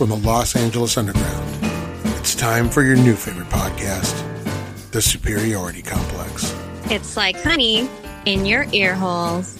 from 0.00 0.08
the 0.08 0.16
Los 0.16 0.56
Angeles 0.56 0.96
Underground. 0.96 1.58
It's 2.16 2.34
time 2.34 2.70
for 2.70 2.82
your 2.82 2.96
new 2.96 3.14
favorite 3.14 3.50
podcast, 3.50 4.16
The 4.92 5.02
Superiority 5.02 5.82
Complex. 5.82 6.56
It's 6.84 7.18
like 7.18 7.36
honey 7.42 7.86
in 8.24 8.46
your 8.46 8.64
ear 8.72 8.94
holes. 8.94 9.58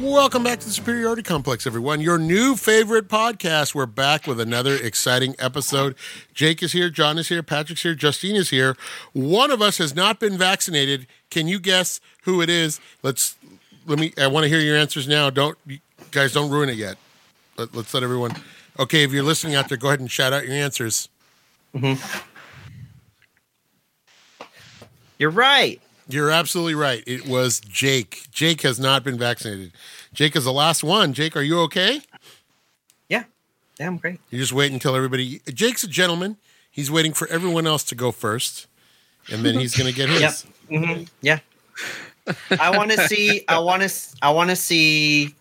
Welcome 0.00 0.44
back 0.44 0.60
to 0.60 0.64
the 0.64 0.72
Superiority 0.72 1.22
Complex, 1.22 1.66
everyone. 1.66 2.00
Your 2.00 2.16
new 2.16 2.56
favorite 2.56 3.06
podcast. 3.06 3.74
We're 3.74 3.84
back 3.84 4.26
with 4.26 4.40
another 4.40 4.74
exciting 4.74 5.36
episode. 5.38 5.94
Jake 6.32 6.62
is 6.62 6.72
here, 6.72 6.88
John 6.88 7.18
is 7.18 7.28
here, 7.28 7.42
Patrick's 7.42 7.82
here, 7.82 7.94
Justine 7.94 8.34
is 8.34 8.48
here. 8.48 8.78
One 9.12 9.50
of 9.50 9.60
us 9.60 9.76
has 9.76 9.94
not 9.94 10.18
been 10.18 10.38
vaccinated. 10.38 11.06
Can 11.28 11.48
you 11.48 11.60
guess 11.60 12.00
who 12.22 12.40
it 12.40 12.48
is? 12.48 12.80
Let's 13.02 13.36
let 13.84 13.98
me. 13.98 14.14
I 14.16 14.26
want 14.28 14.44
to 14.44 14.48
hear 14.48 14.60
your 14.60 14.76
answers 14.76 15.06
now. 15.06 15.28
Don't 15.28 15.58
you 15.66 15.78
guys 16.12 16.32
don't 16.32 16.50
ruin 16.50 16.68
it 16.68 16.76
yet. 16.76 16.96
Let, 17.56 17.74
us 17.74 17.92
let 17.92 18.02
everyone. 18.02 18.32
Okay, 18.78 19.02
if 19.02 19.12
you're 19.12 19.22
listening 19.22 19.54
out 19.54 19.68
there, 19.68 19.76
go 19.78 19.88
ahead 19.88 20.00
and 20.00 20.10
shout 20.10 20.32
out 20.32 20.44
your 20.46 20.54
answers. 20.54 21.08
You're 25.18 25.30
right. 25.30 25.80
You're 26.08 26.30
absolutely 26.30 26.74
right. 26.74 27.02
It 27.06 27.26
was 27.26 27.60
Jake. 27.60 28.26
Jake 28.30 28.62
has 28.62 28.78
not 28.78 29.04
been 29.04 29.18
vaccinated. 29.18 29.72
Jake 30.12 30.36
is 30.36 30.44
the 30.44 30.52
last 30.52 30.82
one. 30.84 31.12
Jake, 31.12 31.36
are 31.36 31.42
you 31.42 31.60
okay? 31.60 32.00
Yeah. 33.08 33.24
Yeah, 33.78 33.86
I'm 33.86 33.96
great. 33.98 34.20
You 34.30 34.38
just 34.38 34.52
wait 34.52 34.72
until 34.72 34.94
everybody. 34.94 35.40
Jake's 35.52 35.84
a 35.84 35.88
gentleman. 35.88 36.36
He's 36.70 36.90
waiting 36.90 37.12
for 37.12 37.26
everyone 37.28 37.66
else 37.66 37.84
to 37.84 37.94
go 37.94 38.10
first, 38.12 38.66
and 39.30 39.44
then 39.44 39.58
he's 39.58 39.76
going 39.76 39.88
to 39.90 39.94
get 39.96 40.08
his. 40.08 40.20
Yep. 40.70 40.84
hmm 40.84 41.02
Yeah. 41.20 41.38
I 42.58 42.76
want 42.76 42.90
to 42.92 43.08
see. 43.08 43.44
I 43.48 43.58
want 43.58 43.82
to. 43.82 43.90
I 44.22 44.30
want 44.30 44.50
to 44.50 44.56
see. 44.56 45.34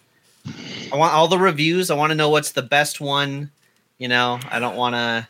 I 0.92 0.96
want 0.96 1.14
all 1.14 1.28
the 1.28 1.38
reviews. 1.38 1.90
I 1.92 1.96
want 1.96 2.12
to 2.12 2.16
know 2.16 2.30
what's 2.30 2.52
the 2.52 2.62
best 2.62 3.00
one. 3.00 3.52
You 3.98 4.08
know, 4.08 4.40
I 4.50 4.60
don't 4.60 4.76
want 4.76 4.96
to. 4.96 5.28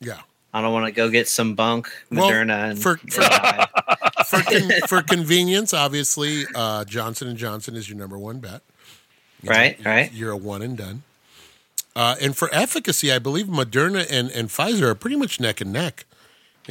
Yeah. 0.00 0.20
I 0.54 0.60
don't 0.60 0.72
want 0.72 0.86
to 0.86 0.92
go 0.92 1.08
get 1.08 1.28
some 1.28 1.54
bunk 1.54 1.88
Well, 2.10 2.28
Moderna 2.30 2.70
and 2.70 2.82
for- 2.82 2.96
for- 3.10 3.20
die. 3.20 3.68
For 4.32 4.40
con- 4.40 4.70
for 4.88 5.02
convenience, 5.02 5.74
obviously, 5.74 6.44
uh, 6.54 6.86
Johnson 6.86 7.28
and 7.28 7.36
Johnson 7.36 7.76
is 7.76 7.90
your 7.90 7.98
number 7.98 8.16
one 8.16 8.38
bet. 8.38 8.62
right, 9.44 9.76
right. 9.84 10.10
You're 10.10 10.30
a 10.30 10.36
one 10.38 10.62
and 10.62 10.74
done. 10.78 11.02
Uh, 11.94 12.14
and 12.18 12.34
for 12.34 12.48
efficacy, 12.50 13.12
I 13.12 13.18
believe 13.18 13.44
Moderna 13.46 14.06
and, 14.10 14.30
and 14.30 14.48
Pfizer 14.48 14.82
are 14.84 14.94
pretty 14.94 15.16
much 15.16 15.38
neck 15.38 15.60
and 15.60 15.70
neck. 15.70 16.06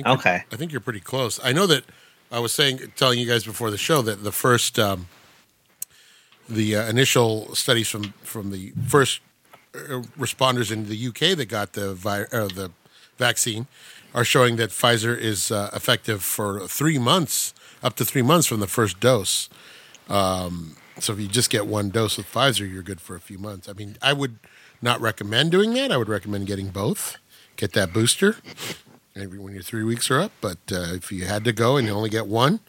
I 0.04 0.14
Okay. 0.14 0.44
I 0.52 0.56
think 0.56 0.72
you're 0.72 0.82
pretty 0.82 1.02
close. 1.02 1.40
I 1.44 1.52
know 1.52 1.68
that 1.68 1.84
I 2.32 2.40
was 2.40 2.52
saying, 2.52 2.80
telling 2.96 3.20
you 3.20 3.28
guys 3.28 3.44
before 3.44 3.70
the 3.70 3.78
show 3.78 4.02
that 4.02 4.24
the 4.24 4.32
first, 4.32 4.80
um, 4.80 5.08
the 6.56 6.76
uh, 6.76 6.90
initial 6.90 7.54
studies 7.56 7.88
from 7.88 8.14
from 8.24 8.52
the 8.52 8.74
first 8.88 9.22
uh, 9.74 10.02
responders 10.18 10.72
in 10.72 10.88
the 10.88 11.08
UK 11.08 11.38
that 11.38 11.48
got 11.48 11.74
the 11.74 11.94
vi- 11.94 12.28
uh, 12.32 12.48
the 12.48 12.72
vaccine 13.18 13.68
are 14.14 14.26
showing 14.26 14.58
that 14.58 14.70
Pfizer 14.72 15.18
is 15.18 15.52
uh, 15.52 15.70
effective 15.74 16.24
for 16.24 16.68
three 16.68 16.98
months, 16.98 17.54
up 17.82 17.96
to 17.96 18.06
three 18.06 18.22
months 18.22 18.48
from 18.48 18.60
the 18.60 18.68
first 18.68 19.00
dose. 19.00 19.50
Um, 20.10 20.76
so 21.00 21.14
if 21.14 21.20
you 21.20 21.28
just 21.28 21.50
get 21.50 21.66
one 21.66 21.90
dose 21.90 22.18
with 22.18 22.28
Pfizer, 22.28 22.70
you're 22.70 22.84
good 22.84 23.00
for 23.00 23.16
a 23.16 23.22
few 23.22 23.38
months. 23.38 23.70
I 23.70 23.74
mean, 23.74 23.98
I 24.02 24.12
would 24.12 24.40
not 24.82 25.00
recommend 25.00 25.52
doing 25.52 25.74
that. 25.76 25.92
I 25.92 25.98
would 25.98 26.10
recommend 26.10 26.48
getting 26.48 26.70
both. 26.70 27.18
Get 27.56 27.72
that 27.74 27.94
booster 27.94 28.36
when 29.14 29.54
your 29.54 29.62
three 29.62 29.84
weeks 29.84 30.12
are 30.12 30.20
up. 30.20 30.32
But 30.42 30.58
uh, 30.72 30.94
if 30.94 31.12
you 31.12 31.26
had 31.26 31.46
to 31.46 31.54
go 31.54 31.78
and 31.78 31.88
you 31.88 31.94
only 31.94 32.10
get 32.10 32.28
one, 32.28 32.60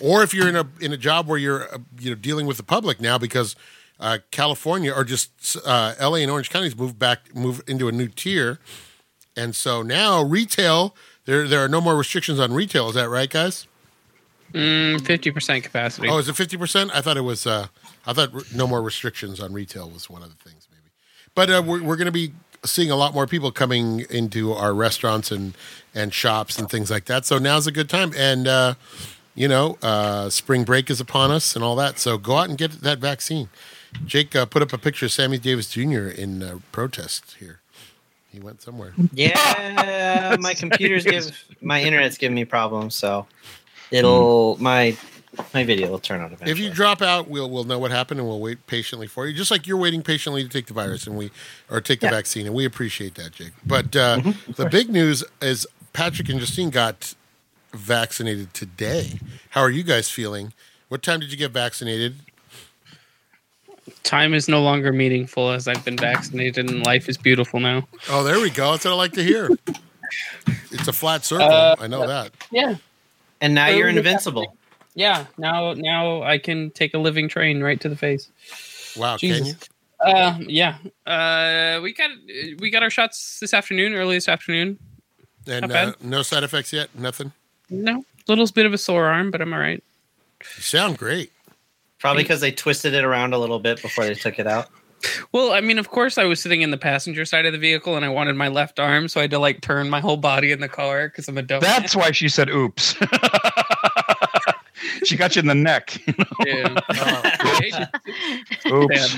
or 0.00 0.22
if 0.22 0.32
you're 0.34 0.48
in 0.48 0.56
a 0.56 0.66
in 0.80 0.92
a 0.92 0.96
job 0.96 1.26
where 1.26 1.38
you're 1.38 1.72
uh, 1.74 1.78
you 1.98 2.10
know 2.10 2.16
dealing 2.16 2.46
with 2.46 2.56
the 2.56 2.62
public 2.62 3.00
now 3.00 3.18
because 3.18 3.56
uh, 4.00 4.18
California 4.30 4.92
or 4.92 5.04
just 5.04 5.56
uh, 5.64 5.94
L.A. 5.98 6.22
and 6.22 6.30
Orange 6.30 6.50
counties 6.50 6.76
moved 6.76 6.98
back 6.98 7.34
move 7.34 7.62
into 7.66 7.88
a 7.88 7.92
new 7.92 8.08
tier, 8.08 8.58
and 9.36 9.54
so 9.56 9.82
now 9.82 10.22
retail 10.22 10.94
there 11.24 11.46
there 11.48 11.60
are 11.60 11.68
no 11.68 11.80
more 11.80 11.96
restrictions 11.96 12.38
on 12.38 12.52
retail. 12.52 12.88
Is 12.88 12.94
that 12.94 13.08
right, 13.08 13.28
guys? 13.28 13.66
Fifty 14.52 15.30
percent 15.30 15.62
capacity. 15.62 16.08
Oh, 16.08 16.18
is 16.18 16.28
it 16.28 16.36
fifty 16.36 16.56
percent? 16.56 16.90
I 16.94 17.00
thought 17.00 17.16
it 17.16 17.22
was. 17.22 17.46
Uh, 17.46 17.66
I 18.06 18.14
thought 18.14 18.32
re- 18.32 18.42
no 18.54 18.66
more 18.66 18.80
restrictions 18.80 19.40
on 19.40 19.52
retail 19.52 19.90
was 19.90 20.08
one 20.08 20.22
of 20.22 20.30
the 20.30 20.42
things, 20.48 20.66
maybe. 20.70 20.90
But 21.34 21.50
uh, 21.50 21.62
we're 21.64 21.82
we're 21.82 21.96
going 21.96 22.06
to 22.06 22.12
be 22.12 22.32
seeing 22.64 22.90
a 22.90 22.96
lot 22.96 23.14
more 23.14 23.26
people 23.26 23.52
coming 23.52 24.06
into 24.08 24.52
our 24.52 24.72
restaurants 24.72 25.30
and 25.30 25.54
and 25.94 26.14
shops 26.14 26.58
and 26.58 26.70
things 26.70 26.90
like 26.90 27.04
that. 27.06 27.26
So 27.26 27.38
now's 27.38 27.66
a 27.66 27.72
good 27.72 27.90
time, 27.90 28.12
and 28.16 28.48
uh, 28.48 28.74
you 29.38 29.46
know, 29.46 29.78
uh, 29.82 30.28
spring 30.30 30.64
break 30.64 30.90
is 30.90 31.00
upon 31.00 31.30
us 31.30 31.54
and 31.54 31.64
all 31.64 31.76
that. 31.76 32.00
So 32.00 32.18
go 32.18 32.36
out 32.38 32.48
and 32.48 32.58
get 32.58 32.72
that 32.82 32.98
vaccine. 32.98 33.48
Jake 34.04 34.34
uh, 34.34 34.46
put 34.46 34.62
up 34.62 34.72
a 34.72 34.78
picture 34.78 35.06
of 35.06 35.12
Sammy 35.12 35.38
Davis 35.38 35.70
Jr. 35.70 36.08
in 36.08 36.42
uh, 36.42 36.58
protest 36.72 37.36
here. 37.38 37.60
He 38.32 38.40
went 38.40 38.60
somewhere. 38.60 38.94
Yeah, 39.12 40.36
my 40.40 40.54
computer's 40.54 41.04
give 41.04 41.30
my 41.62 41.80
internet's 41.82 42.18
giving 42.18 42.34
me 42.34 42.44
problems, 42.44 42.94
so 42.96 43.26
it'll 43.92 44.56
my 44.60 44.96
my 45.54 45.62
video 45.64 45.88
will 45.90 45.98
turn 46.00 46.20
on 46.20 46.26
eventually. 46.26 46.50
If 46.50 46.58
you 46.58 46.70
drop 46.70 47.00
out, 47.00 47.28
we'll 47.28 47.48
we'll 47.48 47.64
know 47.64 47.78
what 47.78 47.90
happened 47.92 48.18
and 48.20 48.28
we'll 48.28 48.40
wait 48.40 48.66
patiently 48.66 49.06
for 49.06 49.26
you. 49.26 49.32
Just 49.34 49.50
like 49.52 49.66
you're 49.68 49.78
waiting 49.78 50.02
patiently 50.02 50.42
to 50.42 50.48
take 50.48 50.66
the 50.66 50.74
virus 50.74 51.06
and 51.06 51.16
we 51.16 51.30
or 51.70 51.80
take 51.80 52.00
the 52.00 52.06
Yeah. 52.06 52.10
vaccine, 52.12 52.44
and 52.46 52.54
we 52.54 52.64
appreciate 52.64 53.14
that, 53.14 53.32
Jake. 53.32 53.52
But 53.64 53.94
uh, 53.96 54.20
the 54.56 54.66
big 54.66 54.90
news 54.90 55.22
is 55.40 55.66
Patrick 55.92 56.28
and 56.28 56.38
Justine 56.40 56.70
got 56.70 57.14
vaccinated 57.72 58.54
today. 58.54 59.20
How 59.50 59.60
are 59.62 59.70
you 59.70 59.82
guys 59.82 60.08
feeling? 60.10 60.52
What 60.88 61.02
time 61.02 61.20
did 61.20 61.30
you 61.30 61.36
get 61.36 61.50
vaccinated? 61.50 62.16
Time 64.02 64.34
is 64.34 64.48
no 64.48 64.62
longer 64.62 64.92
meaningful 64.92 65.50
as 65.50 65.66
I've 65.66 65.84
been 65.84 65.96
vaccinated, 65.96 66.68
and 66.70 66.84
life 66.84 67.08
is 67.08 67.16
beautiful 67.16 67.58
now. 67.60 67.88
Oh, 68.10 68.22
there 68.22 68.38
we 68.40 68.50
go. 68.50 68.72
That's 68.72 68.84
what 68.84 68.92
I 68.92 68.96
like 68.96 69.12
to 69.12 69.22
hear. 69.24 69.48
It's 70.70 70.88
a 70.88 70.92
flat 70.92 71.24
circle. 71.24 71.46
Uh, 71.48 71.76
I 71.78 71.86
know 71.86 72.06
that. 72.06 72.32
Yeah, 72.50 72.76
and 73.40 73.54
now 73.54 73.68
you're 73.68 73.88
Early- 73.88 73.98
invincible. 73.98 74.56
yeah. 74.94 75.26
Now, 75.38 75.72
now 75.72 76.22
I 76.22 76.38
can 76.38 76.70
take 76.70 76.92
a 76.94 76.98
living 76.98 77.28
train 77.28 77.62
right 77.62 77.80
to 77.80 77.88
the 77.88 77.96
face. 77.96 78.30
Wow, 78.96 79.16
can 79.16 79.28
you? 79.30 79.34
Jesus. 79.36 79.68
Uh, 80.00 80.38
yeah. 80.40 80.76
Uh, 81.06 81.80
we 81.82 81.92
got 81.94 82.10
we 82.60 82.70
got 82.70 82.82
our 82.82 82.90
shots 82.90 83.38
this 83.40 83.52
afternoon, 83.54 83.94
early 83.94 84.16
this 84.16 84.28
afternoon. 84.28 84.78
And 85.46 85.62
Not 85.62 85.70
bad. 85.70 85.88
uh, 85.88 85.92
no 86.02 86.22
side 86.22 86.44
effects 86.44 86.72
yet. 86.74 86.90
Nothing. 86.94 87.32
No, 87.70 87.98
a 87.98 88.04
little 88.28 88.46
bit 88.46 88.66
of 88.66 88.72
a 88.72 88.78
sore 88.78 89.06
arm, 89.06 89.30
but 89.30 89.40
I'm 89.40 89.52
all 89.52 89.60
right. 89.60 89.82
You 90.56 90.62
sound 90.62 90.98
great. 90.98 91.32
Probably 91.98 92.22
because 92.22 92.40
they 92.40 92.52
twisted 92.52 92.94
it 92.94 93.04
around 93.04 93.34
a 93.34 93.38
little 93.38 93.58
bit 93.58 93.82
before 93.82 94.04
they 94.04 94.14
took 94.14 94.38
it 94.38 94.46
out. 94.46 94.68
Well, 95.32 95.52
I 95.52 95.60
mean, 95.60 95.78
of 95.78 95.90
course, 95.90 96.18
I 96.18 96.24
was 96.24 96.40
sitting 96.40 96.62
in 96.62 96.70
the 96.70 96.76
passenger 96.76 97.24
side 97.24 97.46
of 97.46 97.52
the 97.52 97.58
vehicle, 97.58 97.96
and 97.96 98.04
I 98.04 98.08
wanted 98.08 98.36
my 98.36 98.48
left 98.48 98.80
arm, 98.80 99.08
so 99.08 99.20
I 99.20 99.24
had 99.24 99.30
to 99.32 99.38
like 99.38 99.60
turn 99.60 99.90
my 99.90 100.00
whole 100.00 100.16
body 100.16 100.52
in 100.52 100.60
the 100.60 100.68
car 100.68 101.08
because 101.08 101.28
I'm 101.28 101.38
a 101.38 101.42
dumb. 101.42 101.60
That's 101.60 101.94
why 101.94 102.10
she 102.12 102.28
said 102.28 102.48
oops. 102.50 102.94
she 105.04 105.16
got 105.16 105.36
you 105.36 105.40
in 105.40 105.46
the 105.46 105.54
neck. 105.54 106.00
Yeah. 106.44 106.80
Oh, 108.70 108.82
oops. 108.82 109.16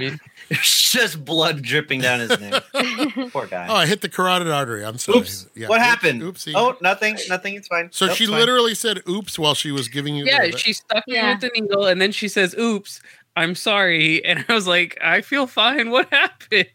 Stab 0.50 0.56
me. 0.56 0.60
It's 0.60 0.90
just 0.92 1.24
blood 1.24 1.62
dripping 1.62 2.00
down 2.00 2.20
his 2.20 2.38
neck. 2.40 2.64
Poor 3.32 3.46
guy. 3.46 3.66
oh, 3.68 3.74
I 3.74 3.86
hit 3.86 4.00
the 4.00 4.08
carotid 4.08 4.48
artery. 4.48 4.84
I'm 4.84 4.98
sorry. 4.98 5.18
Oops. 5.20 5.46
Yeah. 5.54 5.68
What 5.68 5.80
happened? 5.80 6.22
Oopsie. 6.22 6.52
Oh, 6.56 6.76
nothing. 6.80 7.16
Nothing. 7.28 7.54
It's 7.54 7.68
fine. 7.68 7.88
So 7.92 8.06
Nope, 8.06 8.16
she 8.16 8.24
it's 8.24 8.30
fine. 8.30 8.40
literally 8.40 8.74
said 8.74 9.00
"oops" 9.08 9.38
while 9.38 9.54
she 9.54 9.70
was 9.70 9.88
giving 9.88 10.16
you. 10.16 10.24
Yeah, 10.24 10.50
she 10.56 10.72
stuck 10.72 11.06
me 11.06 11.14
Yeah. 11.14 11.32
with 11.32 11.40
the 11.42 11.50
needle, 11.60 11.86
and 11.86 12.00
then 12.00 12.10
she 12.12 12.26
says, 12.28 12.54
"Oops, 12.58 13.00
I'm 13.36 13.54
sorry," 13.54 14.24
and 14.24 14.44
I 14.48 14.52
was 14.54 14.66
like, 14.66 14.98
"I 15.02 15.20
feel 15.20 15.46
fine. 15.46 15.90
What 15.90 16.08
happened?" 16.12 16.66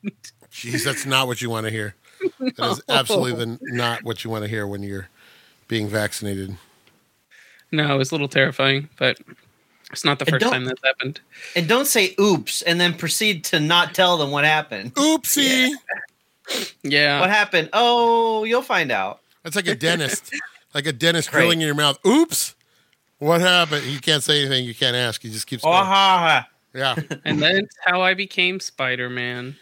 Jeez, 0.51 0.85
that's 0.85 1.05
not 1.05 1.27
what 1.27 1.41
you 1.41 1.49
want 1.49 1.65
to 1.65 1.71
hear. 1.71 1.95
That 2.39 2.71
is 2.71 2.81
absolutely 2.89 3.33
the, 3.33 3.59
not 3.61 4.03
what 4.03 4.23
you 4.23 4.29
want 4.31 4.43
to 4.45 4.49
hear 4.49 4.65
when 4.65 4.81
you're 4.83 5.09
being 5.67 5.87
vaccinated. 5.89 6.55
No, 7.71 7.93
it 7.93 7.97
was 7.97 8.11
a 8.11 8.13
little 8.15 8.29
terrifying, 8.29 8.89
but 8.97 9.19
it's 9.95 10.05
not 10.05 10.19
the 10.19 10.25
first 10.25 10.45
time 10.45 10.65
that's 10.65 10.81
happened. 10.83 11.19
And 11.55 11.67
don't 11.67 11.85
say 11.87 12.13
oops 12.19 12.61
and 12.61 12.79
then 12.79 12.93
proceed 12.93 13.43
to 13.45 13.59
not 13.59 13.93
tell 13.95 14.17
them 14.17 14.29
what 14.31 14.43
happened. 14.43 14.93
Oopsie! 14.95 15.71
Yeah, 16.83 17.21
What 17.21 17.29
happened? 17.29 17.69
Oh, 17.73 18.43
you'll 18.43 18.61
find 18.61 18.91
out. 18.91 19.21
That's 19.43 19.55
like 19.55 19.67
a 19.67 19.75
dentist, 19.75 20.31
like 20.73 20.85
a 20.85 20.93
dentist 20.93 21.31
Great. 21.31 21.41
drilling 21.41 21.61
in 21.61 21.65
your 21.65 21.75
mouth. 21.75 21.97
Oops! 22.05 22.55
What 23.19 23.41
happened? 23.41 23.85
You 23.85 23.99
can't 23.99 24.21
say 24.21 24.41
anything. 24.41 24.65
You 24.65 24.75
can't 24.75 24.95
ask. 24.95 25.21
He 25.21 25.29
just 25.29 25.47
keeps 25.47 25.63
Oh, 25.65 25.71
ha, 25.71 25.83
ha. 25.85 26.47
Yeah, 26.73 26.95
and 27.25 27.41
that's 27.41 27.75
how 27.85 28.01
I 28.01 28.13
became 28.13 28.59
Spider 28.59 29.09
Man. 29.09 29.55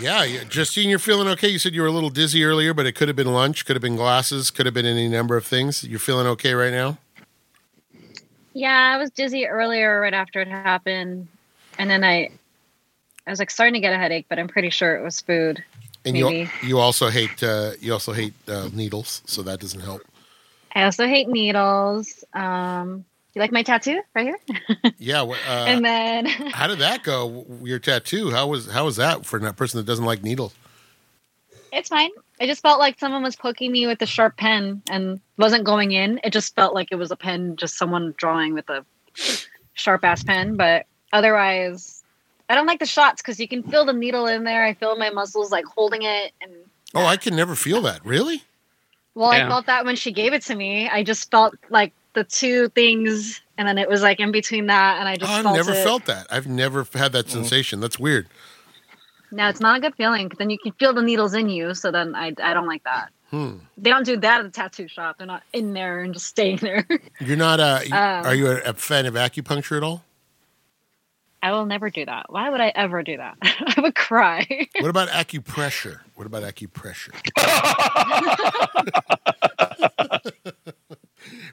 yeah, 0.00 0.24
yeah. 0.24 0.44
Justine, 0.44 0.88
you're 0.88 0.98
feeling 0.98 1.28
okay. 1.28 1.48
You 1.48 1.58
said 1.58 1.74
you 1.74 1.82
were 1.82 1.88
a 1.88 1.92
little 1.92 2.10
dizzy 2.10 2.42
earlier, 2.44 2.72
but 2.74 2.86
it 2.86 2.92
could 2.92 3.08
have 3.08 3.16
been 3.16 3.32
lunch, 3.32 3.64
could 3.66 3.76
have 3.76 3.82
been 3.82 3.96
glasses, 3.96 4.50
could 4.50 4.64
have 4.66 4.74
been 4.74 4.86
any 4.86 5.06
number 5.08 5.36
of 5.36 5.44
things. 5.46 5.84
You're 5.84 5.98
feeling 5.98 6.26
okay 6.28 6.54
right 6.54 6.72
now. 6.72 6.96
Yeah, 8.54 8.94
I 8.94 8.98
was 8.98 9.10
dizzy 9.10 9.46
earlier 9.46 10.00
right 10.00 10.14
after 10.14 10.40
it 10.40 10.48
happened. 10.48 11.28
And 11.78 11.88
then 11.88 12.04
I 12.04 12.30
I 13.26 13.30
was 13.30 13.38
like 13.38 13.50
starting 13.50 13.74
to 13.74 13.80
get 13.80 13.92
a 13.92 13.98
headache, 13.98 14.26
but 14.28 14.38
I'm 14.38 14.48
pretty 14.48 14.70
sure 14.70 14.96
it 14.96 15.02
was 15.02 15.20
food. 15.20 15.62
And 16.04 16.16
you 16.16 16.48
you 16.62 16.78
also 16.78 17.08
hate 17.08 17.42
uh, 17.42 17.72
you 17.80 17.92
also 17.92 18.12
hate 18.12 18.34
uh, 18.48 18.68
needles, 18.72 19.22
so 19.26 19.42
that 19.42 19.60
doesn't 19.60 19.80
help. 19.80 20.02
I 20.74 20.84
also 20.84 21.06
hate 21.06 21.28
needles. 21.28 22.24
Um 22.34 23.04
You 23.34 23.40
like 23.40 23.52
my 23.52 23.62
tattoo 23.62 24.00
right 24.14 24.26
here? 24.26 24.38
Yeah. 24.98 25.22
Uh, 25.22 25.64
and 25.66 25.84
then 25.84 26.26
how 26.52 26.66
did 26.66 26.78
that 26.78 27.02
go? 27.02 27.46
Your 27.62 27.78
tattoo? 27.78 28.30
How 28.30 28.46
was 28.46 28.70
how 28.70 28.84
was 28.84 28.96
that 28.96 29.24
for 29.24 29.38
a 29.44 29.52
person 29.52 29.78
that 29.78 29.86
doesn't 29.86 30.04
like 30.04 30.22
needles? 30.22 30.54
it's 31.72 31.88
fine. 31.88 32.10
I 32.40 32.46
just 32.46 32.62
felt 32.62 32.78
like 32.80 32.98
someone 32.98 33.22
was 33.22 33.36
poking 33.36 33.70
me 33.70 33.86
with 33.86 34.02
a 34.02 34.06
sharp 34.06 34.36
pen 34.36 34.82
and 34.90 35.20
wasn't 35.38 35.64
going 35.64 35.92
in. 35.92 36.18
It 36.24 36.32
just 36.32 36.54
felt 36.56 36.74
like 36.74 36.88
it 36.90 36.96
was 36.96 37.10
a 37.10 37.16
pen, 37.16 37.56
just 37.56 37.76
someone 37.78 38.14
drawing 38.16 38.54
with 38.54 38.68
a 38.68 38.84
sharp 39.74 40.04
ass 40.04 40.24
pen. 40.24 40.56
But 40.56 40.86
otherwise, 41.12 42.02
I 42.48 42.54
don't 42.54 42.66
like 42.66 42.80
the 42.80 42.86
shots 42.86 43.22
because 43.22 43.38
you 43.38 43.46
can 43.48 43.62
feel 43.62 43.84
the 43.84 43.92
needle 43.92 44.26
in 44.26 44.44
there. 44.44 44.64
I 44.64 44.74
feel 44.74 44.96
my 44.96 45.10
muscles 45.10 45.52
like 45.52 45.64
holding 45.66 46.02
it. 46.02 46.32
And 46.40 46.52
Oh, 46.94 47.06
I 47.06 47.16
can 47.16 47.36
never 47.36 47.54
feel 47.54 47.80
that. 47.82 48.04
Really? 48.04 48.42
well, 49.14 49.32
Yeah. 49.32 49.46
I 49.46 49.48
felt 49.48 49.66
that 49.66 49.84
when 49.84 49.96
she 49.96 50.10
gave 50.12 50.32
it 50.32 50.42
to 50.42 50.54
me. 50.54 50.88
I 50.88 51.02
just 51.02 51.30
felt 51.30 51.54
like 51.70 51.92
the 52.14 52.24
two 52.24 52.68
things, 52.70 53.40
and 53.56 53.66
then 53.66 53.78
it 53.78 53.88
was 53.88 54.02
like 54.02 54.20
in 54.20 54.32
between 54.32 54.66
that, 54.66 54.98
and 54.98 55.08
I 55.08 55.14
Oh, 55.14 55.16
just 55.16 55.30
I've 55.32 55.42
felt 55.44 55.56
never 55.56 55.72
it. 55.72 55.84
felt 55.84 56.04
that. 56.06 56.26
I've 56.30 56.46
never 56.46 56.86
had 56.94 57.12
that 57.12 57.26
mm. 57.26 57.30
sensation. 57.30 57.80
That's 57.80 57.98
weird. 57.98 58.26
No, 59.32 59.48
it's 59.48 59.60
not 59.60 59.78
a 59.78 59.80
good 59.80 59.94
feeling. 59.96 60.30
Then 60.38 60.50
you 60.50 60.58
can 60.58 60.72
feel 60.72 60.92
the 60.92 61.02
needles 61.02 61.34
in 61.34 61.48
you. 61.48 61.74
So 61.74 61.90
then 61.90 62.14
I, 62.14 62.32
I 62.42 62.52
don't 62.54 62.66
like 62.66 62.84
that. 62.84 63.10
Hmm. 63.30 63.56
They 63.78 63.88
don't 63.90 64.04
do 64.04 64.16
that 64.18 64.40
at 64.40 64.42
the 64.44 64.50
tattoo 64.50 64.88
shop. 64.88 65.16
They're 65.18 65.26
not 65.26 65.42
in 65.54 65.72
there 65.72 66.00
and 66.00 66.12
just 66.12 66.26
staying 66.26 66.58
there. 66.58 66.86
You're 67.20 67.36
not. 67.38 67.60
Uh, 67.60 67.80
you- 67.84 67.94
Um, 67.94 68.26
are 68.26 68.34
you 68.34 68.48
a, 68.48 68.56
a 68.60 68.74
fan 68.74 69.06
of 69.06 69.14
acupuncture 69.14 69.76
at 69.78 69.82
all? 69.82 70.04
I 71.44 71.50
will 71.50 71.66
never 71.66 71.90
do 71.90 72.04
that. 72.04 72.26
Why 72.30 72.50
would 72.50 72.60
I 72.60 72.68
ever 72.74 73.02
do 73.02 73.16
that? 73.16 73.36
I 73.42 73.80
would 73.80 73.96
cry. 73.96 74.46
What 74.78 74.90
about 74.90 75.08
acupressure? 75.08 75.98
What 76.14 76.26
about 76.28 76.44
acupressure? 76.44 77.10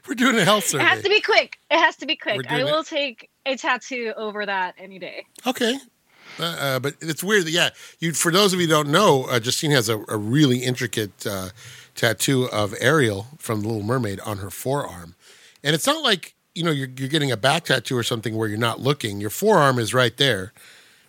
We're 0.08 0.14
doing 0.14 0.36
a 0.38 0.44
health 0.44 0.64
survey. 0.64 0.84
it 0.84 0.88
has 0.88 1.02
to 1.02 1.08
be 1.08 1.20
quick. 1.20 1.58
It 1.70 1.78
has 1.78 1.96
to 1.96 2.06
be 2.06 2.16
quick. 2.16 2.50
I 2.50 2.60
it- 2.60 2.64
will 2.64 2.84
take 2.84 3.30
a 3.46 3.56
tattoo 3.56 4.12
over 4.16 4.44
that 4.46 4.74
any 4.78 4.98
day. 4.98 5.26
Okay. 5.46 5.78
Uh, 6.44 6.78
but 6.80 6.94
it's 7.00 7.22
weird. 7.22 7.44
that- 7.46 7.50
Yeah, 7.52 7.70
you. 7.98 8.12
For 8.12 8.30
those 8.32 8.52
of 8.52 8.60
you 8.60 8.66
who 8.66 8.72
don't 8.72 8.88
know, 8.88 9.24
uh, 9.24 9.40
Justine 9.40 9.70
has 9.72 9.88
a, 9.88 9.98
a 10.08 10.16
really 10.16 10.58
intricate 10.58 11.26
uh, 11.26 11.50
tattoo 11.94 12.48
of 12.50 12.74
Ariel 12.80 13.26
from 13.38 13.60
The 13.62 13.68
Little 13.68 13.82
Mermaid 13.82 14.20
on 14.20 14.38
her 14.38 14.50
forearm, 14.50 15.14
and 15.62 15.74
it's 15.74 15.86
not 15.86 16.02
like 16.02 16.34
you 16.54 16.62
know 16.64 16.70
you're 16.70 16.88
you're 16.96 17.08
getting 17.08 17.30
a 17.30 17.36
back 17.36 17.64
tattoo 17.64 17.96
or 17.96 18.02
something 18.02 18.36
where 18.36 18.48
you're 18.48 18.58
not 18.58 18.80
looking. 18.80 19.20
Your 19.20 19.30
forearm 19.30 19.78
is 19.78 19.92
right 19.94 20.16
there 20.16 20.52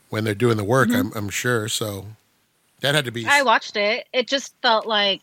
when 0.09 0.23
they're 0.23 0.35
doing 0.35 0.57
the 0.57 0.63
work. 0.63 0.89
I'm 0.91 1.11
I'm 1.13 1.29
sure. 1.29 1.67
So 1.67 2.05
that 2.81 2.95
had 2.95 3.05
to 3.05 3.11
be. 3.11 3.21
Mm-hmm. 3.23 3.31
I 3.31 3.41
watched 3.43 3.77
it. 3.77 4.07
It 4.11 4.27
just 4.27 4.53
felt 4.61 4.85
like, 4.85 5.21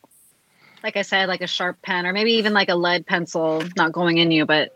like 0.82 0.96
I 0.96 1.02
said, 1.02 1.28
like 1.28 1.40
a 1.42 1.46
sharp 1.46 1.82
pen 1.82 2.06
or 2.06 2.12
maybe 2.12 2.32
even 2.34 2.52
like 2.54 2.68
a 2.68 2.74
lead 2.74 3.06
pencil, 3.06 3.62
not 3.76 3.92
going 3.92 4.18
in 4.18 4.30
you, 4.30 4.46
but 4.46 4.74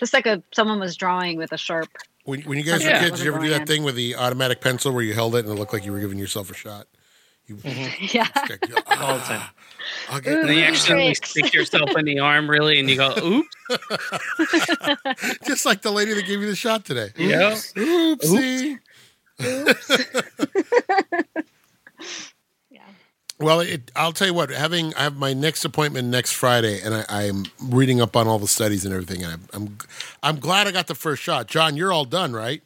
just 0.00 0.12
like 0.12 0.26
a 0.26 0.42
someone 0.52 0.80
was 0.80 0.96
drawing 0.96 1.36
with 1.38 1.52
a 1.52 1.58
sharp. 1.58 1.88
When, 2.28 2.42
when 2.42 2.58
you 2.58 2.64
guys 2.64 2.84
Yeah. 2.84 3.00
were 3.02 3.06
kids, 3.08 3.18
did 3.18 3.24
you 3.24 3.32
ever 3.32 3.42
do 3.42 3.48
that 3.48 3.52
Wasn't 3.60 3.68
thing 3.68 3.82
with 3.84 3.94
the 3.94 4.14
automatic 4.16 4.60
pencil 4.60 4.92
where 4.92 5.02
you 5.02 5.14
held 5.14 5.34
it 5.34 5.46
and 5.46 5.54
it 5.54 5.58
looked 5.58 5.72
like 5.72 5.86
you 5.86 5.92
were 5.92 6.00
giving 6.00 6.18
yourself 6.18 6.50
a 6.50 6.54
shot? 6.54 6.86
You, 7.46 7.56
Yeah. 7.64 8.28
all 9.00 9.14
the 9.16 9.24
time. 9.24 9.40
Ah, 9.40 9.52
I'll 10.10 10.20
get- 10.20 10.34
And 10.40 10.48
then 10.50 10.56
you 10.58 10.64
Ooh, 10.64 10.66
accidentally 10.66 11.14
stick 11.14 11.54
yourself 11.54 11.96
in 11.96 12.04
the 12.04 12.18
arm, 12.18 12.50
really, 12.50 12.78
and 12.78 12.90
you 12.90 12.96
go, 12.96 13.14
"Oops." 13.16 13.48
just 15.46 15.64
like 15.64 15.80
the 15.80 15.90
lady 15.90 16.12
that 16.12 16.26
gave 16.26 16.40
you 16.42 16.46
the 16.46 16.54
shot 16.54 16.84
today. 16.84 17.08
Yeah. 17.16 17.52
Oopsie. 17.52 18.78
Yeah. 19.40 19.72
Well, 23.40 23.60
it, 23.60 23.90
I'll 23.94 24.12
tell 24.12 24.26
you 24.26 24.34
what. 24.34 24.50
Having 24.50 24.94
I 24.94 25.04
have 25.04 25.16
my 25.16 25.32
next 25.32 25.64
appointment 25.64 26.08
next 26.08 26.32
Friday, 26.32 26.80
and 26.80 26.92
I, 26.94 27.04
I'm 27.08 27.44
reading 27.62 28.00
up 28.00 28.16
on 28.16 28.26
all 28.26 28.38
the 28.40 28.48
studies 28.48 28.84
and 28.84 28.92
everything. 28.92 29.22
And 29.22 29.32
I'm, 29.34 29.42
I'm 29.52 29.78
I'm 30.22 30.40
glad 30.40 30.66
I 30.66 30.72
got 30.72 30.88
the 30.88 30.94
first 30.96 31.22
shot. 31.22 31.46
John, 31.46 31.76
you're 31.76 31.92
all 31.92 32.04
done, 32.04 32.32
right? 32.32 32.62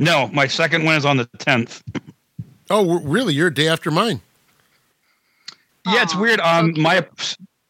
No, 0.00 0.28
my 0.32 0.46
second 0.48 0.84
one 0.84 0.96
is 0.96 1.04
on 1.04 1.16
the 1.16 1.26
10th. 1.38 1.82
Oh, 2.70 3.00
really? 3.00 3.34
You're 3.34 3.48
a 3.48 3.54
day 3.54 3.66
after 3.68 3.90
mine. 3.90 4.20
Yeah, 5.86 6.02
it's 6.02 6.14
weird. 6.14 6.38
Um, 6.40 6.74
cute. 6.74 6.82
my 6.84 7.06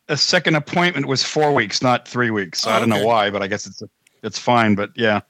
a 0.08 0.16
second 0.16 0.54
appointment 0.56 1.06
was 1.06 1.22
four 1.22 1.52
weeks, 1.54 1.82
not 1.82 2.08
three 2.08 2.31
weeks. 2.31 2.61
So 2.62 2.70
Oh, 2.70 2.75
I 2.75 2.78
don't 2.81 2.90
okay. 2.93 3.00
know 3.00 3.06
why, 3.06 3.31
but 3.31 3.43
I 3.43 3.46
guess 3.46 3.66
it's 3.66 3.82
it's 4.22 4.38
fine. 4.38 4.75
But 4.75 4.90
yeah, 4.96 5.20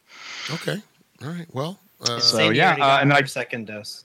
Okay. 0.51 0.81
All 1.23 1.29
right. 1.29 1.47
Well, 1.53 1.79
uh, 2.09 2.21
So, 2.21 2.51
yeah, 2.51 2.77
uh, 2.81 2.99
and 3.01 3.11
her 3.13 3.19
I- 3.19 3.25
second 3.25 3.67
dose. 3.67 4.05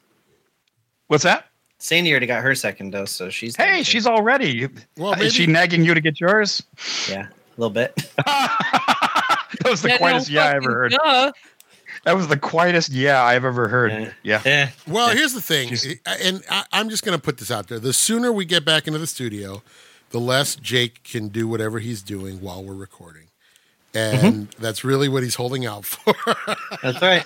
what's 1.07 1.23
that? 1.23 1.45
Sandy 1.83 2.11
already 2.11 2.27
got 2.27 2.41
her 2.41 2.55
second 2.55 2.91
dose, 2.91 3.11
so 3.11 3.29
she's 3.29 3.57
Hey, 3.57 3.75
done 3.75 3.83
she's 3.83 4.07
all 4.07 4.21
ready. 4.21 4.69
well, 4.97 5.19
Is 5.21 5.33
she 5.33 5.41
maybe, 5.41 5.51
nagging 5.51 5.83
you 5.83 5.93
to 5.93 5.99
get 5.99 6.17
yours? 6.21 6.63
yeah, 7.09 7.27
a 7.27 7.29
little 7.61 7.69
bit. 7.73 7.93
that 8.25 9.65
was 9.65 9.81
the 9.81 9.89
Yeah, 9.89 9.93
no 9.95 9.97
quietest 9.99 10.29
yeah 10.29 10.41
I 10.45 10.53
fucking 10.53 10.63
ever 10.63 10.73
heard. 10.75 10.91
duh. 10.93 11.31
That 12.05 12.15
was 12.15 12.27
the 12.29 12.37
quietest 12.37 12.89
yeah 12.91 13.21
I've 13.23 13.43
ever 13.43 13.67
heard. 13.67 13.91
Yeah. 13.91 14.11
Yeah. 14.23 14.41
yeah, 14.45 14.69
well. 14.87 15.09
Here's 15.09 15.33
the 15.33 15.41
thing, 15.41 15.69
She's- 15.75 15.97
and 16.21 16.41
I, 16.49 16.63
I'm 16.71 16.89
just 16.89 17.03
going 17.03 17.17
to 17.17 17.21
put 17.21 17.37
this 17.37 17.51
out 17.51 17.67
there: 17.67 17.79
the 17.79 17.91
sooner 17.93 18.31
we 18.31 18.45
get 18.45 18.63
back 18.63 18.87
into 18.87 18.99
the 18.99 19.07
studio, 19.07 19.61
the 20.11 20.19
less 20.19 20.55
Jake 20.55 21.03
can 21.03 21.27
do 21.27 21.47
whatever 21.49 21.79
he's 21.79 22.01
doing 22.01 22.39
while 22.41 22.63
we're 22.63 22.73
recording, 22.75 23.23
and 23.93 24.49
that's 24.59 24.83
really 24.83 25.07
what 25.09 25.23
he's 25.23 25.35
holding 25.35 25.65
out 25.65 25.85
for. 25.85 26.13
that's 26.81 27.01
right. 27.01 27.25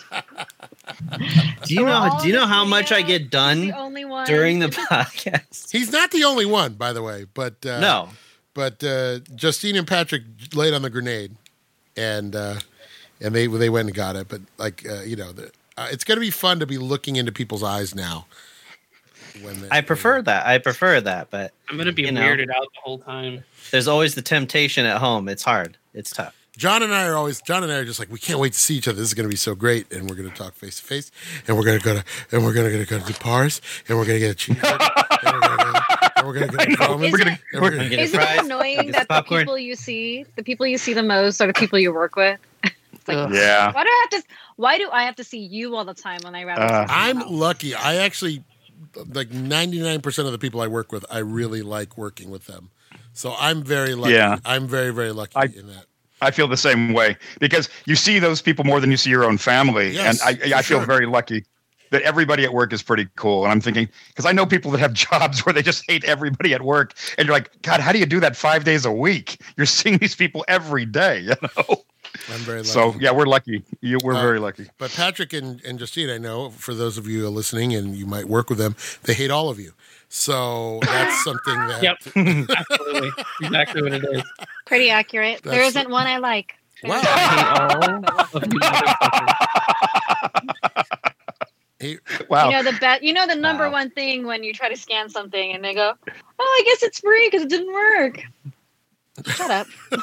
Do 1.66 1.74
you 1.74 1.81
So 1.81 1.86
know? 1.86 2.18
Do 2.22 2.28
you 2.28 2.34
know 2.34 2.46
how 2.48 2.66
much 2.66 2.92
I 2.92 3.02
get 3.02 3.30
done 3.30 3.62
The 3.68 3.78
only 3.78 4.06
one 4.06 4.25
during 4.28 4.60
the 4.60 4.68
podcast? 4.92 5.72
he's 5.72 5.92
not 5.92 6.12
the 6.12 6.24
only 6.24 6.46
one, 6.46 6.74
by 6.74 6.94
the 6.94 7.02
way, 7.04 7.25
but 7.34 7.66
uh, 7.66 7.80
no, 7.80 8.10
but 8.54 8.84
uh, 8.84 9.19
Justine 9.36 9.75
and 9.75 9.88
Patrick 9.88 10.24
laid 10.54 10.74
on 10.74 10.81
the 10.81 10.90
grenade, 10.90 11.36
and 11.96 12.36
uh, 12.36 12.56
and 13.22 13.34
they 13.36 13.48
they 13.48 13.69
went 13.69 13.88
and 13.88 13.96
got 13.96 14.16
it. 14.16 14.28
But 14.28 14.42
like 14.58 14.86
uh, 14.90 15.02
you 15.02 15.16
know, 15.16 15.31
the, 15.31 15.52
uh, 15.78 15.88
it's 15.92 16.04
going 16.04 16.18
to 16.18 16.22
be 16.22 16.31
fun 16.31 16.60
to 16.60 16.66
be 16.66 16.78
looking 16.78 17.16
into 17.18 17.31
people's 17.31 17.64
eyes 17.64 17.94
now. 17.96 18.25
When 19.44 19.62
they, 19.62 19.68
I 19.69 19.81
prefer 19.81 20.22
that. 20.24 20.48
I 20.48 20.58
prefer 20.58 21.00
that, 21.02 21.30
but 21.30 21.54
I'm 21.69 21.78
gonna 21.78 21.92
be 21.92 22.04
You 22.04 22.12
know. 22.12 22.22
weirded 22.22 22.50
out 22.50 22.68
the 22.74 22.80
whole 22.84 22.98
time. 22.98 23.44
there's 23.69 23.88
always 23.88 24.16
the 24.16 24.22
temptation 24.24 24.86
at 24.86 24.98
home. 24.98 25.30
It's 25.30 25.44
hard. 25.44 25.78
It's 25.94 26.10
tough. 26.10 26.34
John 26.57 26.81
and 26.83 26.94
I 26.94 27.07
are 27.07 27.15
always 27.15 27.39
John 27.42 27.63
and 27.63 27.71
I 27.71 27.75
are 27.77 27.86
just 27.86 28.00
like 28.00 28.12
we 28.12 28.19
can't 28.19 28.39
wait 28.39 28.54
to 28.54 28.59
see 28.59 28.75
each 28.75 28.88
other. 28.88 28.98
This 28.98 29.07
is 29.07 29.13
going 29.13 29.25
to 29.25 29.30
be 29.30 29.36
so 29.38 29.54
great, 29.56 29.92
and 29.94 30.09
we're 30.09 30.15
going 30.15 30.30
to 30.30 30.36
talk 30.36 30.54
face 30.56 30.80
to 30.80 30.83
face, 30.86 31.12
and 31.48 31.56
we're 31.56 31.63
going 31.63 31.77
to 31.80 31.86
go 31.86 31.94
to 31.94 32.04
and 32.31 32.44
we're 32.44 32.54
going 32.54 32.69
to 32.77 32.86
go 32.86 33.00
to 33.00 33.13
Pars, 33.19 33.62
and 33.88 33.98
we're 33.98 34.06
going 34.06 34.19
to 34.19 34.25
get 34.27 34.31
a 34.31 34.36
cheeseburger, 34.54 36.18
and 36.18 36.27
we're 36.27 36.33
going 36.33 36.50
to 36.50 36.57
and 36.57 36.57
to 36.57 36.62
I 36.62 36.65
get 36.65 36.80
know. 36.80 36.98
We're 36.98 37.18
gonna- 37.18 37.39
we're 37.54 37.69
gonna- 37.71 37.83
getting 37.89 38.00
Isn't 38.00 38.19
it 38.19 38.40
annoying 38.45 38.92
that 38.92 39.07
the 39.07 39.21
people 39.21 39.57
you 39.57 39.76
see, 39.76 40.26
the 40.35 40.44
people 40.44 40.66
you 40.66 40.78
see 40.78 40.94
the 40.94 41.04
most, 41.04 41.40
are 41.42 41.47
the 41.47 41.54
people 41.54 41.80
you 41.80 41.94
work 41.94 42.16
with? 42.16 42.40
Like, 43.07 43.31
Yeah. 43.33 43.71
why 43.71 43.83
do 43.83 43.90
I 43.90 44.07
have 44.11 44.21
to? 44.21 44.28
Why 44.57 44.78
do 44.78 44.90
I 44.92 45.04
have 45.04 45.16
to 45.16 45.23
see 45.23 45.40
you 45.40 45.78
all 45.78 45.85
the 45.85 45.94
time 45.94 46.19
when 46.23 46.35
I 46.35 46.44
rather? 46.44 46.61
Uh, 46.64 46.87
I'm 46.90 47.19
else? 47.19 47.31
lucky. 47.31 47.73
I 47.73 47.95
actually 47.97 48.44
like 49.14 49.30
99% 49.30 50.26
of 50.26 50.31
the 50.33 50.37
people 50.37 50.59
I 50.59 50.68
work 50.68 50.92
with, 50.92 51.06
I 51.09 51.19
really 51.19 51.61
like 51.61 51.97
working 51.97 52.30
with 52.30 52.47
them. 52.47 52.69
So 53.14 53.33
I'm 53.40 53.64
very 53.64 53.95
lucky. 53.95 54.14
Yeah. 54.16 54.40
I'm 54.44 54.68
very 54.68 54.92
very 54.94 55.14
lucky 55.14 55.37
I- 55.37 55.45
in 55.45 55.68
that. 55.68 55.85
I 56.21 56.31
feel 56.31 56.47
the 56.47 56.57
same 56.57 56.94
way 56.94 57.16
because 57.40 57.69
you 57.86 57.95
see 57.95 58.19
those 58.19 58.42
people 58.42 58.66
more 58.66 58.80
than 58.80 58.92
you 58.92 58.97
see 58.97 59.09
your 59.09 59.24
own 59.26 59.38
family, 59.38 59.92
Yes, 59.92 60.19
and 60.26 60.40
I, 60.54 60.57
I 60.57 60.62
feel 60.62 60.80
sure. 60.80 60.86
very 60.86 61.06
lucky 61.06 61.45
that 61.92 62.02
everybody 62.02 62.44
at 62.44 62.52
work 62.54 62.74
is 62.74 62.83
pretty 62.83 63.07
cool. 63.16 63.44
And 63.44 63.52
I'm 63.52 63.62
thinking 63.62 63.88
because 64.09 64.26
I 64.26 64.31
know 64.33 64.45
people 64.45 64.71
that 64.71 64.80
have 64.80 64.94
jobs 65.09 65.45
where 65.45 65.54
they 65.54 65.62
just 65.62 65.83
hate 65.90 66.04
everybody 66.04 66.54
at 66.54 66.62
work, 66.64 66.94
and 67.18 67.28
you're 67.28 67.36
like, 67.36 67.52
God, 67.62 67.80
how 67.80 67.92
do 67.92 68.00
you 68.00 68.06
do 68.06 68.19
that 68.19 68.36
five 68.36 68.64
days 68.64 68.83
a 68.86 68.92
week? 68.92 69.40
You're 69.57 69.66
seeing 69.68 69.97
these 70.00 70.16
people 70.16 70.44
every 70.47 70.86
day, 70.86 71.19
you 71.21 71.36
know. 71.42 71.83
I'm 72.30 72.40
very 72.40 72.59
lucky. 72.59 72.69
So 72.69 72.95
yeah, 73.00 73.12
we're 73.12 73.26
lucky. 73.28 73.64
You, 73.81 74.00
we're 74.04 74.16
Uh, 74.16 74.21
very 74.21 74.40
lucky. 74.40 74.68
But 74.80 74.92
Patrick 74.92 75.33
and, 75.33 75.62
and 75.64 75.78
Justine, 75.78 76.09
I 76.09 76.18
know 76.18 76.50
for 76.50 76.74
those 76.74 76.97
of 76.97 77.06
you 77.07 77.26
are 77.28 77.30
listening 77.30 77.76
and 77.76 77.95
you 77.95 78.06
might 78.07 78.26
work 78.28 78.50
with 78.50 78.57
them, 78.57 78.76
they 79.04 79.14
hate 79.14 79.30
all 79.30 79.50
of 79.50 79.59
you. 79.59 79.74
So 80.09 80.80
that's 80.83 81.23
something 81.23 81.56
that 81.68 81.83
Yep, 81.83 81.97
absolutely, 82.57 83.11
exactly 83.42 83.81
what 83.83 83.94
it 83.94 84.04
is. 84.06 84.23
Pretty 84.66 84.90
accurate. 84.90 85.42
there 85.44 85.52
That's- 85.54 85.69
isn't 85.76 85.90
one 85.90 86.07
I 86.07 86.18
like. 86.18 86.56
Wow. 86.83 87.02
I 87.04 87.35
hate 87.35 87.59
all 87.59 87.83
of 87.83 87.92
you 88.44 88.59
motherfuckers. 88.59 89.33
He- 91.80 91.99
Wow. 92.30 92.49
You 92.49 92.56
know 92.57 92.64
the 92.71 92.78
bet. 92.80 93.04
You 93.04 93.14
know 93.14 93.28
the 93.28 93.35
number 93.35 93.66
Wow. 93.66 93.71
one 93.73 93.90
thing 93.92 94.26
when 94.26 94.44
you 94.44 94.52
try 94.54 94.68
to 94.69 94.76
scan 94.76 95.09
something 95.09 95.54
and 95.54 95.64
they 95.64 95.73
go, 95.76 95.94
"Oh, 96.40 96.40
I 96.40 96.61
guess 96.66 96.81
it's 96.83 96.99
free 96.99 97.28
because 97.28 97.44
it 97.44 97.49
didn't 97.49 97.71
work." 97.71 98.19
Shut 99.26 99.49
up. 99.52 99.68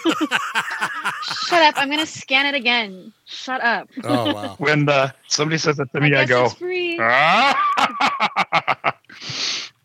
Shut 1.48 1.62
up. 1.62 1.74
I'm 1.76 1.90
gonna 1.90 2.06
scan 2.06 2.46
it 2.46 2.54
again. 2.54 3.12
Shut 3.26 3.60
up. 3.62 3.88
oh 4.04 4.32
wow. 4.34 4.54
when 4.58 4.88
uh, 4.88 5.10
somebody 5.28 5.58
says 5.58 5.76
that 5.78 5.92
to 5.92 6.00
me, 6.00 6.14
I, 6.14 6.24
guess 6.26 6.54
go. 6.54 6.54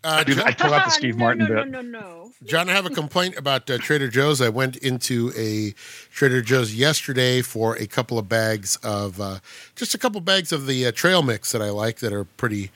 it's 0.04 0.14
free. 0.14 0.22
Uh, 0.22 0.24
Dude, 0.24 0.38
Jo- 0.38 0.44
I 0.46 0.54
pull 0.54 0.74
out 0.74 0.86
the 0.86 0.92
Steve 0.92 1.18
Martin 1.18 1.46
no, 1.46 1.48
bit. 1.48 1.68
No, 1.70 1.82
no, 1.82 2.00
no. 2.00 2.32
John, 2.46 2.70
I 2.70 2.74
have 2.74 2.86
a 2.86 2.90
complaint 2.90 3.38
about 3.38 3.70
uh, 3.70 3.78
Trader 3.80 4.08
Joe's. 4.08 4.40
I 4.40 4.48
went 4.50 4.78
into 4.78 5.34
a 5.38 5.74
Trader 6.12 6.42
Joe's 6.42 6.74
yesterday 6.74 7.42
for 7.42 7.76
a 7.76 7.86
couple 7.86 8.18
of 8.18 8.30
bags 8.30 8.78
of 8.78 9.20
uh, 9.20 9.40
just 9.76 9.94
a 9.94 9.98
couple 9.98 10.22
bags 10.22 10.52
of 10.54 10.66
the 10.66 10.88
uh, 10.88 10.92
trail 10.94 11.22
mix 11.22 11.52
that 11.52 11.62
I 11.62 11.70
like 11.70 12.00
that 12.00 12.14
are 12.14 12.24
pretty 12.24 12.72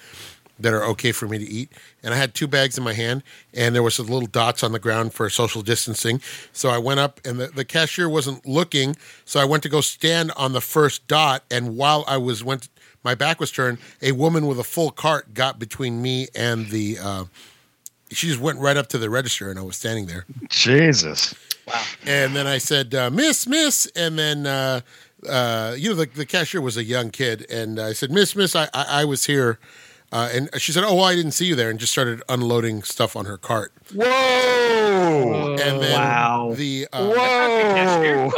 that 0.59 0.73
are 0.73 0.83
okay 0.83 1.11
for 1.11 1.27
me 1.27 1.37
to 1.37 1.45
eat. 1.45 1.71
And 2.03 2.13
I 2.13 2.17
had 2.17 2.33
two 2.33 2.47
bags 2.47 2.77
in 2.77 2.83
my 2.83 2.93
hand, 2.93 3.23
and 3.53 3.73
there 3.73 3.83
was 3.83 3.95
some 3.95 4.07
little 4.07 4.27
dots 4.27 4.63
on 4.63 4.71
the 4.71 4.79
ground 4.79 5.13
for 5.13 5.29
social 5.29 5.61
distancing. 5.61 6.21
So 6.51 6.69
I 6.69 6.77
went 6.77 6.99
up, 6.99 7.19
and 7.25 7.39
the, 7.39 7.47
the 7.47 7.65
cashier 7.65 8.07
wasn't 8.07 8.45
looking. 8.45 8.95
So 9.25 9.39
I 9.39 9.45
went 9.45 9.63
to 9.63 9.69
go 9.69 9.81
stand 9.81 10.31
on 10.37 10.53
the 10.53 10.61
first 10.61 11.07
dot, 11.07 11.43
and 11.49 11.75
while 11.75 12.03
I 12.07 12.17
was 12.17 12.43
went, 12.43 12.69
my 13.03 13.15
back 13.15 13.39
was 13.39 13.51
turned. 13.51 13.77
A 14.01 14.11
woman 14.13 14.47
with 14.47 14.59
a 14.59 14.63
full 14.63 14.91
cart 14.91 15.33
got 15.33 15.59
between 15.59 16.01
me 16.01 16.27
and 16.35 16.67
the. 16.67 16.97
Uh, 17.01 17.23
she 18.11 18.27
just 18.27 18.39
went 18.39 18.59
right 18.59 18.77
up 18.77 18.87
to 18.89 18.97
the 18.97 19.09
register, 19.09 19.49
and 19.49 19.57
I 19.57 19.63
was 19.63 19.75
standing 19.75 20.05
there. 20.05 20.25
Jesus. 20.49 21.33
Wow. 21.67 21.83
And 22.05 22.35
then 22.35 22.45
I 22.45 22.57
said, 22.59 22.93
uh, 22.93 23.09
"Miss, 23.09 23.47
Miss," 23.47 23.85
and 23.95 24.19
then 24.19 24.45
uh, 24.45 24.81
uh, 25.27 25.75
you 25.77 25.89
know 25.89 25.95
the, 25.95 26.05
the 26.05 26.25
cashier 26.25 26.61
was 26.61 26.77
a 26.77 26.83
young 26.83 27.09
kid, 27.09 27.45
and 27.49 27.79
I 27.79 27.93
said, 27.93 28.11
"Miss, 28.11 28.35
Miss, 28.35 28.55
I 28.55 28.65
I, 28.73 28.85
I 29.01 29.05
was 29.05 29.25
here," 29.25 29.57
uh, 30.11 30.29
and 30.33 30.49
she 30.57 30.71
said, 30.71 30.83
"Oh, 30.83 30.95
well, 30.95 31.05
I 31.05 31.15
didn't 31.15 31.31
see 31.31 31.45
you 31.45 31.55
there," 31.55 31.69
and 31.71 31.79
just 31.79 31.91
started 31.93 32.21
unloading 32.29 32.83
stuff 32.83 33.15
on 33.15 33.25
her 33.25 33.37
cart. 33.37 33.71
Whoa. 33.93 35.55
And 35.59 35.81
then 35.81 35.93
Wow. 35.99 36.53
the 36.55 36.87
uh, 36.93 37.07
Whoa. 37.07 38.29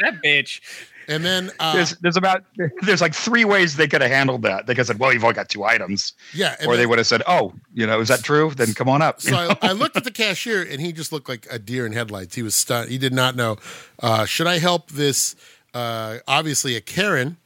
That 0.00 0.20
bitch. 0.22 0.60
And 1.08 1.24
then 1.24 1.50
uh, 1.60 1.74
There's, 1.74 1.96
there's 1.98 2.16
about 2.16 2.44
there's 2.82 3.00
like 3.00 3.14
three 3.14 3.44
ways 3.44 3.76
they 3.76 3.88
could 3.88 4.02
have 4.02 4.10
handled 4.10 4.42
that. 4.42 4.66
They 4.66 4.72
could 4.74 4.78
have 4.80 4.86
said, 4.88 4.98
"Well, 4.98 5.12
you've 5.12 5.24
only 5.24 5.34
got 5.34 5.48
two 5.48 5.64
items," 5.64 6.12
yeah, 6.32 6.56
or 6.66 6.76
they 6.76 6.86
would 6.86 6.98
have 6.98 7.06
said, 7.06 7.22
"Oh, 7.26 7.52
you 7.72 7.86
know, 7.86 8.00
is 8.00 8.08
that 8.08 8.22
true? 8.22 8.50
Then 8.54 8.74
come 8.74 8.88
on 8.88 9.02
up." 9.02 9.20
So 9.20 9.36
I, 9.36 9.56
I 9.62 9.72
looked 9.72 9.96
at 9.96 10.04
the 10.04 10.10
cashier, 10.10 10.62
and 10.62 10.80
he 10.80 10.92
just 10.92 11.12
looked 11.12 11.28
like 11.28 11.46
a 11.50 11.58
deer 11.58 11.86
in 11.86 11.92
headlights. 11.92 12.34
He 12.34 12.42
was 12.42 12.54
stunned. 12.54 12.90
He 12.90 12.98
did 12.98 13.12
not 13.12 13.36
know. 13.36 13.56
Uh, 14.00 14.24
should 14.24 14.46
I 14.46 14.58
help 14.58 14.90
this? 14.90 15.36
Uh, 15.72 16.18
obviously, 16.28 16.76
a 16.76 16.80
Karen, 16.80 17.36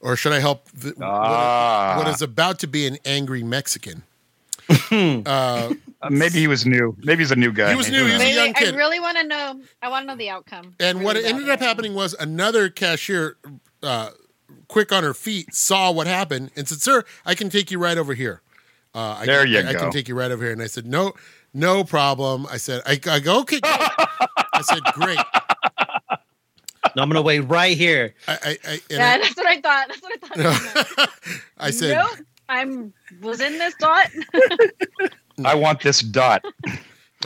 or 0.00 0.16
should 0.16 0.32
I 0.32 0.40
help 0.40 0.70
the, 0.72 0.90
what- 0.96 1.02
Ah. 1.06 1.94
what 1.98 2.08
is 2.08 2.22
about 2.22 2.58
to 2.60 2.66
be 2.66 2.86
an 2.86 2.96
angry 3.04 3.42
Mexican? 3.42 4.02
Uh, 5.26 5.74
maybe 6.10 6.38
he 6.38 6.46
was 6.46 6.66
new. 6.66 6.96
Maybe 7.02 7.22
he's 7.22 7.30
a 7.30 7.36
new 7.36 7.52
guy. 7.52 7.70
He 7.70 7.76
was 7.76 7.90
new. 7.90 8.06
He 8.06 8.12
was 8.12 8.22
a 8.22 8.34
young 8.34 8.52
kid. 8.52 8.74
I 8.74 8.76
really 8.76 9.00
want 9.00 9.16
to 9.18 9.24
know. 9.24 9.60
I 9.82 9.88
want 9.88 10.04
to 10.04 10.06
know 10.06 10.16
the 10.16 10.30
outcome. 10.30 10.74
And 10.78 11.02
what 11.02 11.16
ended 11.16 11.46
bad. 11.46 11.54
up 11.54 11.60
happening 11.60 11.94
was 11.94 12.14
another 12.14 12.68
cashier, 12.68 13.36
uh, 13.82 14.10
quick 14.68 14.92
on 14.92 15.02
her 15.02 15.14
feet, 15.14 15.54
saw 15.54 15.90
what 15.90 16.06
happened 16.06 16.50
and 16.56 16.68
said, 16.68 16.80
"Sir, 16.80 17.04
I 17.24 17.34
can 17.34 17.48
take 17.50 17.70
you 17.70 17.78
right 17.78 17.96
over 17.96 18.14
here. 18.14 18.42
Uh, 18.94 19.18
I 19.20 19.26
There 19.26 19.44
can, 19.44 19.52
you 19.52 19.58
I, 19.60 19.70
I 19.70 19.74
can 19.74 19.90
take 19.90 20.08
you 20.08 20.14
right 20.14 20.30
over 20.30 20.42
here." 20.42 20.52
And 20.52 20.62
I 20.62 20.66
said, 20.66 20.86
"No, 20.86 21.12
no 21.52 21.84
problem." 21.84 22.46
I 22.50 22.58
said, 22.58 22.82
"I, 22.86 23.00
I 23.06 23.20
go 23.20 23.40
okay." 23.40 23.60
great." 23.60 23.72
I 24.52 24.62
said, 24.62 24.82
"Great." 24.94 25.18
No, 26.96 27.02
I'm 27.02 27.08
gonna 27.08 27.22
wait 27.22 27.40
right 27.40 27.76
here. 27.76 28.14
I, 28.28 28.32
I, 28.32 28.58
I, 28.64 28.72
and 28.72 28.82
Yeah, 28.90 29.18
that's 29.18 29.36
what 29.36 29.46
I 29.46 29.60
thought. 29.60 29.88
That's 29.88 30.02
what 30.02 30.12
I 30.12 30.42
thought. 30.42 31.10
I, 31.58 31.58
I 31.66 31.70
said, 31.70 31.96
nope. 31.96 32.26
I'm 32.48 32.92
was 33.20 33.40
in 33.40 33.58
this 33.58 33.74
dot. 33.78 34.10
I 35.44 35.54
want 35.54 35.80
this 35.80 36.00
dot. 36.00 36.44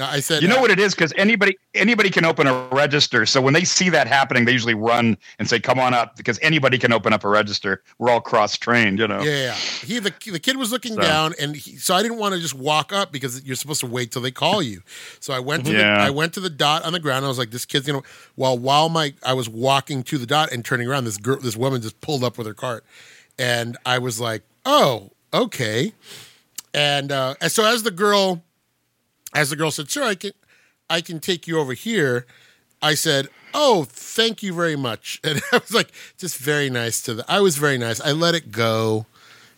"I 0.01 0.21
said, 0.21 0.43
You 0.43 0.49
know 0.49 0.59
uh, 0.59 0.61
what 0.61 0.71
it 0.71 0.79
is? 0.79 0.95
Because 0.95 1.13
anybody 1.17 1.57
anybody 1.75 2.11
can 2.11 2.25
open 2.25 2.47
a 2.47 2.69
register. 2.69 3.27
So 3.27 3.41
when 3.41 3.55
they 3.55 3.65
see 3.65 3.89
that 3.91 4.07
happening, 4.07 4.45
they 4.45 4.53
usually 4.53 4.75
run 4.75 5.17
and 5.39 5.49
say, 5.49 5.61
"Come 5.61 5.79
on 5.79 5.95
up," 5.95 6.17
because 6.17 6.39
anybody 6.41 6.79
can 6.79 6.93
open 6.93 7.13
up 7.13 7.25
a 7.25 7.29
register. 7.29 7.83
We're 7.99 8.11
all 8.11 8.21
cross 8.21 8.57
trained, 8.57 8.99
you 8.99 9.09
know. 9.09 9.21
Yeah, 9.23 9.37
yeah. 9.37 9.55
He 9.55 9.99
the 9.99 10.13
the 10.31 10.39
kid 10.39 10.57
was 10.57 10.71
looking 10.71 10.95
So- 10.95 11.01
down, 11.03 11.35
and 11.41 11.57
he, 11.57 11.77
so 11.77 11.95
I 11.95 12.03
didn't 12.03 12.19
want 12.19 12.35
to 12.35 12.41
just 12.41 12.55
walk 12.55 12.93
up 12.93 13.13
because 13.13 13.45
you're 13.45 13.57
supposed 13.57 13.81
to 13.81 13.87
wait 13.87 14.13
till 14.13 14.23
they 14.23 14.31
call 14.31 14.63
you. 14.63 14.83
So 15.21 15.33
I 15.33 15.41
went 15.41 15.67
to 15.67 15.73
the 15.73 15.85
I 15.85 16.11
went 16.11 16.35
to 16.35 16.41
the 16.41 16.51
dot 16.51 16.85
on 16.85 16.93
the 16.93 17.01
ground. 17.01 17.25
I 17.25 17.29
was 17.29 17.39
like, 17.39 17.51
this 17.51 17.65
kid's 17.65 17.87
gonna. 17.87 18.03
Well, 18.37 18.59
while 18.59 18.89
my 18.89 19.15
I 19.25 19.35
was 19.35 19.49
walking 19.49 20.03
to 20.05 20.19
the 20.19 20.27
dot 20.27 20.53
and 20.53 20.65
turning 20.65 20.89
around, 20.89 21.05
this 21.05 21.19
girl, 21.19 21.39
this 21.41 21.57
woman 21.57 21.83
just 21.83 22.01
pulled 22.01 22.25
up 22.25 22.39
with 22.39 22.47
her 22.47 22.55
cart, 22.55 22.85
and 23.39 23.77
I 23.85 23.99
was 23.99 24.21
like, 24.21 24.43
oh, 24.69 25.11
okay. 25.33 25.93
And, 26.75 27.11
uh, 27.11 27.35
and 27.41 27.51
so 27.51 27.65
as 27.65 27.83
the 27.83 27.91
girl, 27.91 28.45
as 29.35 29.51
the 29.51 29.57
girl 29.57 29.71
said, 29.71 29.91
sure, 29.91 30.05
I 30.05 30.15
can, 30.15 30.33
I 30.91 31.01
can 31.01 31.19
take 31.21 31.49
you 31.49 31.59
over 31.59 31.73
here. 31.73 32.27
I 32.81 32.95
said, 32.95 33.29
"Oh, 33.55 33.85
thank 33.89 34.43
you 34.43 34.53
very 34.55 34.77
much." 34.77 35.21
And 35.25 35.41
I 35.53 35.59
was 35.59 35.75
like, 35.75 35.91
just 36.17 36.39
very 36.39 36.71
nice 36.71 37.03
to 37.03 37.15
the. 37.15 37.25
I 37.29 37.41
was 37.41 37.57
very 37.57 37.79
nice. 37.79 38.01
I 38.01 38.13
let 38.13 38.35
it 38.35 38.53
go, 38.53 39.07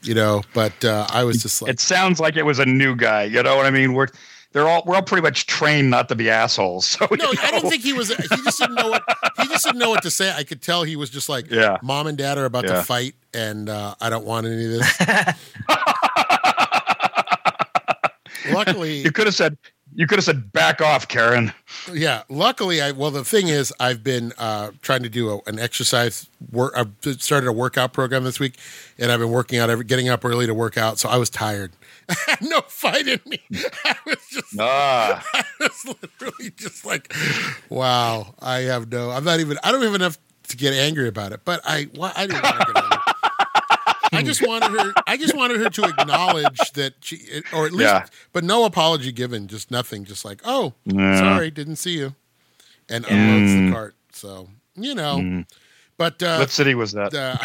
you 0.02 0.14
know, 0.14 0.42
but 0.54 0.84
uh, 0.84 1.06
I 1.10 1.24
was 1.24 1.42
just 1.42 1.60
like, 1.60 1.72
It 1.72 1.80
sounds 1.80 2.18
like 2.20 2.36
it 2.36 2.44
was 2.46 2.58
a 2.58 2.66
new 2.66 2.96
guy. 2.96 3.24
You 3.24 3.42
know 3.42 3.56
what 3.56 3.66
I 3.66 3.70
mean? 3.70 3.92
We're 3.92 4.08
they're 4.52 4.68
all 4.68 4.82
we're 4.86 4.96
all 4.96 5.02
pretty 5.02 5.22
much 5.22 5.46
trained 5.46 5.90
not 5.90 6.08
to 6.08 6.16
be 6.16 6.28
assholes. 6.30 6.96
So 7.00 7.06
no, 7.10 7.30
you 7.32 7.38
I 7.42 7.50
don't 7.52 7.68
think 7.70 7.82
he 7.82 7.92
was. 7.92 8.08
He 8.08 8.36
just 8.44 8.58
didn't 8.58 8.74
know 8.76 8.88
what. 8.90 9.02
He 9.40 9.46
just 9.48 9.64
didn't 9.64 9.78
know 9.78 9.90
what 9.90 10.02
to 10.02 10.10
say. 10.10 10.32
I 10.36 10.42
could 10.44 10.60
tell 10.62 10.82
he 10.82 10.96
was 10.96 11.10
just 11.10 11.28
like, 11.28 11.50
Yeah. 11.50 11.78
mom 11.82 12.06
and 12.06 12.16
dad 12.18 12.36
are 12.38 12.44
about 12.46 12.66
to 12.66 12.82
fight, 12.82 13.14
and 13.32 13.68
uh, 13.68 13.94
I 14.00 14.10
don't 14.10 14.24
want 14.24 14.46
any 14.46 14.64
of 14.64 14.70
this." 14.72 15.00
Luckily, 18.52 18.98
You 19.02 19.12
could 19.12 19.26
have 19.26 19.34
said 19.34 19.56
you 19.94 20.06
could 20.06 20.18
have 20.18 20.24
said 20.24 20.52
back 20.52 20.80
off, 20.80 21.08
Karen. 21.08 21.52
Yeah, 21.92 22.22
luckily, 22.28 22.80
I 22.80 22.92
well 22.92 23.10
the 23.10 23.24
thing 23.24 23.48
is, 23.48 23.72
I've 23.80 24.02
been 24.04 24.32
uh, 24.38 24.70
trying 24.82 25.02
to 25.02 25.08
do 25.08 25.30
a, 25.30 25.40
an 25.50 25.58
exercise 25.58 26.28
work. 26.50 26.72
I've 26.76 26.92
started 27.20 27.48
a 27.48 27.52
workout 27.52 27.92
program 27.92 28.24
this 28.24 28.38
week, 28.40 28.56
and 28.98 29.10
I've 29.10 29.20
been 29.20 29.30
working 29.30 29.58
out, 29.58 29.70
every, 29.70 29.84
getting 29.84 30.08
up 30.08 30.24
early 30.24 30.46
to 30.46 30.54
work 30.54 30.76
out. 30.78 30.98
So 30.98 31.08
I 31.08 31.16
was 31.16 31.30
tired. 31.30 31.72
No 32.40 32.60
fight 32.62 33.06
in 33.06 33.20
me. 33.26 33.40
I 33.84 33.94
was 34.06 34.16
just, 34.30 34.56
Ah, 34.58 35.24
I 35.34 35.44
was 35.60 35.84
literally 35.84 36.50
just 36.56 36.84
like, 36.84 37.14
wow. 37.68 38.34
I 38.40 38.60
have 38.60 38.90
no. 38.90 39.10
I'm 39.10 39.24
not 39.24 39.40
even. 39.40 39.58
I 39.62 39.70
don't 39.70 39.82
have 39.82 39.94
enough 39.94 40.18
to 40.48 40.56
get 40.56 40.72
angry 40.74 41.06
about 41.08 41.32
it. 41.32 41.40
But 41.44 41.60
I, 41.64 41.84
why 41.94 42.12
I 42.16 42.26
didn't 42.26 42.42
want 42.42 42.60
to 42.60 42.72
get 42.72 42.82
angry. 42.82 42.98
I 44.20 44.22
just 44.22 44.46
wanted 44.46 44.70
her. 44.78 44.92
I 45.06 45.16
just 45.16 45.34
wanted 45.36 45.58
her 45.60 45.70
to 45.70 45.84
acknowledge 45.84 46.58
that 46.72 46.94
she, 47.00 47.42
or 47.52 47.66
at 47.66 47.72
least, 47.72 47.90
Yeah. 47.90 48.06
but 48.32 48.44
no 48.44 48.64
apology 48.64 49.12
given. 49.12 49.46
Just 49.48 49.70
nothing. 49.70 50.04
Just 50.04 50.24
like, 50.24 50.40
oh, 50.44 50.74
Yeah. 50.84 51.18
sorry, 51.18 51.50
didn't 51.50 51.76
see 51.76 51.98
you, 51.98 52.14
and 52.88 53.04
unloads 53.06 53.52
the 53.54 53.70
cart. 53.72 53.94
So 54.12 54.48
you 54.76 54.94
know, 54.94 55.44
but 55.96 56.22
uh, 56.22 56.36
what 56.38 56.50
city 56.50 56.74
was 56.74 56.92
that? 56.92 57.12
uh, 57.14 57.36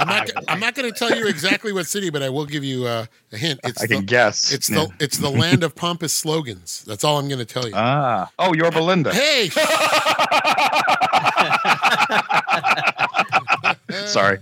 I'm 0.00 0.06
not. 0.06 0.30
I'm 0.48 0.60
not 0.60 0.74
going 0.74 0.90
to 0.92 0.96
tell 0.98 1.16
you 1.16 1.26
exactly 1.26 1.72
what 1.72 1.86
city, 1.86 2.08
but 2.10 2.22
I 2.22 2.28
will 2.30 2.46
give 2.46 2.62
you 2.64 2.86
uh, 2.86 3.06
a 3.32 3.36
hint. 3.36 3.58
It's 3.64 3.82
I 3.82 3.86
the, 3.86 3.94
can 3.96 4.04
guess. 4.04 4.52
It's 4.52 4.70
Yeah. 4.70 4.86
the 4.86 5.04
it's 5.04 5.18
the 5.18 5.30
land 5.30 5.62
of 5.64 5.74
pompous 5.74 6.12
slogans. 6.12 6.84
That's 6.86 7.02
all 7.04 7.18
I'm 7.18 7.26
going 7.28 7.40
to 7.40 7.44
tell 7.44 7.66
you. 7.66 7.72
ah. 7.74 8.30
Oh, 8.38 8.54
Yorba 8.54 8.78
Linda. 8.80 9.12
hey, 9.12 9.50
Sorry. 14.06 14.38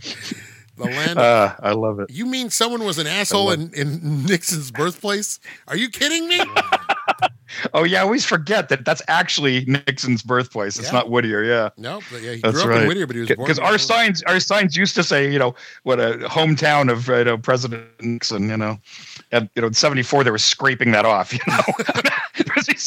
the 0.77 0.85
land. 0.85 1.19
Uh, 1.19 1.55
I 1.61 1.73
love 1.73 2.01
it. 2.01 2.11
you 2.11 2.27
mean 2.27 2.51
someone 2.51 2.85
was 2.85 2.99
an 2.99 3.07
asshole 3.07 3.51
in, 3.53 3.73
in 3.75 4.25
Nixon's 4.27 4.71
birthplace? 4.71 5.41
Are 5.69 5.77
you 5.77 5.89
kidding 5.89 6.29
me? 6.29 6.41
Oh 7.73 7.85
yeah, 7.85 8.01
I 8.01 8.03
always 8.03 8.25
forget 8.25 8.69
that 8.69 8.85
that's 8.85 9.01
actually 9.09 9.65
Nixon's 9.67 10.23
birthplace. 10.23 10.79
It's 10.79 10.89
Yeah. 10.89 10.99
not 10.99 11.11
Whittier. 11.11 11.43
Yeah. 11.45 11.71
No, 11.79 12.01
but 12.11 12.21
yeah, 12.21 12.33
he 12.33 12.41
That's 12.41 12.53
grew 12.55 12.63
up 12.65 12.69
right. 12.71 12.83
in 12.83 12.89
Whittier, 12.89 13.07
but 13.07 13.15
he 13.15 13.21
was 13.21 13.31
born 13.31 13.47
Because 13.47 13.59
our 13.61 13.79
signs, 13.79 14.23
our 14.25 14.41
signs 14.41 14.77
used 14.77 14.95
to 14.97 15.05
say, 15.05 15.33
you 15.33 15.39
know, 15.39 15.55
what 15.85 16.01
a 16.01 16.19
hometown 16.29 16.91
of 16.91 17.07
you 17.09 17.25
know, 17.25 17.39
President 17.39 17.85
Nixon. 18.03 18.51
You 18.51 18.57
know, 18.57 18.79
and 19.31 19.49
you 19.55 19.63
know, 19.63 19.69
in 19.69 19.75
'74 19.75 20.25
they 20.25 20.31
were 20.33 20.39
scraping 20.39 20.91
that 20.91 21.07
off. 21.07 21.33
You 21.33 21.39
know, 21.47 21.63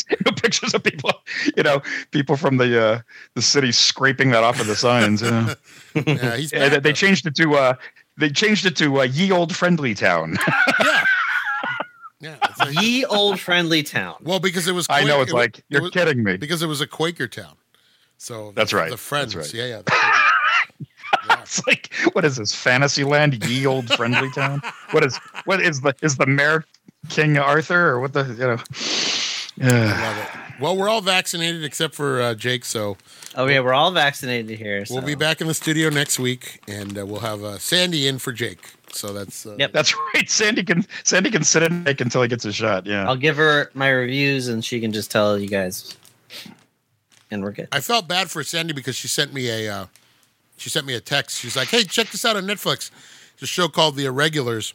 there's 0.04 0.20
these 0.20 0.20
you 0.26 0.32
know, 0.32 0.32
pictures 0.42 0.74
of 0.74 0.84
people, 0.84 1.12
you 1.58 1.64
know, 1.64 1.82
people 2.12 2.36
from 2.38 2.58
the 2.58 2.82
uh, 2.82 3.02
the 3.36 3.42
city 3.42 3.72
scraping 3.72 4.32
that 4.32 4.44
off 4.44 4.60
of 4.60 4.68
the 4.68 4.76
signs. 4.76 5.22
You 5.22 5.32
know, 5.32 5.54
Yeah, 6.06 6.36
he's 6.38 6.54
and 6.54 6.72
back, 6.74 6.84
they 6.84 6.94
changed 6.94 7.26
it 7.26 7.36
to 7.36 7.56
uh, 7.56 7.74
they 8.18 8.30
changed 8.30 8.66
it 8.66 8.76
to 8.78 9.00
uh, 9.02 9.04
Ye 9.04 9.32
Old 9.32 9.56
Friendly 9.56 9.94
Town. 9.96 10.38
Yeah, 12.22 12.36
yeah. 12.42 12.66
like- 12.66 12.82
Ye 12.82 13.06
old 13.06 13.40
friendly 13.40 13.82
town. 13.82 14.16
well, 14.22 14.42
because 14.42 14.68
it 14.68 14.74
was. 14.74 14.88
I 14.90 15.06
know 15.06 15.22
it's 15.22 15.32
it 15.32 15.36
like 15.36 15.60
it 15.60 15.64
you're 15.70 15.84
was- 15.84 15.92
kidding 15.92 16.22
me. 16.22 16.36
because 16.36 16.62
it 16.62 16.68
was 16.68 16.82
a 16.82 16.88
Quaker 16.88 17.30
town. 17.30 17.56
So 18.18 18.52
That's 18.56 18.72
the- 18.72 18.78
right. 18.78 18.90
The 18.92 18.98
Friends, 18.98 19.38
right. 19.38 19.54
yeah, 19.54 19.66
yeah. 19.68 19.82
the 19.86 19.94
yeah. 21.30 21.42
It's 21.42 21.66
like 21.66 21.94
what 22.12 22.26
is 22.26 22.36
this 22.36 22.54
Fantasyland? 22.54 23.46
Ye 23.46 23.66
Old 23.66 23.88
Friendly 23.94 24.30
Town. 24.32 24.62
What 24.92 25.06
is 25.06 25.18
what 25.46 25.62
is 25.62 25.80
the 25.80 25.96
is 26.02 26.18
the 26.18 26.26
mayor 26.26 26.66
King 27.08 27.38
Arthur 27.38 27.88
or 27.92 28.02
what 28.02 28.12
the 28.12 28.26
you 28.26 28.36
know? 28.48 28.58
Yeah. 29.60 30.02
Love 30.02 30.18
it. 30.18 30.62
Well, 30.62 30.76
we're 30.76 30.90
all 30.90 31.02
vaccinated 31.02 31.64
except 31.64 31.96
for 31.96 32.22
uh, 32.22 32.34
Jake, 32.36 32.66
so 32.66 32.98
Oh 33.36 33.48
yeah, 33.48 33.60
we're 33.60 33.74
all 33.74 33.92
vaccinated 33.92 34.58
here. 34.58 34.86
So. 34.86 34.96
we'll 34.96 35.04
be 35.04 35.16
back 35.16 35.40
in 35.40 35.48
the 35.48 35.54
studio 35.54 35.90
next 35.90 36.20
week, 36.20 36.62
and 36.68 36.98
uh, 36.98 37.06
we'll 37.06 37.22
have 37.22 37.44
uh, 37.44 37.58
Sandy 37.58 38.08
in 38.08 38.20
for 38.20 38.34
Jake. 38.34 38.72
So 38.92 39.14
that's 39.14 39.46
uh, 39.46 39.56
Yep. 39.60 39.72
That's 39.72 39.94
right. 40.14 40.30
Sandy 40.30 40.64
can 40.64 40.86
Sandy 41.04 41.30
can 41.32 41.44
sit 41.44 41.64
and 41.64 41.84
make 41.84 42.02
until 42.02 42.22
he 42.22 42.28
gets 42.28 42.46
a 42.46 42.52
shot. 42.52 42.86
Yeah. 42.86 43.08
I'll 43.08 43.16
give 43.16 43.38
her 43.38 43.70
my 43.74 43.90
reviews 43.90 44.48
and 44.48 44.66
she 44.66 44.80
can 44.82 44.92
just 44.92 45.12
tell 45.12 45.38
you 45.38 45.48
guys. 45.48 45.96
And 47.32 47.44
we're 47.44 47.52
good. 47.52 47.68
I 47.72 47.80
felt 47.80 48.08
bad 48.08 48.32
for 48.32 48.44
Sandy 48.44 48.74
because 48.74 48.96
she 48.96 49.08
sent 49.08 49.34
me 49.34 49.50
a 49.50 49.74
uh, 49.74 49.86
she 50.58 50.70
sent 50.70 50.86
me 50.86 50.96
a 50.96 51.00
text. 51.00 51.40
She's 51.40 51.56
like, 51.56 51.68
"Hey, 51.68 51.84
check 51.84 52.10
this 52.10 52.26
out 52.26 52.36
on 52.36 52.46
Netflix. 52.46 52.90
It's 53.36 53.44
a 53.44 53.48
show 53.48 53.68
called 53.68 53.96
The 53.96 54.06
Irregulars, 54.06 54.74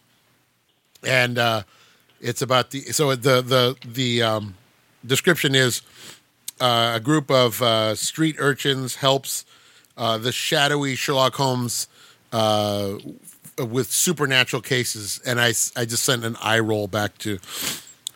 and 1.05 1.37
uh, 1.37 1.63
it's 2.21 2.41
about 2.41 2.71
the 2.71 2.81
so 2.81 3.15
the 3.17 3.43
the 3.43 3.77
the 3.85 4.23
um, 4.23 4.55
description 5.07 5.55
is 5.55 5.83
uh, 6.61 6.93
a 6.95 7.01
group 7.01 7.31
of 7.31 7.61
uh, 7.63 7.95
street 7.95 8.37
urchins 8.39 8.97
helps 8.97 9.45
uh, 9.97 10.19
the 10.19 10.33
shadowy 10.33 10.95
Sherlock 10.95 11.35
Holmes 11.35 11.89
uh, 12.33 12.95
with 13.59 13.91
supernatural 13.91 14.63
cases, 14.63 15.21
and 15.25 15.41
I, 15.41 15.49
I 15.77 15.85
just 15.85 16.03
sent 16.03 16.25
an 16.25 16.37
eye 16.43 16.59
roll 16.59 16.89
back 16.89 17.19
to 17.19 17.39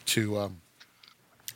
to 0.07 0.39
um, 0.39 0.61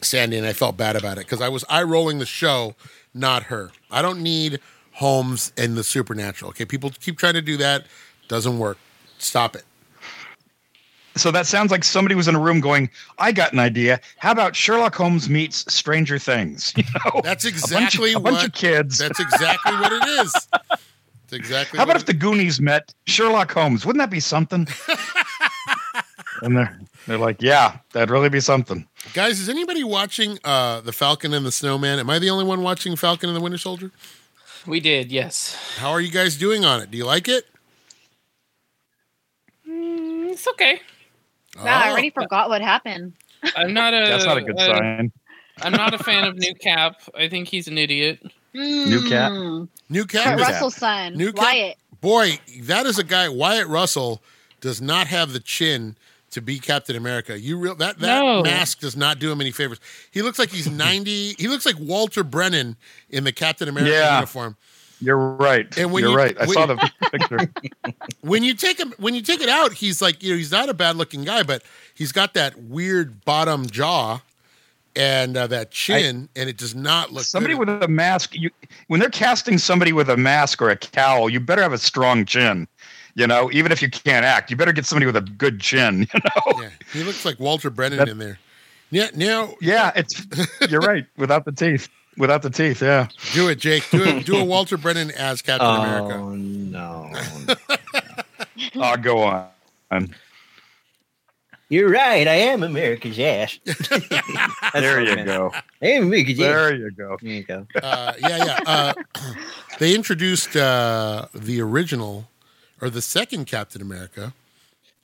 Sandy, 0.01 0.37
and 0.37 0.47
I 0.47 0.53
felt 0.53 0.77
bad 0.77 0.95
about 0.95 1.19
it 1.19 1.27
because 1.27 1.41
I 1.41 1.49
was 1.49 1.65
eye 1.69 1.83
rolling 1.83 2.19
the 2.19 2.27
show, 2.27 2.75
not 3.15 3.45
her. 3.45 3.71
I 3.91 4.03
don't 4.03 4.21
need 4.21 4.61
Holmes 4.95 5.53
and 5.57 5.77
the 5.77 5.85
supernatural. 5.85 6.51
Okay, 6.51 6.65
people 6.65 6.91
keep 7.01 7.19
trying 7.19 7.35
to 7.35 7.43
do 7.43 7.57
that, 7.57 7.87
doesn't 8.29 8.59
work. 8.59 8.79
Stop 9.19 9.57
it. 9.57 9.65
So 11.16 11.31
that 11.31 11.47
sounds 11.47 11.71
like 11.71 11.85
somebody 11.85 12.14
was 12.14 12.26
in 12.28 12.35
a 12.35 12.40
room 12.40 12.61
going, 12.61 12.88
"I 13.19 13.33
got 13.33 13.52
an 13.52 13.59
idea. 13.59 14.00
How 14.19 14.33
about 14.33 14.57
Sherlock 14.57 14.95
Holmes 14.95 15.28
meets 15.28 15.71
Stranger 15.73 16.19
Things?" 16.19 16.73
You 16.76 16.85
know, 17.04 17.21
That's 17.23 17.45
A 17.45 17.50
bunch 17.50 17.54
of- 17.54 17.71
exactly 17.71 18.12
a 18.14 18.21
bunch, 18.21 18.37
what- 18.37 18.47
of 18.47 18.52
kids. 18.54 18.99
That's 18.99 19.21
exactly 19.21 19.73
what 19.75 19.92
it 19.92 20.09
is. 20.25 20.49
It's 21.25 21.33
exactly. 21.33 21.76
How 21.78 21.85
about 21.85 21.97
if 21.97 22.07
the 22.07 22.14
Goonies 22.14 22.61
met 22.61 22.95
Sherlock 23.07 23.52
Holmes? 23.52 23.85
Wouldn't 23.87 24.00
that 24.02 24.11
be 24.11 24.21
something? 24.21 24.66
and 26.42 26.57
they're 26.57 26.78
they're 27.07 27.19
like, 27.19 27.42
"Yeah, 27.42 27.78
that'd 27.92 28.11
really 28.11 28.28
be 28.28 28.40
something." 28.40 28.87
guys? 29.14 29.38
Is 29.40 29.49
anybody 29.49 29.85
watching 29.85 30.38
uh, 30.45 30.81
the 30.81 30.92
Falcon 30.92 31.35
and 31.35 31.45
the 31.45 31.52
Snowman? 31.52 31.99
Am 31.99 32.09
I 32.09 32.19
the 32.19 32.31
only 32.31 32.45
one 32.45 32.62
watching 32.62 32.97
Falcon 32.97 33.28
and 33.28 33.37
the 33.37 33.40
Winter 33.40 33.59
Soldier? 33.59 33.90
We 34.66 34.78
did, 34.81 35.11
yes. 35.11 35.57
How 35.78 35.90
are 35.90 36.00
you 36.00 36.11
guys 36.11 36.37
doing 36.37 36.64
on 36.64 36.81
it? 36.81 36.90
Do 36.90 36.97
you 36.97 37.04
like 37.04 37.26
it? 37.28 37.47
Mm, 39.69 40.31
It's 40.31 40.47
okay. 40.49 40.81
Wow, 41.57 41.65
I 41.67 41.89
Oh. 41.89 41.93
already 41.93 42.11
forgot 42.11 42.49
what 42.49 42.63
happened. 42.63 43.13
I'm 43.57 43.73
not 43.75 43.93
a. 43.95 44.07
That's 44.07 44.25
not 44.25 44.39
a 44.39 44.43
good 44.43 44.59
uh, 44.59 44.67
sign. 44.77 45.13
I'm 45.61 45.73
not 45.73 45.93
a 45.95 45.99
fan 45.99 46.25
of 46.25 46.37
New 46.37 46.55
Cap. 46.55 47.03
I 47.17 47.29
think 47.29 47.49
he's 47.49 47.69
an 47.69 47.77
idiot. 47.79 48.21
New 48.55 49.09
cat? 49.09 49.33
Mm. 49.33 49.69
New 49.89 50.05
Cap. 50.07 50.37
New 50.37 50.39
Cap. 50.39 50.39
Russell's 50.39 50.77
son, 50.77 51.15
New 51.17 51.33
Cap- 51.33 51.45
Wyatt. 51.45 51.77
Boy, 52.01 52.39
that 52.63 52.87
is 52.87 52.99
a 52.99 53.05
guy. 53.05 53.29
Wyatt 53.29 53.67
Russell 53.69 54.23
does 54.61 54.81
not 54.81 55.07
have 55.09 55.33
the 55.33 55.41
chin 55.41 55.97
to 56.31 56.41
be 56.41 56.59
Captain 56.59 56.97
America. 56.97 57.39
You 57.39 57.59
real 57.59 57.75
that 57.77 57.99
that 57.99 58.23
No. 58.23 58.43
mask 58.43 58.81
does 58.81 58.97
not 58.97 59.19
do 59.19 59.31
him 59.31 59.41
any 59.41 59.51
favors. 59.53 59.79
He 60.11 60.23
looks 60.23 60.39
like 60.39 60.51
he's 60.51 60.71
ninety. 60.71 61.35
He 61.39 61.49
looks 61.49 61.67
like 61.67 61.77
Walter 61.79 62.25
Brennan 62.25 62.77
in 63.11 63.25
the 63.25 63.33
Captain 63.33 63.69
America 63.69 63.91
Yeah. 63.93 64.15
uniform. 64.17 64.57
You're 65.03 65.19
right. 65.19 65.67
And 65.77 65.93
when 65.93 66.03
You're 66.03 66.13
you- 66.13 66.17
right. 66.17 66.37
I 66.39 66.47
when- 66.47 66.55
saw 66.55 66.67
the 66.67 66.91
picture. 67.13 67.39
When 68.21 68.43
you 68.45 68.55
take 68.55 68.79
him, 68.79 68.95
when 68.99 69.15
you 69.15 69.23
take 69.23 69.41
it 69.41 69.49
out, 69.49 69.73
he's 69.73 70.01
like 70.01 70.23
you 70.23 70.31
know 70.31 70.37
he's 70.37 70.53
not 70.53 70.69
a 70.69 70.75
bad 70.75 70.97
looking 70.97 71.25
guy, 71.25 71.43
but 71.43 71.63
he's 71.95 72.13
got 72.13 72.35
that 72.35 72.57
weird 72.63 73.25
bottom 73.25 73.67
jaw 73.67 74.21
and 74.95 75.37
uh, 75.37 75.47
that 75.47 75.71
chin, 75.71 76.29
and 76.37 76.49
it 76.49 76.57
does 76.59 76.75
not 76.75 77.13
look 77.13 77.25
somebody 77.25 77.55
good. 77.55 77.69
with 77.69 77.83
a 77.83 77.89
mask. 77.89 78.35
You 78.35 78.51
when 78.87 79.01
they're 79.01 79.11
casting 79.11 79.59
somebody 79.59 79.93
with 79.93 80.09
a 80.09 80.17
mask 80.17 80.63
or 80.63 80.71
a 80.71 80.77
cowl, 80.77 81.29
you 81.29 81.41
better 81.41 81.63
have 81.63 81.73
a 81.73 81.79
strong 81.79 82.25
chin. 82.25 82.69
You 83.15 83.27
know, 83.27 83.51
even 83.53 83.73
if 83.73 83.83
you 83.83 83.91
can't 83.91 84.25
act, 84.25 84.51
you 84.51 84.57
better 84.57 84.73
get 84.73 84.87
somebody 84.87 85.05
with 85.07 85.17
a 85.17 85.21
good 85.21 85.61
chin. 85.61 86.07
You 86.15 86.21
know. 86.25 86.61
Yeah, 86.63 86.71
he 86.93 87.03
looks 87.05 87.25
like 87.25 87.39
Walter 87.41 87.71
Brennan 87.71 87.99
That- 87.99 88.09
in 88.09 88.19
there. 88.19 88.39
Yeah, 88.91 89.09
now 89.15 89.55
Yeah, 89.63 89.91
it's 89.97 90.27
you're 90.71 90.81
right. 90.83 91.07
Without 91.17 91.47
the 91.47 91.53
teeth. 91.53 91.89
Without 92.19 92.42
the 92.42 92.50
teeth, 92.50 92.83
yeah. 92.83 93.09
do 93.33 93.49
it, 93.49 93.59
Jake. 93.59 93.88
Do 93.90 94.02
it. 94.04 94.26
Do 94.26 94.37
a 94.37 94.45
Walter 94.45 94.76
Brennan 94.76 95.11
as 95.12 95.40
Captain 95.40 95.66
America. 95.69 96.14
Oh 96.16 96.35
no! 96.35 97.12
Oh, 98.76 98.97
go 98.97 99.23
on. 99.23 99.49
I'm- 99.90 100.14
You're 101.69 101.90
right. 101.90 102.26
I 102.28 102.35
am 102.35 102.62
America's 102.62 103.19
ass. 103.19 103.59
There 104.73 105.00
you 105.02 105.25
go. 105.25 105.52
I 105.83 105.87
am 105.87 106.04
America's 106.04 106.38
ass. 106.40 106.47
There 106.47 106.76
you 106.76 106.90
go. 106.92 107.16
There 107.21 107.31
you 107.31 107.42
go. 107.42 107.66
Uh, 107.83 108.12
yeah, 108.21 108.45
yeah. 108.45 108.61
Uh, 108.66 108.95
they 109.78 109.95
introduced 109.95 110.57
uh, 110.57 111.26
the 111.35 111.61
original 111.61 112.28
or 112.81 112.88
the 112.90 113.02
second 113.02 113.47
Captain 113.47 113.83
America 113.83 114.33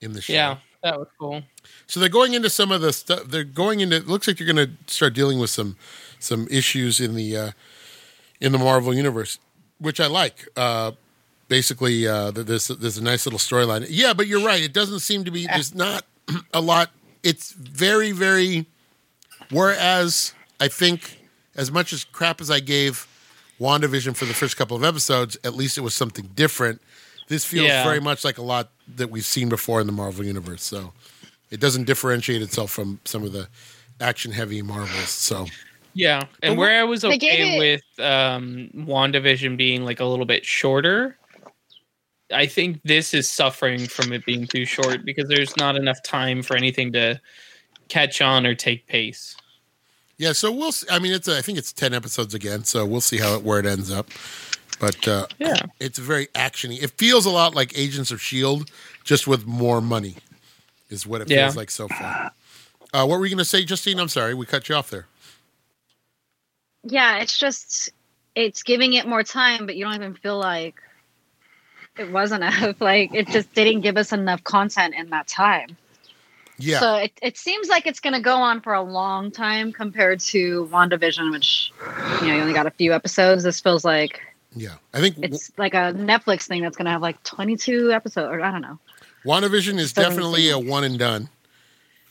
in 0.00 0.12
the 0.12 0.20
show. 0.22 0.32
Yeah, 0.32 0.56
that 0.82 0.98
was 0.98 1.08
cool. 1.18 1.42
So 1.86 2.00
they're 2.00 2.08
going 2.08 2.34
into 2.34 2.48
some 2.50 2.70
of 2.72 2.80
the 2.80 2.92
stuff. 2.92 3.24
They're 3.24 3.44
going 3.44 3.80
into. 3.80 3.96
It 3.96 4.06
looks 4.08 4.26
like 4.26 4.40
you're 4.40 4.52
going 4.52 4.66
to 4.68 4.72
start 4.92 5.14
dealing 5.14 5.38
with 5.38 5.50
some 5.50 5.76
some 6.18 6.46
issues 6.50 7.00
in 7.00 7.14
the 7.14 7.36
uh, 7.36 7.50
in 8.40 8.52
the 8.52 8.58
Marvel 8.58 8.94
universe, 8.94 9.38
which 9.78 10.00
I 10.00 10.06
like. 10.06 10.46
Uh, 10.56 10.92
basically, 11.48 12.06
uh, 12.06 12.30
there's 12.30 12.68
there's 12.68 12.98
a 12.98 13.02
nice 13.02 13.26
little 13.26 13.38
storyline. 13.38 13.86
Yeah, 13.88 14.12
but 14.14 14.26
you're 14.26 14.44
right. 14.44 14.62
It 14.62 14.72
doesn't 14.72 15.00
seem 15.00 15.24
to 15.24 15.30
be. 15.30 15.46
There's 15.46 15.74
not 15.74 16.04
a 16.54 16.60
lot. 16.60 16.90
It's 17.22 17.52
very 17.52 18.12
very. 18.12 18.66
Whereas 19.50 20.34
I 20.60 20.68
think 20.68 21.18
as 21.56 21.70
much 21.72 21.92
as 21.92 22.04
crap 22.04 22.40
as 22.40 22.50
I 22.50 22.60
gave 22.60 23.06
WandaVision 23.60 24.14
for 24.14 24.24
the 24.26 24.34
first 24.34 24.56
couple 24.56 24.76
of 24.76 24.84
episodes, 24.84 25.36
at 25.42 25.54
least 25.54 25.78
it 25.78 25.80
was 25.80 25.94
something 25.94 26.28
different. 26.34 26.80
This 27.28 27.44
feels 27.44 27.66
Yeah. 27.66 27.84
very 27.84 28.00
much 28.00 28.24
like 28.24 28.38
a 28.38 28.42
lot 28.42 28.70
that 28.96 29.10
we've 29.10 29.24
seen 29.26 29.48
before 29.48 29.80
in 29.80 29.86
the 29.86 29.92
Marvel 29.92 30.24
universe. 30.24 30.62
So 30.62 30.92
it 31.50 31.60
doesn't 31.60 31.84
differentiate 31.84 32.42
itself 32.42 32.70
from 32.70 33.00
some 33.04 33.24
of 33.24 33.32
the 33.32 33.48
action 34.00 34.32
heavy 34.32 34.62
Marvels. 34.62 35.08
So 35.10 35.46
Yeah, 35.98 36.26
and 36.44 36.54
But 36.54 36.60
where 36.60 36.80
I 36.80 36.84
was 36.84 37.04
okay 37.04 37.56
it- 37.56 37.58
with 37.58 38.04
um, 38.06 38.70
WandaVision 38.72 39.56
being 39.56 39.84
like 39.84 39.98
a 39.98 40.04
little 40.04 40.26
bit 40.26 40.46
shorter, 40.46 41.18
I 42.32 42.46
think 42.46 42.80
this 42.84 43.14
is 43.14 43.28
suffering 43.28 43.86
from 43.88 44.12
it 44.12 44.24
being 44.24 44.46
too 44.46 44.64
short 44.64 45.04
because 45.04 45.28
there's 45.28 45.56
not 45.56 45.74
enough 45.74 46.00
time 46.04 46.42
for 46.42 46.56
anything 46.56 46.92
to 46.92 47.20
catch 47.88 48.20
on 48.22 48.46
or 48.46 48.54
take 48.54 48.86
pace. 48.86 49.34
yeah, 50.18 50.32
so 50.32 50.52
we'll. 50.52 50.70
See. 50.70 50.86
I 50.88 51.00
mean, 51.00 51.12
it's 51.12 51.26
a, 51.26 51.36
I 51.36 51.42
think 51.42 51.58
it's 51.58 51.72
ten 51.72 51.92
episodes 51.94 52.32
again. 52.32 52.62
So 52.62 52.86
we'll 52.86 53.00
see 53.00 53.18
how 53.18 53.34
it 53.34 53.42
where 53.42 53.58
it 53.58 53.66
ends 53.66 53.90
up. 53.90 54.08
But 54.78 55.08
uh, 55.08 55.26
Yeah. 55.40 55.56
it's 55.80 55.98
very 55.98 56.26
actiony. 56.28 56.80
It 56.80 56.92
feels 56.92 57.26
a 57.26 57.30
lot 57.30 57.56
like 57.56 57.76
Agents 57.76 58.12
of 58.12 58.22
Shield, 58.22 58.70
just 59.02 59.26
with 59.26 59.46
more 59.46 59.80
money. 59.80 60.14
Is 60.90 61.06
what 61.08 61.22
it 61.22 61.28
Yeah. 61.30 61.46
feels 61.46 61.56
like 61.56 61.70
so 61.72 61.88
far. 61.88 62.30
Uh, 62.94 63.04
what 63.04 63.18
were 63.18 63.26
you 63.26 63.30
going 63.34 63.38
to 63.38 63.44
say, 63.44 63.64
Justine? 63.64 63.98
I'm 63.98 64.08
sorry, 64.08 64.34
we 64.34 64.46
cut 64.46 64.68
you 64.68 64.76
off 64.76 64.90
there. 64.90 65.06
Yeah, 66.90 67.18
it's 67.18 67.36
just 67.38 67.90
it's 68.34 68.62
giving 68.62 68.94
it 68.94 69.06
more 69.06 69.22
time, 69.22 69.66
but 69.66 69.76
you 69.76 69.84
don't 69.84 69.94
even 69.94 70.14
feel 70.14 70.38
like 70.38 70.76
it 71.98 72.10
was 72.10 72.32
enough. 72.38 72.80
Like 72.80 73.14
it 73.14 73.28
just 73.28 73.52
didn't 73.54 73.82
give 73.82 73.96
us 73.96 74.12
enough 74.12 74.42
content 74.44 74.94
in 74.96 75.10
that 75.10 75.26
time. 75.26 75.76
Yeah, 76.60 76.80
So 76.80 76.94
it, 76.96 77.12
it 77.22 77.38
seems 77.38 77.68
like 77.68 77.86
it's 77.86 78.00
going 78.00 78.14
to 78.14 78.20
go 78.20 78.34
on 78.34 78.60
for 78.62 78.74
a 78.74 78.82
long 78.82 79.30
time 79.30 79.72
compared 79.72 80.18
to 80.20 80.66
WandaVision, 80.72 81.30
which 81.30 81.72
you 82.20 82.26
know 82.26 82.34
you 82.34 82.40
only 82.40 82.52
got 82.52 82.66
a 82.66 82.72
few 82.72 82.92
episodes. 82.92 83.44
This 83.44 83.60
feels 83.60 83.84
like 83.84 84.20
yeah. 84.56 84.74
I 84.92 85.00
think 85.00 85.18
it's 85.22 85.52
like 85.56 85.74
a 85.74 85.92
Netflix 85.94 86.48
thing 86.48 86.62
that's 86.62 86.76
going 86.76 86.86
to 86.86 86.90
have 86.90 87.02
like 87.02 87.22
22 87.22 87.92
episodes, 87.92 88.28
or 88.28 88.40
I 88.40 88.50
don't 88.50 88.62
know. 88.62 88.78
WandaVision 89.24 89.78
is 89.78 89.92
Doesn't 89.92 90.10
definitely 90.10 90.50
a 90.50 90.58
one 90.58 90.82
and 90.82 90.98
done. 90.98 91.28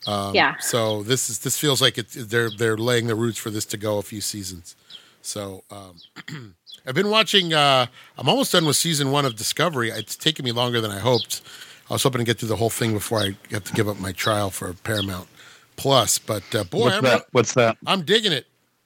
Um, 0.06 0.36
Yeah. 0.36 0.58
So 0.60 1.04
this 1.04 1.30
is 1.30 1.40
this 1.40 1.58
feels 1.58 1.82
like 1.82 1.98
it's 1.98 2.14
they're 2.14 2.50
they're 2.50 2.78
laying 2.78 3.08
the 3.08 3.16
roots 3.16 3.38
for 3.38 3.50
this 3.50 3.66
to 3.66 3.78
go 3.78 3.98
a 3.98 4.02
few 4.02 4.22
seasons. 4.22 4.76
So 5.22 5.64
um, 5.72 5.98
I've 6.86 6.96
been 6.96 7.10
watching. 7.10 7.54
Uh, 7.54 7.88
I'm 8.18 8.30
almost 8.30 8.52
done 8.52 8.66
with 8.66 8.76
season 8.76 9.12
one 9.12 9.26
of 9.26 9.36
Discovery. 9.36 9.90
It's 9.90 10.16
taken 10.16 10.46
me 10.46 10.52
longer 10.52 10.80
than 10.80 10.92
I 10.92 11.00
hoped. 11.00 11.42
I 11.90 11.94
was 11.94 12.04
hoping 12.04 12.20
to 12.20 12.26
get 12.26 12.40
through 12.40 12.50
the 12.50 12.58
whole 12.58 12.70
thing 12.70 12.94
before 12.94 13.20
I 13.20 13.38
have 13.52 13.64
to 13.66 13.74
give 13.74 13.88
up 13.88 14.00
my 14.00 14.12
trial 14.12 14.50
for 14.50 14.72
Paramount 14.74 15.28
Plus. 15.76 16.20
But 16.20 16.44
uh, 16.54 16.64
boy, 16.66 16.80
What's 16.80 16.98
I'm, 16.98 17.04
that? 17.04 17.26
What's 17.32 17.54
that? 17.56 17.78
I'm 17.86 18.04
digging 18.04 18.32
it. 18.32 18.46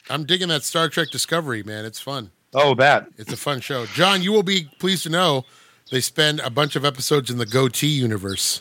I'm 0.10 0.26
digging 0.26 0.47
that 0.50 0.63
Star 0.63 0.89
Trek 0.89 1.10
Discovery, 1.12 1.63
man. 1.63 1.86
It's 1.86 2.00
fun. 2.00 2.32
Oh, 2.54 2.76
that. 2.76 3.08
It's 3.17 3.32
a 3.32 3.38
fun 3.38 3.62
show. 3.62 3.86
John, 3.86 4.21
you 4.21 4.32
will 4.32 4.43
be 4.43 4.69
pleased 4.80 5.04
to 5.04 5.10
know 5.10 5.45
they 5.89 6.02
spend 6.02 6.39
a 6.41 6.50
bunch 6.50 6.76
of 6.76 6.84
episodes 6.84 7.30
in 7.30 7.38
the 7.38 7.45
Goatee 7.45 7.88
universe. 7.88 8.60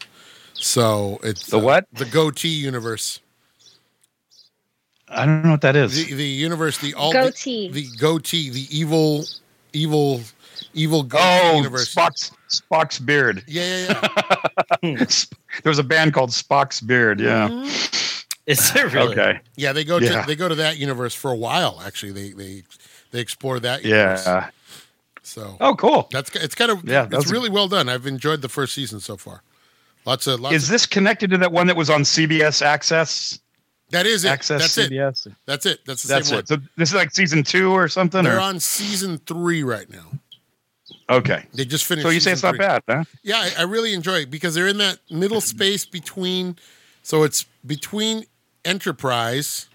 So 0.54 1.18
it's 1.22 1.46
The 1.46 1.58
uh, 1.58 1.62
what? 1.62 1.86
The 1.92 2.04
Goatee 2.04 2.48
universe. 2.48 3.20
I 5.08 5.26
don't 5.26 5.42
know 5.42 5.50
what 5.50 5.62
that 5.62 5.74
is. 5.76 5.94
The 6.06 6.14
the 6.14 6.24
universe, 6.24 6.78
the 6.78 6.94
all 6.94 7.12
Goatee. 7.12 7.70
the, 7.72 7.86
goatee, 7.98 8.48
the 8.50 8.66
evil, 8.70 9.24
evil, 9.72 10.20
evil 10.72 11.02
goatee 11.02 11.24
oh, 11.24 11.56
universe. 11.56 11.92
Spock's 11.92 12.30
Spock's 12.48 12.98
beard. 13.00 13.42
Yeah, 13.48 13.88
yeah, 13.88 14.36
yeah. 14.82 15.04
there 15.62 15.70
was 15.70 15.80
a 15.80 15.84
band 15.84 16.14
called 16.14 16.30
Spock's 16.30 16.80
Beard. 16.80 17.18
Yeah. 17.20 17.48
Is 18.46 18.74
it 18.74 18.92
really? 18.92 19.12
Okay. 19.18 19.40
Yeah, 19.56 19.72
they 19.72 19.82
go 19.84 19.98
Yeah. 19.98 20.20
to 20.20 20.26
they 20.28 20.36
go 20.36 20.48
to 20.48 20.54
that 20.56 20.78
universe 20.78 21.14
for 21.14 21.30
a 21.32 21.36
while. 21.36 21.80
Actually, 21.84 22.12
they 22.12 22.30
they 22.30 22.62
they 23.10 23.20
explore 23.20 23.58
that. 23.60 23.84
Universe. 23.84 24.24
Yeah. 24.26 24.50
So 25.22 25.56
Oh, 25.60 25.74
cool. 25.74 26.08
that's 26.12 26.34
it's 26.36 26.54
kind 26.54 26.70
of 26.70 26.84
Yeah, 26.84 27.02
it's 27.04 27.10
that's 27.12 27.30
a- 27.30 27.32
really 27.32 27.50
well 27.50 27.66
done. 27.68 27.88
I've 27.88 28.06
enjoyed 28.06 28.42
the 28.42 28.48
first 28.48 28.74
season 28.74 29.00
so 29.00 29.16
far. 29.16 29.42
Lots 30.06 30.26
of 30.26 30.40
lots. 30.40 30.54
Is 30.54 30.64
of, 30.64 30.70
this 30.70 30.86
connected 30.86 31.30
to 31.30 31.38
that 31.38 31.52
one 31.52 31.66
that 31.66 31.76
was 31.76 31.90
on 31.90 32.02
CBS 32.02 32.62
Access? 32.62 33.38
that 33.90 34.06
is 34.06 34.24
it. 34.24 34.28
Access 34.28 34.60
That's 34.60 34.78
it. 34.78 34.92
CBS. 34.92 35.34
That's 35.46 35.66
it. 35.66 35.80
That's 35.84 36.02
the 36.02 36.08
That's 36.08 36.28
same 36.28 36.38
it. 36.38 36.48
So 36.48 36.56
this 36.76 36.90
is 36.90 36.94
like 36.94 37.10
season 37.12 37.42
two 37.42 37.72
or 37.72 37.88
something. 37.88 38.24
They're 38.24 38.36
or? 38.36 38.40
on 38.40 38.60
season 38.60 39.18
three 39.18 39.62
right 39.62 39.90
now. 39.90 40.06
Okay. 41.08 41.44
They 41.52 41.64
just 41.64 41.84
finished. 41.84 42.06
So 42.06 42.10
you 42.10 42.20
say 42.20 42.32
it's 42.32 42.42
not 42.42 42.56
bad, 42.56 42.82
huh? 42.88 43.04
Yeah, 43.22 43.36
I, 43.36 43.50
I 43.60 43.62
really 43.62 43.94
enjoy 43.94 44.20
it 44.20 44.30
because 44.30 44.54
they're 44.54 44.68
in 44.68 44.78
that 44.78 44.98
middle 45.10 45.40
space 45.40 45.84
between. 45.84 46.56
So 47.02 47.24
it's 47.24 47.46
between 47.66 48.24
Enterprise, 48.64 49.68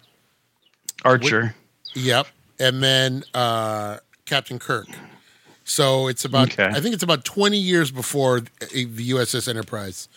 Archer. 1.04 1.56
yep, 1.94 2.28
and 2.60 2.82
then 2.82 3.24
uh, 3.34 3.98
Captain 4.26 4.60
Kirk, 4.60 4.88
So 5.68 6.08
it's 6.08 6.24
about 6.24 6.52
Okay. 6.52 6.66
I 6.72 6.80
think 6.80 6.94
it's 6.94 7.04
about 7.04 7.26
twenty 7.26 7.58
years 7.58 7.90
before 7.92 8.42
the 8.60 8.86
the 8.86 9.10
USS 9.10 9.48
Enterprise, 9.48 10.08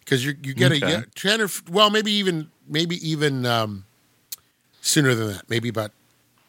because 0.00 0.24
you 0.24 0.34
you 0.42 0.54
get 0.54 0.72
a 0.72 0.76
Okay. 0.76 0.90
yeah, 0.90 1.02
ten 1.14 1.40
or 1.42 1.48
well 1.70 1.90
maybe 1.90 2.10
even 2.12 2.50
maybe 2.66 2.96
even 3.06 3.44
um, 3.46 3.84
sooner 4.80 5.14
than 5.14 5.28
that, 5.28 5.48
maybe 5.50 5.68
about 5.68 5.92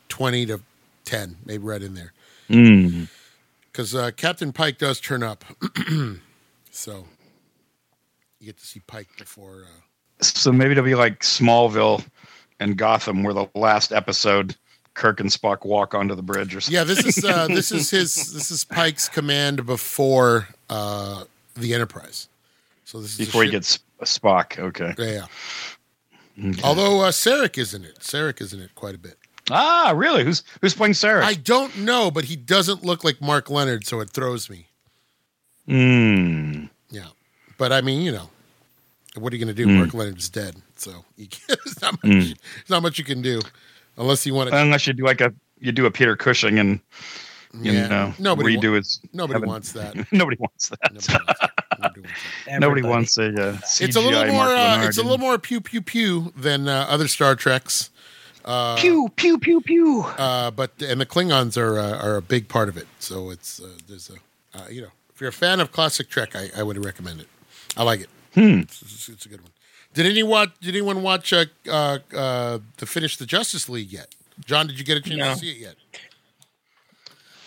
twenty 0.08 0.46
to 0.46 0.62
ten, 1.04 1.36
maybe 1.46 1.64
right 1.64 1.82
in 1.84 1.94
there, 1.96 2.14
Mm. 2.50 3.10
because 3.72 3.94
uh, 3.94 4.12
Captain 4.16 4.54
Pike 4.54 4.78
does 4.78 5.02
turn 5.02 5.22
up, 5.22 5.44
so 6.72 7.06
you 8.40 8.46
get 8.48 8.58
to 8.58 8.66
see 8.66 8.80
Pike 8.88 9.10
before. 9.18 9.64
Uh, 9.66 10.24
So 10.24 10.54
maybe 10.54 10.72
it'll 10.72 10.84
be 10.86 10.96
like 10.96 11.20
Smallville 11.20 12.06
and 12.62 12.78
Gotham, 12.78 13.24
where 13.24 13.34
the 13.34 13.50
last 13.54 13.92
episode, 13.92 14.56
Kirk 14.96 15.20
and 15.20 15.30
Spock 15.30 15.66
walk 15.66 15.94
onto 15.94 16.16
the 16.16 16.24
bridge 16.24 16.56
or 16.56 16.62
something. 16.62 16.74
Yeah, 16.74 16.84
this 16.86 17.06
is 17.06 17.24
uh, 17.24 17.48
this 17.48 17.72
is 17.72 17.92
his 17.92 18.16
this 18.34 18.50
is 18.50 18.64
Pike's 18.64 19.08
command 19.08 19.66
before 19.66 20.48
uh, 20.70 21.26
the 21.54 21.74
Enterprise. 21.74 22.28
So 22.86 23.02
this 23.02 23.20
is 23.20 23.26
Before 23.26 23.44
he 23.44 23.52
gets 23.52 23.80
Spock. 24.02 24.58
Okay. 24.58 24.94
yeah. 24.98 25.26
yeah. 26.38 26.54
Although 26.64 27.02
uh, 27.02 27.12
Sarek 27.12 27.58
is 27.58 27.74
in 27.74 27.84
it, 27.84 28.00
Sarek 28.00 28.42
is 28.42 28.54
in 28.54 28.62
it 28.62 28.74
quite 28.76 28.96
a 28.96 28.98
bit. 28.98 29.18
Ah, 29.52 29.94
really? 29.96 30.24
Who's 30.24 30.44
who's 30.62 30.74
playing 30.74 30.94
Sarek? 30.94 31.24
I 31.24 31.34
don't 31.34 31.78
know, 31.80 32.10
but 32.10 32.26
he 32.26 32.36
doesn't 32.36 32.84
look 32.84 33.04
like 33.04 33.22
Mark 33.22 33.50
Lenard, 33.50 33.86
so 33.86 34.00
it 34.00 34.10
throws 34.10 34.50
me. 34.50 34.68
Hmm. 35.68 36.66
Yeah, 36.90 37.08
but 37.58 37.72
I 37.72 37.82
mean, 37.82 38.02
you 38.02 38.12
know, 38.12 38.30
what 39.18 39.34
are 39.34 39.36
you 39.36 39.44
going 39.44 39.56
to 39.56 39.64
do? 39.64 39.68
Mm. 39.68 39.78
Mark 39.78 39.94
Lenard's 39.94 40.30
dead, 40.30 40.56
so 40.78 41.06
you 41.18 41.28
can't, 41.28 41.60
there's 41.66 41.82
not 41.82 41.94
much. 41.94 42.12
Mm. 42.12 42.22
There's 42.22 42.70
not 42.70 42.82
much 42.82 42.98
you 42.98 43.04
can 43.04 43.22
do, 43.22 43.42
unless 43.98 44.26
you 44.26 44.34
want 44.34 44.50
to. 44.50 44.58
Unless 44.58 44.88
you 44.88 44.94
do 44.94 45.04
like 45.04 45.22
a 45.22 45.34
you 45.60 45.72
do 45.72 45.86
a 45.86 45.92
Peter 45.92 46.16
Cushing 46.16 46.60
and 46.60 46.80
you 47.62 47.72
yeah, 47.72 47.88
know 47.88 48.14
nobody. 48.20 48.58
redo 48.58 48.72
wa- 48.72 48.76
his. 48.78 49.00
nobody 49.14 49.36
heaven. 49.36 49.50
wants 49.50 49.72
that. 49.74 49.96
Nobody 50.12 50.38
wants 50.40 50.70
that. 50.70 50.80
Nobody 50.92 51.08
wants 51.08 51.38
that. 51.40 51.52
Nobody 51.80 52.02
wants 52.02 52.20
that. 52.46 52.60
Nobody 52.60 52.82
wants 52.82 53.18
a. 53.18 53.26
Uh, 53.28 53.54
CGI 53.58 53.82
It's 53.82 53.96
a 53.96 54.02
little 54.02 54.26
more. 54.28 54.46
Uh, 54.48 54.86
it's 54.88 54.98
a 54.98 55.04
little 55.04 55.18
more 55.18 55.38
pew 55.38 55.62
pew 55.62 55.82
pew 55.82 56.34
than 56.36 56.68
uh, 56.68 56.86
other 56.90 57.08
Star 57.08 57.36
Treks. 57.36 57.90
Uh, 58.44 58.76
pew 58.76 59.10
pew 59.16 59.40
pew 59.40 59.62
pew. 59.62 60.02
uh, 60.04 60.52
but 60.52 60.72
and 60.82 61.00
the 61.02 61.06
Klingons 61.06 61.58
are 61.58 61.80
uh, 61.80 61.98
are 61.98 62.18
a 62.18 62.22
big 62.22 62.48
part 62.48 62.70
of 62.70 62.78
it. 62.78 62.88
So 63.00 63.30
it's 63.30 63.60
uh, 63.62 63.70
there's 63.88 64.10
a 64.10 64.60
uh, 64.60 64.68
you 64.70 64.82
know 64.82 64.92
if 65.14 65.22
you're 65.22 65.30
a 65.30 65.34
fan 65.34 65.60
of 65.62 65.72
classic 65.72 66.10
Trek, 66.10 66.36
I, 66.36 66.50
I 66.56 66.62
would 66.64 66.84
recommend 66.84 67.22
it. 67.22 67.28
I 67.78 67.84
like 67.84 68.02
it. 68.02 68.10
Hmm. 68.34 68.60
It's, 68.60 68.82
it's, 68.82 69.10
it's 69.10 69.26
a 69.26 69.30
good 69.30 69.42
one. 69.42 69.52
Did 69.96 70.06
anyone 70.06 70.30
watch? 70.30 70.50
Did 70.62 70.76
anyone 70.76 71.02
watch 71.02 71.34
uh, 71.34 71.46
uh, 71.68 71.98
uh, 72.16 72.60
to 72.78 72.86
finish 72.86 73.18
the 73.18 73.26
Justice 73.26 73.68
League 73.68 73.92
yet? 73.92 74.14
John, 74.46 74.68
did 74.68 74.78
you 74.78 74.86
get 74.86 74.98
a 74.98 75.02
chance 75.02 75.18
No. 75.18 75.34
to 75.34 75.40
see 75.40 75.52
it 75.52 75.58
yet? 75.58 75.76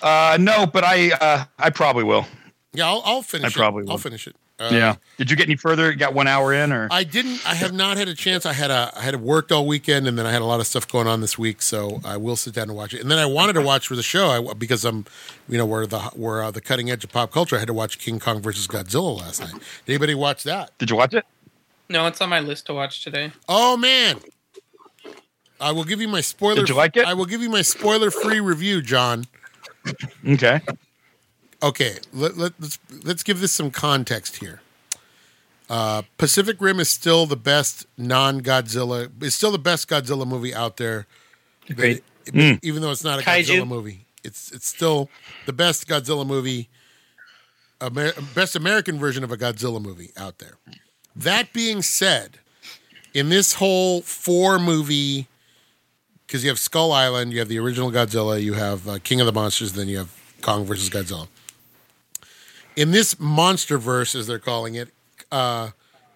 Uh, 0.03 0.37
no, 0.41 0.67
but 0.67 0.85
I 0.85 1.11
uh, 1.13 1.45
I 1.59 1.71
probably 1.71 2.05
will. 2.05 2.27
Yeah, 2.73 2.87
I'll, 2.89 3.03
I'll 3.05 3.23
finish. 3.23 3.45
I 3.47 3.49
it. 3.49 3.55
probably 3.55 3.83
I'll 3.83 3.95
will. 3.95 3.99
finish 3.99 4.27
it. 4.27 4.37
Uh, 4.61 4.71
yeah. 4.73 4.97
Did 5.19 5.31
you 5.31 5.37
get 5.37 5.47
any 5.47 5.55
further? 5.55 5.89
You 5.91 5.97
got 5.97 6.15
one 6.15 6.27
hour 6.27 6.53
in, 6.53 6.73
or 6.73 6.89
I 6.91 7.05
didn't. 7.05 7.41
I 7.47 7.55
have 7.55 7.73
not 7.73 7.97
had 7.97 8.09
a 8.09 8.15
chance. 8.15 8.45
I 8.45 8.53
had 8.53 8.71
a. 8.73 8.91
I 8.97 9.03
had 9.03 9.21
worked 9.21 9.53
all 9.53 9.67
weekend, 9.67 10.09
and 10.09 10.19
then 10.19 10.27
I 10.27 10.33
had 10.33 10.43
a 10.43 10.45
lot 10.45 10.59
of 10.59 10.67
stuff 10.67 10.89
going 10.89 11.07
on 11.07 11.21
this 11.21 11.39
week. 11.39 11.63
So 11.63 12.01
I 12.05 12.17
will 12.17 12.35
sit 12.37 12.55
down 12.55 12.65
and 12.69 12.77
watch 12.77 12.93
it. 12.95 13.01
And 13.01 13.11
then 13.11 13.19
I 13.19 13.27
wanted 13.27 13.53
to 13.55 13.61
watch 13.61 13.87
for 13.87 13.95
the 13.95 14.03
show 14.03 14.29
I, 14.51 14.55
because 14.55 14.85
I'm, 14.85 15.05
you 15.49 15.59
know, 15.59 15.67
we're 15.67 15.87
the 15.87 16.11
we're 16.17 16.43
uh, 16.43 16.51
the 16.51 16.61
cutting 16.61 16.91
edge 16.91 17.05
of 17.05 17.13
pop 17.13 17.31
culture. 17.31 17.55
I 17.57 17.61
had 17.61 17.69
to 17.69 17.75
watch 17.75 17.99
King 17.99 18.19
Kong 18.19 18.41
versus 18.43 18.67
Godzilla 18.67 19.21
last 19.21 19.41
night. 19.41 19.53
Did 19.53 19.93
anybody 19.93 20.15
watch 20.17 20.43
that? 20.45 20.77
did 20.79 20.91
you 20.91 20.97
watch 20.97 21.15
it? 21.15 21.25
No, 21.89 22.07
it's 22.07 22.21
on 22.21 22.29
my 22.29 22.41
list 22.41 22.67
to 22.67 22.75
watch 22.75 23.03
today. 23.03 23.33
Oh 23.49 23.77
man, 23.77 24.19
I 25.61 25.73
will 25.73 25.85
give 25.85 26.01
you 26.01 26.09
my 26.09 26.21
spoiler. 26.21 26.57
Did 26.57 26.69
you 26.69 26.75
like 26.75 26.97
it? 26.97 27.07
I 27.07 27.15
will 27.15 27.25
give 27.25 27.41
you 27.43 27.49
my 27.51 27.63
spoiler 27.63 28.11
free 28.11 28.41
review, 28.41 28.83
John. 28.83 29.25
Okay. 30.27 30.61
Okay, 31.63 31.97
let, 32.13 32.37
let, 32.37 32.53
let's 32.61 32.79
let's 33.05 33.23
give 33.23 33.41
this 33.41 33.53
some 33.53 33.71
context 33.71 34.37
here. 34.37 34.61
Uh, 35.71 36.03
Pacific 36.17 36.57
Rim 36.61 36.79
is 36.81 36.89
still 36.89 37.27
the 37.27 37.37
best 37.37 37.87
non-Godzilla. 37.99 39.11
It's 39.21 39.37
still 39.37 39.51
the 39.51 39.59
best 39.59 39.89
Godzilla 39.89 40.27
movie 40.27 40.55
out 40.55 40.77
there. 40.79 41.07
Agreed. 41.69 42.03
But 42.25 42.35
Hmm. 42.35 42.41
it- 42.41 42.61
Even 42.63 42.83
though 42.83 42.91
it's 42.91 43.05
not 43.05 43.19
a 43.19 43.23
Kaiju. 43.23 43.45
Godzilla 43.63 43.67
movie, 43.67 44.05
it's 44.23 44.53
it's 44.53 44.67
still 44.69 45.09
the 45.47 45.53
best 45.55 45.89
Godzilla 45.89 46.27
movie, 46.27 46.69
Amer- 47.81 48.13
best 48.35 48.55
American 48.55 48.99
version 48.99 49.25
of 49.25 49.33
a 49.33 49.37
Godzilla 49.39 49.81
movie 49.81 50.11
out 50.17 50.39
there. 50.39 50.59
That 51.19 51.53
being 51.53 51.83
said, 51.83 52.39
in 53.13 53.29
this 53.29 53.55
whole 53.55 54.03
four 54.03 54.59
movie, 54.59 55.27
because 56.27 56.45
you 56.45 56.49
have 56.51 56.59
Skull 56.59 56.93
Island, 56.93 57.33
you 57.33 57.41
have 57.41 57.49
the 57.49 57.59
original 57.59 57.91
Godzilla, 57.91 58.41
you 58.41 58.55
have 58.55 58.89
uh, 58.89 58.99
King 59.03 59.21
of 59.21 59.27
the 59.27 59.33
Monsters, 59.33 59.73
then 59.73 59.89
you 59.89 59.99
have 59.99 60.11
Kong 60.43 60.65
versus 60.65 60.89
Godzilla. 60.89 61.27
In 62.77 62.93
this 62.93 63.19
monster 63.19 63.79
verse, 63.79 64.15
as 64.15 64.29
they're 64.29 64.39
calling 64.39 64.77
it, 64.77 64.91
uh, 65.33 65.71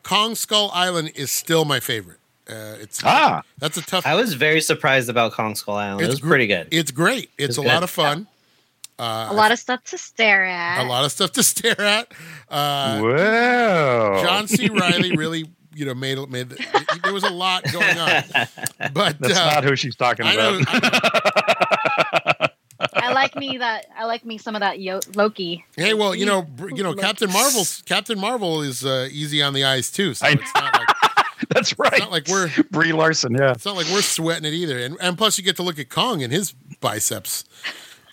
Kong 0.04 0.36
Skull 0.36 0.70
Island 0.72 1.10
is 1.16 1.32
still 1.32 1.64
my 1.64 1.80
favorite. 1.80 2.18
Uh, 2.48 2.76
it's 2.80 3.00
Ah. 3.04 3.42
that's 3.58 3.76
a 3.76 3.82
tough. 3.82 4.06
I 4.06 4.14
was 4.14 4.34
very 4.34 4.60
surprised 4.60 5.08
about 5.08 5.32
Kong 5.32 5.54
Skull 5.56 5.74
Island. 5.76 6.02
It 6.02 6.08
was 6.08 6.20
gr- 6.20 6.28
pretty 6.28 6.46
good. 6.46 6.68
It's 6.70 6.90
great. 6.92 7.30
It's, 7.38 7.50
It's 7.50 7.58
a 7.58 7.62
good. 7.62 7.68
lot 7.68 7.82
of 7.82 7.90
fun. 7.90 8.26
Uh, 9.02 9.28
a 9.30 9.34
lot 9.34 9.50
of 9.52 9.58
stuff 9.58 9.82
to 9.84 9.98
stare 9.98 10.44
at. 10.44 10.84
a 10.84 10.86
lot 10.88 11.04
of 11.04 11.10
stuff 11.12 11.32
to 11.32 11.42
stare 11.52 11.80
at. 11.80 12.12
Uh, 12.48 13.00
Wow. 13.02 14.22
John 14.22 14.46
C. 14.48 14.68
Reilly 14.68 15.16
really, 15.16 15.50
you 15.74 15.84
know, 15.86 15.94
made 15.94 16.18
made 16.30 16.50
the, 16.50 17.00
there 17.02 17.12
was 17.12 17.24
a 17.24 17.30
lot 17.30 17.64
going 17.72 17.98
on, 17.98 18.22
but 18.94 19.18
That's 19.18 19.38
uh, 19.38 19.54
not 19.54 19.64
who 19.64 19.74
she's 19.76 19.96
talking 19.96 20.26
I 20.26 20.36
know, 20.36 20.58
about. 20.60 20.68
I 20.84 22.38
know. 22.38 22.48
I 22.94 23.12
like 23.12 23.36
me 23.36 23.58
that. 23.58 23.86
I 23.96 24.04
like 24.04 24.24
me 24.24 24.38
some 24.38 24.54
of 24.56 24.60
that 24.60 24.80
Yo- 24.80 25.00
Loki. 25.14 25.64
Hey, 25.76 25.94
well, 25.94 26.14
you 26.14 26.26
know, 26.26 26.46
you 26.74 26.82
know, 26.82 26.94
Captain 26.94 27.30
Marvel's 27.30 27.82
Captain 27.86 28.18
Marvel 28.18 28.62
is 28.62 28.84
uh, 28.84 29.08
easy 29.10 29.42
on 29.42 29.52
the 29.54 29.64
eyes 29.64 29.90
too. 29.90 30.14
So 30.14 30.26
I 30.26 30.30
it's 30.32 30.54
not 30.54 30.72
like 30.74 30.88
That's 31.48 31.78
right. 31.78 31.92
It's 31.92 32.00
not 32.00 32.10
like 32.10 32.28
we're- 32.28 32.50
Brie 32.70 32.92
Larson. 32.92 33.34
Yeah. 33.34 33.52
it's 33.52 33.64
not 33.64 33.76
like 33.76 33.86
we're 33.86 34.02
sweating 34.02 34.44
it 34.44 34.54
either. 34.54 34.78
And 34.78 34.96
and 35.00 35.16
plus, 35.18 35.38
you 35.38 35.44
get 35.44 35.56
to 35.56 35.62
look 35.62 35.78
at 35.78 35.88
Kong 35.90 36.22
and 36.22 36.32
his 36.32 36.52
biceps, 36.80 37.44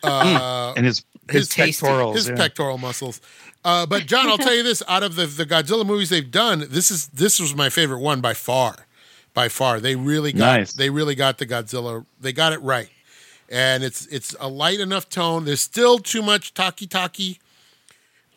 uh, 0.03 0.73
And 0.75 0.85
his 0.85 1.03
his, 1.29 1.51
his 1.53 1.77
pectorals. 1.79 2.15
his 2.15 2.29
yeah. 2.29 2.35
pectoral 2.35 2.77
muscles. 2.77 3.21
Uh, 3.63 3.85
but 3.85 4.05
John, 4.05 4.27
I'll 4.29 4.37
tell 4.37 4.55
you 4.55 4.63
this: 4.63 4.81
out 4.87 5.03
of 5.03 5.15
the 5.15 5.25
the 5.25 5.45
Godzilla 5.45 5.85
movies 5.85 6.09
they've 6.09 6.31
done, 6.31 6.65
this 6.69 6.89
is 6.91 7.07
this 7.07 7.39
was 7.39 7.55
my 7.55 7.69
favorite 7.69 7.99
one 7.99 8.21
by 8.21 8.33
far, 8.33 8.87
by 9.33 9.49
far. 9.49 9.79
They 9.79 9.95
really 9.95 10.31
got 10.31 10.59
Nice. 10.59 10.73
they 10.73 10.89
really 10.89 11.13
got 11.15 11.37
the 11.37 11.45
Godzilla. 11.45 12.05
They 12.21 12.31
got 12.33 12.53
it 12.53 12.61
right, 12.61 12.89
and 13.49 13.83
it's 13.83 14.05
it's 14.07 14.33
a 14.39 14.47
light 14.47 14.79
enough 14.79 15.09
tone. 15.09 15.43
There's 15.45 15.59
still 15.61 15.99
too 15.99 16.21
much 16.21 16.53
talkie 16.53 16.87
talkie, 16.87 17.39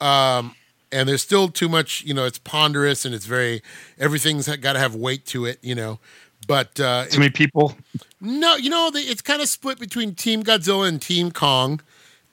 um, 0.01 0.55
and 0.91 1.09
there's 1.09 1.23
still 1.23 1.49
too 1.49 1.69
much. 1.69 2.03
You 2.03 2.15
know, 2.15 2.25
it's 2.25 2.39
ponderous 2.39 3.05
and 3.05 3.15
it's 3.15 3.27
very 3.27 3.63
everything's 3.99 4.49
got 4.57 4.73
to 4.75 4.79
have 4.81 4.95
weight 4.95 5.25
to 5.27 5.45
it. 5.47 5.59
You 5.63 5.75
know, 5.77 6.01
but 6.47 6.79
uh, 6.81 7.07
Too 7.07 7.19
many 7.21 7.31
people. 7.31 7.77
no, 8.21 8.57
you 8.57 8.71
know, 8.71 8.91
it's 8.95 9.23
kind 9.23 9.41
of 9.43 9.49
split 9.49 9.79
between 9.79 10.15
Team 10.15 10.43
Godzilla 10.43 10.89
and 10.89 11.01
Team 11.01 11.31
Kong. 11.31 11.81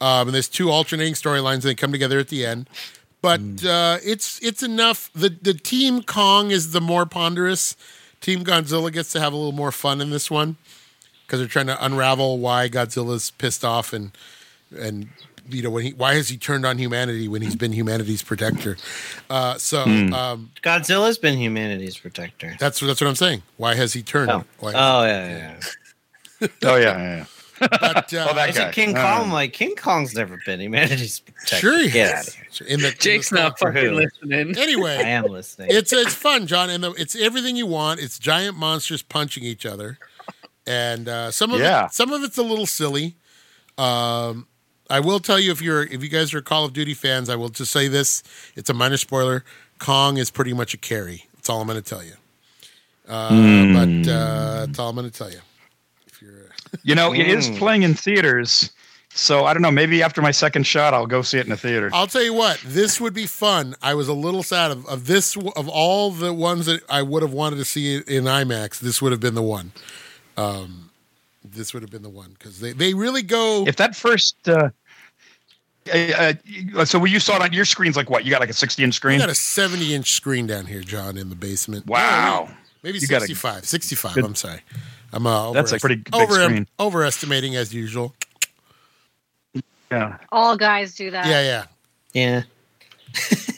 Um, 0.02 0.30
and 0.30 0.36
there's 0.36 0.48
two 0.48 0.70
alternating 0.72 1.14
storylines, 1.14 1.56
and 1.56 1.64
they 1.64 1.76
come 1.76 1.92
together 1.92 2.20
at 2.20 2.30
the 2.30 2.46
end. 2.46 2.70
But 3.22 3.66
uh, 3.66 3.98
it's 4.04 4.42
it's 4.42 4.64
enough. 4.64 5.12
The 5.14 5.30
the 5.30 5.54
Team 5.54 6.04
Kong 6.04 6.52
is 6.52 6.72
the 6.72 6.80
more 6.82 7.06
ponderous. 7.06 7.76
Team 8.22 8.44
Godzilla 8.44 8.92
gets 8.92 9.12
to 9.14 9.20
have 9.20 9.34
a 9.34 9.36
little 9.36 9.52
more 9.52 9.72
fun 9.72 10.00
in 10.02 10.10
this 10.10 10.30
one 10.32 10.58
because 11.26 11.40
they're 11.40 11.48
trying 11.48 11.68
to 11.68 11.86
unravel 11.86 12.38
why 12.40 12.70
Godzilla's 12.70 13.32
pissed 13.32 13.66
off 13.66 13.92
and 13.94 14.12
and 14.78 15.10
you 15.50 15.62
know 15.64 15.70
when 15.70 15.86
he 15.86 15.92
why 15.94 16.16
has 16.16 16.30
he 16.30 16.38
turned 16.38 16.66
on 16.66 16.78
humanity 16.78 17.28
when 17.28 17.42
he's 17.42 17.56
been 17.56 17.72
humanity's 17.74 18.22
protector. 18.24 18.78
Uh, 19.30 19.58
so 19.58 19.82
um, 19.84 20.52
Godzilla's 20.64 21.18
been 21.18 21.38
humanity's 21.38 21.98
protector. 21.98 22.56
that's 22.60 22.80
that's 22.80 23.02
what 23.02 23.08
I'm 23.08 23.16
saying. 23.16 23.44
Why 23.58 23.76
has 23.76 23.94
he 23.94 24.02
turned? 24.04 24.32
Oh, 24.32 24.44
Why- 24.60 24.74
oh 24.74 25.04
yeah, 25.06 25.28
yeah. 25.30 25.60
yeah. 26.42 26.48
Oh 26.64 26.76
yeah, 26.76 26.82
yeah. 26.98 27.16
yeah. 27.18 27.26
But, 27.60 28.14
uh, 28.14 28.28
Oh, 28.30 28.34
that 28.36 28.38
I 28.38 28.52
guy. 28.52 28.72
King 28.72 28.96
Uh, 28.96 29.02
Kong. 29.02 29.24
I'm 29.26 29.32
like 29.34 29.52
King 29.52 29.76
Kong's 29.76 30.16
never 30.16 30.40
been 30.46 30.62
humanity's 30.62 31.20
protector. 31.20 31.58
Sure, 31.58 31.78
he 31.80 31.90
Get 31.92 32.16
has. 32.16 32.20
out 32.20 32.28
of 32.30 32.34
here. 32.36 32.46
Sure. 32.52 32.68
In 32.68 32.80
the, 32.80 32.88
in 32.88 32.94
the 32.94 32.98
Jake's 33.00 33.32
not 33.34 33.60
fucking 33.60 33.84
who? 33.84 33.92
listening. 33.92 34.58
I 34.58 35.02
am 35.10 35.26
listening. 35.26 35.68
it's 35.72 35.92
it's 35.92 36.14
fun, 36.14 36.48
John, 36.48 36.70
and 36.70 36.82
the, 36.84 36.92
it's 36.94 37.18
everything 37.18 37.58
you 37.58 37.66
want. 37.68 38.00
It's 38.00 38.18
giant 38.18 38.56
monsters 38.56 39.02
punching 39.02 39.44
each 39.44 39.66
other, 39.66 39.98
and 40.66 41.10
uh, 41.10 41.32
some 41.32 41.52
of 41.52 41.60
Yeah. 41.60 41.88
it, 41.88 41.92
some 41.94 42.14
of 42.14 42.24
it's 42.24 42.38
a 42.38 42.44
little 42.44 42.66
silly. 42.66 43.18
Um, 43.78 44.48
I 44.90 45.00
will 45.00 45.20
tell 45.20 45.40
you 45.40 45.52
if 45.52 45.62
you're 45.62 45.84
if 45.84 46.02
you 46.04 46.10
guys 46.10 46.34
are 46.34 46.42
Call 46.42 46.66
of 46.66 46.74
Duty 46.74 46.94
fans, 46.94 47.30
I 47.30 47.36
will 47.36 47.50
just 47.50 47.72
say 47.72 47.88
this: 47.88 48.24
it's 48.56 48.70
a 48.70 48.74
minor 48.74 48.98
spoiler. 48.98 49.44
Kong 49.78 50.18
is 50.18 50.30
pretty 50.32 50.54
much 50.54 50.74
a 50.74 50.78
carry. 50.78 51.26
That's 51.36 51.50
all 51.50 51.62
I'm 51.62 51.68
going 51.68 51.82
to 51.82 51.88
tell 51.90 52.04
you. 52.04 52.14
Uh, 53.08 53.74
But 53.74 54.12
uh, 54.12 54.66
that's 54.66 54.80
all 54.80 54.90
I'm 54.90 54.96
going 54.96 55.10
to 55.10 55.18
tell 55.18 55.32
you. 55.32 55.40
If 56.08 56.22
you're 56.22 56.50
You 56.84 56.96
know, 56.96 57.14
it 57.14 57.28
is 57.28 57.50
Mm. 57.50 57.58
playing 57.58 57.84
in 57.84 57.94
theaters. 57.94 58.72
So 59.12 59.46
I 59.46 59.54
don't 59.54 59.64
know. 59.64 59.72
Maybe 59.72 60.04
after 60.04 60.22
my 60.22 60.30
second 60.32 60.68
shot, 60.68 60.94
I'll 60.94 61.08
go 61.08 61.24
see 61.24 61.40
it 61.40 61.46
in 61.48 61.52
a 61.52 61.58
theater. 61.58 61.90
I'll 61.94 62.06
tell 62.08 62.22
you 62.22 62.34
what, 62.34 62.60
this 62.64 63.02
would 63.02 63.14
be 63.14 63.26
fun. 63.26 63.76
I 63.82 63.96
was 63.96 64.08
a 64.08 64.14
little 64.14 64.44
sad 64.44 64.70
of, 64.70 64.86
of 64.86 65.08
this 65.08 65.36
of 65.36 65.68
all 65.68 66.12
the 66.12 66.32
ones 66.32 66.68
that 66.68 66.82
I 66.90 67.02
would 67.02 67.24
have 67.24 67.34
wanted 67.34 67.56
to 67.58 67.66
see 67.66 67.96
in 67.96 68.26
IMAX. 68.26 68.80
This 68.80 69.02
would 69.02 69.12
have 69.12 69.20
been 69.20 69.34
the 69.34 69.42
one. 69.42 69.72
Um, 70.38 70.92
this 71.44 71.74
would 71.74 71.82
have 71.82 71.90
been 71.90 72.04
the 72.04 72.10
one 72.10 72.36
because 72.38 72.60
they, 72.60 72.72
they 72.72 72.94
really 72.94 73.24
go. 73.24 73.66
If 73.68 73.78
that 73.78 73.96
first, 73.96 74.48
uh, 74.48 74.70
uh, 75.94 76.34
uh, 76.80 76.86
so 76.86 77.00
when 77.00 77.12
you 77.12 77.20
saw 77.20 77.36
it 77.38 77.42
on 77.42 77.54
your 77.54 77.66
screen's 77.66 77.96
like 77.98 78.10
what? 78.10 78.26
You 78.26 78.32
got 78.32 78.40
like 78.42 78.50
a 78.50 78.54
60 78.54 78.84
inch 78.84 78.96
screen? 78.96 79.16
I 79.16 79.24
got 79.24 79.30
a 79.30 79.36
70 79.36 79.94
inch 79.94 80.12
screen 80.14 80.48
down 80.48 80.66
here, 80.66 80.82
John, 80.82 81.18
in 81.18 81.30
the 81.30 81.36
basement. 81.36 81.86
Wow. 81.88 82.46
No, 82.50 82.54
maybe 82.84 83.00
You 83.00 83.08
got 83.08 83.18
a 83.18 83.28
65. 83.28 83.66
65. 83.66 84.14
good- 84.16 84.26
I'm 84.26 84.36
sorry. 84.36 84.62
I'm 85.12 85.26
uh, 85.26 85.52
That's 85.54 85.72
a 85.72 85.80
pretty 85.80 85.96
big 85.96 86.14
over, 86.16 86.34
screen. 86.44 86.68
overestimating 86.80 87.56
as 87.56 87.74
usual. 87.74 88.14
Yeah. 89.92 90.18
All 90.32 90.56
guys 90.56 90.94
do 90.96 91.10
that. 91.12 91.26
Yeah, 91.26 91.42
yeah. 91.42 91.66
Yeah, 92.14 92.42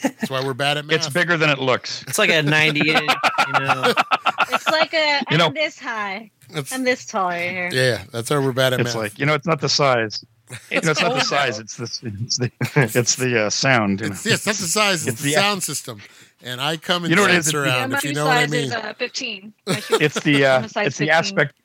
That's 0.04 0.30
why 0.30 0.44
we're 0.44 0.54
bad 0.54 0.78
at 0.78 0.86
math. 0.86 0.96
It's 0.98 1.10
bigger 1.10 1.38
than 1.38 1.50
it 1.50 1.60
looks. 1.60 2.04
it's 2.08 2.18
like 2.20 2.30
a 2.30 2.42
ninety 2.42 2.90
inch. 2.92 3.10
You 3.48 3.54
know, 3.66 3.94
It's 4.50 4.68
like 4.68 4.94
a 4.94 5.22
You 5.32 5.38
know- 5.38 5.48
I'm 5.48 5.54
this 5.54 5.80
high. 5.80 6.30
I'm 6.72 6.84
this 6.84 7.06
tall 7.06 7.30
right 7.30 7.50
here. 7.50 7.70
yeah, 7.72 7.82
yeah, 7.82 8.04
that's 8.12 8.30
why 8.30 8.38
we're 8.40 8.52
bad 8.52 8.74
at 8.74 8.82
It's 8.82 8.90
math. 8.94 8.96
like, 9.04 9.20
you 9.20 9.26
know, 9.26 9.34
it's 9.34 9.48
not 9.48 9.62
the 9.62 9.70
size. 9.70 10.26
You 10.70 10.82
know, 10.82 10.92
it's 10.92 11.02
not 11.02 11.14
the 11.14 11.22
size. 11.22 11.60
It's 11.60 11.76
the 11.78 11.84
it's 12.24 12.38
the 12.38 12.52
it's 12.76 13.16
the 13.16 13.46
uh, 13.46 13.50
sound. 13.50 14.02
You 14.02 14.08
know? 14.08 14.14
It's, 14.14 14.26
yes, 14.26 14.44
that's 14.44 14.60
the 14.60 14.68
size. 14.68 15.08
It's, 15.08 15.14
It's 15.14 15.22
the 15.22 15.28
the- 15.30 15.42
sound 15.42 15.64
system. 15.64 16.02
And 16.44 16.60
I 16.60 16.78
come 16.78 17.04
and 17.04 17.10
You 17.12 17.16
know 17.16 17.22
what 17.24 17.32
it 17.32 17.36
dance 17.36 17.48
is? 17.48 17.54
It's 17.54 17.64
the- 17.64 17.68
Yeah, 17.70 17.78
around, 17.80 17.90
my 17.92 17.98
if 17.98 18.04
you 18.04 18.10
shoe 18.10 18.16
know 18.16 18.26
what 18.26 18.38
I 18.38 18.42
size 18.42 18.52
mean. 18.52 18.64
is 18.64 18.72
uh, 18.74 18.94
15. 18.98 19.54
My 19.68 19.82
It's 19.92 20.20
the 20.22 20.46
uh, 20.46 20.62
a 20.64 20.70
size 20.70 20.88
it's 20.88 20.98
the 20.98 21.10
aspect 21.12 21.56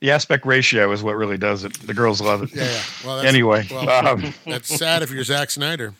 the 0.00 0.10
aspect 0.12 0.46
ratio 0.46 0.92
is 0.92 1.02
what 1.02 1.16
really 1.16 1.38
does 1.38 1.64
it. 1.64 1.74
The 1.80 1.94
girls 1.94 2.20
love 2.20 2.42
it. 2.42 2.54
yeah, 2.54 2.64
yeah. 2.64 2.80
Well, 3.04 3.16
that's, 3.16 3.28
Anyway, 3.28 3.66
well, 3.70 4.06
um, 4.06 4.32
that's 4.46 4.68
sad 4.68 5.02
if 5.02 5.10
you're 5.10 5.24
Zack 5.24 5.50
Snyder. 5.50 5.92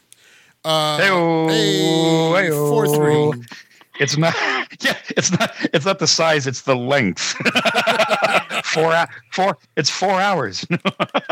Uh, 0.64 0.98
Hey-o, 0.98 1.48
hey, 1.48 2.42
hey-o. 2.44 2.68
four 2.68 2.86
three. 3.32 3.44
it's 3.98 4.16
not. 4.16 4.34
Yeah, 4.80 4.96
it's 5.16 5.32
not. 5.32 5.52
It's 5.72 5.84
not 5.86 5.98
the 5.98 6.06
size. 6.06 6.46
It's 6.46 6.60
the 6.62 6.76
length. 6.76 7.34
four 8.68 8.92
hou- 8.94 9.06
four. 9.32 9.58
It's 9.76 9.90
four 9.90 10.20
hours. 10.20 10.66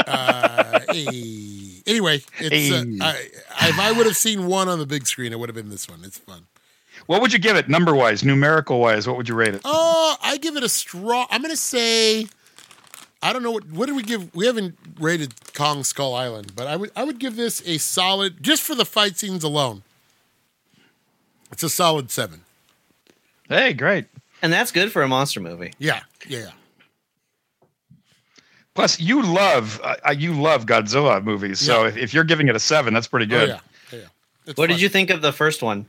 Uh, 0.06 0.80
hey. 0.92 1.82
Anyway, 1.86 2.20
it's 2.38 2.72
uh, 2.72 2.84
I, 3.04 3.68
if 3.68 3.78
I 3.78 3.92
would 3.92 4.06
have 4.06 4.16
seen 4.16 4.46
one 4.46 4.68
on 4.68 4.78
the 4.78 4.86
big 4.86 5.06
screen, 5.06 5.32
it 5.32 5.38
would 5.38 5.48
have 5.48 5.56
been 5.56 5.68
this 5.68 5.88
one. 5.88 6.00
It's 6.04 6.18
fun. 6.18 6.46
what 7.06 7.20
would 7.20 7.32
you 7.32 7.38
give 7.40 7.56
it, 7.56 7.68
number 7.68 7.94
wise, 7.94 8.24
numerical 8.24 8.78
wise? 8.80 9.06
What 9.08 9.16
would 9.16 9.28
you 9.28 9.34
rate 9.34 9.54
it? 9.54 9.62
Oh, 9.64 10.16
I 10.22 10.36
give 10.38 10.56
it 10.56 10.62
a 10.62 10.68
straw. 10.68 11.26
I'm 11.30 11.42
gonna 11.42 11.56
say, 11.56 12.26
I 13.22 13.32
don't 13.32 13.42
know 13.42 13.50
what. 13.50 13.66
What 13.70 13.86
did 13.86 13.96
we 13.96 14.02
give? 14.04 14.32
We 14.34 14.46
haven't 14.46 14.76
rated 15.00 15.34
Kong 15.54 15.82
Skull 15.82 16.14
Island, 16.14 16.52
but 16.54 16.66
I 16.68 16.76
would 16.76 16.90
I 16.94 17.02
would 17.04 17.18
give 17.18 17.34
this 17.36 17.60
a 17.66 17.78
solid 17.78 18.42
just 18.42 18.62
for 18.62 18.74
the 18.76 18.84
fight 18.86 19.16
scenes 19.18 19.42
alone. 19.42 19.82
It's 21.50 21.62
a 21.64 21.68
solid 21.70 22.10
seven. 22.10 22.42
Hey, 23.48 23.72
great. 23.72 24.06
and 24.42 24.52
that's 24.52 24.70
good 24.72 24.92
for 24.92 25.02
a 25.02 25.08
monster 25.08 25.40
movie. 25.40 25.72
Yeah, 25.78 26.02
yeah, 26.28 26.38
yeah. 26.38 26.50
Plus, 28.76 29.00
you 29.00 29.22
love 29.22 29.80
uh, 29.82 29.96
uh, 30.06 30.10
you 30.12 30.32
love 30.34 30.66
Godzilla 30.66 31.22
movies, 31.24 31.58
so 31.58 31.82
Yeah. 31.82 31.88
if, 31.88 31.96
if 31.96 32.14
you're 32.14 32.24
giving 32.24 32.46
it 32.48 32.54
a 32.54 32.60
seven, 32.60 32.94
that's 32.94 33.08
pretty 33.08 33.26
Oh 33.34 33.38
good. 33.38 33.48
yeah, 33.48 33.60
yeah. 33.90 33.98
What 34.44 34.56
fun. 34.56 34.68
did 34.68 34.80
you 34.80 34.88
think 34.88 35.10
of 35.10 35.22
the 35.22 35.32
first 35.32 35.62
one? 35.62 35.86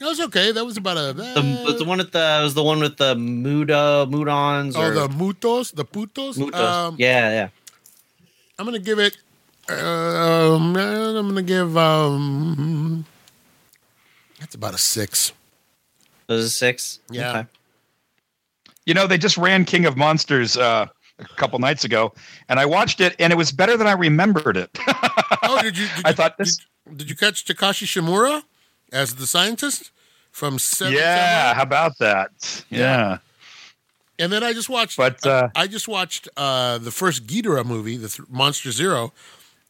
That 0.00 0.06
was 0.06 0.20
okay. 0.20 0.50
That 0.52 0.64
was 0.64 0.76
about 0.76 0.96
a. 0.98 1.12
The, 1.14 1.76
the 1.78 1.84
one 1.84 1.98
with 1.98 2.12
the 2.12 2.40
was 2.42 2.54
the 2.54 2.62
one 2.62 2.80
with 2.80 2.96
the 2.96 3.14
Muda 3.14 4.06
Mudons 4.10 4.72
oh, 4.76 4.82
or 4.82 4.90
the 4.94 5.08
mutos, 5.08 5.72
the 5.74 5.84
putos. 5.84 6.36
Mutos. 6.36 6.54
Um, 6.54 6.96
yeah, 6.98 7.30
yeah. 7.30 7.48
I'm 8.58 8.64
gonna 8.66 8.78
give 8.78 8.98
it. 8.98 9.16
Um, 9.68 10.76
I'm 10.76 11.28
gonna 11.28 11.42
give. 11.42 11.76
Um, 11.76 13.04
that's 14.40 14.54
about 14.54 14.74
a 14.74 14.78
six. 14.78 15.32
Those 16.26 16.46
are 16.46 16.50
six. 16.50 17.00
Yeah. 17.10 17.30
Okay. 17.30 17.46
You 18.84 18.94
know, 18.94 19.06
they 19.06 19.18
just 19.18 19.36
ran 19.38 19.64
King 19.64 19.86
of 19.86 19.96
Monsters 19.96 20.56
uh, 20.56 20.86
a 21.18 21.24
couple 21.36 21.58
nights 21.58 21.84
ago, 21.84 22.12
and 22.48 22.58
I 22.60 22.66
watched 22.66 23.00
it, 23.00 23.16
and 23.18 23.32
it 23.32 23.36
was 23.36 23.52
better 23.52 23.76
than 23.76 23.86
I 23.86 23.92
remembered 23.92 24.56
it. 24.56 24.70
Oh, 25.42 25.60
did 25.62 25.76
you? 25.78 25.86
Did 25.96 26.04
I 26.06 26.08
you- 26.10 26.14
thought 26.14 26.38
this- 26.38 26.58
Did, 26.88 26.98
did 26.98 27.10
you 27.10 27.16
catch 27.16 27.44
Takashi 27.44 27.84
Shimura 27.86 28.42
as 28.92 29.14
the 29.16 29.26
scientist 29.26 29.90
from 30.30 30.58
Seven 30.58 30.94
yeah, 30.94 31.54
how 31.54 31.62
about 31.62 31.98
that? 31.98 32.64
Yeah, 32.70 33.18
And 34.18 34.30
then 34.32 34.42
I 34.44 34.52
just 34.52 34.68
watched. 34.68 34.96
But, 34.96 35.24
uh, 35.26 35.48
I 35.56 35.66
just 35.66 35.88
watched 35.88 36.28
uh, 36.36 36.78
the 36.78 36.90
first 36.90 37.26
Ghidorah 37.26 37.64
movie, 37.64 37.96
the 37.96 38.08
th- 38.08 38.28
Monster 38.28 38.70
Zero. 38.70 39.12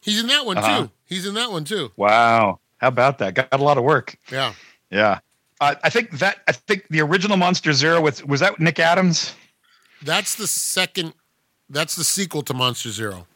He's 0.01 0.19
in 0.21 0.27
that 0.27 0.45
one 0.45 0.57
Uh-huh. 0.57 0.83
too. 0.83 0.91
He's 1.05 1.25
in 1.25 1.33
that 1.35 1.51
one 1.51 1.63
too. 1.63 1.91
wow, 1.97 2.59
how 2.77 2.87
about 2.89 3.17
that? 3.19 3.33
Got 3.33 3.47
a 3.51 3.57
lot 3.57 3.77
of 3.77 3.83
work. 3.83 4.17
Yeah. 4.31 4.53
Yeah, 4.91 5.19
uh, 5.59 5.75
I 5.83 5.89
think 5.89 6.11
that 6.19 6.37
I 6.47 6.51
think 6.53 6.85
the 6.89 7.01
original 7.01 7.35
Monster 7.37 7.73
Zero 7.73 7.99
with 8.01 8.25
was 8.25 8.39
that 8.41 8.59
Nick 8.59 8.79
Adams. 8.79 9.33
That's 10.01 10.35
the 10.35 10.47
second. 10.47 11.13
That's 11.69 11.95
the 11.95 12.03
sequel 12.03 12.41
to 12.43 12.53
Monster 12.53 12.89
Zero. 12.91 13.27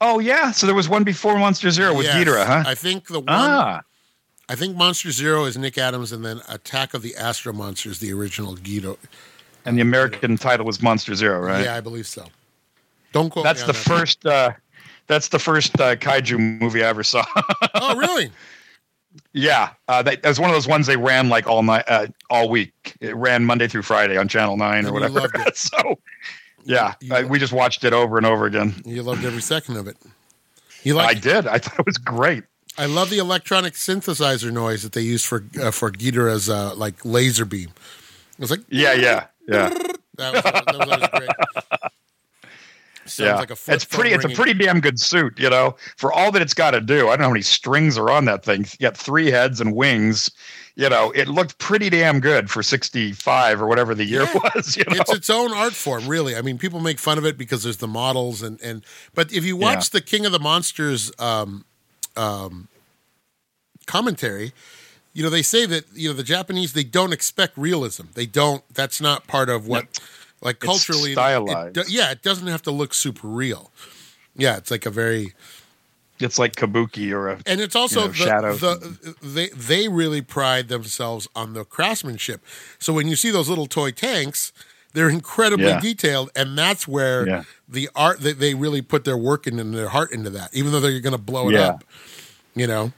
Oh 0.00 0.18
yeah, 0.18 0.50
so 0.50 0.66
there 0.66 0.74
was 0.74 0.88
one 0.88 1.04
before 1.04 1.38
Monster 1.38 1.70
Zero 1.70 1.94
with 1.94 2.06
Yes. 2.06 2.16
Ghidorah, 2.16 2.46
huh? 2.46 2.64
I 2.66 2.74
think 2.74 3.06
the 3.06 3.20
one. 3.20 3.26
ah, 3.28 3.80
I 4.48 4.54
think 4.54 4.76
Monster 4.76 5.10
Zero 5.10 5.44
is 5.44 5.56
Nick 5.56 5.78
Adams, 5.78 6.12
and 6.12 6.24
then 6.24 6.40
Attack 6.48 6.94
of 6.94 7.02
the 7.02 7.16
Astro 7.16 7.52
Monsters, 7.52 7.98
the 7.98 8.12
original 8.12 8.54
Guido. 8.56 8.98
and 9.64 9.76
the 9.76 9.82
American 9.82 10.36
title 10.36 10.66
was 10.66 10.82
Monster 10.82 11.14
Zero, 11.14 11.40
right? 11.40 11.64
Yeah, 11.64 11.74
I 11.76 11.80
believe 11.80 12.06
so. 12.06 12.26
Don't 13.12 13.30
quote. 13.30 13.44
That's 13.44 13.62
the 13.62 13.72
that. 13.72 13.74
first. 13.76 14.26
Uh, 14.26 14.52
that's 15.06 15.28
the 15.28 15.38
first 15.38 15.80
uh, 15.80 15.94
kaiju 15.96 16.60
movie 16.60 16.82
I 16.84 16.88
ever 16.88 17.02
saw. 17.04 17.24
Oh, 17.74 17.94
really? 17.96 18.30
yeah, 19.32 19.70
uh, 19.88 20.02
that, 20.02 20.22
that 20.22 20.28
was 20.28 20.40
one 20.40 20.50
of 20.50 20.56
those 20.56 20.66
ones 20.66 20.86
they 20.86 20.96
ran 20.96 21.28
like 21.28 21.46
all 21.46 21.62
night, 21.62 21.84
uh, 21.88 22.06
all 22.30 22.48
week. 22.48 22.96
It 23.00 23.14
ran 23.16 23.44
Monday 23.44 23.68
through 23.68 23.82
Friday 23.82 24.16
on 24.16 24.28
Channel 24.28 24.56
Nine 24.56 24.78
And 24.78 24.88
or 24.88 24.92
whatever. 24.92 25.20
loved 25.20 25.36
it. 25.36 25.56
so, 25.56 25.98
yeah, 26.66 26.94
uh, 27.10 27.24
we 27.28 27.38
just 27.38 27.52
watched 27.52 27.84
it 27.84 27.92
over 27.92 28.16
and 28.16 28.26
over 28.26 28.46
again. 28.46 28.74
You 28.84 29.02
loved 29.02 29.24
every 29.24 29.42
second 29.42 29.76
of 29.76 29.86
it. 29.86 29.96
You 30.82 30.98
I 30.98 31.14
did. 31.14 31.46
I 31.46 31.58
thought 31.58 31.80
it 31.80 31.86
was 31.86 31.98
great. 31.98 32.44
I, 32.78 32.86
love 32.86 33.10
the 33.10 33.18
electronic 33.18 33.74
synthesizer 33.74 34.52
noise 34.52 34.82
that 34.82 34.92
they 34.92 35.00
use 35.00 35.24
for 35.24 35.44
uh, 35.60 35.70
for 35.70 35.90
Ghidorah's 35.90 36.50
uh, 36.50 36.74
like 36.74 37.04
laser 37.04 37.44
beam. 37.44 37.70
It 37.70 38.40
was 38.40 38.50
like 38.50 38.60
Yeah, 38.68 38.92
yeah, 38.92 39.26
yeah, 39.48 39.70
that 40.16 40.34
was, 40.34 40.42
that 40.42 40.76
was 40.78 40.88
always 40.88 41.08
great. 41.08 41.30
Sounds 43.08 43.28
yeah. 43.28 43.36
like 43.36 43.50
a 43.50 43.56
it's 43.68 43.84
pretty. 43.84 44.10
It's 44.10 44.24
a 44.24 44.28
pretty 44.28 44.54
damn 44.54 44.80
good 44.80 45.00
suit, 45.00 45.38
you 45.38 45.48
know, 45.48 45.76
for 45.96 46.12
all 46.12 46.32
that 46.32 46.42
it's 46.42 46.54
got 46.54 46.72
to 46.72 46.80
do. 46.80 47.08
I 47.08 47.10
don't 47.10 47.20
know 47.20 47.24
how 47.26 47.30
many 47.30 47.42
strings 47.42 47.96
are 47.96 48.10
on 48.10 48.24
that 48.24 48.44
thing. 48.44 48.60
You 48.62 48.78
got 48.80 48.96
three 48.96 49.30
heads 49.30 49.60
and 49.60 49.74
wings. 49.74 50.30
You 50.78 50.90
know, 50.90 51.10
it 51.12 51.26
looked 51.26 51.56
pretty 51.56 51.88
damn 51.88 52.20
good 52.20 52.50
for 52.50 52.62
'65 52.62 53.62
or 53.62 53.66
whatever 53.66 53.94
the 53.94 54.04
year 54.04 54.24
Yeah. 54.24 54.50
was. 54.54 54.76
You 54.76 54.84
know? 54.88 54.96
it's 55.00 55.12
its 55.12 55.30
own 55.30 55.52
art 55.54 55.72
form, 55.72 56.06
really. 56.06 56.36
I 56.36 56.42
mean, 56.42 56.58
people 56.58 56.80
make 56.80 56.98
fun 56.98 57.16
of 57.16 57.24
it 57.24 57.38
because 57.38 57.62
there's 57.62 57.78
the 57.78 57.88
models 57.88 58.42
and 58.42 58.60
and 58.60 58.84
but 59.14 59.32
if 59.32 59.42
you 59.44 59.56
watch 59.56 59.88
the 59.90 60.02
King 60.02 60.26
of 60.26 60.32
the 60.32 60.38
Monsters 60.38 61.10
um, 61.18 61.64
um, 62.14 62.68
commentary, 63.86 64.52
you 65.14 65.22
know 65.22 65.30
they 65.30 65.42
say 65.42 65.64
that 65.66 65.84
you 65.94 66.10
know 66.10 66.14
the 66.14 66.22
Japanese 66.22 66.74
they 66.74 66.84
don't 66.84 67.12
expect 67.12 67.56
realism. 67.56 68.04
They 68.14 68.26
don't. 68.26 68.62
That's 68.74 69.00
not 69.00 69.26
part 69.26 69.48
of 69.48 69.66
what 69.66 69.98
like 70.42 70.58
culturally. 70.60 71.12
it- 71.12 71.14
stylized. 71.14 71.76
it 71.78 71.86
do- 71.86 71.92
yeah, 71.92 72.10
it 72.10 72.22
doesn't 72.22 72.48
have 72.48 72.62
to 72.62 72.70
look 72.70 72.92
super 72.92 73.28
real. 73.28 73.70
Yeah, 74.36 74.58
it's 74.58 74.70
like 74.70 74.84
a 74.84 74.90
very 74.90 75.32
it's 76.20 76.38
like 76.38 76.54
kabuki 76.56 77.12
or 77.12 77.28
a 77.28 77.38
and 77.46 77.60
it's 77.60 77.76
also 77.76 78.02
know, 78.02 78.08
the, 78.08 78.14
shadows 78.14 78.60
the 78.60 79.14
they 79.22 79.48
they 79.50 79.88
really 79.88 80.22
pride 80.22 80.68
themselves 80.68 81.28
on 81.36 81.52
the 81.52 81.64
craftsmanship. 81.64 82.40
So 82.78 82.92
when 82.92 83.08
you 83.08 83.16
see 83.16 83.30
those 83.30 83.48
little 83.48 83.66
toy 83.66 83.90
tanks, 83.90 84.52
they're 84.94 85.10
incredibly 85.10 85.66
Yeah. 85.66 85.80
detailed, 85.80 86.30
and 86.34 86.56
that's 86.56 86.88
where 86.88 87.26
Yeah. 87.28 87.42
the 87.68 87.88
art 87.94 88.20
that 88.20 88.38
they 88.38 88.54
really 88.54 88.80
put 88.82 89.04
their 89.04 89.16
work 89.18 89.46
in 89.46 89.58
and 89.58 89.74
their 89.74 89.88
heart 89.88 90.10
into 90.12 90.30
that. 90.30 90.54
Even 90.54 90.72
though 90.72 90.80
they're 90.80 91.00
going 91.00 91.12
to 91.12 91.18
blow 91.18 91.48
it 91.50 91.54
Yeah. 91.54 91.66
up, 91.68 91.84
you 92.54 92.66
know, 92.66 92.92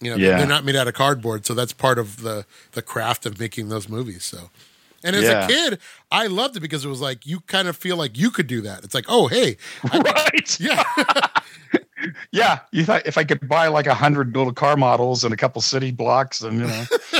you 0.00 0.10
know, 0.10 0.16
Yeah. 0.16 0.38
they're 0.38 0.46
not 0.46 0.64
made 0.64 0.74
out 0.76 0.88
of 0.88 0.94
cardboard, 0.94 1.46
so 1.46 1.54
that's 1.54 1.72
part 1.72 1.98
of 1.98 2.22
the 2.22 2.44
the 2.72 2.82
craft 2.82 3.24
of 3.26 3.38
making 3.38 3.68
those 3.68 3.88
movies. 3.88 4.24
So. 4.24 4.50
And 5.04 5.14
as 5.14 5.22
Yeah. 5.22 5.44
a 5.44 5.46
kid, 5.46 5.78
I 6.10 6.26
loved 6.26 6.56
it 6.56 6.60
because 6.60 6.84
it 6.84 6.88
was 6.88 7.00
like 7.00 7.24
you 7.24 7.38
kind 7.46 7.68
of 7.68 7.76
feel 7.76 7.96
like 7.96 8.18
you 8.18 8.32
could 8.32 8.48
do 8.48 8.60
that. 8.62 8.82
It's 8.82 8.94
like, 8.96 9.04
oh, 9.08 9.28
hey, 9.28 9.56
I- 9.92 9.98
right. 10.34 10.58
yeah, 10.60 10.82
Yeah, 12.30 12.60
you 12.70 12.84
thought 12.84 13.06
if 13.06 13.18
I 13.18 13.24
could 13.24 13.48
buy 13.48 13.68
like 13.68 13.86
a 13.86 13.94
hundred 13.94 14.36
little 14.36 14.52
car 14.52 14.76
models 14.76 15.24
and 15.24 15.34
a 15.34 15.36
couple 15.36 15.60
city 15.60 15.90
blocks, 15.90 16.40
and 16.42 16.60
you 16.60 16.66
know, 16.66 16.84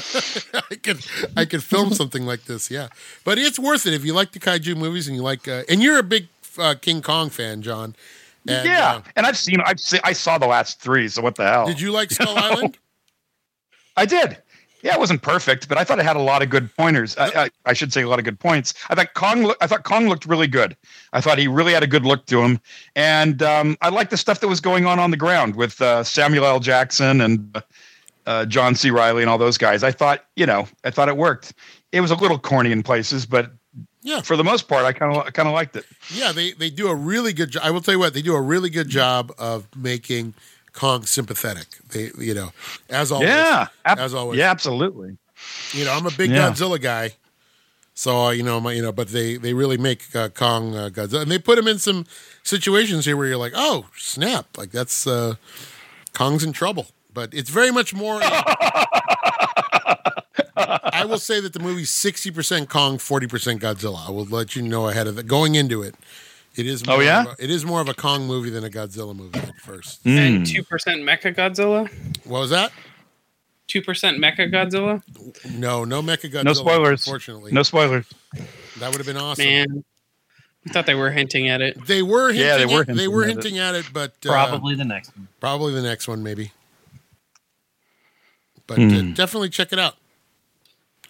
I 0.70 0.74
could 0.82 1.06
I 1.36 1.44
could 1.44 1.62
film 1.62 1.92
something 1.92 2.24
like 2.24 2.44
this, 2.44 2.70
yeah. 2.70 2.88
But 3.24 3.38
it's 3.38 3.58
worth 3.58 3.86
it 3.86 3.94
if 3.94 4.04
you 4.04 4.14
like 4.14 4.32
the 4.32 4.38
kaiju 4.38 4.76
movies 4.76 5.08
and 5.08 5.16
you 5.16 5.22
like 5.22 5.48
uh, 5.48 5.62
and 5.68 5.82
you're 5.82 5.98
a 5.98 6.02
big 6.02 6.28
uh, 6.58 6.74
King 6.80 7.02
Kong 7.02 7.30
fan, 7.30 7.62
John. 7.62 7.94
And, 8.46 8.66
yeah. 8.66 8.94
uh, 8.94 9.02
and 9.14 9.26
I've 9.26 9.36
seen, 9.36 9.60
I've 9.60 9.80
seen, 9.80 10.00
I 10.04 10.12
saw 10.12 10.38
the 10.38 10.46
last 10.46 10.80
three. 10.80 11.08
So 11.08 11.20
what 11.22 11.34
the 11.34 11.46
hell? 11.46 11.66
did 11.66 11.80
you 11.80 11.92
like 11.92 12.10
Skull 12.12 12.36
Island? 12.36 12.78
I 13.96 14.06
did. 14.06 14.38
Yeah, 14.82 14.94
it 14.94 15.00
wasn't 15.00 15.22
perfect, 15.22 15.68
but 15.68 15.76
I 15.76 15.84
thought 15.84 15.98
it 15.98 16.04
had 16.04 16.16
a 16.16 16.20
lot 16.22 16.40
of 16.42 16.50
good 16.50 16.74
pointers. 16.76 17.16
I, 17.18 17.26
I, 17.44 17.50
I 17.66 17.72
should 17.72 17.92
say 17.92 18.02
a 18.02 18.08
lot 18.08 18.18
of 18.20 18.24
good 18.24 18.38
points. 18.38 18.74
I 18.90 18.94
thought 18.94 19.12
Kong. 19.14 19.52
I 19.60 19.66
thought 19.66 19.82
Kong 19.84 20.08
looked 20.08 20.24
really 20.26 20.46
good. 20.46 20.76
I 21.12 21.20
thought 21.20 21.36
he 21.38 21.48
really 21.48 21.72
had 21.72 21.82
a 21.82 21.86
good 21.88 22.04
look 22.04 22.26
to 22.26 22.40
him, 22.42 22.60
and 22.94 23.42
um, 23.42 23.76
I 23.82 23.88
liked 23.88 24.10
the 24.10 24.16
stuff 24.16 24.38
that 24.40 24.48
was 24.48 24.60
going 24.60 24.86
on 24.86 24.98
on 24.98 25.10
the 25.10 25.16
ground 25.16 25.56
with 25.56 25.80
uh, 25.82 26.04
Samuel 26.04 26.44
L. 26.44 26.60
Jackson 26.60 27.20
and 27.20 27.62
uh, 28.26 28.44
John 28.46 28.74
C. 28.74 28.90
Reilly 28.90 29.22
and 29.22 29.30
all 29.30 29.38
those 29.38 29.58
guys. 29.58 29.82
I 29.82 29.90
thought, 29.90 30.24
you 30.36 30.46
know, 30.46 30.68
I 30.84 30.90
thought 30.90 31.08
it 31.08 31.16
worked. 31.16 31.54
It 31.92 32.00
was 32.00 32.10
a 32.10 32.14
little 32.14 32.38
corny 32.38 32.70
in 32.70 32.82
places, 32.82 33.24
but 33.26 33.50
Yeah. 34.02 34.20
for 34.20 34.36
the 34.36 34.44
most 34.44 34.68
part, 34.68 34.84
I 34.84 34.92
kind 34.92 35.16
of 35.16 35.32
kind 35.32 35.48
of 35.48 35.54
liked 35.54 35.74
it. 35.76 35.86
Yeah, 36.14 36.30
they 36.32 36.52
they 36.52 36.70
do 36.70 36.88
a 36.88 36.94
really 36.94 37.32
good 37.32 37.50
job. 37.50 37.62
I 37.64 37.70
will 37.72 37.80
tell 37.80 37.94
you 37.94 37.98
what, 37.98 38.14
they 38.14 38.22
do 38.22 38.34
a 38.36 38.40
really 38.40 38.70
good 38.70 38.88
job 38.90 39.32
of 39.38 39.66
making 39.76 40.34
Kong 40.78 41.02
sympathetic. 41.04 41.66
They, 41.92 42.10
you 42.18 42.34
know, 42.34 42.50
as 42.88 43.10
always. 43.10 43.28
yeah, 43.30 43.66
ab- 43.84 43.98
as 43.98 44.14
always. 44.14 44.38
yeah, 44.38 44.50
absolutely. 44.50 45.18
You 45.72 45.84
know, 45.84 45.92
I'm 45.92 46.06
a 46.06 46.10
big 46.12 46.30
Yeah. 46.30 46.50
Godzilla 46.50 46.80
guy. 46.80 47.06
So 47.94 48.26
uh, 48.26 48.30
you 48.30 48.44
know, 48.44 48.60
my, 48.60 48.72
you 48.72 48.82
know, 48.82 48.92
but 48.92 49.08
they 49.08 49.36
they 49.38 49.54
really 49.54 49.76
make 49.76 50.14
uh, 50.14 50.28
Kong 50.28 50.74
uh, 50.76 50.88
Godzilla, 50.92 51.22
and 51.22 51.30
they 51.30 51.38
put 51.38 51.58
him 51.58 51.66
in 51.66 51.78
some 51.80 52.06
situations 52.44 53.04
here 53.06 53.16
where 53.16 53.26
you're 53.26 53.44
like, 53.46 53.54
oh 53.56 53.86
snap, 53.96 54.46
like 54.56 54.70
that's 54.70 55.04
uh, 55.06 55.34
Kong's 56.12 56.44
in 56.44 56.52
trouble. 56.52 56.86
But 57.12 57.34
it's 57.34 57.50
very 57.50 57.72
much 57.72 57.92
more. 57.94 58.20
I 61.00 61.04
will 61.08 61.18
say 61.18 61.40
that 61.40 61.52
the 61.52 61.60
movie's 61.60 61.90
sixty 61.90 62.30
percent 62.30 62.68
Kong, 62.68 62.98
forty 62.98 63.26
percent 63.26 63.60
Godzilla. 63.60 64.06
I 64.08 64.10
will 64.12 64.26
let 64.26 64.54
you 64.56 64.62
know 64.62 64.88
ahead 64.88 65.06
of 65.08 65.16
that. 65.16 65.26
Going 65.26 65.54
into 65.56 65.82
it, 65.82 65.94
it 66.58 66.66
is. 66.66 66.86
More 66.86 66.96
Oh, 66.96 67.00
yeah? 67.00 67.22
of 67.22 67.38
a- 67.38 67.44
it 67.44 67.50
is 67.50 67.64
more 67.64 67.80
of 67.80 67.88
a 67.88 67.94
Kong 67.94 68.26
movie 68.26 68.50
than 68.50 68.64
a 68.64 68.68
Godzilla 68.70 69.14
movie 69.16 69.38
at 69.38 69.56
first. 69.60 70.00
And 70.04 70.44
Mm. 70.44 70.50
two 70.52 70.62
percent 70.62 71.02
Mecha 71.02 71.34
Godzilla. 71.34 71.88
What 72.26 72.40
was 72.40 72.50
that? 72.50 72.72
Two 73.66 73.82
percent 73.82 74.18
Mecha 74.18 74.50
Godzilla. 74.52 75.02
No, 75.58 75.84
no 75.84 76.02
Mecha 76.02 76.30
Godzilla. 76.30 76.44
No 76.44 76.52
spoilers. 76.54 77.06
Unfortunately, 77.06 77.52
No 77.52 77.62
spoilers. 77.62 78.06
that 78.78 78.88
would 78.90 78.96
have 78.96 79.06
been 79.06 79.16
awesome. 79.16 79.44
Man, 79.44 79.84
I 80.66 80.70
thought 80.72 80.86
they 80.86 80.94
were 80.94 81.10
hinting 81.10 81.48
at 81.48 81.60
it. 81.60 81.86
They 81.86 82.02
were 82.02 82.28
hinting 82.32 82.46
Yeah, 82.46 82.56
they 82.56 82.62
at, 82.64 82.68
were 82.70 82.84
they 82.84 82.92
hinting 82.94 83.12
were 83.12 83.22
at 83.24 83.28
it. 83.30 83.32
hinting 83.34 83.58
at 83.58 83.74
it, 83.74 83.86
but 83.92 84.12
uh, 84.26 84.28
Probably 84.30 84.74
the 84.74 84.84
next 84.84 85.16
one. 85.16 85.28
probably 85.40 85.72
the 85.74 85.82
next 85.82 86.08
one, 86.08 86.22
maybe. 86.22 86.52
But 88.66 88.78
Hmm. 88.78 88.88
uh, 89.12 89.14
definitely 89.14 89.48
check 89.50 89.72
it 89.72 89.78
out. 89.78 89.96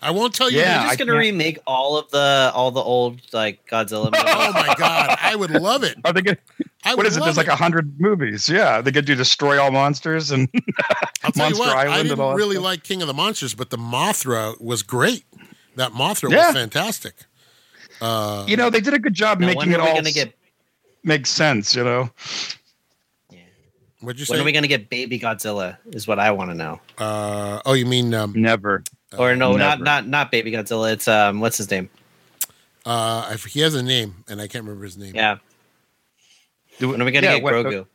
I 0.01 0.11
won't 0.13 0.35
tell 0.35 0.51
you. 0.51 0.59
Yeah, 0.59 0.79
They're 0.79 0.87
just 0.89 0.99
gonna 1.01 1.15
remake 1.17 1.59
all 1.67 1.97
of 1.99 2.11
the 2.11 2.51
all 2.55 2.71
the 2.71 2.81
old 2.81 3.21
like 3.33 3.67
Godzilla 3.67 4.05
movies. 4.05 4.21
oh 4.27 4.53
my 4.53 4.75
god, 4.79 5.17
I 5.21 5.35
would 5.35 5.51
love 5.51 5.83
it. 5.83 5.97
Are 6.05 6.13
they 6.13 6.23
good? 6.23 6.39
I 6.85 6.95
what 6.95 7.05
is 7.07 7.15
would 7.15 7.17
is 7.17 7.17
it? 7.17 7.25
There's 7.25 7.37
like 7.37 7.49
a 7.49 7.57
hundred 7.57 8.01
movies. 8.01 8.49
Yeah, 8.49 8.81
they 8.81 8.93
could 8.93 9.05
do 9.07 9.15
destroy 9.17 9.61
all 9.61 9.71
monsters 9.73 10.31
and 10.31 10.49
I'll 11.25 11.33
tell 11.33 11.51
you 11.51 11.57
Monster 11.57 11.59
what, 11.61 11.77
I 11.77 11.81
Island 11.83 12.01
and 12.01 12.09
didn't 12.11 12.21
all 12.21 12.35
really 12.37 12.55
stuff. 12.57 12.65
like 12.65 12.83
King 12.85 13.03
of 13.03 13.09
the 13.09 13.15
Monsters, 13.15 13.55
but 13.55 13.71
the 13.71 13.77
Mothra 13.77 14.61
was 14.61 14.83
great. 14.85 15.25
That 15.77 15.93
Mothra 15.93 16.31
Yeah. 16.31 16.47
was 16.49 16.55
fantastic. 16.57 17.15
Uh, 18.01 18.45
you 18.47 18.57
know 18.57 18.71
they 18.71 18.81
did 18.81 18.95
a 18.95 18.99
good 19.01 19.15
job 19.15 19.41
making 19.41 19.73
it 19.73 19.81
are 19.81 19.89
all 19.89 19.95
gonna 19.97 20.13
get 20.13 20.33
make 21.03 21.27
sense. 21.27 21.75
You 21.75 21.83
know, 21.83 22.11
what'd 24.01 24.21
you 24.21 24.27
when 24.29 24.37
say? 24.39 24.41
are 24.41 24.45
we 24.45 24.53
gonna 24.53 24.69
get 24.69 24.89
Baby 24.89 25.19
Godzilla? 25.19 25.77
Is 25.87 26.07
what 26.07 26.19
I 26.19 26.31
want 26.31 26.51
to 26.51 26.55
know. 26.55 26.81
uh, 26.99 27.61
oh, 27.67 27.73
you 27.73 27.87
mean 27.87 28.15
um, 28.15 28.33
never. 28.37 28.85
Or 29.16 29.35
no, 29.37 29.53
not 29.57 29.59
never. 29.79 29.85
not 29.85 30.07
not 30.09 30.31
Baby 30.31 30.53
Godzilla. 30.53 30.92
It's 30.92 31.09
um, 31.09 31.40
what's 31.40 31.57
his 31.57 31.71
name? 31.71 31.88
uh, 32.85 33.31
I, 33.33 33.37
he 33.49 33.61
has 33.61 33.75
a 33.75 33.83
name, 33.83 34.25
and 34.29 34.40
I 34.40 34.49
can't 34.49 34.64
remember 34.64 34.85
his 34.85 34.97
name. 34.99 35.14
Yeah. 35.14 35.38
Do- 36.79 36.90
When 36.90 37.01
are 37.03 37.05
we 37.05 37.11
gonna 37.12 37.27
yeah, 37.27 37.35
get 37.37 37.42
what- 37.42 37.55
Grogu? 37.55 37.71
The, 37.71 37.87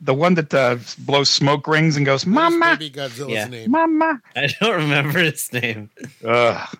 the 0.00 0.14
one 0.14 0.34
that 0.34 0.52
uh, 0.54 0.76
blows 0.98 1.28
smoke 1.30 1.66
rings 1.66 1.96
and 1.96 2.04
goes, 2.06 2.24
"Mama, 2.26 2.76
Baby 2.78 2.90
Godzilla's 2.90 3.30
Yeah. 3.30 3.44
name? 3.46 3.70
Mama." 3.70 4.20
I 4.36 4.48
don't 4.60 4.76
remember 4.76 5.18
his 5.20 5.52
name. 5.52 5.90
Ugh. 6.24 6.76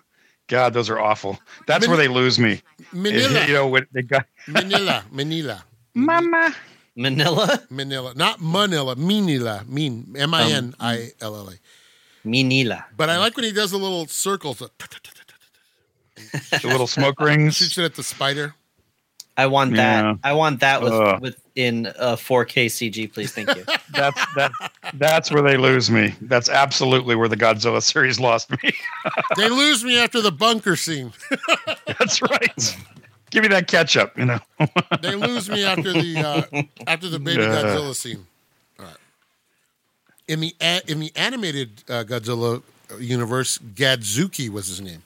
God, 0.47 0.73
those 0.73 0.89
are 0.89 0.99
awful. 0.99 1.37
That's 1.67 1.87
where 1.87 1.95
they 1.97 2.07
lose 2.07 2.39
me. 2.39 2.61
Manila, 2.91 3.45
You 3.45 3.53
know 3.53 3.67
what 3.67 3.85
they 3.91 4.01
got? 4.01 4.25
Manila, 4.47 5.03
Manila. 5.11 5.63
Mama. 5.93 6.55
Manila, 6.95 7.61
Manila, 7.69 8.13
not 8.15 8.41
Manila, 8.41 8.95
Manila, 8.95 9.63
mean 9.67 10.15
M 10.17 10.33
I 10.33 10.51
N 10.51 10.73
I 10.79 11.11
L 11.21 11.35
L 11.35 11.49
A. 11.49 11.53
Minilla. 12.25 12.85
But 12.97 13.09
I 13.09 13.17
like 13.17 13.35
when 13.35 13.45
he 13.45 13.51
does 13.51 13.71
the 13.71 13.77
little 13.77 14.07
circles, 14.07 14.59
The 14.59 16.61
little 16.63 16.87
smoke 16.87 17.19
rings. 17.19 17.55
shoots 17.57 17.77
it 17.77 17.83
at 17.85 17.95
the 17.95 18.03
spider. 18.03 18.55
I 19.37 19.45
want 19.47 19.73
that. 19.77 20.03
Yeah. 20.03 20.15
I 20.23 20.33
want 20.33 20.59
that 20.59 20.81
with 20.81 20.91
Ugh. 20.91 21.21
with 21.21 21.41
in 21.55 21.85
uh, 21.87 22.17
4K 22.17 22.65
CG, 22.65 23.13
please. 23.13 23.31
Thank 23.31 23.55
you. 23.55 23.63
That's 23.93 24.25
that. 24.35 24.51
That's 24.95 25.31
where 25.31 25.41
they 25.41 25.55
lose 25.55 25.89
me. 25.89 26.13
That's 26.21 26.49
absolutely 26.49 27.15
where 27.15 27.29
the 27.29 27.37
Godzilla 27.37 27.81
series 27.81 28.19
lost 28.19 28.49
me. 28.51 28.57
They 29.37 29.47
lose 29.47 29.83
me 29.85 29.97
after 29.97 30.19
the 30.21 30.31
bunker 30.31 30.75
scene. 30.75 31.13
That's 31.87 32.21
right. 32.21 32.77
Give 33.29 33.43
me 33.43 33.47
that 33.49 33.67
ketchup. 33.67 34.17
You 34.17 34.25
know. 34.25 34.39
They 35.01 35.15
lose 35.15 35.49
me 35.49 35.63
after 35.63 35.93
the 35.93 36.17
uh, 36.53 36.61
after 36.85 37.07
the 37.07 37.19
baby 37.19 37.43
Yeah. 37.43 37.61
Godzilla 37.63 37.95
scene. 37.95 38.25
All 40.29 40.35
right. 40.35 40.51
In 40.53 40.59
the 40.59 40.91
in 40.91 40.99
the 40.99 41.11
animated 41.15 41.83
uh, 41.89 42.03
Godzilla 42.03 42.61
universe, 42.99 43.57
Godzooky 43.57 44.49
was 44.49 44.67
his 44.67 44.81
name. 44.81 45.03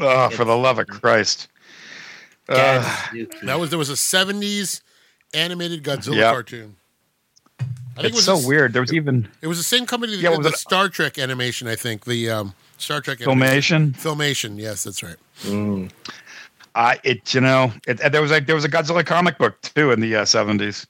Oh, 0.00 0.30
for 0.30 0.44
the 0.44 0.56
love 0.56 0.78
of 0.78 0.86
Christ. 0.88 1.48
Uh, 2.48 2.82
That 3.44 3.58
was 3.58 3.70
there 3.70 3.78
was 3.78 3.90
a 3.90 3.94
'70s 3.94 4.80
animated 5.34 5.82
Godzilla 5.84 6.16
Yep. 6.16 6.32
cartoon. 6.32 6.76
I 7.60 7.64
think 7.96 8.04
it 8.04 8.06
it's 8.06 8.16
was 8.16 8.24
so 8.24 8.38
the- 8.38 8.48
weird. 8.48 8.72
There 8.72 8.82
was 8.82 8.92
even 8.92 9.28
It 9.42 9.46
was 9.46 9.58
the 9.58 9.64
same 9.64 9.86
company 9.86 10.16
that 10.16 10.22
Yeah, 10.22 10.30
did 10.30 10.42
the 10.44 10.48
it- 10.48 10.56
Star 10.56 10.88
Trek 10.88 11.18
animation. 11.18 11.68
I 11.68 11.76
think 11.76 12.04
the 12.04 12.30
um, 12.30 12.54
Star 12.78 13.00
Trek 13.00 13.20
animation. 13.20 13.92
filmation. 13.92 14.54
Filmation. 14.54 14.58
Yes, 14.58 14.82
that's 14.84 15.02
right. 15.02 15.16
Mm. 15.42 15.90
Uh, 16.74 16.94
it 17.04 17.34
you 17.34 17.40
know 17.42 17.70
it, 17.86 17.98
there 18.12 18.22
was 18.22 18.30
like 18.30 18.46
there 18.46 18.54
was 18.54 18.64
a 18.64 18.68
Godzilla 18.68 19.04
comic 19.04 19.36
book 19.38 19.60
too 19.60 19.92
in 19.92 20.00
the 20.00 20.16
uh, 20.16 20.24
seventies. 20.24 20.86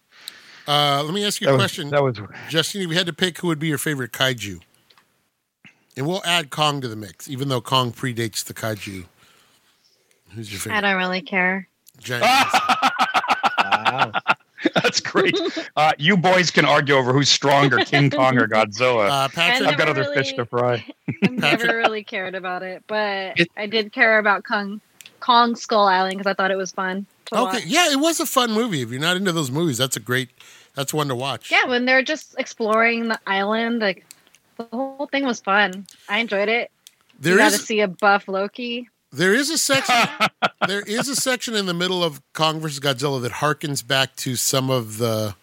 Uh, 0.68 1.02
let 1.04 1.12
me 1.12 1.24
ask 1.24 1.40
you 1.40 1.46
that 1.46 1.52
a 1.54 1.56
was, 1.56 1.62
question, 1.62 1.90
That 1.90 2.02
was 2.02 2.18
Justine. 2.48 2.82
If 2.82 2.90
you 2.90 2.96
had 2.96 3.06
to 3.06 3.12
pick, 3.12 3.38
who 3.38 3.48
would 3.48 3.58
be 3.58 3.66
your 3.68 3.78
favorite 3.78 4.12
kaiju? 4.12 4.60
And 5.96 6.06
we'll 6.06 6.22
add 6.24 6.50
Kong 6.50 6.80
to 6.80 6.88
the 6.88 6.96
mix, 6.96 7.28
even 7.28 7.48
though 7.48 7.60
Kong 7.60 7.92
predates 7.92 8.44
the 8.44 8.54
kaiju. 8.54 9.04
Who's 10.34 10.50
your 10.50 10.60
favorite? 10.60 10.78
I 10.78 10.80
don't 10.80 10.96
really 10.96 11.22
care. 11.22 11.68
Giant. 11.98 12.24
Wow. 13.64 14.12
that's 14.74 15.00
great. 15.00 15.36
Uh, 15.76 15.92
you 15.98 16.16
boys 16.16 16.50
can 16.50 16.64
argue 16.64 16.94
over 16.94 17.12
who's 17.12 17.28
stronger, 17.28 17.78
King 17.78 18.10
Kong 18.10 18.38
or 18.38 18.46
Godzilla. 18.46 19.08
Uh, 19.10 19.28
Patrick. 19.28 19.68
I've 19.68 19.76
got 19.76 19.88
never 19.88 20.02
other 20.02 20.14
fish 20.14 20.32
to 20.34 20.44
fry. 20.46 20.84
I've 21.24 21.30
never 21.32 21.76
really 21.78 22.04
cared 22.04 22.34
about 22.34 22.62
it, 22.62 22.82
but 22.86 23.38
It- 23.40 23.50
I 23.56 23.66
did 23.66 23.92
care 23.92 24.18
about 24.18 24.44
Kong, 24.44 24.80
Kong 25.20 25.56
Skull 25.56 25.86
Island 25.86 26.18
because 26.18 26.30
I 26.30 26.34
thought 26.34 26.50
it 26.50 26.56
was 26.56 26.70
fun. 26.72 27.06
To 27.26 27.36
Okay, 27.38 27.58
watch. 27.58 27.66
yeah, 27.66 27.90
it 27.92 28.00
was 28.00 28.20
a 28.20 28.26
fun 28.26 28.52
movie. 28.52 28.82
If 28.82 28.90
you're 28.90 29.00
not 29.00 29.16
into 29.16 29.32
those 29.32 29.50
movies, 29.50 29.78
that's 29.78 29.96
a 29.96 30.00
great. 30.00 30.30
That's 30.74 30.92
one 30.94 31.08
to 31.08 31.14
watch. 31.14 31.50
Yeah, 31.50 31.66
when 31.66 31.84
they're 31.84 32.02
just 32.02 32.34
exploring 32.38 33.08
the 33.08 33.18
island, 33.26 33.80
like 33.80 34.04
the 34.56 34.64
whole 34.72 35.06
thing 35.10 35.24
was 35.24 35.40
fun. 35.40 35.86
I 36.08 36.18
enjoyed 36.18 36.48
it. 36.48 36.70
there 37.20 37.32
you 37.34 37.38
got 37.38 37.52
to 37.52 37.58
see 37.58 37.80
a 37.80 37.88
buff 37.88 38.26
Loki. 38.28 38.88
there 39.12 39.34
is 39.34 39.50
a 39.50 39.58
section 39.58 39.94
there 40.66 40.80
is 40.82 41.08
a 41.08 41.14
section 41.16 41.54
in 41.54 41.66
the 41.66 41.74
middle 41.74 42.02
of 42.02 42.20
Kong 42.32 42.58
versus 42.60 42.80
Godzilla 42.80 43.20
that 43.22 43.32
harkens 43.32 43.86
back 43.86 44.16
to 44.16 44.36
some 44.36 44.70
of 44.70 44.96
the 44.98 45.34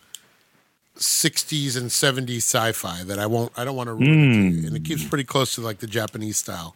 60s 0.97 1.77
and 1.77 1.89
70s 1.89 2.37
sci-fi 2.37 3.03
that 3.03 3.19
I 3.19 3.25
won't 3.25 3.51
I 3.57 3.63
don't 3.63 3.75
want 3.75 3.87
to 3.87 3.93
ruin 3.93 4.03
it 4.31 4.33
to 4.33 4.41
you. 4.41 4.61
Hmm. 4.61 4.67
and 4.67 4.75
it 4.75 4.83
keeps 4.83 5.03
pretty 5.03 5.23
close 5.23 5.55
to 5.55 5.61
like 5.61 5.77
the 5.79 5.87
Japanese 5.87 6.37
style. 6.37 6.75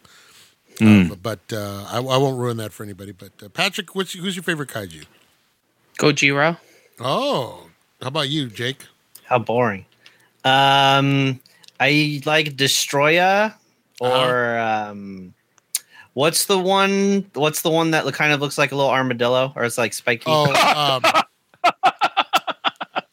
Uh, 0.80 1.14
but 1.22 1.40
uh, 1.52 1.86
I, 1.88 1.98
I 1.98 2.16
won't 2.16 2.38
ruin 2.38 2.56
that 2.58 2.72
for 2.72 2.82
anybody. 2.82 3.12
But 3.12 3.30
uh, 3.42 3.48
Patrick, 3.48 3.94
what's, 3.94 4.12
who's 4.12 4.36
your 4.36 4.42
favorite 4.42 4.68
kaiju? 4.68 5.04
Gojira. 5.98 6.58
Oh, 7.00 7.68
how 8.00 8.08
about 8.08 8.28
you, 8.28 8.48
Jake? 8.48 8.86
How 9.24 9.38
boring. 9.38 9.86
Um, 10.44 11.40
I 11.80 12.20
like 12.26 12.56
Destoroyah 12.56 13.54
or 14.00 14.58
um, 14.58 15.34
what's 16.12 16.44
the 16.46 16.58
one? 16.58 17.30
What's 17.34 17.62
the 17.62 17.70
one 17.70 17.92
that 17.92 18.04
kind 18.12 18.32
of 18.32 18.40
looks 18.40 18.58
like 18.58 18.72
a 18.72 18.76
little 18.76 18.90
armadillo 18.90 19.52
or 19.56 19.64
it's 19.64 19.78
like 19.78 19.92
spiky? 19.92 20.24
Oh, 20.26 20.44
um, 20.50 21.02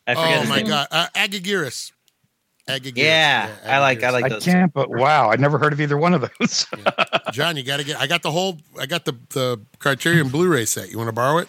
I 0.07 0.15
forget. 0.15 0.45
oh 0.45 0.49
my 0.49 0.57
name. 0.57 0.67
God, 0.67 0.87
uh, 0.91 1.07
Anguirus. 1.15 1.91
Anguirus. 2.67 2.93
Yeah, 2.95 3.49
I 3.65 3.79
like- 3.79 4.03
I 4.03 4.07
Anguirus. 4.07 4.11
like 4.21 4.31
I 4.31 4.39
can't, 4.39 4.73
but 4.73 4.89
wow, 4.89 5.29
I'd 5.29 5.39
never 5.39 5.57
heard 5.57 5.73
of 5.73 5.81
either 5.81 5.97
one 5.97 6.13
of 6.13 6.21
those. 6.39 6.65
John, 7.31 7.57
you 7.57 7.63
got 7.63 7.77
to 7.77 7.83
get. 7.83 7.99
I 7.99 8.07
got 8.07 8.21
the 8.21 8.31
whole. 8.31 8.57
I 8.79 8.85
got 8.85 9.05
the 9.05 9.13
the 9.29 9.59
Criterion 9.79 10.29
Blu-ray 10.29 10.65
set. 10.65 10.89
You 10.91 10.97
want 10.97 11.07
to 11.09 11.13
borrow 11.13 11.39
it? 11.39 11.47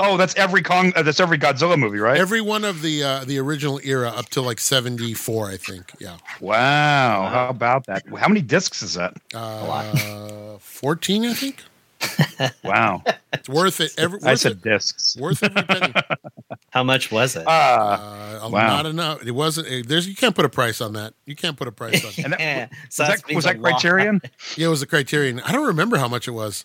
oh, 0.00 0.16
that's 0.16 0.34
every 0.36 0.62
Kong. 0.62 0.92
Uh, 0.96 1.02
that's 1.02 1.20
every 1.20 1.38
Godzilla 1.38 1.78
movie, 1.78 1.98
right? 1.98 2.18
Every 2.18 2.40
one 2.40 2.64
of 2.64 2.82
the 2.82 3.02
uh, 3.02 3.24
the 3.24 3.38
original 3.38 3.80
era 3.84 4.08
up 4.08 4.28
to 4.30 4.40
like 4.42 4.58
seventy 4.58 5.14
four, 5.14 5.48
I 5.50 5.56
think. 5.56 5.92
Yeah, 6.00 6.16
wow, 6.40 7.28
how 7.30 7.48
about 7.48 7.86
that? 7.86 8.04
How 8.18 8.28
many 8.28 8.40
discs 8.42 8.82
is 8.82 8.94
that? 8.94 9.14
uh, 9.34 10.58
fourteen, 10.58 11.24
I 11.26 11.34
think. 11.34 11.62
Wow, 12.64 13.02
It's 13.32 13.48
worth 13.48 13.80
it. 13.80 13.92
Every 13.98 14.18
worth 14.18 14.26
I 14.26 14.34
said 14.34 14.52
it. 14.52 14.62
discs. 14.62 15.16
Worth 15.18 15.42
every 15.42 15.62
penny. 15.62 15.92
How 16.70 16.82
much 16.82 17.12
was 17.12 17.36
it? 17.36 17.44
Ah, 17.46 18.44
Uh, 18.44 18.48
Wow. 18.50 18.66
Not 18.76 18.86
enough. 18.86 19.24
It 19.26 19.30
wasn't. 19.32 19.68
It, 19.68 19.88
there's. 19.88 20.06
You 20.08 20.14
can't 20.16 20.34
put 20.34 20.44
a 20.44 20.48
price 20.48 20.80
on 20.80 20.92
that. 20.94 21.14
You 21.26 21.34
can't 21.36 21.56
put 21.56 21.68
a 21.68 21.72
price 21.72 22.04
on. 22.04 22.10
it. 22.16 22.18
and 22.24 22.32
that, 22.32 22.40
Yeah, 22.40 22.66
was 22.66 22.94
so 22.94 23.04
that, 23.04 23.22
was 23.34 23.44
that. 23.44 23.60
Criterion? 23.60 24.20
Yeah, 24.56 24.66
it 24.66 24.70
was 24.70 24.82
a 24.82 24.86
Criterion. 24.86 25.40
I 25.40 25.52
don't 25.52 25.66
remember 25.66 25.96
how 25.96 26.08
much 26.08 26.26
it 26.28 26.32
was. 26.32 26.64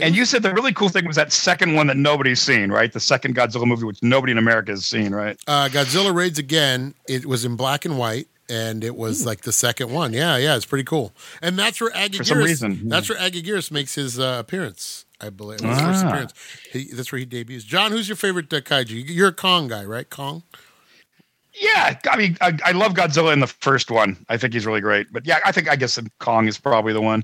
And 0.00 0.16
you 0.16 0.24
said 0.24 0.42
the 0.42 0.52
really 0.54 0.72
cool 0.72 0.88
thing 0.88 1.06
was 1.06 1.16
that 1.16 1.32
second 1.32 1.74
one 1.74 1.86
that 1.88 1.98
nobody's 1.98 2.40
seen, 2.40 2.72
right? 2.72 2.90
The 2.92 2.98
second 3.00 3.36
Godzilla 3.36 3.66
movie, 3.66 3.84
which 3.84 4.02
nobody 4.02 4.32
in 4.32 4.38
America 4.38 4.72
has 4.72 4.86
seen, 4.86 5.14
right? 5.14 5.38
Uh, 5.46 5.68
Godzilla 5.70 6.14
raids 6.14 6.38
again. 6.38 6.94
It 7.08 7.26
was 7.26 7.44
in 7.44 7.56
black 7.56 7.84
and 7.84 7.98
white, 7.98 8.26
and 8.52 8.84
it 8.84 8.94
was 8.96 9.24
like 9.26 9.40
the 9.42 9.52
second 9.52 9.90
one. 9.92 10.12
Yeah, 10.12 10.36
yeah, 10.36 10.56
it's 10.56 10.66
pretty 10.66 10.84
cool. 10.84 11.12
And 11.40 11.58
that's 11.58 11.80
where 11.80 11.90
Anguirus. 11.92 12.16
For 12.18 12.24
some 12.24 12.38
reason, 12.38 12.72
yeah. 12.72 12.80
That's 12.84 13.08
where 13.08 13.18
Anguirus 13.18 13.70
makes 13.70 13.94
his 13.94 14.18
uh, 14.18 14.36
appearance. 14.40 15.06
I 15.20 15.30
believe 15.30 15.60
his 15.60 15.80
first 15.80 16.04
Ah. 16.04 16.08
appearance. 16.08 16.34
He, 16.72 16.84
that's 16.92 17.10
where 17.12 17.18
he 17.20 17.24
debuts. 17.24 17.64
John, 17.64 17.92
who's 17.92 18.08
your 18.08 18.16
favorite 18.16 18.52
uh, 18.52 18.60
kaiju? 18.60 19.04
You're 19.08 19.28
a 19.28 19.32
Kong 19.32 19.68
guy, 19.68 19.84
right? 19.84 20.08
Kong. 20.10 20.42
Yeah, 21.54 21.98
I 22.10 22.16
mean, 22.16 22.36
I, 22.40 22.56
I 22.64 22.72
love 22.72 22.94
Godzilla 22.94 23.32
in 23.32 23.40
the 23.40 23.46
first 23.46 23.90
one. 23.90 24.24
I 24.28 24.38
think 24.38 24.54
he's 24.54 24.64
really 24.64 24.80
great. 24.80 25.12
But 25.12 25.26
yeah, 25.26 25.38
I 25.44 25.52
think 25.52 25.68
I 25.68 25.76
guess 25.76 25.98
Kong 26.18 26.48
is 26.48 26.58
probably 26.58 26.92
the 26.94 27.02
one. 27.02 27.22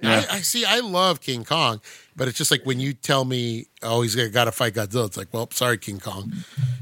Yeah. 0.00 0.24
I, 0.30 0.36
I 0.36 0.40
see. 0.40 0.64
I 0.64 0.78
love 0.80 1.20
King 1.20 1.44
Kong, 1.44 1.80
but 2.14 2.28
it's 2.28 2.38
just 2.38 2.50
like 2.52 2.62
when 2.64 2.78
you 2.78 2.92
tell 2.92 3.24
me, 3.24 3.66
"Oh, 3.82 4.02
he's 4.02 4.14
got 4.30 4.44
to 4.44 4.52
fight 4.52 4.74
Godzilla." 4.74 5.06
It's 5.06 5.16
like, 5.16 5.28
well, 5.32 5.48
sorry, 5.50 5.78
King 5.78 5.98
Kong. 5.98 6.32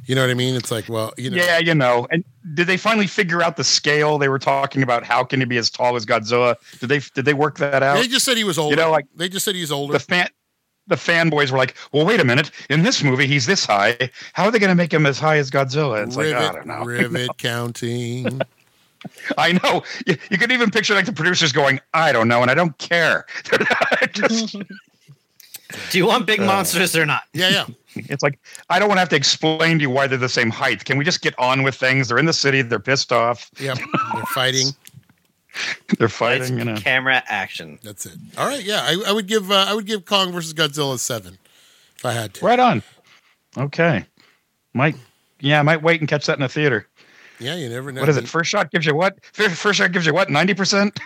You 0.05 0.15
know 0.15 0.21
what 0.21 0.31
I 0.31 0.35
mean? 0.35 0.55
It's 0.55 0.71
like, 0.71 0.89
well, 0.89 1.15
you 1.17 1.31
know, 1.31 1.37
Yeah, 1.37 1.59
you 1.59 1.75
know. 1.75 2.07
And 2.11 2.25
did 2.55 2.67
they 2.67 2.77
finally 2.77 3.07
figure 3.07 3.43
out 3.43 3.57
the 3.57 3.65
scale? 3.65 4.19
They 4.19 4.29
were 4.29 4.39
talking 4.39 4.83
about 4.83 5.03
how 5.05 5.25
can 5.25 5.41
he 5.41 5.47
be 5.47 5.57
as 5.57 5.71
tall 5.71 5.97
as 5.97 6.05
Godzilla? 6.05 6.57
Did 6.81 6.89
they 6.91 6.99
did 7.15 7.25
they 7.25 7.35
work 7.35 7.57
that 7.59 7.83
out? 7.83 7.97
they 7.97 8.07
just 8.09 8.25
said 8.27 8.37
he 8.37 8.45
was 8.45 8.59
older. 8.59 8.75
You 8.77 8.83
know, 8.83 8.91
like- 8.91 9.07
they 9.17 9.29
just 9.31 9.45
said 9.47 9.55
he's 9.55 9.73
older. 9.73 9.95
the 9.95 9.99
fan 10.01 10.29
the 10.93 10.97
fanboys 11.13 11.51
were 11.51 11.59
like, 11.59 11.75
"Well, 11.93 12.05
wait 12.07 12.21
a 12.21 12.25
minute. 12.25 12.51
In 12.71 12.83
this 12.83 13.03
movie, 13.03 13.27
he's 13.27 13.47
this 13.47 13.65
high. 13.67 13.97
How 14.35 14.45
are 14.45 14.51
they 14.51 14.59
going 14.59 14.69
to 14.71 14.75
make 14.77 14.93
him 14.93 15.07
as 15.07 15.19
high 15.19 15.39
as 15.39 15.51
Godzilla?" 15.51 16.07
It's 16.07 16.17
rivet, 16.17 16.35
like, 16.41 16.51
I 16.51 16.53
don't 16.55 16.67
know. 16.67 16.85
rivet 16.85 17.31
counting. 17.39 18.41
I 19.39 19.53
know. 19.53 19.83
You, 20.07 20.17
you 20.31 20.39
can 20.39 20.53
even 20.53 20.71
picture 20.71 20.95
like 20.95 21.07
the 21.07 21.13
producers 21.13 21.51
going, 21.53 21.81
"I 21.95 22.13
don't 22.13 22.29
know," 22.29 22.43
and 22.43 22.51
I 22.51 22.55
don't 22.55 22.77
care. 22.79 23.27
Just, 24.13 24.57
Do 25.91 25.99
you 25.99 26.07
want 26.07 26.27
big 26.27 26.41
Uh, 26.41 26.45
monsters 26.47 26.95
or 26.95 27.07
not? 27.07 27.23
Yeah, 27.33 27.49
yeah. 27.49 27.67
it's 27.97 28.23
like 28.23 28.39
I 28.71 28.79
don't 28.79 28.89
want 28.89 28.99
to 28.99 29.01
have 29.01 29.09
to 29.11 29.17
explain 29.17 29.79
to 29.79 29.83
you 29.83 29.91
why 29.91 30.07
they're 30.07 30.19
the 30.19 30.29
same 30.29 30.51
height. 30.51 30.85
Can 30.85 30.99
we 30.99 31.05
just 31.05 31.21
get 31.23 31.37
on 31.39 31.63
with 31.63 31.75
things? 31.75 32.09
They're 32.09 32.19
in 32.19 32.27
the 32.27 32.33
city. 32.33 32.63
They're 32.63 32.79
pissed 32.79 33.11
off. 33.13 33.51
Yep. 33.59 33.79
They're 34.15 34.23
fighting. 34.35 34.69
They're 35.99 36.09
fighting. 36.09 36.59
You 36.59 36.65
know. 36.65 36.77
camera, 36.77 37.23
action. 37.27 37.79
That's 37.83 38.07
it. 38.07 38.15
All 38.39 38.47
right. 38.47 38.63
Yeah, 38.63 38.81
I, 38.83 39.03
I 39.09 39.13
would 39.13 39.27
give 39.27 39.51
uh, 39.51 39.67
I 39.69 39.75
would 39.75 39.87
give 39.87 40.05
Kong 40.05 40.33
versus 40.33 40.55
Godzilla 40.55 40.99
seven 40.99 41.39
if 41.97 42.05
I 42.05 42.13
had 42.13 42.35
to. 42.35 42.45
Right 42.47 42.59
on. 42.59 42.83
Okay. 43.57 44.05
Might. 44.75 44.97
Yeah, 45.41 45.59
I 45.61 45.63
might 45.63 45.83
wait 45.83 46.01
and 46.01 46.09
catch 46.09 46.27
that 46.27 46.39
in 46.39 46.43
a 46.43 46.49
theater. 46.49 46.87
Yeah, 47.39 47.57
you 47.57 47.69
never 47.69 47.91
know. 47.91 48.01
What 48.01 48.09
is 48.09 48.17
it? 48.17 48.29
First 48.29 48.51
shot 48.51 48.71
gives 48.71 48.87
you 48.87 48.95
what? 48.95 49.19
First 49.33 49.57
first 49.57 49.79
shot 49.79 49.91
gives 49.93 50.07
you 50.07 50.15
what? 50.15 50.31
Ninety 50.31 50.55
percent. 50.55 50.99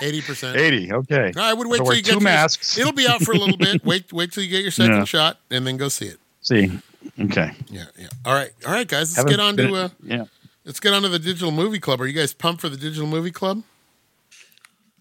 Eighty 0.00 0.20
percent. 0.22 0.56
Eighty. 0.60 0.92
Okay. 0.92 1.32
No, 1.34 1.42
I 1.42 1.52
would 1.52 1.66
wait 1.66 1.78
So 1.78 1.84
till 1.84 1.94
you 1.94 2.02
get 2.02 2.14
to- 2.18 2.20
masks. 2.20 2.78
It'll 2.78 2.92
be 2.92 3.06
out 3.08 3.20
for 3.22 3.32
a 3.32 3.36
little 3.36 3.56
bit. 3.56 3.84
Wait, 3.84 4.12
wait 4.12 4.32
till 4.32 4.44
you 4.44 4.50
get 4.50 4.62
your 4.62 4.70
second 4.70 4.94
Yeah. 4.96 5.04
shot, 5.04 5.38
and 5.50 5.66
then 5.66 5.76
go 5.76 5.88
see 5.88 6.06
it. 6.06 6.18
See. 6.40 6.70
Okay. 7.18 7.50
Yeah, 7.68 7.84
yeah. 7.98 8.08
All 8.24 8.34
right, 8.34 8.50
all 8.66 8.72
right, 8.72 8.86
guys. 8.86 9.10
Let's 9.10 9.16
Haven't 9.16 9.30
get 9.32 9.40
on 9.40 9.56
been- 9.56 9.68
to 9.70 9.74
uh, 9.74 9.88
yeah. 10.04 10.24
Let's 10.64 10.80
get 10.80 10.92
on 10.92 11.02
to 11.02 11.08
the 11.08 11.18
digital 11.18 11.50
movie 11.50 11.80
club. 11.80 12.00
Are 12.00 12.06
you 12.06 12.12
guys 12.12 12.32
pumped 12.32 12.60
for 12.60 12.68
the 12.68 12.76
digital 12.76 13.06
movie 13.06 13.30
club? 13.30 13.62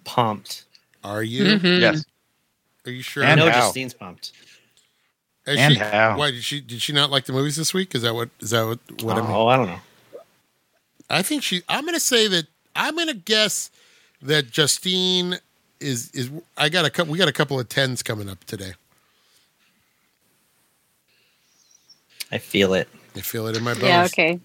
Pumped. 0.03 0.66
Are 1.03 1.24
you? 1.24 1.43
Mhm. 1.43 1.80
Yes. 1.82 2.05
Are 2.86 2.91
you 2.91 3.01
sure? 3.01 3.24
I 3.24 3.36
know 3.36 3.49
how. 3.49 3.62
Justine's 3.62 3.93
pumped. 3.93 4.32
Is 5.45 5.57
and 5.57 5.74
she- 5.74 5.80
how. 5.80 6.18
Why 6.18 6.32
did 6.32 6.43
she 6.43 6.62
did 6.62 6.82
she 6.82 6.93
not 6.93 7.10
like 7.10 7.26
the 7.26 7.34
movies 7.34 7.55
this 7.55 7.74
week? 7.74 7.95
Is 7.95 8.01
that 8.03 8.14
what 8.14 8.30
is 8.39 8.51
that 8.51 8.66
what 8.66 8.80
what 9.01 9.18
I 9.18 9.22
mean? 9.22 9.32
oh, 9.32 9.47
I 9.47 9.57
don't 9.57 9.68
know. 9.68 9.80
I 11.10 11.22
think 11.24 11.41
she. 11.43 11.64
I'm 11.68 11.82
going 11.84 11.95
to 11.95 11.99
say 11.99 12.28
that. 12.28 12.45
I'm 12.76 12.95
going 12.95 13.07
to 13.07 13.16
guess 13.16 13.72
that 14.22 14.51
Justine 14.51 15.39
is 15.80 16.12
is. 16.12 16.30
I 16.55 16.70
got 16.70 16.86
a 16.86 16.89
couple. 16.89 17.12
We 17.12 17.18
got 17.18 17.28
a 17.28 17.34
couple 17.34 17.60
of 17.60 17.68
tens 17.68 18.03
coming 18.03 18.30
up 18.30 18.43
today. 18.45 18.74
I 22.32 22.38
feel 22.38 22.74
it. 22.74 22.88
I 23.16 23.22
feel 23.22 23.47
it 23.47 23.57
in 23.57 23.64
my 23.64 23.74
bones. 23.74 23.84
Yeah, 23.86 24.03
okay. 24.05 24.39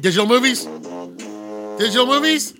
Digital 0.00 0.26
movies. 0.26 0.64
Digital 1.78 2.06
movies. 2.06 2.54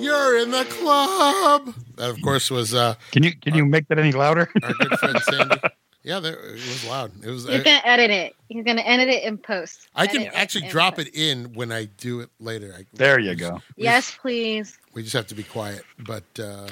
You're 0.00 0.38
in 0.38 0.50
the 0.50 0.64
club. 0.68 1.74
That, 1.96 2.10
of 2.10 2.22
course, 2.22 2.50
was 2.50 2.74
uh, 2.74 2.94
Can 3.10 3.22
you 3.22 3.34
can 3.36 3.54
you 3.54 3.64
make 3.64 3.88
that 3.88 3.98
any 3.98 4.12
louder? 4.12 4.50
our 4.62 4.72
good 4.74 4.98
friend 5.00 5.18
Sandy. 5.22 5.56
Yeah, 6.04 6.20
there, 6.20 6.34
it 6.34 6.52
was 6.52 6.86
loud. 6.86 7.12
It 7.24 7.30
was. 7.30 7.48
He's 7.48 7.60
I, 7.60 7.64
gonna 7.64 7.80
edit 7.82 8.10
it. 8.10 8.36
He's 8.48 8.62
gonna 8.62 8.82
edit 8.82 9.08
it 9.08 9.24
in 9.24 9.38
post. 9.38 9.88
I 9.94 10.06
can 10.06 10.20
Edit 10.20 10.34
actually 10.34 10.66
in 10.66 10.70
drop 10.70 10.96
post. 10.96 11.08
it 11.08 11.14
in 11.14 11.54
when 11.54 11.72
I 11.72 11.86
do 11.86 12.20
it 12.20 12.28
later. 12.38 12.74
I, 12.78 12.84
there 12.92 13.18
you 13.18 13.34
go. 13.34 13.62
Yes, 13.76 14.14
please. 14.20 14.78
We 14.92 15.02
just 15.02 15.14
have 15.14 15.26
to 15.28 15.34
be 15.34 15.42
quiet. 15.42 15.82
But 15.98 16.24
uh, 16.38 16.68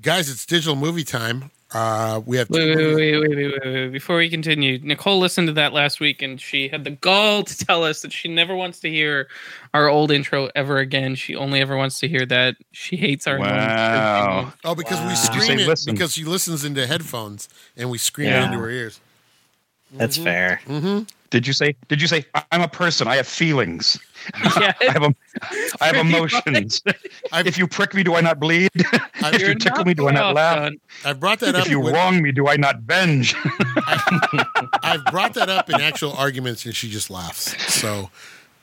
guys, 0.00 0.30
it's 0.30 0.46
digital 0.46 0.76
movie 0.76 1.04
time. 1.04 1.50
Uh, 1.72 2.22
we 2.24 2.38
have. 2.38 2.48
Wait, 2.48 2.74
wait, 2.74 2.76
wait, 2.76 2.94
wait, 2.94 3.20
wait, 3.20 3.36
wait, 3.36 3.62
wait. 3.62 3.92
Before 3.92 4.16
we 4.16 4.30
continue, 4.30 4.78
Nicole 4.82 5.18
listened 5.18 5.48
to 5.48 5.52
that 5.54 5.74
last 5.74 6.00
week 6.00 6.22
and 6.22 6.40
she 6.40 6.68
had 6.68 6.84
the 6.84 6.92
gall 6.92 7.42
to 7.42 7.56
tell 7.66 7.84
us 7.84 8.00
that 8.02 8.12
she 8.12 8.28
never 8.28 8.56
wants 8.56 8.80
to 8.80 8.88
hear 8.90 9.28
our 9.74 9.88
old 9.88 10.10
intro 10.10 10.48
ever 10.54 10.78
again. 10.78 11.14
She 11.14 11.36
only 11.36 11.60
ever 11.60 11.76
wants 11.76 12.00
to 12.00 12.08
hear 12.08 12.24
that. 12.26 12.56
She 12.72 12.96
hates 12.96 13.26
our 13.26 13.38
Wow. 13.38 14.52
Oh, 14.64 14.74
because 14.74 14.98
we 15.06 15.14
scream 15.14 15.40
Did 15.40 15.50
you 15.50 15.58
say 15.58 15.64
it 15.64 15.68
listen? 15.68 15.94
because 15.94 16.12
she 16.14 16.24
listens 16.24 16.64
into 16.64 16.86
headphones 16.86 17.50
and 17.76 17.90
we 17.90 17.98
scream 17.98 18.28
it 18.30 18.44
into 18.44 18.58
her 18.58 18.70
ears. 18.70 19.00
That's 19.92 20.16
fair. 20.16 20.60
Mm-hmm. 20.66 21.04
Did 21.30 21.46
you 21.46 21.52
say? 21.52 21.74
Did 21.88 22.00
you 22.00 22.08
say? 22.08 22.24
"I- 22.34 22.44
I'm 22.52 22.62
a 22.62 22.68
person. 22.68 23.06
I 23.08 23.16
have 23.16 23.26
feelings. 23.28 23.98
Yeah, 24.60 24.72
I 24.80 24.92
have. 24.92 25.02
em- 25.04 25.16
I 25.80 25.86
have 25.86 25.96
emotions. 26.06 26.82
If 27.32 27.56
you 27.56 27.66
prick 27.68 27.94
me, 27.94 28.02
do 28.02 28.14
I 28.14 28.20
not 28.20 28.38
bleed? 28.40 28.68
I've, 29.22 29.34
if 29.34 29.40
you 29.42 29.54
tickle 29.54 29.84
me, 29.84 29.94
do 29.94 30.08
I 30.08 30.12
not 30.12 30.34
laugh? 30.34 30.58
done. 30.58 30.76
I've 31.04 31.20
brought 31.20 31.38
that 31.40 31.54
up. 31.54 31.64
If 31.66 31.70
you 31.70 31.80
when- 31.80 31.94
wrong 31.94 32.20
me, 32.20 32.32
do 32.32 32.48
I 32.48 32.56
not 32.56 32.80
venge? 32.80 33.34
I've 34.82 35.04
brought 35.10 35.34
that 35.34 35.48
up 35.48 35.70
in 35.70 35.80
actual 35.80 36.12
arguments, 36.14 36.64
and 36.66 36.74
she 36.74 36.90
just 36.90 37.10
laughs. 37.10 37.54
So, 37.72 38.10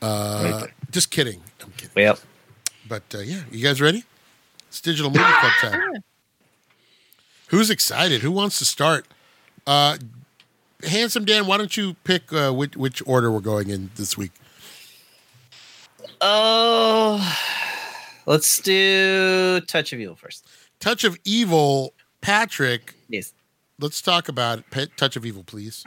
uh, 0.02 0.66
just 0.90 1.10
kidding. 1.10 1.40
I'm 1.62 1.72
kidding. 1.72 1.92
Well, 1.96 2.18
But 2.88 3.02
uh, 3.14 3.18
yeah, 3.20 3.42
you 3.50 3.62
guys 3.64 3.80
ready? 3.80 4.04
It's 4.68 4.80
digital 4.80 5.10
movie 5.10 5.24
club 5.24 5.52
time. 5.60 5.92
Who's 7.48 7.70
excited? 7.70 8.20
Who 8.22 8.30
wants 8.30 8.58
to 8.58 8.64
start? 8.64 9.06
Uh, 9.66 9.96
Handsome 10.84 11.24
Dan, 11.24 11.46
why 11.46 11.56
don't 11.56 11.76
you 11.76 11.94
pick 12.04 12.32
uh, 12.32 12.52
which, 12.52 12.76
which 12.76 13.02
order 13.06 13.30
we're 13.30 13.40
going 13.40 13.70
in 13.70 13.90
this 13.96 14.16
week? 14.16 14.32
oh, 16.20 17.38
let's 18.26 18.60
do 18.60 19.60
Touch 19.62 19.92
of 19.92 20.00
Evil 20.00 20.16
first. 20.16 20.46
Touch 20.80 21.04
of 21.04 21.18
Evil, 21.24 21.92
Patrick. 22.20 22.94
Yes. 23.08 23.32
Let's 23.78 24.00
talk 24.00 24.28
about 24.28 24.62
it. 24.72 24.96
Touch 24.96 25.16
of 25.16 25.26
Evil, 25.26 25.44
please. 25.44 25.84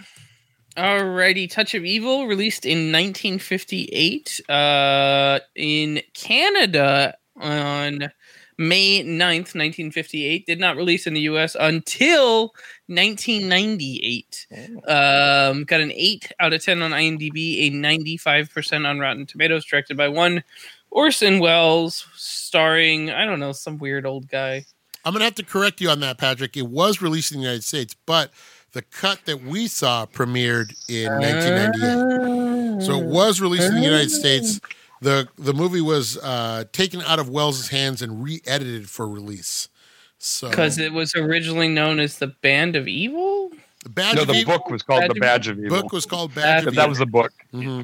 Alrighty, 0.78 1.50
Touch 1.50 1.74
of 1.74 1.84
Evil, 1.84 2.28
released 2.28 2.66
in 2.66 2.92
1958 2.92 4.42
uh, 4.50 5.40
in 5.56 6.02
Canada 6.14 7.18
on 7.36 8.12
May 8.60 9.02
9th, 9.06 9.56
1958. 9.56 10.46
Did 10.46 10.60
not 10.60 10.76
release 10.76 11.08
in 11.08 11.14
the 11.14 11.22
US 11.22 11.56
until 11.58 12.54
1998. 12.88 14.48
Um, 14.86 15.64
got 15.64 15.80
an 15.80 15.94
8 15.94 16.34
out 16.42 16.52
of 16.52 16.62
10 16.62 16.82
on 16.82 16.92
IMDb, 16.92 17.68
a 17.68 17.72
95% 17.72 18.86
on 18.86 19.00
Rotten 19.00 19.26
Tomatoes, 19.26 19.66
directed 19.66 19.96
by 19.96 20.10
one 20.10 20.44
Orson 20.92 21.40
Welles, 21.40 22.06
starring, 22.16 23.10
I 23.10 23.24
don't 23.24 23.40
know, 23.40 23.54
some 23.54 23.78
weird 23.78 24.06
old 24.06 24.28
guy. 24.28 24.66
I'm 25.06 25.14
going 25.14 25.20
to 25.22 25.26
have 25.26 25.36
to 25.36 25.46
correct 25.46 25.80
you 25.80 25.90
on 25.90 26.02
that, 26.02 26.18
Patrick. 26.18 26.58
It 26.58 26.68
was 26.68 27.02
released 27.02 27.32
in 27.32 27.38
the 27.38 27.44
United 27.44 27.64
States, 27.64 27.96
but 28.06 28.32
the 28.74 28.82
cut 28.82 29.22
that 29.24 29.42
we 29.42 29.68
saw 29.68 30.06
premiered 30.06 30.76
in 30.90 31.10
1998. 31.14 32.86
So 32.86 33.00
it 33.00 33.06
was 33.06 33.40
released 33.40 33.70
in 33.70 33.76
the 33.76 33.82
United 33.82 34.12
States. 34.12 34.60
The 35.02 35.28
the 35.38 35.54
movie 35.54 35.82
was 35.82 36.18
uh, 36.18 36.66
taken 36.74 37.02
out 37.02 37.20
of 37.20 37.30
Welles' 37.30 37.70
hands 37.70 38.02
and 38.02 38.24
re-edited 38.24 38.90
for 38.90 39.08
release. 39.08 39.70
So 40.18 40.50
Because 40.50 40.78
it 40.78 40.92
was 40.92 41.16
originally 41.16 41.70
known 41.70 42.00
as 42.00 42.18
the 42.20 42.28
Band 42.28 42.76
of 42.76 42.88
Evil? 42.88 43.52
the 43.84 43.90
Badge 43.90 44.16
no, 44.16 44.22
of 44.24 44.28
the 44.28 44.34
Evil 44.34 44.58
book 44.58 44.70
was 44.70 44.84
called 44.84 45.00
Badge 45.02 45.08
The 45.10 45.16
of- 45.16 45.22
Badge 45.22 45.48
of 45.48 45.60
Evil. 45.60 45.82
book 45.82 45.92
was 45.94 46.06
called 46.06 46.36
Badge 46.36 46.66
of 46.66 46.76
that 46.76 46.82
Evil. 46.82 46.90
was 46.90 46.98
the 47.00 47.06
book. 47.06 47.32
hmm 47.52 47.82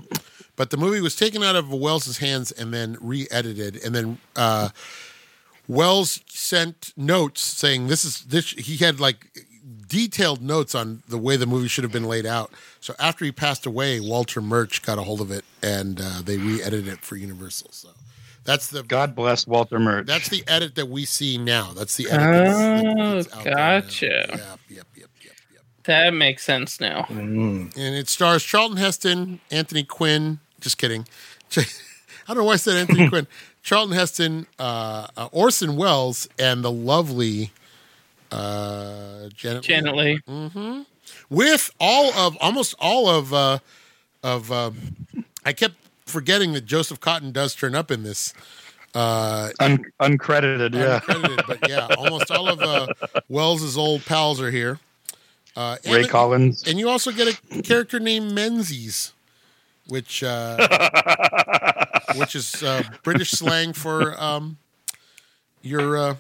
But 0.58 0.70
the 0.70 0.78
movie 0.78 1.00
was 1.00 1.16
taken 1.16 1.42
out 1.44 1.56
of 1.56 1.72
Welles's 1.72 2.18
hands 2.18 2.52
and 2.52 2.74
then 2.74 2.98
re-edited, 3.00 3.78
and 3.84 3.96
then 3.96 4.18
uh, 4.36 4.70
Welles 5.68 6.20
sent 6.28 6.94
notes 6.98 7.42
saying 7.42 7.88
this 7.88 8.06
is 8.06 8.22
this. 8.26 8.52
He 8.52 8.78
had 8.78 9.00
like 9.00 9.28
detailed 9.88 10.42
notes 10.42 10.74
on 10.76 11.04
the 11.08 11.18
way 11.18 11.38
the 11.38 11.46
movie 11.46 11.68
should 11.68 11.84
have 11.84 11.92
been 11.94 12.06
laid 12.06 12.26
out. 12.26 12.52
So 12.80 12.94
after 13.00 13.26
he 13.26 13.32
passed 13.32 13.66
away, 13.66 14.00
Walter 14.00 14.42
Murch 14.42 14.82
got 14.82 14.98
a 14.98 15.02
hold 15.04 15.22
of 15.22 15.32
it 15.32 15.46
and 15.62 16.00
uh, 16.02 16.22
they 16.24 16.38
re-edited 16.38 16.88
it 16.88 17.00
for 17.00 17.16
Universal. 17.16 17.70
So 17.72 17.90
that's 18.44 18.68
the 18.68 18.84
God 18.84 19.16
bless 19.16 19.48
Walter 19.48 19.80
Murch. 19.80 20.06
that's 20.08 20.30
the 20.30 20.44
edit 20.48 20.76
that 20.76 20.88
we 20.88 21.06
see 21.06 21.38
now. 21.38 21.72
That's 21.76 21.96
the 21.98 22.10
edit. 22.10 22.20
that's- 22.20 22.56
Oh, 22.98 23.16
that's 23.16 23.36
out 23.36 23.44
gotcha. 23.46 24.06
Yep, 24.06 24.40
yep, 24.40 24.60
yep, 24.70 24.88
yep, 24.96 25.10
yep. 25.54 25.62
That 25.86 26.14
makes 26.14 26.44
sense 26.46 26.80
now. 26.80 27.04
Mm. 27.10 27.76
and 27.78 27.96
it 27.96 28.08
stars 28.10 28.44
Charlton 28.44 28.78
Heston, 28.78 29.40
Anthony 29.52 29.84
Quinn. 29.84 30.40
Just 30.62 30.78
kidding. 30.78 31.08
I 31.58 31.64
don't 32.28 32.38
know 32.38 32.44
why 32.46 32.54
I 32.54 32.58
said 32.58 32.76
Anthony 32.78 33.08
Quinn. 33.10 33.28
Charlton 33.62 33.96
Heston, 33.96 34.46
uh, 34.60 35.08
uh, 35.18 35.30
Orson 35.32 35.76
Welles, 35.76 36.28
and 36.40 36.64
the 36.64 36.72
lovely 36.72 37.52
uh, 38.36 39.30
Janet. 39.36 39.64
Janet 39.64 39.96
Leigh. 39.96 40.20
hmm 40.28 40.82
With 41.30 41.72
all 41.80 42.14
of 42.14 42.38
almost 42.42 42.76
all 42.80 43.08
of 43.10 43.34
uh, 43.34 43.60
of 44.24 44.52
uh, 44.52 44.72
I 45.46 45.54
kept 45.54 45.76
forgetting 46.06 46.54
that 46.54 46.66
Joseph 46.66 47.00
Cotten 47.00 47.32
does 47.32 47.56
turn 47.56 47.76
up 47.76 47.92
in 47.92 48.04
this. 48.04 48.34
Uh, 48.94 49.50
Un- 49.60 49.84
uncredited, 50.00 50.74
yeah. 50.74 51.00
uncredited, 51.02 51.46
but 51.48 51.68
yeah, 51.70 51.88
almost 51.98 52.32
all 52.32 52.48
of 52.48 52.62
uh, 52.62 52.88
Welles's 53.28 53.78
old 53.78 54.06
pals 54.06 54.40
are 54.40 54.52
here. 54.52 54.80
Uh, 55.56 55.78
Ray 55.86 56.02
it- 56.02 56.10
Collins. 56.10 56.64
and 56.68 56.80
you 56.80 56.88
also 56.90 57.12
get 57.12 57.28
a 57.28 57.62
character 57.62 58.00
named 58.00 58.32
Menzies, 58.34 59.12
which 59.88 60.24
uh, 60.24 60.56
which 62.16 62.36
is 62.36 62.62
uh, 62.64 62.84
British 63.04 63.32
slang 63.32 63.74
for 63.74 64.22
um, 64.22 64.58
your 65.62 65.98
uh, 65.98 66.16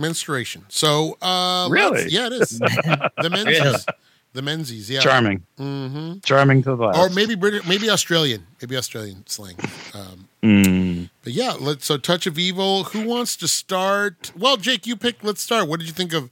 menstruation. 0.00 0.64
So 0.68 1.16
uh, 1.22 1.68
Really? 1.70 2.08
yeah, 2.08 2.26
it 2.26 2.32
is 2.32 2.58
the 2.58 3.30
Menzies. 3.30 3.60
Really? 3.60 3.76
The 4.32 4.42
Menzies, 4.42 4.88
yeah. 4.88 5.00
Charming. 5.00 5.42
hmm 5.58 6.18
Charming 6.22 6.62
to 6.62 6.76
the 6.76 6.84
last. 6.86 6.98
Or 6.98 7.10
maybe 7.14 7.34
British, 7.34 7.66
maybe 7.66 7.90
Australian, 7.90 8.46
maybe 8.62 8.76
Australian 8.76 9.26
slang. 9.26 9.56
Um, 9.94 10.26
Mm. 10.42 11.10
but 11.22 11.34
yeah, 11.34 11.52
let's. 11.60 11.84
So, 11.84 11.98
Touch 11.98 12.26
of 12.26 12.38
Evil. 12.38 12.84
Who 12.84 13.06
wants 13.06 13.36
to 13.36 13.46
start? 13.48 14.32
Well, 14.34 14.56
Jake, 14.56 14.86
you 14.86 14.96
pick. 14.96 15.22
Let's 15.22 15.42
start. 15.42 15.68
What 15.68 15.80
did 15.80 15.86
you 15.86 15.92
think 15.92 16.14
of 16.14 16.30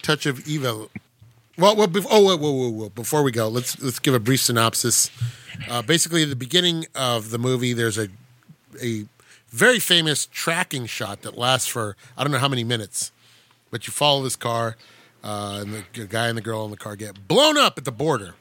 Touch 0.00 0.24
of 0.24 0.48
Evil? 0.48 0.88
Well, 1.58 1.76
well 1.76 1.86
bef- 1.86 2.06
oh, 2.10 2.22
whoa, 2.24 2.36
whoa, 2.38 2.52
whoa, 2.52 2.68
whoa! 2.70 2.88
Before 2.88 3.22
we 3.22 3.30
go, 3.32 3.48
let's 3.48 3.78
let's 3.82 3.98
give 3.98 4.14
a 4.14 4.18
brief 4.18 4.40
synopsis. 4.40 5.10
Uh, 5.68 5.82
basically, 5.82 6.22
at 6.22 6.30
the 6.30 6.36
beginning 6.36 6.86
of 6.94 7.28
the 7.30 7.38
movie, 7.38 7.74
there's 7.74 7.98
a 7.98 8.08
a 8.82 9.04
very 9.54 9.78
famous 9.78 10.26
tracking 10.26 10.84
shot 10.84 11.22
that 11.22 11.38
lasts 11.38 11.68
for 11.68 11.96
I 12.18 12.24
don't 12.24 12.32
know 12.32 12.38
how 12.38 12.48
many 12.48 12.64
minutes, 12.64 13.12
but 13.70 13.86
you 13.86 13.92
follow 13.92 14.22
this 14.22 14.36
car, 14.36 14.76
uh, 15.22 15.60
and 15.62 15.84
the 15.94 16.06
guy 16.06 16.28
and 16.28 16.36
the 16.36 16.42
girl 16.42 16.64
in 16.64 16.70
the 16.72 16.76
car 16.76 16.96
get 16.96 17.28
blown 17.28 17.56
up 17.56 17.78
at 17.78 17.84
the 17.84 17.92
border 17.92 18.34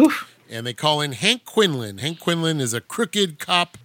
Oof. 0.00 0.34
and 0.48 0.66
they 0.66 0.72
call 0.72 1.00
in 1.02 1.12
Hank 1.12 1.44
Quinlan. 1.44 1.98
Hank 1.98 2.18
Quinlan 2.18 2.60
is 2.60 2.72
a 2.72 2.80
crooked 2.80 3.38
cop 3.38 3.76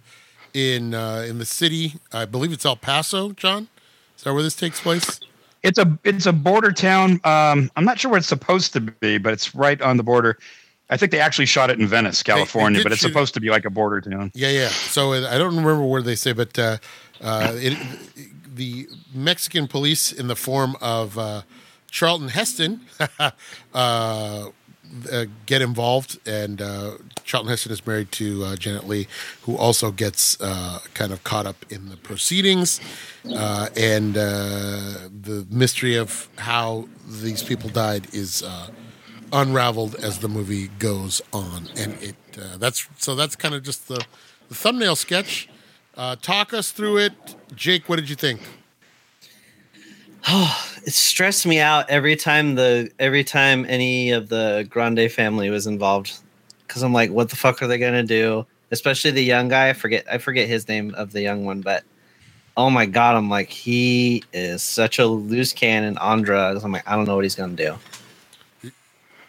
in 0.54 0.94
uh, 0.94 1.26
in 1.28 1.38
the 1.38 1.44
city. 1.44 1.94
I 2.12 2.24
believe 2.24 2.52
it's 2.52 2.64
El 2.64 2.76
Paso. 2.76 3.32
John, 3.32 3.68
is 4.16 4.24
that 4.24 4.32
where 4.32 4.42
this 4.42 4.56
takes 4.56 4.80
place? 4.80 5.20
It's 5.62 5.78
a 5.78 5.98
it's 6.02 6.24
a 6.24 6.32
border 6.32 6.72
town. 6.72 7.20
Um, 7.24 7.70
I'm 7.76 7.84
not 7.84 7.98
sure 7.98 8.10
where 8.10 8.18
it's 8.18 8.26
supposed 8.26 8.72
to 8.72 8.80
be, 8.80 9.18
but 9.18 9.34
it's 9.34 9.54
right 9.54 9.80
on 9.82 9.98
the 9.98 10.02
border. 10.02 10.38
I 10.90 10.96
think 10.96 11.12
they 11.12 11.20
actually 11.20 11.46
shot 11.46 11.68
it 11.70 11.78
in 11.78 11.86
Venice, 11.86 12.22
they 12.22 12.32
California, 12.32 12.82
but 12.82 12.92
it's 12.92 13.00
shoot 13.02 13.08
it- 13.08 13.10
supposed 13.12 13.34
to 13.34 13.40
be 13.40 13.50
like 13.50 13.64
a 13.66 13.70
border 13.70 14.00
town. 14.00 14.30
Yeah, 14.34 14.48
yeah. 14.50 14.68
So 14.68 15.12
uh, 15.12 15.28
I 15.30 15.36
don't 15.38 15.54
remember 15.56 15.82
where 15.84 16.02
they 16.02 16.14
say, 16.14 16.32
but 16.32 16.58
uh, 16.58 16.78
uh, 17.20 17.52
it, 17.54 17.76
the 18.54 18.88
Mexican 19.14 19.68
police, 19.68 20.12
in 20.12 20.28
the 20.28 20.36
form 20.36 20.76
of 20.80 21.18
uh, 21.18 21.42
Charlton 21.90 22.28
Heston, 22.28 22.80
uh, 23.18 23.30
uh, 23.74 25.24
get 25.44 25.60
involved, 25.60 26.18
and 26.26 26.62
uh, 26.62 26.92
Charlton 27.22 27.50
Heston 27.50 27.72
is 27.72 27.86
married 27.86 28.10
to 28.12 28.44
uh, 28.44 28.56
Janet 28.56 28.88
Leigh, 28.88 29.06
who 29.42 29.56
also 29.58 29.90
gets 29.90 30.40
uh, 30.40 30.78
kind 30.94 31.12
of 31.12 31.22
caught 31.24 31.44
up 31.44 31.66
in 31.68 31.90
the 31.90 31.96
proceedings, 31.98 32.80
uh, 33.36 33.68
and 33.76 34.16
uh, 34.16 35.10
the 35.22 35.46
mystery 35.50 35.96
of 35.96 36.28
how 36.38 36.88
these 37.06 37.42
people 37.42 37.68
died 37.68 38.06
is. 38.14 38.42
Unraveled 39.32 39.94
as 39.96 40.20
the 40.20 40.28
movie 40.28 40.68
goes 40.78 41.20
on, 41.32 41.68
and 41.76 41.94
it 42.02 42.16
uh, 42.38 42.56
that's 42.56 42.88
so 42.96 43.14
that's 43.14 43.36
kind 43.36 43.54
of 43.54 43.62
just 43.62 43.88
the, 43.88 44.02
the 44.48 44.54
thumbnail 44.54 44.96
sketch. 44.96 45.48
Uh, 45.96 46.16
talk 46.16 46.54
us 46.54 46.70
through 46.70 46.98
it, 46.98 47.12
Jake. 47.54 47.88
What 47.88 47.96
did 47.96 48.08
you 48.08 48.16
think? 48.16 48.40
Oh, 50.28 50.66
it 50.86 50.92
stressed 50.92 51.46
me 51.46 51.58
out 51.58 51.90
every 51.90 52.16
time 52.16 52.54
the 52.54 52.90
every 52.98 53.24
time 53.24 53.66
any 53.68 54.12
of 54.12 54.28
the 54.28 54.66
Grandi 54.70 55.08
family 55.08 55.50
was 55.50 55.66
involved 55.66 56.20
because 56.66 56.82
I'm 56.82 56.92
like, 56.92 57.10
what 57.10 57.28
the 57.28 57.36
fuck 57.36 57.62
are 57.62 57.66
they 57.66 57.78
gonna 57.78 58.02
do? 58.02 58.46
Especially 58.70 59.10
the 59.10 59.22
young 59.22 59.48
guy. 59.48 59.68
I 59.68 59.72
forget 59.72 60.04
I 60.10 60.18
forget 60.18 60.48
his 60.48 60.68
name 60.68 60.94
of 60.94 61.12
the 61.12 61.20
young 61.20 61.44
one, 61.44 61.60
but 61.60 61.84
oh 62.56 62.70
my 62.70 62.86
god, 62.86 63.16
I'm 63.16 63.28
like, 63.28 63.50
he 63.50 64.24
is 64.32 64.62
such 64.62 64.98
a 64.98 65.06
loose 65.06 65.52
cannon 65.52 65.98
on 65.98 66.22
drugs. 66.22 66.64
I'm 66.64 66.72
like, 66.72 66.88
I 66.88 66.96
don't 66.96 67.06
know 67.06 67.14
what 67.14 67.24
he's 67.24 67.34
gonna 67.34 67.54
do. 67.54 67.76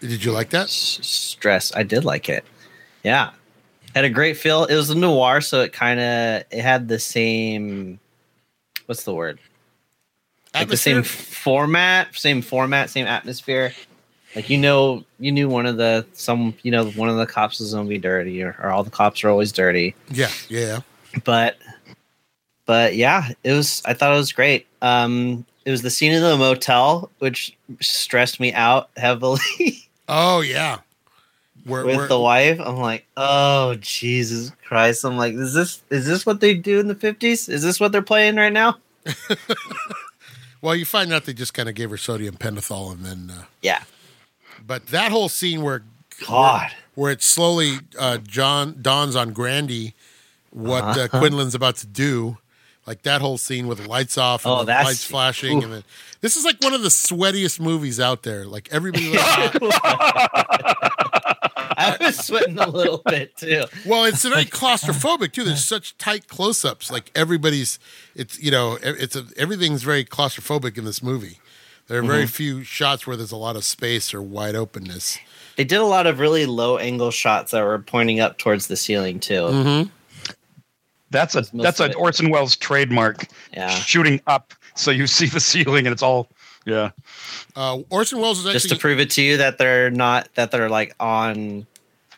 Did 0.01 0.23
you 0.23 0.31
like 0.31 0.49
that? 0.51 0.65
S- 0.65 0.99
stress. 1.01 1.75
I 1.75 1.83
did 1.83 2.05
like 2.05 2.29
it. 2.29 2.45
Yeah, 3.03 3.31
had 3.95 4.05
a 4.05 4.09
great 4.09 4.37
feel. 4.37 4.65
It 4.65 4.75
was 4.75 4.89
a 4.89 4.95
noir, 4.95 5.41
so 5.41 5.61
it 5.61 5.73
kind 5.73 5.99
of 5.99 6.43
it 6.51 6.61
had 6.61 6.87
the 6.87 6.99
same. 6.99 7.99
What's 8.85 9.03
the 9.03 9.13
word? 9.13 9.39
like 10.53 10.67
the 10.69 10.77
same 10.77 11.03
format, 11.03 12.15
same 12.15 12.41
format, 12.41 12.89
same 12.89 13.05
atmosphere. 13.05 13.73
Like 14.35 14.49
you 14.49 14.57
know, 14.57 15.03
you 15.19 15.31
knew 15.31 15.49
one 15.49 15.65
of 15.65 15.77
the 15.77 16.05
some 16.13 16.55
you 16.63 16.71
know 16.71 16.89
one 16.91 17.09
of 17.09 17.17
the 17.17 17.25
cops 17.25 17.59
is 17.59 17.73
gonna 17.73 17.89
be 17.89 17.97
dirty, 17.97 18.43
or, 18.43 18.55
or 18.61 18.69
all 18.69 18.83
the 18.83 18.89
cops 18.89 19.23
are 19.23 19.29
always 19.29 19.51
dirty. 19.51 19.95
Yeah, 20.09 20.29
yeah. 20.47 20.79
But 21.23 21.57
but 22.65 22.95
yeah, 22.95 23.29
it 23.43 23.53
was. 23.53 23.81
I 23.85 23.93
thought 23.93 24.13
it 24.13 24.17
was 24.17 24.31
great. 24.31 24.67
Um, 24.81 25.45
it 25.65 25.71
was 25.71 25.81
the 25.81 25.89
scene 25.89 26.11
in 26.13 26.21
the 26.21 26.37
motel 26.37 27.11
which 27.19 27.55
stressed 27.81 28.39
me 28.39 28.53
out 28.53 28.89
heavily 28.97 29.39
Oh 30.09 30.41
yeah. 30.41 30.79
Where, 31.65 31.85
with 31.85 31.97
where- 31.97 32.07
the 32.07 32.19
wife. 32.19 32.59
I'm 32.59 32.77
like, 32.77 33.05
oh 33.15 33.75
Jesus 33.79 34.51
Christ! 34.65 35.03
I'm 35.05 35.17
like, 35.17 35.33
is 35.35 35.53
this 35.53 35.83
is 35.89 36.05
this 36.07 36.25
what 36.25 36.39
they 36.41 36.53
do 36.55 36.79
in 36.79 36.87
the 36.87 36.95
fifties? 36.95 37.47
Is 37.47 37.61
this 37.63 37.79
what 37.79 37.91
they're 37.91 38.01
playing 38.01 38.35
right 38.37 38.51
now? 38.53 38.77
well, 40.61 40.75
you 40.75 40.85
find 40.85 41.11
out 41.13 41.25
they 41.25 41.33
just 41.33 41.53
kind 41.53 41.69
of 41.69 41.75
gave 41.75 41.89
her 41.89 41.97
sodium 41.97 42.35
pentothal, 42.35 42.91
and 42.91 43.05
then. 43.05 43.31
Uh, 43.37 43.43
Yeah. 43.61 43.83
but 44.65 44.87
that 44.87 45.11
whole 45.11 45.29
scene 45.29 45.61
where 45.61 45.83
God. 46.27 46.71
where 46.95 47.11
it 47.11 47.21
slowly 47.21 47.77
uh, 47.97 48.17
John 48.17 48.77
dawns 48.81 49.15
on 49.15 49.31
Grandi 49.33 49.93
what 50.51 50.83
uh 50.83 50.87
Uh-huh. 51.03 51.19
Quinlan's 51.19 51.55
about 51.55 51.75
to 51.77 51.87
do, 51.87 52.37
like 52.89 53.03
that 53.03 53.21
whole 53.21 53.37
scene 53.37 53.67
with 53.67 53.77
the 53.77 53.87
lights 53.87 54.17
off 54.17 54.43
and 54.45 54.51
Oh, 54.53 54.63
the 54.65 54.71
lights 54.73 55.05
flashing, 55.05 55.63
and 55.63 55.71
then 55.71 55.83
this 56.21 56.35
is 56.35 56.43
like 56.43 56.59
one 56.61 56.73
of 56.73 56.81
the 56.81 56.89
sweatiest 56.89 57.59
movies 57.59 57.99
out 57.99 58.23
there. 58.23 58.45
Like 58.45 58.67
everybody, 58.71 59.11
I 61.81 61.97
was 62.01 62.17
sweating 62.25 62.57
a 62.57 62.67
little 62.69 63.01
bit 63.05 63.37
too. 63.37 63.63
well, 63.85 64.05
it's 64.05 64.23
very 64.25 64.45
claustrophobic 64.59 65.31
too. 65.33 65.43
There's 65.43 65.63
such 65.63 65.97
tight 65.97 66.27
close-ups. 66.27 66.91
Like 66.91 67.11
everybody's, 67.15 67.79
it's 68.15 68.39
you 68.39 68.51
know, 68.51 68.77
it's 68.81 69.15
a, 69.15 69.25
everything's 69.37 69.83
very 69.83 70.03
claustrophobic 70.03 70.77
in 70.77 70.85
this 70.85 71.01
movie. 71.01 71.37
There 71.87 71.99
are 71.99 72.03
very 72.03 72.23
Mm-hmm. 72.23 72.27
few 72.31 72.63
shots 72.63 73.07
where 73.07 73.15
there's 73.17 73.31
a 73.31 73.37
lot 73.37 73.55
of 73.55 73.63
space 73.63 74.13
or 74.13 74.21
wide 74.21 74.55
openness. 74.55 75.17
They 75.55 75.63
did 75.63 75.79
a 75.79 75.85
lot 75.85 76.05
of 76.07 76.19
really 76.19 76.45
low 76.45 76.77
angle 76.77 77.11
shots 77.11 77.51
that 77.51 77.63
were 77.63 77.79
pointing 77.79 78.19
up 78.19 78.37
towards 78.37 78.67
the 78.67 78.75
ceiling 78.75 79.19
too. 79.19 79.33
Mm-hmm. 79.41 79.89
That's 81.11 81.35
a 81.35 81.45
that's 81.53 81.79
an. 81.79 81.93
Orson 81.95 82.29
Welles 82.29 82.55
trademark. 82.55 83.27
Yeah. 83.53 83.69
Shooting 83.69 84.21
up 84.27 84.53
so 84.75 84.91
you 84.91 85.07
see 85.07 85.25
the 85.25 85.39
ceiling 85.39 85.85
and 85.87 85.93
it's 85.93 86.03
all 86.03 86.27
yeah. 86.65 86.91
Uh, 87.55 87.79
Orson 87.89 88.19
Welles 88.19 88.39
is 88.39 88.45
actually 88.45 88.59
Just 88.59 88.69
to 88.69 88.75
prove 88.77 88.99
it 88.99 89.09
to 89.11 89.21
you 89.21 89.37
that 89.37 89.57
they're 89.57 89.89
not 89.89 90.29
that 90.35 90.51
they're 90.51 90.69
like 90.69 90.93
on 90.99 91.65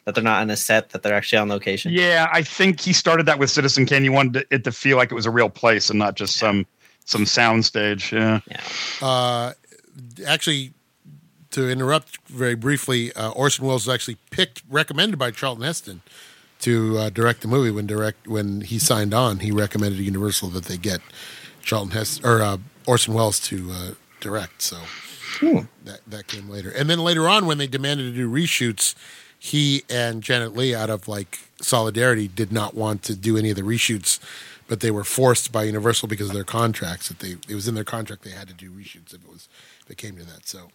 that 0.06 0.16
they're 0.16 0.24
not 0.24 0.42
on 0.42 0.50
a 0.50 0.58
set, 0.58 0.90
that 0.90 1.04
they're 1.04 1.14
actually 1.14 1.38
on 1.38 1.48
location. 1.48 1.92
Yeah, 1.94 2.28
I 2.34 2.42
think 2.42 2.80
he 2.80 2.92
started 2.92 3.28
that 3.28 3.40
with 3.40 3.50
Citizen 3.50 3.86
Kane. 3.86 4.04
You 4.04 4.12
wanted 4.12 4.46
it 4.50 4.64
to 4.64 4.72
feel 4.72 4.98
like 4.98 5.12
it 5.12 5.16
was 5.16 5.26
a 5.26 5.32
real 5.32 5.50
place 5.50 5.90
and 5.90 6.00
not 6.00 6.16
just 6.16 6.38
some 6.38 6.66
some 7.06 7.26
sound 7.26 7.66
stage. 7.66 8.12
Yeah. 8.12 8.40
Uh, 9.02 9.54
actually, 10.26 10.74
to 11.52 11.70
interrupt 11.70 12.18
very 12.28 12.56
briefly, 12.56 13.14
uh, 13.14 13.32
Orson 13.32 13.66
Welles 13.66 13.86
was 13.86 13.94
actually 13.94 14.18
picked, 14.32 14.64
recommended 14.70 15.18
by 15.18 15.32
Charlton 15.32 15.64
Heston 15.64 16.02
to 16.62 16.98
uh, 16.98 17.10
direct 17.10 17.42
the 17.42 17.48
movie. 17.48 17.72
When 17.72 17.88
direct 17.88 18.28
when 18.28 18.62
he 18.62 18.80
signed 18.80 19.14
on, 19.14 19.40
he 19.40 19.52
recommended 19.52 19.98
to 19.98 20.04
Universal 20.04 20.50
that 20.50 20.66
they 20.66 20.78
get 20.78 21.02
Charlton 21.62 21.92
Heston 21.92 22.26
or 22.26 22.42
uh, 22.42 22.58
Orson 22.88 23.14
Welles 23.14 23.40
to 23.42 23.72
uh, 23.72 23.92
direct. 24.20 24.62
So 24.62 24.78
that 25.86 26.02
that 26.08 26.28
came 26.28 26.50
later, 26.50 26.72
and 26.72 26.90
then 26.90 27.00
later 27.00 27.28
on, 27.28 27.46
when 27.46 27.58
they 27.58 27.68
demanded 27.68 28.12
to 28.12 28.16
do 28.16 28.30
reshoots, 28.30 28.96
he 29.38 29.84
and 29.90 30.22
Janet 30.22 30.56
Leigh, 30.56 30.76
out 30.76 30.90
of 30.90 31.08
like 31.08 31.40
solidarity, 31.62 32.28
did 32.28 32.52
not 32.52 32.76
want 32.76 33.04
to 33.04 33.16
do 33.16 33.38
any 33.38 33.50
of 33.50 33.56
the 33.56 33.64
reshoots. 33.64 34.20
But 34.68 34.80
they 34.80 34.92
were 34.92 35.04
forced 35.04 35.52
by 35.52 35.64
Universal 35.64 36.08
because 36.08 36.30
of 36.30 36.34
their 36.34 36.46
contracts 36.46 37.10
that 37.10 37.20
they 37.20 37.36
it 37.50 37.56
was 37.56 37.68
in 37.68 37.76
their 37.76 37.84
contract 37.84 38.24
they 38.24 38.32
had 38.32 38.48
to 38.48 38.54
do 38.54 38.70
reshoots 38.72 39.14
if 39.14 39.24
it 39.24 39.30
was 39.30 39.50
if 39.84 39.92
it 39.92 39.98
came 39.98 40.16
to 40.16 40.24
that. 40.24 40.48
So 40.48 40.70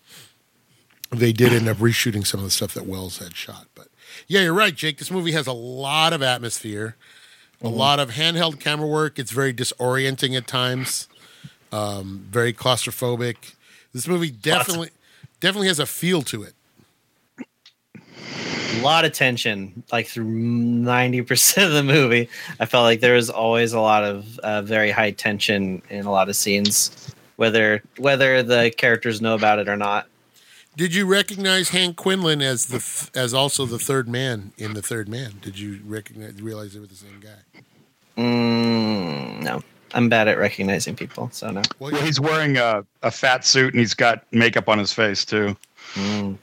they 1.10 1.32
did 1.32 1.52
end 1.52 1.68
up 1.68 1.78
reshooting 1.78 2.26
some 2.26 2.40
of 2.40 2.44
the 2.44 2.50
stuff 2.50 2.74
that 2.74 2.86
Welles 2.86 3.18
had 3.18 3.34
shot. 3.34 3.66
But 3.74 3.85
yeah, 4.26 4.42
you're 4.42 4.54
right, 4.54 4.74
Jake. 4.74 4.98
This 4.98 5.10
movie 5.10 5.32
has 5.32 5.46
a 5.46 5.52
lot 5.52 6.12
of 6.12 6.22
atmosphere, 6.22 6.96
a 7.62 7.68
lot 7.68 8.00
of 8.00 8.10
handheld 8.10 8.60
camera 8.60 8.86
work. 8.86 9.18
It's 9.18 9.30
very 9.30 9.52
disorienting 9.54 10.36
at 10.36 10.46
times, 10.46 11.08
um, 11.72 12.26
very 12.30 12.52
claustrophobic. 12.52 13.54
This 13.92 14.06
movie 14.06 14.30
definitely 14.30 14.90
definitely 15.40 15.68
has 15.68 15.78
a 15.78 15.86
feel 15.86 16.22
to 16.22 16.42
it. 16.42 16.54
A 18.76 18.82
lot 18.82 19.06
of 19.06 19.12
tension, 19.12 19.82
like 19.90 20.06
through 20.06 20.24
ninety 20.24 21.22
percent 21.22 21.68
of 21.68 21.72
the 21.72 21.82
movie. 21.82 22.28
I 22.60 22.66
felt 22.66 22.84
like 22.84 23.00
there 23.00 23.14
was 23.14 23.30
always 23.30 23.72
a 23.72 23.80
lot 23.80 24.04
of 24.04 24.38
uh, 24.40 24.62
very 24.62 24.90
high 24.90 25.12
tension 25.12 25.80
in 25.88 26.04
a 26.04 26.10
lot 26.10 26.28
of 26.28 26.36
scenes, 26.36 27.14
whether 27.36 27.82
whether 27.96 28.42
the 28.42 28.70
characters 28.76 29.22
know 29.22 29.34
about 29.34 29.58
it 29.58 29.68
or 29.68 29.76
not. 29.76 30.06
Did 30.76 30.94
you 30.94 31.06
recognize 31.06 31.70
Hank 31.70 31.96
Quinlan 31.96 32.42
as 32.42 32.66
the 32.66 32.80
th- 32.80 33.10
as 33.14 33.32
also 33.32 33.64
the 33.64 33.78
third 33.78 34.08
man 34.08 34.52
in 34.58 34.74
the 34.74 34.82
Third 34.82 35.08
Man? 35.08 35.38
Did 35.40 35.58
you 35.58 35.80
recognize 35.84 36.40
realize 36.42 36.74
they 36.74 36.80
were 36.80 36.86
the 36.86 36.94
same 36.94 37.18
guy? 37.20 37.62
Mm, 38.18 39.42
no, 39.42 39.62
I'm 39.94 40.08
bad 40.10 40.28
at 40.28 40.36
recognizing 40.38 40.94
people, 40.94 41.30
so 41.32 41.50
no. 41.50 41.62
Well, 41.78 41.92
Well, 41.92 42.02
he's 42.02 42.20
wearing 42.20 42.58
a, 42.58 42.84
a 43.02 43.10
fat 43.10 43.44
suit 43.46 43.72
and 43.72 43.80
he's 43.80 43.94
got 43.94 44.24
makeup 44.32 44.68
on 44.68 44.78
his 44.78 44.92
face 44.92 45.24
too. 45.24 45.56
Mm. 45.94 46.36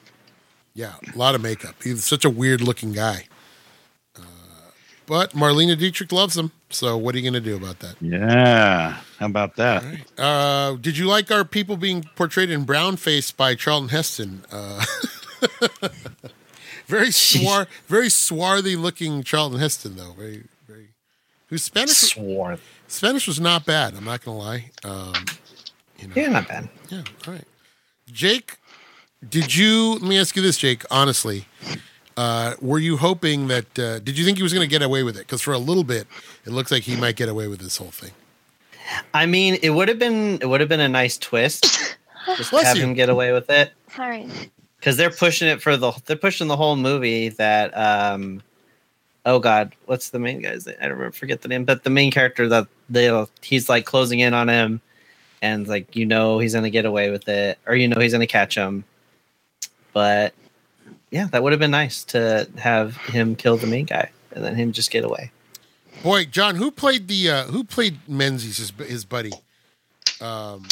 yeah, 0.74 0.94
a 1.14 1.18
lot 1.18 1.36
of 1.36 1.42
makeup. 1.42 1.76
He's 1.84 2.04
such 2.04 2.26
a 2.26 2.30
weird 2.30 2.62
looking 2.62 2.92
guy. 2.92 3.28
But 5.06 5.32
Marlene 5.32 5.78
Dietrich 5.78 6.12
loves 6.12 6.38
him. 6.38 6.52
So 6.70 6.98
what 6.98 7.14
are 7.14 7.18
you 7.20 7.24
going 7.30 7.42
to 7.44 7.50
do 7.50 7.56
about 7.56 7.80
that? 7.80 7.96
Yeah. 8.02 8.98
How 9.20 9.26
about 9.26 9.56
that? 9.58 9.84
Uh, 10.18 10.74
did 10.80 10.98
you 10.98 11.06
like 11.08 11.30
our 11.30 11.44
people 11.46 11.76
being 11.78 12.04
portrayed 12.16 12.50
in 12.50 12.64
brown 12.64 12.96
face 12.98 13.30
by 13.32 13.54
Charlton 13.56 13.90
Heston? 13.90 14.44
Uh, 14.52 14.84
very 16.88 17.12
swar, 17.12 17.68
very 17.88 18.10
swarthy 18.10 18.76
looking 18.76 19.24
Charlton 19.24 19.60
Heston, 19.60 19.96
though. 19.96 20.14
Very, 20.14 20.44
very. 20.68 20.90
Who's 21.48 21.64
Spanish? 21.64 21.92
Swarth. 21.98 22.62
Spanish 22.88 23.28
was 23.28 23.40
not 23.40 23.66
bad. 23.66 23.96
I'm 23.96 24.04
not 24.06 24.24
gonna 24.24 24.38
lie. 24.38 24.72
Um, 24.84 25.14
you 26.00 26.08
know, 26.08 26.14
Yeah, 26.16 26.28
not 26.30 26.48
bad. 26.48 26.70
yeah. 26.90 27.04
All 27.28 27.34
right, 27.34 27.46
Jake. 28.12 28.58
Did 29.28 29.56
you? 29.56 29.94
Let 29.94 30.02
me 30.04 30.20
ask 30.20 30.36
you 30.36 30.42
this, 30.42 30.58
Jake. 30.58 30.84
Honestly, 30.92 31.46
uh, 32.18 32.56
were 32.62 32.80
you 32.80 32.98
hoping 32.98 33.48
that? 33.48 33.80
Uh, 33.80 34.00
did 34.00 34.18
you 34.18 34.26
think 34.26 34.38
he 34.38 34.44
was 34.44 34.54
going 34.54 34.68
to 34.68 34.72
get 34.72 34.82
away 34.82 35.04
with 35.04 35.16
it? 35.16 35.20
Because 35.20 35.42
for 35.42 35.54
a 35.54 35.58
little 35.58 35.84
bit, 35.84 36.08
it 36.46 36.52
looks 36.52 36.72
like 36.72 36.84
he 36.84 36.96
might 36.96 37.16
get 37.16 37.30
away 37.30 37.48
with 37.48 37.60
this 37.60 37.78
whole 37.78 37.92
thing. 37.92 38.12
I 39.14 39.26
mean, 39.26 39.58
it 39.62 39.72
would 39.72 39.88
have 39.88 40.00
been 40.00 40.40
it 40.42 40.48
would 40.48 40.60
have 40.60 40.70
been 40.70 40.80
a 40.80 40.90
nice 40.90 41.18
twist. 41.18 41.66
Just 42.38 42.52
Bless 42.52 42.68
have 42.68 42.78
you. 42.78 42.84
him 42.84 42.94
get 42.94 43.10
away 43.10 43.34
with 43.34 43.50
it 43.50 43.74
Sorry. 43.96 44.28
because 44.78 44.96
they're 44.98 45.10
pushing 45.10 45.48
it 45.48 45.62
for 45.62 45.76
the 45.76 45.92
they're 46.06 46.16
pushing 46.16 46.48
the 46.48 46.56
whole 46.56 46.76
movie 46.78 47.30
that 47.30 47.78
um 47.78 48.42
oh 49.26 49.40
god 49.40 49.74
what's 49.88 50.10
the 50.12 50.20
main 50.20 50.42
guy's 50.42 50.66
name? 50.66 50.76
I 50.80 50.84
don't 50.84 50.94
remember, 50.94 51.12
forget 51.12 51.42
the 51.42 51.50
name 51.50 51.66
but 51.66 51.84
the 51.84 51.90
main 51.90 52.12
character 52.12 52.48
that 52.48 52.68
they 52.90 53.26
he's 53.42 53.68
like 53.68 53.86
closing 53.86 54.20
in 54.20 54.34
on 54.34 54.48
him 54.48 54.80
and 55.42 55.68
like 55.68 55.96
you 55.98 56.06
know 56.06 56.40
he's 56.40 56.54
gonna 56.54 56.70
get 56.70 56.86
away 56.86 57.10
with 57.10 57.28
it 57.28 57.60
or 57.68 57.76
you 57.76 57.90
know 57.90 58.00
he's 58.00 58.14
gonna 58.14 58.26
catch 58.26 58.56
him 58.56 58.86
but 59.92 60.34
yeah 61.14 61.28
that 61.32 61.42
would 61.42 61.54
have 61.54 61.60
been 61.60 61.72
nice 61.72 62.04
to 62.04 62.46
have 62.58 62.98
him 62.98 63.36
kill 63.38 63.56
the 63.56 63.68
main 63.68 63.86
guy 63.86 64.10
and 64.34 64.44
then 64.44 64.56
him 64.56 64.72
just 64.74 64.92
get 64.92 65.06
away 65.06 65.32
Boy, 66.02 66.26
John, 66.26 66.56
who 66.56 66.70
played 66.70 67.08
the 67.08 67.30
uh, 67.30 67.44
who 67.46 67.64
played 67.64 67.98
Menzies, 68.10 68.58
his, 68.58 68.74
his 68.90 69.06
buddy? 69.06 69.32
Um, 70.20 70.66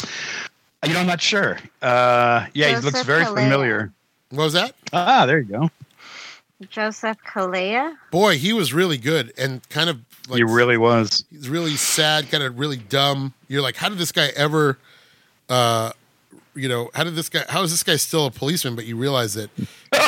You 0.85 0.93
know, 0.93 0.99
I'm 0.99 1.07
not 1.07 1.21
sure. 1.21 1.57
Uh, 1.81 2.47
yeah, 2.53 2.75
he 2.75 2.81
looks 2.83 3.03
very 3.03 3.23
Calleia. 3.23 3.43
familiar. 3.43 3.93
what 4.31 4.43
was 4.45 4.53
that? 4.53 4.75
Ah, 4.91 5.25
there 5.25 5.39
you 5.39 5.45
go. 5.45 5.69
Joseph 6.69 7.17
Calleia. 7.25 7.95
Boy, 8.11 8.37
he 8.39 8.51
was 8.51 8.73
really 8.73 8.97
good 8.97 9.31
and 9.37 9.67
kind 9.69 9.89
of 9.89 9.99
like 10.27 10.37
he 10.37 10.43
really 10.43 10.77
was. 10.77 11.23
he's 11.29 11.47
really 11.49 11.75
sad, 11.77 12.29
kind 12.29 12.43
of 12.43 12.59
really 12.59 12.77
dumb. 12.77 13.33
You're 13.47 13.61
like, 13.61 13.77
how 13.77 13.89
did 13.89 13.99
this 13.99 14.11
guy 14.11 14.31
ever, 14.35 14.77
uh, 15.49 15.91
you 16.55 16.67
know, 16.67 16.89
how 16.93 17.03
did 17.03 17.15
this 17.15 17.29
guy? 17.29 17.43
How 17.49 17.63
is 17.63 17.71
this 17.71 17.83
guy 17.83 17.95
still 17.95 18.25
a 18.25 18.31
policeman? 18.31 18.75
But 18.75 18.85
you 18.85 18.95
realize 18.95 19.33
that 19.35 19.49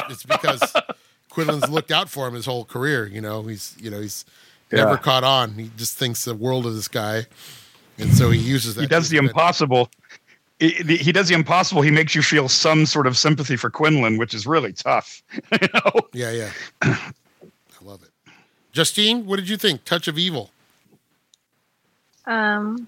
it's 0.09 0.23
because 0.23 0.61
Quinlan's 1.29 1.69
looked 1.69 1.91
out 1.91 2.09
for 2.09 2.27
him 2.27 2.33
his 2.33 2.45
whole 2.45 2.65
career. 2.65 3.07
You 3.07 3.21
know, 3.21 3.43
he's 3.43 3.75
you 3.79 3.89
know 3.89 4.01
he's 4.01 4.25
never 4.71 4.97
caught 4.97 5.23
on. 5.23 5.53
He 5.53 5.71
just 5.77 5.97
thinks 5.97 6.25
the 6.25 6.35
world 6.35 6.65
of 6.65 6.75
this 6.75 6.87
guy, 6.87 7.25
and 7.97 8.13
so 8.13 8.29
he 8.29 8.39
uses 8.39 8.75
that. 8.75 8.81
He 8.81 8.87
does 8.87 9.09
the 9.09 9.17
impossible. 9.17 9.89
He, 10.59 10.69
he 10.69 11.11
does 11.11 11.27
the 11.27 11.35
impossible. 11.35 11.81
He 11.81 11.91
makes 11.91 12.15
you 12.15 12.21
feel 12.21 12.47
some 12.47 12.85
sort 12.85 13.05
of 13.05 13.17
sympathy 13.17 13.57
for 13.57 13.69
Quinlan, 13.69 14.17
which 14.17 14.33
is 14.33 14.47
really 14.47 14.71
tough. 14.71 15.21
you 15.61 15.67
know? 15.73 15.91
Yeah, 16.13 16.31
yeah. 16.31 16.51
I 16.81 17.11
love 17.81 18.01
it. 18.01 18.09
Justine, 18.71 19.25
what 19.25 19.37
did 19.37 19.49
you 19.49 19.57
think? 19.57 19.83
Touch 19.83 20.07
of 20.07 20.17
Evil. 20.17 20.51
Um, 22.25 22.87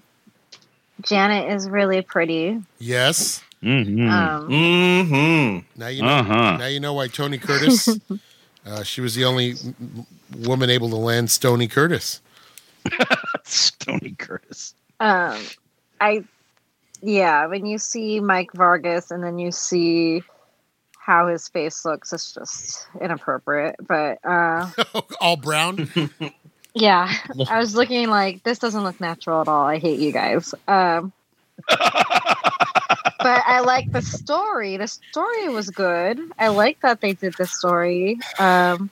Janet 1.02 1.52
is 1.52 1.68
really 1.68 2.02
pretty. 2.02 2.62
Yes. 2.78 3.42
Mm-hmm. 3.66 4.08
Um, 4.08 4.48
mm-hmm 4.48 5.80
Now 5.80 5.88
you 5.88 6.02
know. 6.02 6.08
uh-huh. 6.08 6.56
Now 6.58 6.66
you 6.66 6.78
know 6.78 6.92
why 6.94 7.08
Tony 7.08 7.36
Curtis. 7.38 7.88
uh, 8.66 8.84
she 8.84 9.00
was 9.00 9.16
the 9.16 9.24
only 9.24 9.50
m- 9.52 9.74
m- 9.80 10.06
woman 10.46 10.70
able 10.70 10.88
to 10.90 10.96
land 10.96 11.30
Stony 11.30 11.66
Curtis. 11.66 12.20
Stony 13.44 14.14
Curtis. 14.16 14.74
um, 15.00 15.36
I, 16.00 16.22
yeah, 17.02 17.46
when 17.46 17.66
you 17.66 17.78
see 17.78 18.20
Mike 18.20 18.52
Vargas 18.52 19.10
and 19.10 19.24
then 19.24 19.38
you 19.40 19.50
see 19.50 20.22
how 20.98 21.26
his 21.26 21.48
face 21.48 21.84
looks, 21.84 22.12
it's 22.12 22.32
just 22.34 22.86
inappropriate. 23.00 23.76
But 23.86 24.18
uh, 24.24 24.70
All 25.20 25.36
brown. 25.36 25.88
yeah, 26.74 27.12
I 27.48 27.58
was 27.58 27.74
looking 27.74 28.08
like 28.10 28.44
this 28.44 28.60
doesn't 28.60 28.82
look 28.84 29.00
natural 29.00 29.40
at 29.40 29.48
all. 29.48 29.64
I 29.64 29.78
hate 29.78 29.98
you 29.98 30.12
guys. 30.12 30.54
Um, 30.68 31.12
but 33.26 33.42
I 33.44 33.58
like 33.58 33.90
the 33.90 34.02
story. 34.02 34.76
The 34.76 34.86
story 34.86 35.48
was 35.48 35.68
good. 35.70 36.20
I 36.38 36.46
like 36.46 36.78
that 36.82 37.00
they 37.00 37.12
did 37.14 37.34
the 37.36 37.44
story. 37.46 38.20
Um, 38.38 38.88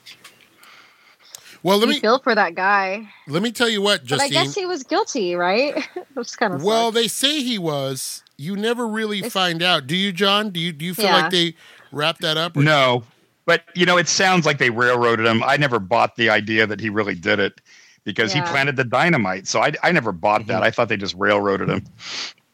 Well, 1.63 1.79
let 1.79 1.89
me 1.89 2.01
feel 2.01 2.19
for 2.19 2.35
that 2.35 2.57
guy, 2.57 3.09
let 3.29 3.43
me 3.45 3.53
tell 3.53 3.69
you 3.69 3.81
what, 3.81 4.07
but 4.09 4.21
I 4.21 4.29
guess 4.29 4.53
he 4.57 4.67
was 4.67 4.83
guilty, 4.83 5.37
right? 5.37 5.73
Which 6.15 6.37
kind 6.37 6.53
of 6.53 6.65
well, 6.65 6.89
sucks. 6.89 6.95
they 6.97 7.09
say 7.09 7.43
he 7.45 7.59
was. 7.59 8.25
You 8.37 8.57
never 8.57 8.89
really 8.89 9.19
It's- 9.19 9.33
find 9.33 9.63
out, 9.63 9.87
do 9.87 9.97
you, 9.97 10.11
John? 10.13 10.51
Do 10.51 10.59
you 10.59 10.73
do 10.73 10.85
you 10.85 10.95
feel 10.95 11.05
Yeah. 11.07 11.23
like 11.23 11.31
they 11.31 11.55
wrapped 11.93 12.21
that 12.23 12.37
up? 12.37 12.57
or- 12.57 12.63
No, 12.65 13.05
but 13.47 13.63
you 13.77 13.87
know, 13.87 13.97
it 13.99 14.09
sounds 14.09 14.45
like 14.47 14.59
they 14.59 14.71
railroaded 14.71 15.27
him. 15.27 15.45
I 15.45 15.57
never 15.59 15.79
bought 15.79 16.17
the 16.17 16.29
idea 16.29 16.67
that 16.67 16.81
he 16.81 16.91
really 16.91 17.15
did 17.15 17.39
it 17.39 17.61
because 18.03 18.35
Yeah. 18.35 18.45
he 18.45 18.51
planted 18.51 18.75
the 18.75 18.85
dynamite. 18.85 19.47
So 19.47 19.63
I, 19.63 19.73
I 19.85 19.93
never 19.93 20.11
bought 20.11 20.49
that. 20.49 20.65
I 20.65 20.73
thought 20.73 20.89
they 20.89 20.97
just 20.99 21.15
railroaded 21.17 21.69
him. 21.71 21.85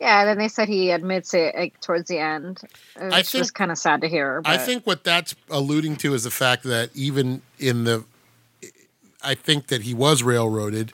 Yeah, 0.00 0.20
and 0.20 0.28
then 0.30 0.38
they 0.38 0.48
said 0.48 0.68
he 0.68 0.90
admits 0.92 1.34
it 1.34 1.54
like, 1.54 1.78
towards 1.80 2.08
the 2.08 2.18
end. 2.18 2.60
It's 2.96 3.14
I 3.14 3.20
just 3.20 3.32
think- 3.32 3.54
kind 3.54 3.70
of 3.70 3.78
sad 3.78 4.00
to 4.00 4.08
hear. 4.08 4.40
I 4.46 4.56
think 4.56 4.86
what 4.86 5.04
that's 5.04 5.34
alluding 5.50 5.96
to 5.96 6.14
is 6.14 6.24
the 6.24 6.30
fact 6.30 6.62
that 6.64 6.90
even 6.94 7.42
in 7.58 7.84
the, 7.84 8.04
I 9.22 9.34
think 9.34 9.66
that 9.66 9.82
he 9.82 9.92
was 9.92 10.22
railroaded, 10.22 10.92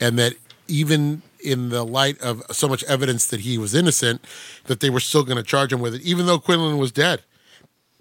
and 0.00 0.18
that 0.18 0.34
even 0.68 1.22
in 1.42 1.68
the 1.70 1.84
light 1.84 2.18
of 2.20 2.42
so 2.52 2.68
much 2.68 2.84
evidence 2.84 3.26
that 3.26 3.40
he 3.40 3.58
was 3.58 3.74
innocent, 3.74 4.24
that 4.66 4.78
they 4.80 4.88
were 4.88 5.00
still 5.00 5.24
going 5.24 5.36
to 5.36 5.42
charge 5.42 5.72
him 5.72 5.80
with 5.80 5.94
it, 5.94 6.02
even 6.02 6.26
though 6.26 6.38
Quinlan 6.38 6.78
was 6.78 6.92
dead. 6.92 7.22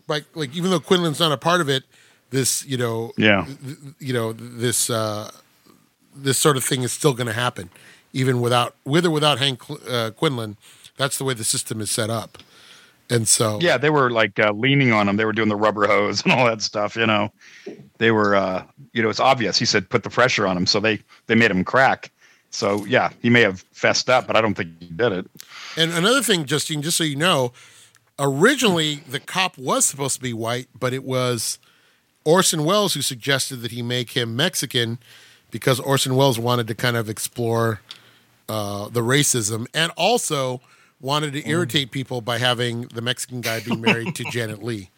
Like, 0.08 0.26
like 0.36 0.56
even 0.56 0.70
though 0.70 0.80
Quinlan's 0.80 1.20
not 1.20 1.32
a 1.32 1.38
part 1.38 1.62
of 1.62 1.68
it, 1.70 1.84
this 2.30 2.64
you 2.66 2.78
know, 2.78 3.12
Yeah. 3.18 3.46
th- 3.46 3.78
you 4.00 4.14
know, 4.14 4.34
this 4.34 4.90
uh, 4.90 5.32
this 6.16 6.38
sort 6.38 6.58
of 6.58 6.64
thing 6.64 6.84
is 6.84 6.92
still 6.92 7.14
going 7.14 7.28
to 7.28 7.34
happen, 7.34 7.70
even 8.14 8.40
without 8.40 8.76
with 8.86 9.06
or 9.06 9.12
without 9.12 9.40
Hank 9.40 9.62
uh, 9.90 10.12
Quinlan. 10.12 10.58
That's 10.96 11.18
the 11.18 11.24
way 11.24 11.34
the 11.34 11.44
system 11.44 11.82
is 11.82 11.90
set 11.90 12.10
up, 12.10 12.38
and 13.10 13.28
so 13.28 13.60
Yeah, 13.60 13.78
they 13.78 13.90
were 13.90 14.12
like 14.12 14.40
uh, 14.40 14.54
leaning 14.54 14.92
on 14.92 15.10
him. 15.10 15.18
They 15.18 15.26
were 15.26 15.34
doing 15.34 15.50
the 15.50 15.56
rubber 15.56 15.88
hose 15.88 16.24
and 16.24 16.32
all 16.32 16.46
that 16.46 16.62
stuff. 16.62 16.96
You 16.96 17.08
know, 17.08 17.32
they 17.98 18.12
were. 18.12 18.36
Uh, 18.36 18.64
you 18.94 19.02
know, 19.02 19.10
it's 19.10 19.20
obvious. 19.20 19.58
He 19.58 19.66
said 19.66 19.90
put 19.90 20.04
the 20.04 20.10
pressure 20.10 20.48
on 20.48 20.56
him, 20.56 20.66
so 20.66 20.80
they 20.80 21.00
they 21.26 21.36
made 21.36 21.52
him 21.52 21.64
crack. 21.64 22.12
So 22.52 22.86
yeah, 22.86 23.12
he 23.22 23.30
may 23.30 23.42
have 23.42 23.62
fessed 23.72 24.10
up, 24.10 24.28
but 24.28 24.36
I 24.36 24.42
don't 24.42 24.54
think 24.54 24.70
he 24.80 24.86
did 24.86 25.12
it. 25.12 25.26
And 25.76 25.92
another 25.92 26.22
thing, 26.22 26.46
Justine, 26.46 26.84
just 26.84 26.98
so 26.98 27.04
you 27.04 27.16
know, 27.16 27.52
originally 28.20 28.96
the 29.10 29.20
cop 29.20 29.58
was 29.58 29.86
supposed 29.86 30.16
to 30.18 30.22
be 30.22 30.34
white, 30.34 30.68
but 30.80 30.94
it 30.94 31.04
was 31.04 31.58
Orson 32.24 32.64
Welles 32.64 32.94
who 32.94 33.02
suggested 33.02 33.58
that 33.58 33.72
he 33.72 33.82
make 33.82 34.12
him 34.12 34.36
Mexican 34.36 35.00
because 35.50 35.80
Orson 35.80 36.16
Welles 36.16 36.40
wanted 36.40 36.68
to 36.68 36.76
kind 36.76 36.96
of 36.96 37.10
explore 37.10 37.82
uh, 38.50 38.90
the 38.90 39.02
racism 39.02 39.68
and 39.74 39.92
also 39.98 40.62
wanted 41.00 41.34
to 41.34 41.48
irritate 41.48 41.92
people 41.92 42.22
by 42.22 42.38
having 42.38 42.84
the 42.84 43.02
Mexican 43.02 43.42
guy 43.42 43.60
be 43.60 43.76
married 43.76 44.16
to 44.16 44.24
Janet 44.32 44.64
Leigh. 44.64 44.90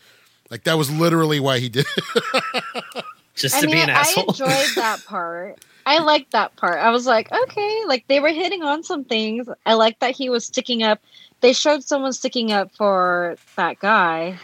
Like 0.50 0.64
that 0.64 0.78
was 0.78 0.92
literally 0.92 1.40
why 1.40 1.60
he 1.60 1.70
did. 1.70 1.86
it. 1.98 3.06
just 3.36 3.56
I 3.56 3.62
to 3.62 3.68
mean, 3.68 3.76
be 3.78 3.82
an 3.82 3.90
I 3.90 3.94
asshole 3.94 4.26
I 4.26 4.28
enjoyed 4.28 4.76
that 4.76 5.04
part. 5.06 5.66
I 5.88 6.00
liked 6.00 6.32
that 6.32 6.56
part. 6.56 6.80
I 6.80 6.92
was 6.92 7.06
like, 7.06 7.32
okay, 7.32 7.82
like 7.88 8.06
they 8.08 8.20
were 8.20 8.30
hitting 8.30 8.64
on 8.64 8.84
some 8.84 9.04
things. 9.04 9.48
I 9.66 9.74
like 9.74 10.00
that 10.00 10.16
he 10.16 10.30
was 10.30 10.46
sticking 10.46 10.84
up. 10.84 11.00
They 11.42 11.54
showed 11.54 11.84
someone 11.84 12.14
sticking 12.14 12.52
up 12.52 12.72
for 12.76 13.38
that 13.56 13.80
guy. 13.80 14.40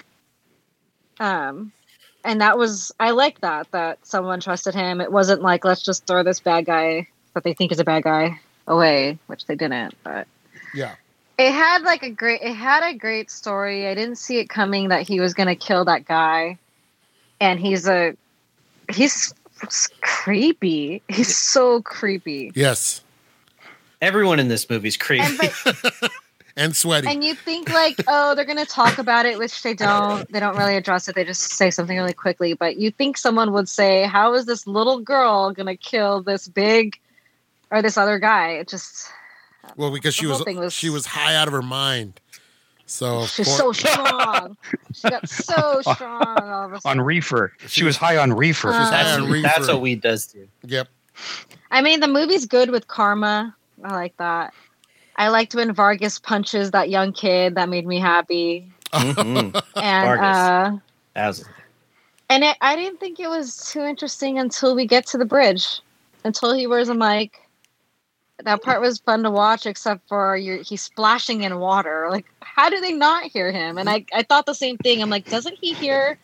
Um, 1.20 1.72
and 2.24 2.42
that 2.42 2.58
was 2.58 2.92
I 3.00 3.12
like 3.12 3.42
that 3.42 3.72
that 3.72 4.06
someone 4.06 4.40
trusted 4.40 4.74
him. 4.76 5.02
It 5.02 5.12
wasn't 5.12 5.42
like 5.42 5.64
let's 5.66 5.82
just 5.82 6.06
throw 6.06 6.24
this 6.24 6.40
bad 6.40 6.66
guy 6.66 7.08
that 7.34 7.44
they 7.44 7.54
think 7.54 7.72
is 7.72 7.80
a 7.80 7.84
bad 7.84 8.04
guy 8.04 8.40
away, 8.68 9.18
which 9.28 9.46
they 9.46 9.56
didn't. 9.56 9.94
But 10.04 10.28
yeah. 10.74 10.96
it 11.38 11.52
had 11.52 11.82
like 11.84 12.04
a 12.04 12.10
great 12.10 12.42
it 12.42 12.54
had 12.54 12.84
a 12.88 12.98
great 12.98 13.30
story 13.32 13.88
i 13.88 13.94
didn't 13.96 14.18
see 14.18 14.38
it 14.40 14.48
coming 14.48 14.90
that 14.90 15.06
he 15.08 15.20
was 15.20 15.34
going 15.34 15.48
to 15.48 15.56
kill 15.56 15.84
that 15.86 16.06
guy 16.06 16.58
and 17.42 17.60
he's 17.60 17.88
a 17.88 18.16
he's 18.94 19.34
creepy 20.02 21.02
he's 21.08 21.36
so 21.38 21.82
creepy 21.82 22.52
Yes. 22.56 23.02
everyone 24.02 24.40
in 24.40 24.48
this 24.48 24.70
movie's 24.70 24.98
creepy 24.98 25.26
and 25.26 25.38
but 25.40 26.12
And 26.58 26.76
sweaty. 26.76 27.08
and 27.08 27.24
you 27.24 27.34
think 27.34 27.70
like 27.70 27.96
oh 28.08 28.36
they're 28.36 28.46
going 28.46 28.58
to 28.58 28.66
talk 28.66 28.98
about 28.98 29.26
it 29.26 29.38
which 29.38 29.64
they 29.64 29.74
don't 29.74 30.30
they 30.32 30.40
don't 30.40 30.58
really 30.58 30.76
address 30.76 31.08
it 31.08 31.16
they 31.16 31.24
just 31.24 31.42
say 31.42 31.72
something 31.72 31.98
really 31.98 32.14
quickly 32.14 32.54
but 32.54 32.78
you 32.78 32.92
think 32.92 33.18
someone 33.18 33.52
would 33.54 33.68
say 33.70 34.04
how 34.04 34.34
is 34.36 34.46
this 34.46 34.68
little 34.68 35.00
girl 35.00 35.52
going 35.54 35.66
to 35.68 35.78
kill 35.78 36.22
this 36.22 36.48
big 36.48 37.00
or 37.72 37.82
this 37.82 37.98
other 37.98 38.20
guy 38.20 38.50
it 38.52 38.68
just 38.68 39.08
Well, 39.78 39.92
because 39.92 40.14
she 40.14 40.28
was, 40.28 40.44
was- 40.46 40.74
she 40.74 40.90
was 40.90 41.06
high 41.06 41.36
out 41.36 41.48
of 41.48 41.54
her 41.54 41.62
mind. 41.62 42.20
So 42.86 43.26
She's 43.26 43.48
poor- 43.48 43.58
so 43.58 43.72
strong. 43.72 44.58
she 44.94 45.10
got 45.10 45.28
so 45.30 45.82
strong 45.94 46.24
all 46.40 46.66
of 46.66 46.74
a 46.74 46.88
on 46.88 47.00
reefer. 47.02 47.54
She 47.68 47.84
was 47.84 47.96
high 47.98 48.18
on 48.18 48.34
reefer. 48.34 48.70
Uh, 48.70 48.74
high 48.74 48.92
That's, 49.04 49.18
on 49.22 49.30
reefer. 49.32 49.48
that's 49.48 49.68
what 49.70 49.82
weed 49.82 50.02
does 50.02 50.28
to 50.28 50.40
you. 50.40 50.48
Yep. 50.66 50.88
I 51.72 51.82
mean, 51.82 52.02
the 52.02 52.08
movie's 52.08 52.46
good 52.46 52.70
with 52.70 52.88
karma. 52.90 53.56
I 53.84 53.94
like 53.94 54.18
that. 54.18 54.54
I 55.16 55.30
liked 55.30 55.56
when 55.56 55.74
Vargas 55.74 56.20
punches 56.20 56.72
that 56.72 56.90
young 56.90 57.14
kid. 57.14 57.56
That 57.56 57.70
made 57.70 57.86
me 57.88 58.00
happy. 58.00 58.70
Mhm. 58.92 59.54
And 59.76 60.06
Vargas. 60.06 60.38
uh, 60.38 60.78
That 61.14 61.28
was- 61.28 61.46
and 62.30 62.44
it, 62.46 62.56
I 62.62 62.76
didn't 62.78 63.00
think 63.02 63.20
it 63.20 63.30
was 63.30 63.70
too 63.72 63.82
interesting 63.82 64.40
until 64.40 64.74
we 64.74 64.86
get 64.88 65.06
to 65.08 65.18
the 65.18 65.26
bridge, 65.26 65.82
until 66.24 66.54
he 66.54 66.66
wears 66.66 66.88
a 66.90 66.94
mic. 66.96 67.41
That 68.46 68.62
part 68.62 68.82
was 68.82 69.00
fun 69.00 69.24
to 69.24 69.32
watch, 69.32 69.66
except 69.66 70.08
for 70.08 70.36
he's 70.36 70.82
splashing 70.82 71.44
in 71.44 71.60
water. 71.60 72.08
Like, 72.10 72.26
how 72.42 72.70
do 72.70 72.80
they 72.80 72.94
not 72.94 73.26
hear 73.26 73.52
him? 73.52 73.78
And 73.78 73.90
I, 73.90 74.06
I 74.14 74.24
thought 74.24 74.46
the 74.46 74.54
same 74.54 74.78
thing. 74.78 75.02
I'm 75.02 75.10
like, 75.10 75.30
doesn't 75.30 75.58
he 75.60 75.74
hear 75.74 76.18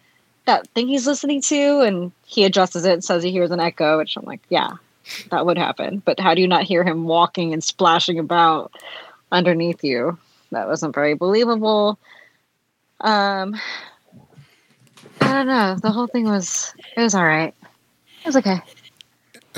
that 0.46 0.68
thing 0.70 0.88
he's 0.88 1.08
listening 1.08 1.42
to? 1.44 1.82
And 1.82 2.12
he 2.26 2.44
adjusts 2.44 2.76
it 2.76 2.86
and 2.86 3.04
says 3.04 3.24
he 3.24 3.32
hears 3.32 3.52
an 3.52 3.60
echo, 3.60 3.98
which 3.98 4.18
I'm 4.18 4.26
like, 4.26 4.42
yeah, 4.50 4.72
that 5.32 5.46
would 5.46 5.58
happen. 5.58 6.02
But 6.06 6.20
how 6.20 6.34
do 6.34 6.42
you 6.42 6.48
not 6.48 6.64
hear 6.64 6.84
him 6.84 7.06
walking 7.06 7.54
and 7.54 7.64
splashing 7.64 8.20
about 8.20 8.72
underneath 9.32 9.84
you? 9.84 10.18
That 10.52 10.68
wasn't 10.68 10.96
very 10.96 11.14
believable. 11.14 12.00
Um, 13.02 13.60
I 15.22 15.34
don't 15.34 15.48
know. 15.48 15.76
The 15.82 15.92
whole 15.92 16.08
thing 16.08 16.26
was 16.26 16.74
it 16.96 17.02
was 17.02 17.14
all 17.14 17.26
right. 17.26 17.54
It 18.22 18.26
was 18.26 18.38
okay. 18.38 18.62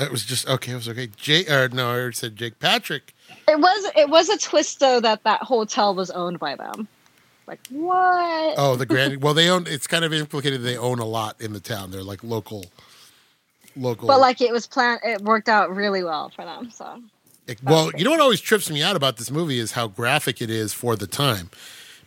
It 0.00 0.10
was 0.10 0.24
just 0.24 0.48
okay. 0.48 0.72
It 0.72 0.76
was 0.76 0.88
okay. 0.88 1.08
Jake, 1.16 1.50
or 1.50 1.68
no, 1.68 1.90
I 1.90 1.94
already 1.94 2.14
said 2.14 2.36
Jake 2.36 2.58
Patrick. 2.58 3.14
It 3.48 3.58
was 3.58 3.92
it 3.96 4.08
was 4.08 4.28
a 4.28 4.38
twist 4.38 4.80
though 4.80 5.00
that 5.00 5.24
that 5.24 5.42
hotel 5.42 5.94
was 5.94 6.10
owned 6.10 6.38
by 6.38 6.56
them. 6.56 6.88
Like 7.46 7.60
what? 7.70 8.54
Oh, 8.58 8.76
the 8.76 8.86
grand. 8.86 9.16
well, 9.22 9.34
they 9.34 9.48
own. 9.48 9.66
It's 9.66 9.86
kind 9.86 10.04
of 10.04 10.12
implicated 10.12 10.62
they 10.62 10.76
own 10.76 10.98
a 11.00 11.04
lot 11.04 11.40
in 11.40 11.52
the 11.52 11.60
town. 11.60 11.90
They're 11.90 12.02
like 12.02 12.22
local, 12.24 12.66
local. 13.76 14.08
But 14.08 14.20
like 14.20 14.40
it 14.40 14.52
was 14.52 14.66
planned. 14.66 15.00
It 15.04 15.20
worked 15.22 15.48
out 15.48 15.74
really 15.74 16.02
well 16.04 16.30
for 16.30 16.44
them. 16.44 16.70
So 16.70 17.02
It- 17.46 17.62
well, 17.64 17.90
you 17.96 18.04
know 18.04 18.10
what 18.12 18.20
always 18.20 18.40
trips 18.40 18.70
me 18.70 18.82
out 18.82 18.96
about 18.96 19.16
this 19.16 19.30
movie 19.30 19.58
is 19.58 19.72
how 19.72 19.88
graphic 19.88 20.40
it 20.40 20.50
is 20.50 20.72
for 20.72 20.96
the 20.96 21.06
time. 21.06 21.50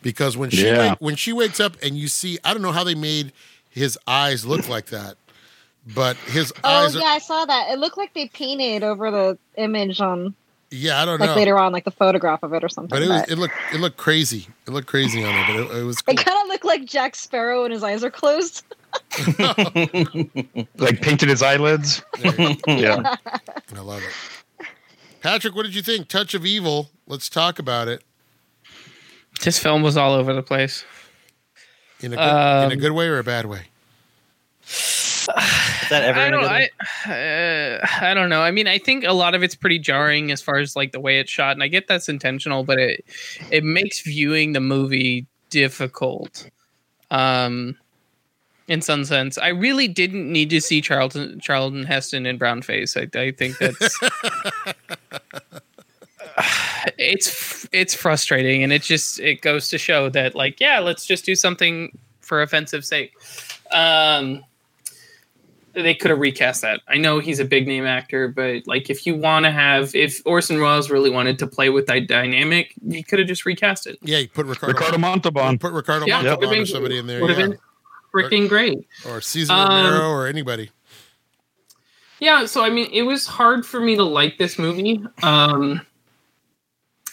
Because 0.02 0.36
when 0.38 0.50
she 0.50 0.66
Yeah. 0.68 0.96
when 1.00 1.16
she 1.16 1.32
wakes 1.34 1.60
up 1.60 1.76
and 1.82 1.98
you 1.98 2.08
see, 2.08 2.38
I 2.44 2.54
don't 2.54 2.62
know 2.62 2.72
how 2.74 2.84
they 2.84 2.96
made 2.96 3.32
his 3.70 3.98
eyes 4.08 4.46
look 4.46 4.68
like 4.70 4.88
that, 4.88 5.16
but 5.96 6.16
his 6.18 6.54
oh 6.64 6.70
eyes. 6.70 6.96
yeah, 6.96 7.02
Are, 7.02 7.16
I 7.16 7.20
saw 7.20 7.46
that. 7.46 7.70
It 7.72 7.80
looked 7.80 7.98
like 7.98 8.14
they 8.14 8.28
painted 8.28 8.84
over 8.84 9.12
the 9.12 9.38
image 9.58 10.00
on 10.02 10.34
yeah, 10.72 11.00
I 11.02 11.06
don't 11.06 11.20
like 11.20 11.30
know. 11.30 11.36
later 11.36 11.60
on, 11.60 11.72
like 11.72 11.84
the 11.86 11.92
photograph 11.92 12.42
of 12.42 12.52
it 12.54 12.64
or 12.64 12.70
something. 12.70 12.90
but 12.90 13.04
it 13.04 13.10
was 13.10 13.22
but- 13.22 13.30
it 13.32 13.38
looked 13.38 13.54
it 13.74 13.80
looked 13.80 13.98
crazy. 13.98 14.48
It 14.66 14.72
looked 14.72 14.88
crazy 14.88 15.24
on 15.24 15.36
it, 15.36 15.46
but 15.48 15.56
it, 15.76 15.82
it 15.82 15.84
was 15.84 16.02
cool. 16.02 16.14
It 16.16 16.26
kind 16.26 16.38
of 16.42 16.48
looked 16.48 16.66
like 16.66 16.86
Jack 16.86 17.16
Sparrow 17.16 17.64
and 17.64 17.72
his 17.74 17.84
eyes 17.84 18.04
are 18.04 18.10
closed. 18.12 18.64
Like 20.78 21.02
painted 21.02 21.30
his 21.30 21.42
eyelids. 21.42 22.04
There 22.20 22.42
you 22.42 22.56
go. 22.56 22.74
Yeah. 22.76 23.16
I 23.76 23.80
love 23.80 24.02
it. 24.04 24.66
Patrick, 25.22 25.56
what 25.56 25.64
did 25.64 25.74
you 25.76 25.82
think? 25.82 26.08
Touch 26.08 26.34
of 26.34 26.46
Evil. 26.46 26.90
Let's 27.08 27.30
talk 27.30 27.58
about 27.60 27.88
it 27.88 28.04
This 29.44 29.58
film 29.60 29.82
was 29.84 29.96
all 29.98 30.14
over 30.14 30.34
the 30.34 30.44
place. 30.44 30.86
in 32.02 32.14
a 32.14 32.16
good, 32.16 32.22
in 32.24 32.30
a 32.30 32.74
Um, 32.74 32.80
good 32.80 32.92
way 32.92 33.08
or 33.08 33.20
a 33.20 33.24
bad 33.24 33.46
way. 33.46 33.68
Is 35.94 36.00
that 36.00 36.04
ever 36.10 36.20
I 36.20 36.30
don't. 36.32 36.44
I, 36.44 36.70
uh, 37.06 37.88
I 38.02 38.14
don't 38.16 38.30
know. 38.30 38.41
I 38.41 38.50
mean, 38.50 38.68
I 38.68 38.80
think 38.80 39.04
a 39.04 39.14
lot 39.14 39.36
of 39.36 39.44
it's 39.44 39.54
pretty 39.54 39.78
jarring 39.78 40.32
as 40.32 40.41
far 40.41 40.58
as 40.58 40.76
like 40.76 40.91
the 40.91 41.00
way 41.00 41.20
it's 41.20 41.30
shot, 41.32 41.52
and 41.52 41.62
I 41.62 41.68
get 41.68 41.88
that's 41.88 42.10
intentional, 42.10 42.64
but 42.64 42.80
it 42.80 43.06
it 43.52 43.64
makes 43.64 44.02
viewing 44.02 44.54
the 44.54 44.60
movie 44.60 45.28
difficult. 45.52 46.50
Um, 47.12 47.78
in 48.68 48.82
some 48.82 49.06
sense, 49.06 49.38
I 49.38 49.50
really 49.50 49.88
didn't 49.88 50.32
need 50.32 50.50
to 50.50 50.62
see 50.62 50.82
Charlton 50.82 51.39
Charlton 51.39 51.84
Heston 51.84 52.26
in 52.26 52.39
brown 52.39 52.64
face. 52.64 52.98
I, 52.98 53.08
I 53.14 53.32
think 53.32 53.60
that's 53.60 54.00
it's 56.98 57.70
it's 57.72 57.94
frustrating, 57.94 58.64
and 58.64 58.74
it 58.74 58.82
just 58.82 59.20
it 59.20 59.41
goes 59.41 59.68
to 59.70 59.78
show 59.78 60.10
that 60.10 60.34
like 60.34 60.60
yeah, 60.60 60.80
let's 60.80 61.06
just 61.06 61.24
do 61.24 61.36
something 61.36 61.96
for 62.22 62.41
offensive 62.41 62.84
sake. 62.84 63.14
Um, 63.72 64.44
they 65.74 65.96
could 65.96 66.12
have 66.12 66.20
recast 66.20 66.62
that. 66.62 66.82
I 66.88 66.98
know 66.98 67.20
he's 67.20 67.40
a 67.40 67.46
big 67.46 67.68
name 67.68 67.86
actor, 67.86 68.28
but 68.28 68.68
like 68.68 68.90
if 68.90 69.06
you 69.08 69.16
want 69.16 69.46
to 69.46 69.52
have, 69.52 69.94
if 69.96 70.22
Orson 70.26 70.62
Welles 70.62 70.90
really 70.90 71.10
wanted 71.10 71.40
to 71.40 71.48
play 71.48 71.70
with 71.70 71.88
that 71.88 72.08
dynamic, 72.08 72.74
you 72.86 73.04
could 73.04 73.20
have 73.20 73.28
just 73.28 73.46
recast 73.46 73.88
it. 73.88 73.98
Yeah, 74.02 74.20
you 74.20 74.28
put 74.30 74.46
Ricardo, 74.46 74.74
Ricardo 74.74 74.98
Montalban. 75.00 75.58
put 75.58 75.74
Ricardo 75.74 76.06
Yeah, 76.06 76.18
Montalban 76.18 76.50
would've 76.50 76.64
or 76.64 76.66
somebody 76.68 76.98
in 76.98 77.08
there, 77.08 77.22
Would 77.22 77.30
have 77.32 77.40
yeah. 77.40 77.48
been 77.48 77.58
freaking 78.14 78.48
great. 78.50 78.88
or 79.08 79.20
Cesar 79.22 79.54
Um, 79.54 79.68
Romero 79.86 80.10
or 80.10 80.28
anybody. 80.28 80.70
Yeah, 82.20 82.46
so 82.46 82.64
I 82.64 82.70
mean, 82.70 82.90
it 82.94 83.02
was 83.02 83.28
hard 83.28 83.66
for 83.66 83.80
me 83.80 83.96
to 83.96 84.04
like 84.04 84.38
this 84.38 84.58
movie. 84.60 85.04
Um, 85.24 85.82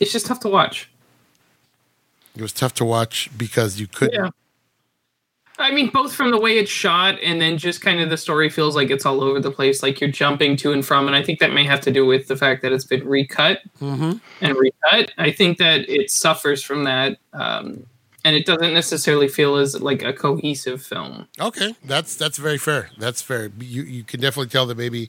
it's 0.01 0.13
just 0.13 0.27
tough 0.27 0.41
to 0.41 0.49
watch. 0.49 0.89
It 2.37 2.43
was 2.43 2.53
tough 2.53 2.75
to 2.75 2.85
watch 2.85 3.29
because 3.37 3.81
you 3.81 3.87
couldn't. 3.89 4.23
Yeah. 4.23 4.31
I 5.61 5.71
mean, 5.73 5.91
both 5.91 6.13
from 6.15 6.31
the 6.31 6.41
way 6.41 6.59
it's 6.59 6.71
shot 6.71 7.19
and 7.23 7.41
then 7.41 7.59
just 7.59 7.81
kind 7.81 8.01
of 8.01 8.11
the 8.11 8.17
story 8.17 8.49
feels 8.49 8.75
like 8.75 8.91
it's 8.91 9.05
all 9.07 9.23
over 9.23 9.41
the 9.41 9.51
place, 9.51 9.83
like 9.83 10.01
you're 10.01 10.11
jumping 10.11 10.57
to 10.59 10.73
and 10.73 10.85
from. 10.85 11.07
And 11.07 11.15
I 11.17 11.23
think 11.23 11.39
that 11.41 11.53
may 11.53 11.65
have 11.65 11.81
to 11.83 11.91
do 11.91 12.07
with 12.07 12.29
the 12.29 12.37
fact 12.37 12.63
that 12.63 12.73
it's 12.73 12.85
been 12.85 13.07
recut 13.07 13.61
hmm 13.79 14.13
and 14.41 14.57
recut. 14.57 15.13
I 15.19 15.31
think 15.31 15.59
that 15.59 15.89
it 15.89 16.11
suffers 16.11 16.63
from 16.63 16.85
that. 16.85 17.19
Um, 17.33 17.87
and 18.25 18.37
it 18.37 18.45
doesn't 18.45 18.75
necessarily 18.75 19.29
feel 19.29 19.57
as 19.57 19.81
like 19.81 20.03
a 20.03 20.13
cohesive 20.13 20.83
film. 20.83 21.27
Okay, 21.41 21.75
that's 21.85 22.17
that's 22.17 22.37
very 22.37 22.59
fair. 22.59 22.91
That's 22.99 23.23
fair. 23.23 23.51
You 23.59 23.83
you 23.83 24.05
can 24.05 24.21
definitely 24.21 24.51
tell 24.51 24.67
that 24.67 24.77
maybe 24.77 25.09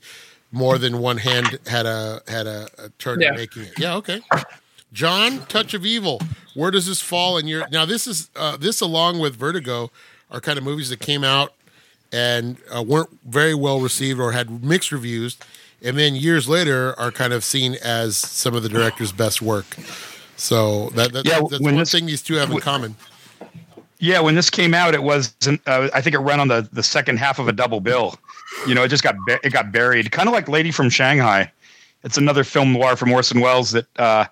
more 0.53 0.77
than 0.77 0.99
one 0.99 1.17
hand 1.17 1.59
had 1.67 1.85
a 1.85 2.21
had 2.27 2.47
a, 2.47 2.69
a 2.77 2.89
turn 2.99 3.19
Yeah. 3.19 3.29
in 3.29 3.35
making 3.35 3.63
it. 3.63 3.73
Yeah. 3.77 3.95
Okay. 3.95 4.21
John, 4.93 5.45
Touch 5.47 5.73
of 5.73 5.85
Evil. 5.85 6.21
Where 6.53 6.71
does 6.71 6.85
this 6.85 7.01
fall 7.01 7.37
in 7.37 7.47
your? 7.47 7.67
Now 7.69 7.85
this 7.85 8.07
is 8.07 8.29
uh, 8.35 8.57
this 8.57 8.81
along 8.81 9.19
with 9.19 9.35
Vertigo 9.35 9.91
are 10.31 10.39
kind 10.41 10.57
of 10.57 10.63
movies 10.63 10.89
that 10.89 10.99
came 10.99 11.23
out 11.23 11.53
and 12.11 12.57
uh, 12.73 12.81
weren't 12.81 13.09
very 13.25 13.53
well 13.53 13.79
received 13.79 14.19
or 14.19 14.31
had 14.31 14.63
mixed 14.63 14.91
reviews, 14.91 15.37
and 15.83 15.97
then 15.97 16.15
years 16.15 16.47
later 16.49 16.97
are 16.99 17.11
kind 17.11 17.33
of 17.33 17.43
seen 17.43 17.75
as 17.83 18.17
some 18.17 18.53
of 18.55 18.63
the 18.63 18.69
director's 18.69 19.11
best 19.11 19.41
work. 19.41 19.65
So 20.37 20.89
that, 20.91 21.13
that 21.13 21.25
Yeah, 21.25 21.41
that's 21.49 21.61
one 21.61 21.75
this- 21.77 21.91
thing 21.91 22.05
these 22.05 22.21
two 22.21 22.35
have 22.35 22.51
in 22.51 22.59
common. 22.59 22.95
Yeah, 23.99 24.19
when 24.19 24.33
this 24.33 24.49
came 24.49 24.73
out, 24.73 24.95
it 24.95 25.03
was 25.03 25.35
uh, 25.67 25.89
I 25.93 26.01
think 26.01 26.15
it 26.15 26.19
ran 26.19 26.39
on 26.39 26.47
the 26.47 26.67
the 26.73 26.81
second 26.81 27.17
half 27.19 27.37
of 27.37 27.47
a 27.47 27.51
double 27.53 27.79
bill. 27.81 28.15
You 28.67 28.73
know, 28.73 28.83
it 28.83 28.87
just 28.87 29.03
got 29.03 29.13
it 29.27 29.53
got 29.53 29.71
buried, 29.71 30.11
kind 30.11 30.27
of 30.27 30.33
like 30.33 30.47
Lady 30.49 30.71
from 30.71 30.89
Shanghai. 30.89 31.51
It's 32.03 32.17
another 32.17 32.43
film 32.43 32.73
noir 32.73 32.95
from 32.95 33.11
Orson 33.11 33.41
Welles 33.41 33.69
that, 33.71 33.85
uh, 33.99 34.25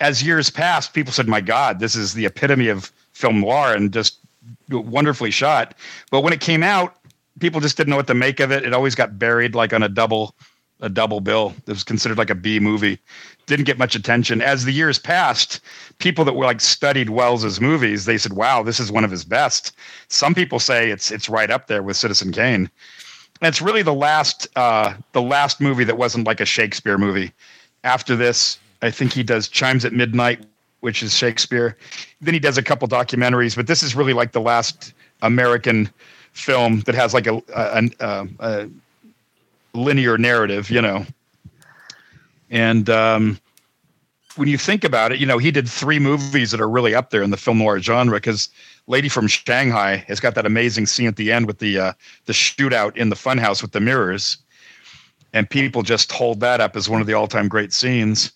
as 0.00 0.22
years 0.22 0.50
passed, 0.50 0.92
people 0.92 1.14
said, 1.14 1.26
"My 1.28 1.40
God, 1.40 1.80
this 1.80 1.96
is 1.96 2.12
the 2.12 2.26
epitome 2.26 2.68
of 2.68 2.92
film 3.14 3.40
noir," 3.40 3.72
and 3.72 3.90
just 3.90 4.18
wonderfully 4.68 5.30
shot. 5.30 5.74
But 6.10 6.22
when 6.22 6.32
it 6.32 6.40
came 6.40 6.62
out, 6.62 6.96
people 7.40 7.60
just 7.60 7.76
didn't 7.76 7.90
know 7.90 7.96
what 7.96 8.06
to 8.06 8.14
make 8.14 8.40
of 8.40 8.50
it. 8.50 8.64
It 8.64 8.72
always 8.72 8.94
got 8.94 9.18
buried 9.18 9.54
like 9.54 9.72
on 9.72 9.82
a 9.82 9.88
double 9.88 10.34
a 10.80 10.88
double 10.88 11.20
bill. 11.20 11.54
It 11.66 11.70
was 11.70 11.84
considered 11.84 12.18
like 12.18 12.30
a 12.30 12.34
B 12.34 12.60
movie. 12.60 12.98
Didn't 13.46 13.64
get 13.64 13.78
much 13.78 13.94
attention. 13.94 14.42
As 14.42 14.64
the 14.64 14.72
years 14.72 14.98
passed, 14.98 15.60
people 15.98 16.24
that 16.24 16.34
were 16.34 16.44
like 16.44 16.60
studied 16.60 17.10
Welles's 17.10 17.60
movies, 17.60 18.04
they 18.04 18.18
said, 18.18 18.32
"Wow, 18.34 18.62
this 18.62 18.80
is 18.80 18.92
one 18.92 19.04
of 19.04 19.10
his 19.10 19.24
best." 19.24 19.72
Some 20.08 20.34
people 20.34 20.58
say 20.58 20.90
it's 20.90 21.10
it's 21.10 21.28
right 21.28 21.50
up 21.50 21.66
there 21.66 21.82
with 21.82 21.96
Citizen 21.96 22.32
Kane. 22.32 22.70
And 23.40 23.48
it's 23.48 23.62
really 23.62 23.82
the 23.82 23.94
last 23.94 24.46
uh, 24.56 24.94
the 25.12 25.22
last 25.22 25.60
movie 25.60 25.84
that 25.84 25.98
wasn't 25.98 26.26
like 26.26 26.40
a 26.40 26.46
Shakespeare 26.46 26.98
movie. 26.98 27.32
After 27.82 28.16
this, 28.16 28.58
I 28.82 28.90
think 28.90 29.12
he 29.12 29.22
does 29.22 29.48
Chimes 29.48 29.84
at 29.84 29.92
Midnight, 29.92 30.44
which 30.84 31.02
is 31.02 31.16
Shakespeare. 31.16 31.78
Then 32.20 32.34
he 32.34 32.40
does 32.40 32.58
a 32.58 32.62
couple 32.62 32.86
documentaries, 32.86 33.56
but 33.56 33.66
this 33.66 33.82
is 33.82 33.96
really 33.96 34.12
like 34.12 34.32
the 34.32 34.40
last 34.40 34.92
American 35.22 35.88
film 36.32 36.80
that 36.80 36.94
has 36.94 37.14
like 37.14 37.26
a 37.26 37.42
a, 37.56 37.90
a, 38.00 38.28
a 38.40 38.70
linear 39.72 40.18
narrative, 40.18 40.68
you 40.68 40.82
know. 40.82 41.06
And 42.50 42.90
um, 42.90 43.40
when 44.36 44.46
you 44.46 44.58
think 44.58 44.84
about 44.84 45.10
it, 45.10 45.18
you 45.18 45.24
know, 45.24 45.38
he 45.38 45.50
did 45.50 45.66
three 45.66 45.98
movies 45.98 46.50
that 46.50 46.60
are 46.60 46.68
really 46.68 46.94
up 46.94 47.08
there 47.08 47.22
in 47.22 47.30
the 47.30 47.38
film 47.38 47.58
noir 47.58 47.80
genre 47.80 48.18
because 48.18 48.50
Lady 48.86 49.08
from 49.08 49.26
Shanghai 49.26 50.04
has 50.06 50.20
got 50.20 50.34
that 50.34 50.44
amazing 50.44 50.84
scene 50.84 51.08
at 51.08 51.16
the 51.16 51.32
end 51.32 51.46
with 51.46 51.60
the 51.60 51.78
uh, 51.78 51.92
the 52.26 52.34
shootout 52.34 52.94
in 52.94 53.08
the 53.08 53.16
funhouse 53.16 53.62
with 53.62 53.72
the 53.72 53.80
mirrors, 53.80 54.36
and 55.32 55.48
people 55.48 55.82
just 55.82 56.12
hold 56.12 56.40
that 56.40 56.60
up 56.60 56.76
as 56.76 56.90
one 56.90 57.00
of 57.00 57.06
the 57.06 57.14
all 57.14 57.26
time 57.26 57.48
great 57.48 57.72
scenes. 57.72 58.32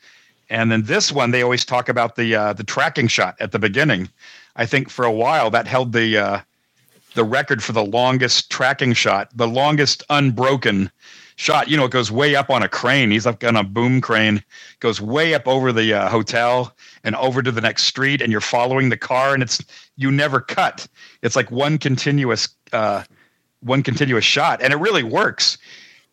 And 0.51 0.73
then 0.73 0.83
this 0.83 1.13
one, 1.13 1.31
they 1.31 1.43
always 1.43 1.65
talk 1.65 1.89
about 1.89 2.17
the 2.17 2.35
uh, 2.35 2.53
the 2.55 2.65
tracking 2.65 3.09
shot 3.09 3.37
at 3.41 3.53
the 3.53 3.59
beginning. 3.59 4.09
I 4.57 4.67
think 4.67 4.91
for 4.91 5.05
a 5.05 5.13
while 5.13 5.51
that 5.51 5.67
held 5.67 5.93
the 5.93 6.19
uh, 6.19 6.41
the 7.15 7.25
record 7.25 7.63
for 7.63 7.73
the 7.73 7.85
longest 7.85 8.51
tracking 8.51 8.93
shot, 8.93 9.31
the 9.35 9.49
longest 9.49 10.03
unbroken 10.09 10.91
shot. 11.37 11.69
You 11.69 11.77
know, 11.77 11.85
it 11.85 11.91
goes 11.91 12.11
way 12.11 12.35
up 12.35 12.51
on 12.51 12.63
a 12.63 12.69
crane. 12.69 13.11
He's 13.11 13.27
up 13.27 13.43
on 13.45 13.57
a 13.57 13.65
boom 13.65 14.01
crane, 14.01 14.43
goes 14.81 15.01
way 15.01 15.35
up 15.35 15.47
over 15.47 15.73
the 15.73 15.95
uh, 15.95 16.09
hotel 16.09 16.75
and 17.05 17.15
over 17.17 17.43
to 17.43 17.53
the 17.53 17.61
next 17.61 17.85
street, 17.85 18.21
and 18.21 18.33
you're 18.33 18.41
following 18.41 18.89
the 18.89 18.97
car, 18.97 19.35
and 19.35 19.43
it's 19.43 19.63
you 19.97 20.11
never 20.11 20.41
cut. 20.41 20.87
It's 21.23 21.37
like 21.37 21.51
one 21.51 21.79
continuous 21.79 22.49
uh, 22.73 23.05
one 23.61 23.83
continuous 23.83 24.25
shot, 24.25 24.63
and 24.63 24.73
it 24.73 24.77
really 24.77 25.03
works 25.03 25.59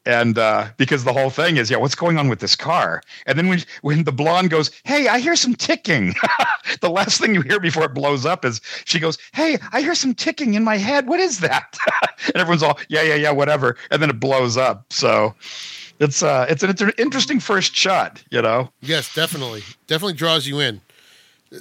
and 0.05 0.37
uh, 0.37 0.67
because 0.77 1.03
the 1.03 1.13
whole 1.13 1.29
thing 1.29 1.57
is, 1.57 1.69
yeah, 1.69 1.77
what's 1.77 1.95
going 1.95 2.17
on 2.17 2.29
with 2.29 2.39
this 2.39 2.55
car? 2.55 3.01
And 3.25 3.37
then 3.37 3.47
when 3.47 3.61
when 3.81 4.03
the 4.03 4.11
blonde 4.11 4.49
goes, 4.49 4.71
"Hey, 4.83 5.07
I 5.07 5.19
hear 5.19 5.35
some 5.35 5.55
ticking," 5.55 6.13
the 6.81 6.89
last 6.89 7.19
thing 7.19 7.33
you 7.33 7.41
hear 7.41 7.59
before 7.59 7.85
it 7.85 7.93
blows 7.93 8.25
up 8.25 8.45
is 8.45 8.61
she 8.85 8.99
goes, 8.99 9.17
"Hey, 9.33 9.57
I 9.71 9.81
hear 9.81 9.95
some 9.95 10.13
ticking 10.13 10.53
in 10.53 10.63
my 10.63 10.77
head. 10.77 11.07
What 11.07 11.19
is 11.19 11.39
that?" 11.39 11.77
and 12.27 12.35
everyone's 12.35 12.63
all, 12.63 12.79
"Yeah, 12.87 13.01
yeah, 13.01 13.15
yeah, 13.15 13.31
whatever," 13.31 13.77
and 13.91 14.01
then 14.01 14.09
it 14.09 14.19
blows 14.19 14.57
up. 14.57 14.85
So 14.91 15.33
it's 15.99 16.21
uh, 16.21 16.45
it's 16.49 16.63
an, 16.63 16.69
it's 16.69 16.81
an 16.81 16.91
interesting 16.97 17.39
first 17.39 17.75
shot, 17.75 18.23
you 18.29 18.41
know. 18.41 18.69
Yes, 18.81 19.13
definitely, 19.13 19.63
definitely 19.87 20.13
draws 20.13 20.45
you 20.45 20.59
in. 20.59 20.81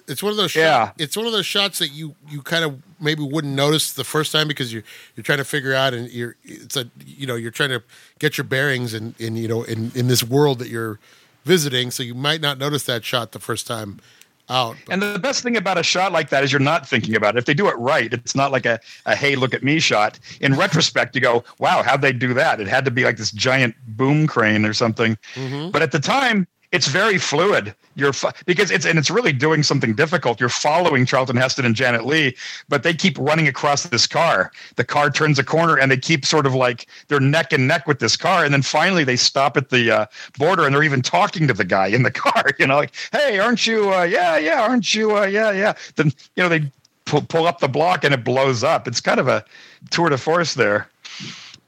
It's 0.08 0.22
one 0.22 0.30
of 0.30 0.36
those. 0.36 0.54
Yeah. 0.54 0.92
It's 0.98 1.16
one 1.16 1.26
of 1.26 1.32
those 1.32 1.46
shots 1.46 1.78
that 1.78 1.88
you 1.88 2.14
you 2.28 2.42
kind 2.42 2.64
of 2.64 2.82
maybe 3.04 3.22
wouldn't 3.22 3.54
notice 3.54 3.92
the 3.92 4.04
first 4.04 4.32
time 4.32 4.48
because 4.48 4.72
you're 4.72 4.82
you're 5.14 5.24
trying 5.24 5.38
to 5.38 5.44
figure 5.44 5.74
out 5.74 5.94
and 5.94 6.10
you're 6.10 6.36
it's 6.42 6.76
a 6.76 6.90
you 7.04 7.26
know 7.26 7.36
you're 7.36 7.50
trying 7.50 7.70
to 7.70 7.82
get 8.18 8.36
your 8.36 8.44
bearings 8.44 8.94
in 8.94 9.14
in 9.18 9.36
you 9.36 9.48
know 9.48 9.62
in 9.62 9.92
in 9.94 10.08
this 10.08 10.24
world 10.24 10.58
that 10.58 10.68
you're 10.68 10.98
visiting, 11.44 11.90
so 11.90 12.02
you 12.02 12.14
might 12.14 12.40
not 12.40 12.58
notice 12.58 12.84
that 12.84 13.04
shot 13.04 13.32
the 13.32 13.38
first 13.38 13.66
time 13.66 14.00
out. 14.48 14.76
But 14.86 14.92
And 14.94 15.02
the 15.02 15.18
best 15.18 15.42
thing 15.42 15.56
about 15.56 15.78
a 15.78 15.82
shot 15.82 16.12
like 16.12 16.30
that 16.30 16.44
is 16.44 16.52
you're 16.52 16.60
not 16.60 16.88
thinking 16.88 17.14
about 17.14 17.36
it. 17.36 17.38
If 17.38 17.44
they 17.44 17.54
do 17.54 17.68
it 17.68 17.76
right, 17.76 18.12
it's 18.12 18.34
not 18.34 18.52
like 18.52 18.66
a, 18.66 18.80
a 19.06 19.14
hey, 19.16 19.36
look 19.36 19.54
at 19.54 19.62
me 19.62 19.78
shot. 19.78 20.18
In 20.40 20.54
retrospect, 20.54 21.14
you 21.14 21.20
go, 21.20 21.44
wow, 21.58 21.82
how'd 21.82 22.02
they 22.02 22.12
do 22.12 22.34
that? 22.34 22.60
It 22.60 22.68
had 22.68 22.84
to 22.84 22.90
be 22.90 23.04
like 23.04 23.16
this 23.16 23.30
giant 23.30 23.74
boom 23.86 24.26
crane 24.26 24.64
or 24.64 24.72
something. 24.72 25.16
Mhm. 25.34 25.72
But 25.72 25.82
at 25.82 25.92
the 25.92 26.00
time, 26.00 26.46
it's 26.74 26.88
very 26.88 27.18
fluid. 27.18 27.72
You're 27.94 28.12
because 28.46 28.72
it's 28.72 28.84
and 28.84 28.98
it's 28.98 29.08
really 29.08 29.32
doing 29.32 29.62
something 29.62 29.94
difficult. 29.94 30.40
You're 30.40 30.48
following 30.48 31.06
Charlton 31.06 31.36
Heston 31.36 31.64
and 31.64 31.76
Janet 31.76 32.04
Leigh, 32.04 32.34
but 32.68 32.82
they 32.82 32.92
keep 32.92 33.16
running 33.16 33.46
across 33.46 33.84
this 33.84 34.08
car. 34.08 34.50
The 34.74 34.82
car 34.82 35.08
turns 35.08 35.38
a 35.38 35.44
corner, 35.44 35.78
and 35.78 35.92
they 35.92 35.96
keep 35.96 36.26
sort 36.26 36.46
of 36.46 36.54
like 36.54 36.88
they're 37.06 37.20
neck 37.20 37.52
and 37.52 37.68
neck 37.68 37.86
with 37.86 38.00
this 38.00 38.16
car. 38.16 38.44
And 38.44 38.52
then 38.52 38.62
finally, 38.62 39.04
they 39.04 39.14
stop 39.14 39.56
at 39.56 39.70
the 39.70 39.88
uh, 39.88 40.06
border, 40.36 40.66
and 40.66 40.74
they're 40.74 40.82
even 40.82 41.00
talking 41.00 41.46
to 41.46 41.54
the 41.54 41.64
guy 41.64 41.86
in 41.86 42.02
the 42.02 42.10
car. 42.24 42.46
You 42.58 42.66
know, 42.66 42.74
like, 42.74 42.92
"Hey, 43.12 43.38
aren't 43.38 43.68
you? 43.68 43.94
Uh, 43.94 44.02
yeah, 44.02 44.36
yeah, 44.36 44.62
aren't 44.62 44.92
you? 44.92 45.16
Uh, 45.16 45.26
yeah, 45.26 45.52
yeah." 45.52 45.74
Then 45.94 46.12
you 46.34 46.42
know 46.42 46.48
they 46.48 46.68
pull, 47.04 47.22
pull 47.22 47.46
up 47.46 47.60
the 47.60 47.68
block, 47.68 48.02
and 48.02 48.12
it 48.12 48.24
blows 48.24 48.64
up. 48.64 48.88
It's 48.88 49.00
kind 49.00 49.20
of 49.20 49.28
a 49.28 49.44
tour 49.90 50.08
de 50.08 50.18
force 50.18 50.54
there 50.54 50.88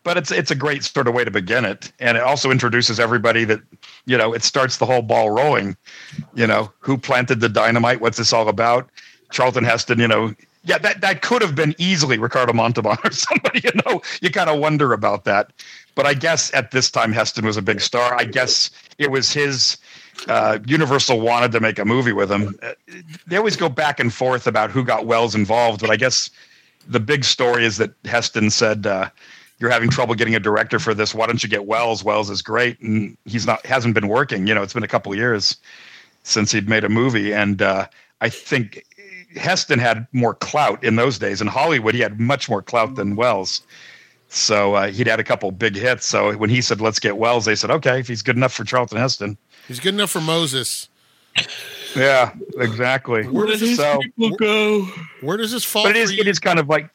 but 0.07 0.17
it's 0.17 0.31
it's 0.31 0.53
a 0.53 0.55
great 0.55 0.85
sort 0.85 1.09
of 1.09 1.15
way 1.15 1.25
to 1.25 1.33
begin 1.33 1.65
it. 1.65 1.91
And 1.99 2.17
it 2.17 2.23
also 2.23 2.53
introduces 2.53 3.01
everybody 3.01 3.43
that 3.45 3.61
you 4.07 4.17
know 4.17 4.33
it 4.33 4.45
starts 4.45 4.77
the 4.77 4.87
whole 4.87 5.03
ball 5.03 5.31
rolling. 5.31 5.77
You 6.37 6.47
know 6.47 6.73
who 6.79 6.97
planted 6.97 7.41
the 7.41 7.49
dynamite 7.49 8.01
what's 8.01 8.17
this 8.17 8.33
all 8.33 8.49
about? 8.49 8.89
Charlton 9.33 9.65
heston 9.65 9.99
you 9.99 10.07
know 10.07 10.33
yeah 10.63 10.79
that 10.79 11.01
that 11.01 11.23
could 11.23 11.43
have 11.43 11.57
been 11.57 11.75
easily 11.79 12.17
ricardo 12.19 12.53
montalban 12.53 12.97
or 13.05 13.11
somebody 13.11 13.61
you 13.65 13.73
know 13.85 14.01
you 14.23 14.31
kind 14.31 14.49
of 14.49 14.61
wonder 14.61 14.93
about 14.93 15.25
that. 15.25 15.53
But 15.97 16.07
i 16.07 16.15
guess 16.15 16.55
at 16.55 16.71
this 16.71 16.89
time 16.89 17.13
heston 17.13 17.45
was 17.45 17.57
a 17.57 17.63
big 17.63 17.81
star. 17.81 18.15
I 18.15 18.25
guess 18.25 18.71
it 18.99 19.11
was 19.11 19.33
his 19.33 19.77
uh, 20.29 20.61
Universal 20.67 21.21
wanted 21.21 21.51
to 21.51 21.59
make 21.61 21.81
a 21.81 21.85
movie 21.85 22.13
with 22.13 22.31
him. 22.31 22.55
Uh, 22.63 22.75
They 23.27 23.37
always 23.37 23.57
go 23.57 23.69
back 23.69 23.99
and 23.99 24.15
forth 24.15 24.47
about 24.47 24.71
who 24.71 24.85
got 24.85 25.05
Welles 25.05 25.35
involved, 25.35 25.81
but 25.81 25.91
I 25.91 25.97
guess 25.97 26.31
the 26.89 27.01
big 27.01 27.25
story 27.25 27.65
is 27.65 27.77
that 27.79 27.93
Heston 28.05 28.51
said, 28.51 28.87
uh, 28.87 29.11
"You're 29.59 29.71
having 29.71 29.91
trouble 29.91 30.15
getting 30.15 30.35
a 30.35 30.41
director 30.41 30.79
for 30.79 30.95
this. 30.95 31.15
Why 31.15 31.27
don't 31.27 31.43
you 31.43 31.49
get 31.49 31.67
Welles? 31.67 32.05
Welles 32.05 32.31
is 32.31 32.43
great, 32.43 32.81
and 32.81 33.17
he's 33.25 33.47
not 33.47 33.65
hasn't 33.67 33.95
been 33.95 34.09
working. 34.09 34.47
You 34.47 34.55
know, 34.55 34.63
it's 34.63 34.75
been 34.75 34.83
a 34.83 34.89
couple 34.89 35.13
of 35.13 35.19
years 35.19 35.57
since 36.23 36.53
he'd 36.53 36.69
made 36.69 36.85
a 36.85 36.89
movie, 36.89 37.33
and 37.33 37.63
uh, 37.63 37.87
I 38.21 38.29
think 38.29 38.85
Heston 39.37 39.79
had 39.79 40.07
more 40.13 40.35
clout 40.35 40.83
in 40.83 40.97
those 40.97 41.19
days. 41.19 41.41
In 41.41 41.47
Hollywood, 41.47 41.95
he 41.95 42.01
had 42.01 42.19
much 42.21 42.49
more 42.49 42.63
clout 42.63 42.95
than 42.97 43.17
Welles." 43.17 43.63
So 44.29 44.75
uh, 44.75 44.89
he'd 44.89 45.07
had 45.07 45.21
a 45.21 45.25
couple 45.25 45.51
big 45.53 45.77
hits. 45.77 46.05
So 46.05 46.37
when 46.37 46.51
he 46.51 46.61
said, 46.61 46.81
"Let's 46.81 46.99
get 46.99 47.17
Welles," 47.17 47.45
they 47.45 47.55
said, 47.55 47.71
"Okay, 47.71 48.01
if 48.01 48.09
he's 48.09 48.23
good 48.23 48.37
enough 48.37 48.53
for 48.53 48.65
Charlton 48.65 48.99
Heston." 48.99 49.37
he's 49.69 49.81
good 49.81 49.95
enough 49.95 50.11
for 50.11 50.21
Moses. 50.21 50.89
Yeah, 51.95 52.33
exactly. 52.59 53.25
Where 53.25 53.47
does 53.47 53.61
this 53.61 53.77
So, 53.77 54.01
go? 54.39 54.83
Where 55.23 55.37
does 55.37 55.53
this 55.53 55.65
fall? 55.65 55.85
but 55.85 55.91
it 55.97 55.97
is, 55.97 56.13
it 56.13 56.27
is 56.27 56.39
kind 56.39 56.59
of 56.59 56.69
like 56.69 56.91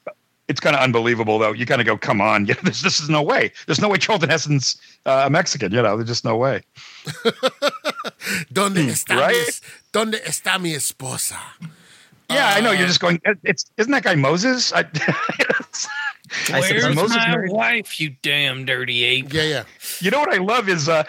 it's 0.52 0.60
kind 0.60 0.76
of 0.76 0.82
unbelievable 0.82 1.40
though. 1.40 1.52
You 1.54 1.66
kind 1.66 1.82
of 1.82 1.88
go, 1.88 1.98
come 1.98 2.22
on, 2.22 2.46
yeah, 2.50 2.56
this 2.64 2.82
this 2.82 3.00
is 3.00 3.10
no 3.10 3.22
way. 3.24 3.52
There's 3.66 3.82
no 3.82 3.90
way 3.90 3.98
Charlton 3.98 4.30
Heston's 4.30 4.76
uh, 5.06 5.24
a 5.26 5.30
Mexican. 5.30 5.72
You 5.72 5.82
know, 5.82 5.96
there's 5.98 6.10
just 6.10 6.26
no 6.26 6.36
way. 6.38 6.62
Donde 8.54 8.78
está 8.90 9.16
right? 9.18 9.34
mi, 9.36 9.52
donde 9.92 10.22
está 10.24 10.60
mi 10.62 10.74
esposa? 10.74 11.38
Yeah, 12.30 12.54
I 12.56 12.62
know. 12.62 12.72
You're 12.72 12.84
Uh, 12.84 12.88
just 12.88 13.00
going. 13.00 13.20
It's 13.44 13.66
isn't 13.78 13.92
that 13.92 14.04
guy 14.04 14.16
Moses? 14.16 14.72
I, 14.74 14.82
I 16.50 16.60
Where's 16.62 16.96
Moses 16.96 17.18
my 17.18 17.28
married- 17.30 17.52
wife, 17.52 18.00
you 18.00 18.16
damn 18.22 18.66
dirty 18.66 19.04
ape? 19.04 19.34
Yeah, 19.34 19.44
yeah. 19.44 19.64
you 20.00 20.12
know 20.12 20.20
what 20.20 20.34
I 20.34 20.38
love 20.38 20.70
is 20.70 20.88
uh, 20.88 21.04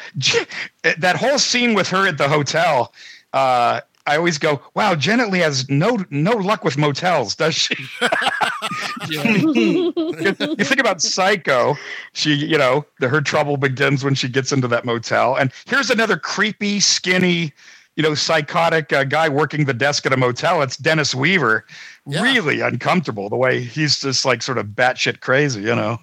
that 0.98 1.16
whole 1.16 1.38
scene 1.38 1.74
with 1.74 1.88
her 1.88 2.08
at 2.08 2.18
the 2.18 2.28
hotel. 2.28 2.92
Uh, 3.32 3.80
I 4.06 4.16
always 4.16 4.38
go, 4.38 4.60
wow, 4.74 4.94
Janet 4.94 5.30
Leigh 5.30 5.40
has 5.40 5.68
no 5.68 5.98
no 6.10 6.32
luck 6.32 6.64
with 6.64 6.76
motels, 6.76 7.34
does 7.34 7.54
she? 7.54 7.76
you 9.08 9.92
think 9.92 10.80
about 10.80 11.00
Psycho, 11.00 11.76
she, 12.12 12.34
you 12.34 12.58
know, 12.58 12.84
the, 12.98 13.08
her 13.08 13.20
trouble 13.20 13.56
begins 13.56 14.04
when 14.04 14.14
she 14.14 14.28
gets 14.28 14.50
into 14.52 14.66
that 14.68 14.84
motel. 14.84 15.36
And 15.36 15.52
here's 15.66 15.90
another 15.90 16.16
creepy, 16.16 16.80
skinny, 16.80 17.52
you 17.96 18.02
know, 18.02 18.14
psychotic 18.14 18.92
uh, 18.92 19.04
guy 19.04 19.28
working 19.28 19.66
the 19.66 19.74
desk 19.74 20.04
at 20.06 20.12
a 20.12 20.16
motel. 20.16 20.62
It's 20.62 20.76
Dennis 20.76 21.14
Weaver. 21.14 21.64
Yeah. 22.06 22.22
Really 22.22 22.60
uncomfortable 22.60 23.28
the 23.28 23.36
way 23.36 23.60
he's 23.60 24.00
just 24.00 24.24
like 24.24 24.42
sort 24.42 24.58
of 24.58 24.66
batshit 24.66 25.20
crazy, 25.20 25.62
you 25.62 25.76
know. 25.76 25.98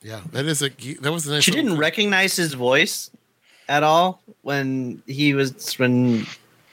Yeah, 0.00 0.20
that 0.32 0.46
is 0.46 0.62
a 0.62 0.70
that 1.00 1.12
was 1.12 1.26
a 1.26 1.32
nice. 1.32 1.44
She 1.44 1.50
didn't 1.50 1.76
recognize 1.76 2.36
his 2.36 2.54
voice 2.54 3.10
at 3.68 3.82
all 3.82 4.22
when 4.42 5.02
he 5.06 5.34
was 5.34 5.74
when 5.74 6.26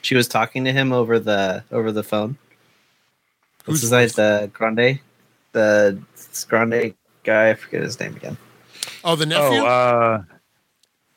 she 0.06 0.14
was 0.14 0.28
talking 0.28 0.64
to 0.64 0.72
him 0.72 0.92
over 0.92 1.18
the 1.18 1.64
over 1.72 1.90
the 1.90 2.04
phone. 2.04 2.38
Who's 3.64 3.80
Who's 3.82 3.90
that? 3.90 4.12
The 4.12 4.50
Grandi, 4.52 5.02
the 5.50 6.00
Grandi 6.48 6.94
guy. 7.24 7.50
I 7.50 7.54
forget 7.54 7.82
his 7.82 7.98
name 7.98 8.14
again. 8.14 8.36
Oh, 9.02 9.16
the 9.16 9.26
nephew. 9.26 9.58
Oh, 9.60 9.66
uh, 9.66 10.22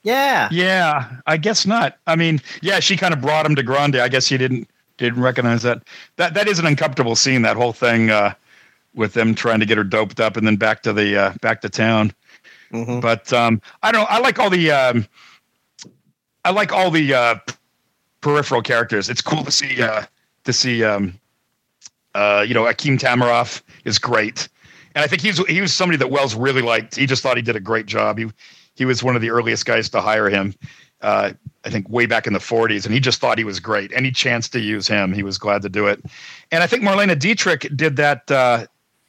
Yeah, 0.02 0.50
Yeah, 0.52 1.18
I 1.28 1.38
guess 1.38 1.68
not. 1.68 2.00
I 2.08 2.16
mean, 2.16 2.42
yeah, 2.64 2.80
she 2.80 2.98
kind 2.98 3.14
of 3.14 3.22
brought 3.22 3.46
him 3.46 3.56
to 3.56 3.64
Grandi. 3.64 4.00
I 4.00 4.10
guess 4.10 4.28
he 4.28 4.40
didn't 4.40 4.68
didn't 4.98 5.22
recognize 5.22 5.62
that. 5.62 5.84
That 6.16 6.34
that 6.34 6.48
is 6.48 6.58
an 6.58 6.66
uncomfortable 6.66 7.16
scene. 7.16 7.44
That 7.44 7.58
whole 7.58 7.74
thing 7.74 8.10
uh, 8.10 8.34
with 8.96 9.14
them 9.14 9.36
trying 9.36 9.60
to 9.60 9.68
get 9.68 9.78
her 9.78 9.84
doped 9.84 10.20
up 10.20 10.36
and 10.36 10.48
then 10.48 10.56
back 10.56 10.82
to 10.84 10.94
the 10.94 11.16
uh, 11.16 11.34
back 11.42 11.62
to 11.62 11.70
town. 11.70 12.12
Mhm. 12.74 13.02
But 13.02 13.32
um, 13.34 13.62
I 13.84 13.92
don't. 13.92 14.10
I 14.10 14.18
like 14.20 14.40
all 14.40 14.50
the. 14.50 14.72
Um, 14.72 15.08
I 16.44 16.52
like 16.52 16.72
all 16.72 16.90
the 16.90 17.14
uh, 17.14 17.36
peripheral 18.22 18.62
characters. 18.62 19.10
It's 19.10 19.22
cool 19.22 19.44
to 19.44 19.52
see 19.52 19.82
uh, 19.82 20.04
to 20.46 20.54
see. 20.54 20.84
Um, 20.84 21.20
uh, 22.16 22.44
you 22.48 22.54
know, 22.54 22.66
Akim 22.66 22.98
Tamiroff 22.98 23.62
is 23.86 24.00
great, 24.00 24.50
and 24.96 25.04
I 25.04 25.08
think 25.08 25.22
he's 25.22 25.38
he 25.48 25.62
was 25.62 25.74
somebody 25.74 25.98
that 25.98 26.10
Welles 26.10 26.36
really 26.36 26.62
liked. 26.62 26.96
He 26.96 27.06
just 27.06 27.22
thought 27.22 27.38
he 27.38 27.44
did 27.44 27.56
a 27.56 27.62
great 27.62 27.86
job. 27.86 28.18
He 28.18 28.30
he 28.76 28.86
was 28.86 29.04
one 29.04 29.16
of 29.16 29.22
the 29.22 29.30
earliest 29.30 29.66
guys 29.66 29.90
to 29.90 30.02
hire 30.02 30.30
him. 30.30 30.56
Uh, 31.02 31.32
I 31.64 31.70
think 31.70 31.88
way 31.90 32.06
back 32.06 32.28
in 32.28 32.34
the 32.34 32.40
40s, 32.40 32.86
and 32.86 32.94
he 32.94 33.00
just 33.00 33.20
thought 33.20 33.38
he 33.38 33.44
was 33.44 33.60
great. 33.60 33.92
Any 33.94 34.12
chance 34.12 34.50
to 34.50 34.60
use 34.60 34.88
him, 34.88 35.14
he 35.14 35.24
was 35.24 35.38
glad 35.38 35.62
to 35.62 35.70
do 35.70 35.88
it. 35.88 36.04
And 36.52 36.64
I 36.64 36.68
think 36.68 36.84
Marlene 36.84 37.18
Dietrich 37.18 37.68
did 37.76 37.96
that. 37.98 38.30
Uh, 38.30 38.66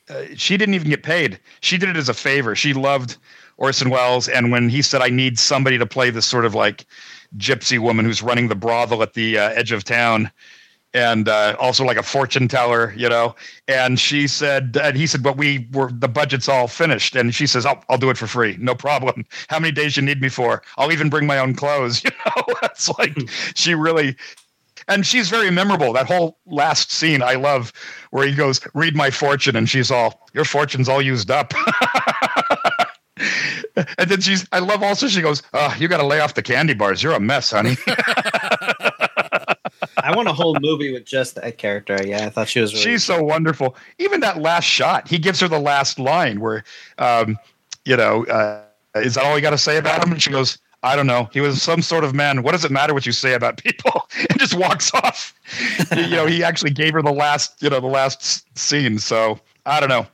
uh, 0.08 0.24
she 0.34 0.56
didn't 0.56 0.74
even 0.74 0.90
get 0.90 1.02
paid. 1.02 1.38
She 1.60 1.78
did 1.78 1.88
it 1.88 1.96
as 1.96 2.08
a 2.08 2.14
favor. 2.14 2.56
She 2.56 2.74
loved 2.74 3.16
Orson 3.56 3.90
Welles, 3.90 4.28
and 4.28 4.50
when 4.50 4.68
he 4.68 4.82
said, 4.82 5.02
"I 5.02 5.08
need 5.08 5.38
somebody 5.38 5.78
to 5.78 5.86
play 5.86 6.10
this 6.10 6.26
sort 6.26 6.44
of 6.44 6.54
like 6.54 6.84
gypsy 7.36 7.78
woman 7.78 8.04
who's 8.04 8.22
running 8.22 8.48
the 8.48 8.54
brothel 8.54 9.02
at 9.02 9.14
the 9.14 9.38
uh, 9.38 9.50
edge 9.50 9.72
of 9.72 9.84
town," 9.84 10.30
and 10.92 11.28
uh, 11.28 11.56
also 11.58 11.84
like 11.84 11.96
a 11.96 12.02
fortune 12.02 12.48
teller, 12.48 12.92
you 12.96 13.08
know. 13.08 13.34
And 13.68 13.98
she 13.98 14.26
said, 14.26 14.76
and 14.82 14.96
he 14.96 15.06
said, 15.06 15.22
but 15.22 15.36
we 15.36 15.68
were 15.72 15.90
the 15.92 16.08
budget's 16.08 16.48
all 16.48 16.68
finished. 16.68 17.14
And 17.14 17.34
she 17.34 17.46
says, 17.46 17.64
I'll, 17.64 17.82
I'll 17.88 17.98
do 17.98 18.10
it 18.10 18.18
for 18.18 18.26
free, 18.26 18.56
no 18.58 18.74
problem. 18.74 19.24
How 19.48 19.58
many 19.58 19.72
days 19.72 19.96
you 19.96 20.02
need 20.02 20.20
me 20.20 20.28
for? 20.28 20.62
I'll 20.76 20.92
even 20.92 21.08
bring 21.08 21.26
my 21.26 21.38
own 21.38 21.54
clothes. 21.54 22.02
You 22.10 22.16
know, 22.26 22.54
it's 22.64 22.88
like 22.98 23.16
she 23.54 23.74
really. 23.74 24.16
And 24.88 25.06
she's 25.06 25.28
very 25.28 25.50
memorable. 25.50 25.92
That 25.92 26.06
whole 26.06 26.38
last 26.46 26.90
scene 26.90 27.22
I 27.22 27.34
love, 27.34 27.72
where 28.10 28.26
he 28.26 28.34
goes, 28.34 28.60
"Read 28.74 28.96
my 28.96 29.10
fortune," 29.10 29.54
and 29.54 29.68
she's 29.68 29.90
all, 29.90 30.26
"Your 30.32 30.44
fortune's 30.44 30.88
all 30.88 31.00
used 31.00 31.30
up." 31.30 31.52
and 33.98 34.10
then 34.10 34.20
she's, 34.20 34.46
I 34.52 34.58
love 34.58 34.82
also 34.82 35.08
she 35.08 35.20
goes, 35.20 35.42
"Oh, 35.52 35.74
you 35.78 35.88
got 35.88 35.98
to 35.98 36.06
lay 36.06 36.20
off 36.20 36.34
the 36.34 36.42
candy 36.42 36.74
bars. 36.74 37.02
You're 37.02 37.14
a 37.14 37.20
mess, 37.20 37.50
honey." 37.50 37.76
I 40.02 40.16
want 40.16 40.28
a 40.28 40.32
whole 40.32 40.56
movie 40.60 40.92
with 40.92 41.04
just 41.04 41.34
that 41.36 41.58
character. 41.58 41.98
Yeah, 42.04 42.26
I 42.26 42.30
thought 42.30 42.48
she 42.48 42.60
was. 42.60 42.72
Really 42.72 42.84
She's 42.84 43.04
so 43.04 43.22
wonderful. 43.22 43.76
Even 43.98 44.20
that 44.20 44.40
last 44.40 44.64
shot, 44.64 45.08
he 45.08 45.18
gives 45.18 45.40
her 45.40 45.48
the 45.48 45.60
last 45.60 45.98
line 45.98 46.40
where, 46.40 46.64
um, 46.98 47.38
you 47.84 47.96
know, 47.96 48.24
uh, 48.26 48.62
is 48.96 49.14
that 49.14 49.24
all 49.24 49.36
you 49.36 49.42
got 49.42 49.50
to 49.50 49.58
say 49.58 49.76
about 49.76 50.04
him? 50.04 50.12
And 50.12 50.22
she 50.22 50.30
goes, 50.30 50.58
I 50.82 50.96
don't 50.96 51.06
know. 51.06 51.28
He 51.32 51.40
was 51.40 51.62
some 51.62 51.82
sort 51.82 52.04
of 52.04 52.14
man. 52.14 52.42
What 52.42 52.52
does 52.52 52.64
it 52.64 52.70
matter 52.70 52.94
what 52.94 53.04
you 53.04 53.12
say 53.12 53.34
about 53.34 53.58
people? 53.58 54.08
and 54.30 54.38
just 54.38 54.54
walks 54.54 54.92
off. 54.94 55.34
you 55.94 56.08
know, 56.08 56.26
he 56.26 56.42
actually 56.42 56.70
gave 56.70 56.94
her 56.94 57.02
the 57.02 57.12
last, 57.12 57.62
you 57.62 57.70
know, 57.70 57.80
the 57.80 57.86
last 57.86 58.58
scene. 58.58 58.98
So 58.98 59.38
I 59.66 59.80
don't 59.80 59.88
know. 59.88 60.06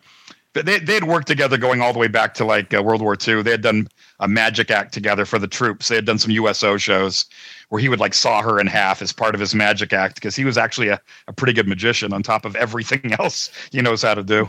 They 0.63 0.79
they 0.79 0.95
had 0.95 1.05
worked 1.05 1.27
together 1.27 1.59
going 1.59 1.81
all 1.81 1.93
the 1.93 1.99
way 1.99 2.09
back 2.09 2.35
to 2.35 2.45
like 2.45 2.73
uh, 2.75 2.83
World 2.83 3.03
War 3.03 3.17
II. 3.17 3.43
They 3.43 3.51
had 3.51 3.63
done 3.63 3.89
a 4.21 4.29
magic 4.29 4.71
act 4.71 4.93
together 4.95 5.25
for 5.25 5.39
the 5.39 5.49
troops. 5.49 5.89
They 5.89 5.97
had 5.97 6.05
done 6.05 6.19
some 6.19 6.31
USO 6.31 6.77
shows 6.77 7.27
where 7.69 7.81
he 7.81 7.89
would 7.89 8.01
like 8.01 8.15
saw 8.15 8.43
her 8.43 8.61
in 8.61 8.67
half 8.67 9.03
as 9.03 9.13
part 9.13 9.35
of 9.35 9.41
his 9.41 9.55
magic 9.55 9.93
act 9.93 10.15
because 10.15 10.37
he 10.37 10.45
was 10.45 10.57
actually 10.57 10.89
a, 10.89 11.01
a 11.29 11.33
pretty 11.33 11.53
good 11.53 11.69
magician 11.69 12.13
on 12.13 12.23
top 12.23 12.45
of 12.45 12.57
everything 12.57 13.13
else 13.19 13.51
he 13.73 13.83
knows 13.83 14.03
how 14.03 14.15
to 14.15 14.23
do. 14.23 14.49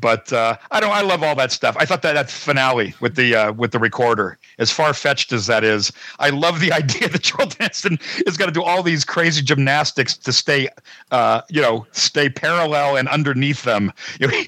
But 0.00 0.32
uh, 0.32 0.56
I 0.72 0.80
don't. 0.80 0.90
I 0.90 1.02
love 1.02 1.22
all 1.22 1.36
that 1.36 1.52
stuff. 1.52 1.76
I 1.78 1.84
thought 1.84 2.02
that 2.02 2.14
that 2.14 2.28
finale 2.28 2.94
with 3.00 3.14
the 3.14 3.36
uh, 3.36 3.52
with 3.52 3.70
the 3.70 3.78
recorder, 3.78 4.38
as 4.58 4.68
far 4.68 4.92
fetched 4.92 5.32
as 5.32 5.46
that 5.46 5.62
is, 5.62 5.92
I 6.18 6.30
love 6.30 6.58
the 6.58 6.72
idea 6.82 7.08
that 7.08 7.22
Charlton 7.22 7.56
Heston 7.60 7.98
is 8.26 8.36
going 8.36 8.48
to 8.48 8.52
do 8.52 8.64
all 8.64 8.82
these 8.82 9.04
crazy 9.04 9.40
gymnastics 9.40 10.16
to 10.16 10.32
stay, 10.32 10.68
uh, 11.12 11.42
you 11.48 11.62
know, 11.62 11.86
stay 11.92 12.28
parallel 12.28 12.96
and 12.96 13.08
underneath 13.08 13.62
them. 13.62 13.92
You 14.20 14.28
know, 14.28 14.42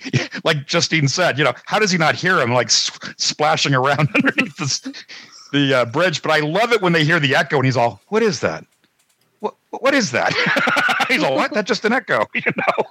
like 0.45 0.67
Justine 0.67 1.09
said, 1.09 1.39
you 1.39 1.45
know, 1.45 1.53
how 1.65 1.79
does 1.79 1.91
he 1.91 1.99
not 1.99 2.15
hear 2.15 2.41
him 2.41 2.53
like 2.53 2.71
splashing 2.71 3.75
around 3.75 4.09
underneath 4.15 4.57
the 4.57 5.05
the 5.53 5.75
uh, 5.75 5.85
bridge? 5.87 6.23
But 6.23 6.31
I 6.31 6.41
love 6.41 6.73
it 6.73 6.81
when 6.83 6.93
they 6.93 7.05
hear 7.05 7.21
the 7.21 7.35
echo 7.35 7.57
and 7.57 7.65
he's 7.65 7.77
all, 7.77 8.01
"What 8.09 8.23
is 8.23 8.41
that? 8.41 8.65
What 9.41 9.55
what 9.71 9.95
is 9.95 10.13
that?" 10.13 10.33
he's 11.09 11.23
all, 11.23 11.35
"What? 11.35 11.53
That's 11.53 11.69
just 11.69 11.85
an 11.85 11.93
echo," 11.93 12.27
you 12.35 12.53
know 12.57 12.85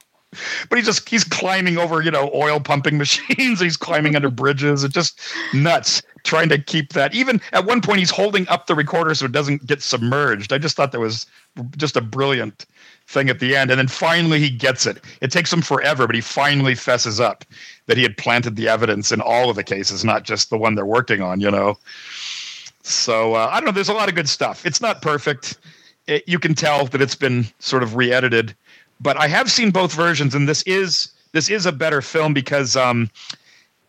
but 0.69 0.77
he's 0.77 0.86
just 0.86 1.07
he's 1.07 1.23
climbing 1.23 1.77
over 1.77 2.01
you 2.01 2.11
know 2.11 2.31
oil 2.33 2.59
pumping 2.59 2.97
machines. 2.99 3.59
He's 3.59 3.77
climbing 3.77 4.15
under 4.15 4.29
bridges. 4.29 4.83
It's 4.83 4.93
just 4.93 5.19
nuts 5.53 6.01
trying 6.25 6.49
to 6.49 6.57
keep 6.57 6.91
that. 6.93 7.13
Even 7.13 7.39
at 7.53 7.65
one 7.65 7.81
point 7.81 7.99
he's 7.99 8.09
holding 8.09 8.47
up 8.49 8.67
the 8.67 8.75
recorder 8.75 9.15
so 9.15 9.25
it 9.25 9.31
doesn't 9.31 9.65
get 9.65 9.81
submerged. 9.81 10.51
I 10.51 10.57
just 10.57 10.75
thought 10.75 10.91
that 10.91 10.99
was 10.99 11.25
just 11.77 11.95
a 11.95 12.01
brilliant 12.01 12.65
thing 13.07 13.29
at 13.29 13.39
the 13.39 13.55
end. 13.55 13.71
And 13.71 13.77
then 13.77 13.88
finally 13.88 14.39
he 14.39 14.49
gets 14.49 14.86
it. 14.86 14.99
It 15.21 15.31
takes 15.31 15.53
him 15.53 15.61
forever 15.61 16.07
but 16.07 16.15
he 16.15 16.21
finally 16.21 16.75
fesses 16.75 17.19
up 17.19 17.45
that 17.86 17.95
he 17.95 18.03
had 18.03 18.17
planted 18.17 18.55
the 18.55 18.67
evidence 18.67 19.11
in 19.11 19.21
all 19.21 19.49
of 19.49 19.55
the 19.55 19.63
cases 19.63 20.03
not 20.03 20.23
just 20.23 20.49
the 20.49 20.57
one 20.57 20.75
they're 20.75 20.86
working 20.86 21.21
on 21.21 21.39
you 21.39 21.51
know? 21.51 21.77
So 22.81 23.36
uh, 23.36 23.49
i 23.51 23.59
don't 23.59 23.65
know. 23.65 23.71
There's 23.71 23.89
a 23.89 23.93
lot 23.93 24.09
of 24.09 24.15
good 24.15 24.29
stuff. 24.29 24.65
It's 24.65 24.81
not 24.81 25.01
perfect. 25.01 25.57
It, 26.07 26.23
you 26.27 26.39
can 26.39 26.53
tell 26.53 26.86
that 26.88 27.01
it's 27.01 27.15
been 27.15 27.45
sort 27.59 27.83
of 27.83 27.95
re-edited 27.95 28.55
but 29.00 29.18
I 29.18 29.28
have 29.28 29.52
seen 29.52 29.72
both 29.72 29.93
versions, 29.93 30.36
and 30.36 30.48
this 30.48 30.64
is 30.64 31.10
this 31.32 31.50
is 31.50 31.66
a 31.66 31.72
better 31.72 32.02
film 32.02 32.34
because 32.34 32.76
um, 32.78 33.10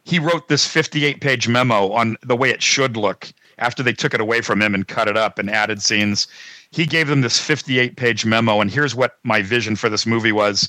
he 0.05 0.19
wrote 0.19 0.49
this 0.49 0.67
58 0.67 1.21
page 1.21 1.49
memo 1.49 1.93
on 1.93 2.17
the 2.23 2.37
way 2.37 2.51
it 2.51 2.63
should 2.63 2.97
look 2.97 3.33
after 3.59 3.83
they 3.83 3.93
took 3.93 4.15
it 4.15 4.21
away 4.21 4.41
from 4.41 4.61
him 4.61 4.75
and 4.75 4.89
cut 4.89 5.09
it 5.09 5.17
up 5.17 5.39
and 5.39 5.51
added 5.51 5.81
scenes. 5.81 6.27
He 6.71 6.87
gave 6.87 7.09
them 7.09 7.21
this 7.21 7.39
58 7.39 7.97
page 7.97 8.27
memo, 8.27 8.61
and 8.61 8.71
here's 8.71 8.95
what 8.95 9.19
my 9.23 9.43
vision 9.43 9.77
for 9.77 9.89
this 9.89 10.07
movie 10.07 10.33
was. 10.33 10.69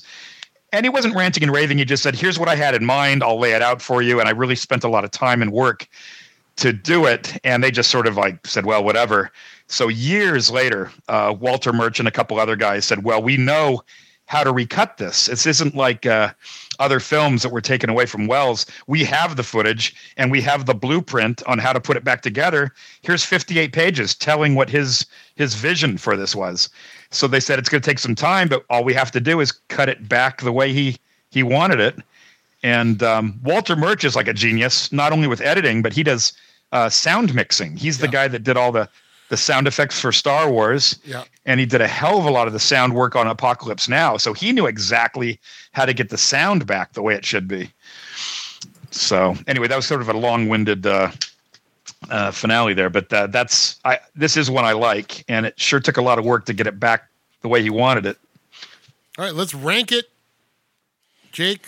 And 0.72 0.84
he 0.84 0.90
wasn't 0.90 1.14
ranting 1.14 1.42
and 1.42 1.52
raving. 1.52 1.78
He 1.78 1.84
just 1.84 2.02
said, 2.02 2.14
"Here's 2.14 2.38
what 2.38 2.48
I 2.48 2.54
had 2.54 2.74
in 2.74 2.84
mind. 2.84 3.22
I'll 3.22 3.38
lay 3.38 3.52
it 3.52 3.62
out 3.62 3.80
for 3.80 4.02
you." 4.02 4.20
And 4.20 4.28
I 4.28 4.32
really 4.32 4.56
spent 4.56 4.84
a 4.84 4.88
lot 4.88 5.04
of 5.04 5.10
time 5.10 5.40
and 5.40 5.50
work 5.50 5.88
to 6.56 6.72
do 6.72 7.06
it. 7.06 7.38
And 7.42 7.64
they 7.64 7.70
just 7.70 7.90
sort 7.90 8.06
of 8.06 8.16
like 8.16 8.46
said, 8.46 8.66
"Well, 8.66 8.84
whatever." 8.84 9.30
So 9.66 9.88
years 9.88 10.50
later, 10.50 10.90
uh, 11.08 11.34
Walter 11.38 11.72
Murch 11.72 11.98
and 11.98 12.08
a 12.08 12.10
couple 12.10 12.38
other 12.38 12.56
guys 12.56 12.84
said, 12.84 13.02
"Well, 13.04 13.22
we 13.22 13.36
know." 13.36 13.82
How 14.28 14.44
to 14.44 14.52
recut 14.52 14.98
this. 14.98 15.26
This 15.26 15.46
isn't 15.46 15.74
like 15.74 16.04
uh, 16.06 16.32
other 16.78 17.00
films 17.00 17.42
that 17.42 17.48
were 17.48 17.62
taken 17.62 17.88
away 17.88 18.04
from 18.06 18.26
Welles. 18.26 18.66
We 18.86 19.02
have 19.04 19.36
the 19.36 19.42
footage 19.42 19.94
and 20.18 20.30
we 20.30 20.42
have 20.42 20.66
the 20.66 20.74
blueprint 20.74 21.42
on 21.46 21.58
how 21.58 21.72
to 21.72 21.80
put 21.80 21.96
it 21.96 22.04
back 22.04 22.20
together. 22.20 22.72
Here's 23.02 23.24
58 23.24 23.72
pages 23.72 24.14
telling 24.14 24.54
what 24.54 24.68
his 24.68 25.06
his 25.36 25.54
vision 25.54 25.96
for 25.98 26.16
this 26.16 26.34
was. 26.34 26.68
So 27.10 27.26
they 27.26 27.40
said 27.40 27.58
it's 27.58 27.70
going 27.70 27.80
to 27.80 27.88
take 27.88 27.98
some 27.98 28.14
time, 28.14 28.48
but 28.48 28.64
all 28.68 28.84
we 28.84 28.92
have 28.94 29.10
to 29.12 29.20
do 29.20 29.40
is 29.40 29.50
cut 29.68 29.88
it 29.88 30.08
back 30.08 30.42
the 30.42 30.52
way 30.52 30.72
he 30.72 30.98
he 31.30 31.42
wanted 31.42 31.80
it. 31.80 31.98
And 32.62 33.02
um, 33.02 33.38
Walter 33.42 33.76
Murch 33.76 34.04
is 34.04 34.14
like 34.14 34.28
a 34.28 34.34
genius, 34.34 34.92
not 34.92 35.12
only 35.12 35.28
with 35.28 35.40
editing, 35.40 35.80
but 35.80 35.92
he 35.92 36.02
does 36.02 36.32
uh, 36.72 36.88
sound 36.90 37.34
mixing. 37.34 37.76
He's 37.76 37.98
the 37.98 38.08
guy 38.08 38.28
that 38.28 38.42
did 38.42 38.56
all 38.56 38.72
the 38.72 38.88
the 39.28 39.36
sound 39.36 39.66
effects 39.66 40.00
for 40.00 40.12
Star 40.12 40.50
Wars. 40.50 40.98
Yeah. 41.04 41.24
And 41.46 41.60
he 41.60 41.66
did 41.66 41.80
a 41.80 41.88
hell 41.88 42.18
of 42.18 42.24
a 42.24 42.30
lot 42.30 42.46
of 42.46 42.52
the 42.52 42.60
sound 42.60 42.94
work 42.94 43.16
on 43.16 43.26
Apocalypse 43.26 43.88
Now. 43.88 44.16
So 44.16 44.32
he 44.32 44.52
knew 44.52 44.66
exactly 44.66 45.40
how 45.72 45.84
to 45.84 45.92
get 45.92 46.08
the 46.10 46.18
sound 46.18 46.66
back 46.66 46.92
the 46.92 47.02
way 47.02 47.14
it 47.14 47.24
should 47.24 47.48
be. 47.48 47.70
So 48.90 49.36
anyway, 49.46 49.68
that 49.68 49.76
was 49.76 49.86
sort 49.86 50.00
of 50.00 50.08
a 50.08 50.16
long-winded 50.16 50.86
uh, 50.86 51.10
uh, 52.10 52.30
finale 52.30 52.74
there, 52.74 52.88
but 52.88 53.12
uh, 53.12 53.26
that's 53.26 53.78
I. 53.84 53.98
This 54.16 54.36
is 54.36 54.50
one 54.50 54.64
I 54.64 54.72
like, 54.72 55.24
and 55.28 55.44
it 55.44 55.60
sure 55.60 55.78
took 55.78 55.98
a 55.98 56.02
lot 56.02 56.18
of 56.18 56.24
work 56.24 56.46
to 56.46 56.54
get 56.54 56.66
it 56.66 56.80
back 56.80 57.08
the 57.42 57.48
way 57.48 57.60
he 57.60 57.68
wanted 57.68 58.06
it. 58.06 58.18
All 59.18 59.24
right, 59.24 59.34
let's 59.34 59.54
rank 59.54 59.92
it. 59.92 60.06
Jake, 61.32 61.66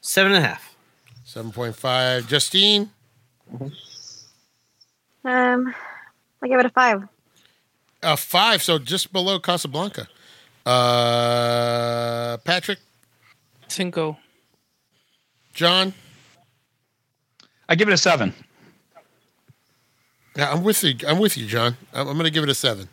Seven 0.00 0.32
and 0.32 0.44
a 0.44 0.48
half. 0.48 0.74
7.5. 1.26 2.26
Justine, 2.26 2.90
Um, 5.24 5.74
I 6.42 6.48
give 6.48 6.58
it 6.60 6.66
a 6.66 6.70
five. 6.70 7.02
a 8.02 8.16
5, 8.16 8.62
so 8.62 8.78
just 8.78 9.12
below 9.12 9.38
Casablanca. 9.38 10.08
Uh, 10.66 12.36
Patrick, 12.38 12.78
Cinco. 13.68 14.16
John. 15.54 15.94
I 17.68 17.74
give 17.74 17.88
it 17.88 17.92
a 17.94 17.96
seven. 17.96 18.34
Yeah, 20.36 20.50
I'm 20.52 20.62
with 20.62 20.82
you. 20.82 20.94
I'm 21.06 21.18
with 21.18 21.36
you, 21.36 21.46
John. 21.46 21.76
I'm, 21.92 22.08
I'm 22.08 22.14
going 22.14 22.24
to 22.24 22.30
give 22.30 22.42
it 22.42 22.48
a 22.48 22.54
seven. 22.54 22.88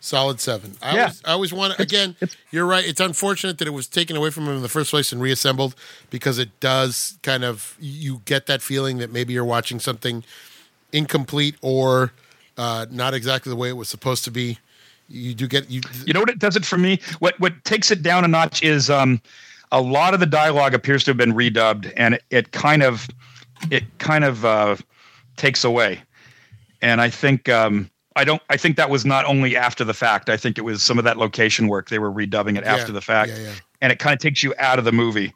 Solid 0.00 0.40
seven. 0.40 0.76
I 0.82 0.94
Yeah. 0.94 1.00
always, 1.02 1.22
I 1.24 1.32
always 1.32 1.52
want 1.52 1.76
to, 1.76 1.82
again, 1.82 2.16
you're 2.50 2.66
right. 2.66 2.86
It's 2.86 3.00
unfortunate 3.00 3.58
that 3.58 3.66
it 3.68 3.72
was 3.72 3.86
taken 3.88 4.16
away 4.16 4.30
from 4.30 4.44
him 4.44 4.56
in 4.56 4.62
the 4.62 4.68
first 4.68 4.90
place 4.90 5.12
and 5.12 5.20
reassembled 5.22 5.74
because 6.10 6.38
it 6.38 6.58
does 6.60 7.18
kind 7.22 7.42
of, 7.44 7.76
you 7.80 8.20
get 8.24 8.46
that 8.46 8.60
feeling 8.60 8.98
that 8.98 9.10
maybe 9.12 9.32
you're 9.32 9.44
watching 9.44 9.80
something 9.80 10.22
incomplete 10.94 11.56
or 11.60 12.12
uh, 12.56 12.86
not 12.90 13.12
exactly 13.12 13.50
the 13.50 13.56
way 13.56 13.68
it 13.68 13.76
was 13.76 13.88
supposed 13.88 14.24
to 14.24 14.30
be. 14.30 14.58
You 15.08 15.34
do 15.34 15.46
get, 15.46 15.68
you, 15.70 15.82
You 16.06 16.14
know 16.14 16.20
what 16.20 16.30
it 16.30 16.38
does 16.38 16.56
it 16.56 16.64
for 16.64 16.78
me? 16.78 16.98
What 17.18 17.38
what 17.38 17.62
takes 17.64 17.90
it 17.90 18.02
down 18.02 18.24
a 18.24 18.28
notch 18.28 18.62
is 18.62 18.88
um, 18.88 19.20
a 19.70 19.80
lot 19.80 20.14
of 20.14 20.20
the 20.20 20.26
dialogue 20.26 20.72
appears 20.72 21.04
to 21.04 21.10
have 21.10 21.18
been 21.18 21.34
redubbed, 21.34 21.92
and 21.96 22.14
it, 22.14 22.24
it 22.30 22.52
kind 22.52 22.82
of 22.82 23.06
it 23.70 23.84
kind 23.98 24.24
of 24.24 24.44
uh, 24.46 24.76
takes 25.36 25.62
away. 25.62 26.00
And 26.80 27.02
I 27.02 27.10
think 27.10 27.50
um, 27.50 27.90
I 28.16 28.24
don't. 28.24 28.40
I 28.48 28.56
think 28.56 28.76
that 28.76 28.88
was 28.88 29.04
not 29.04 29.26
only 29.26 29.56
after 29.56 29.84
the 29.84 29.94
fact. 29.94 30.30
I 30.30 30.38
think 30.38 30.56
it 30.56 30.62
was 30.62 30.82
some 30.82 30.98
of 30.98 31.04
that 31.04 31.18
location 31.18 31.68
work. 31.68 31.90
They 31.90 31.98
were 31.98 32.12
redubbing 32.12 32.56
it 32.56 32.64
after 32.64 32.86
Yeah, 32.86 32.94
the 32.94 33.00
fact, 33.02 33.30
yeah, 33.32 33.38
yeah. 33.38 33.52
and 33.82 33.92
it 33.92 33.98
kind 33.98 34.14
of 34.14 34.20
takes 34.20 34.42
you 34.42 34.54
out 34.58 34.78
of 34.78 34.86
the 34.86 34.92
movie. 34.92 35.34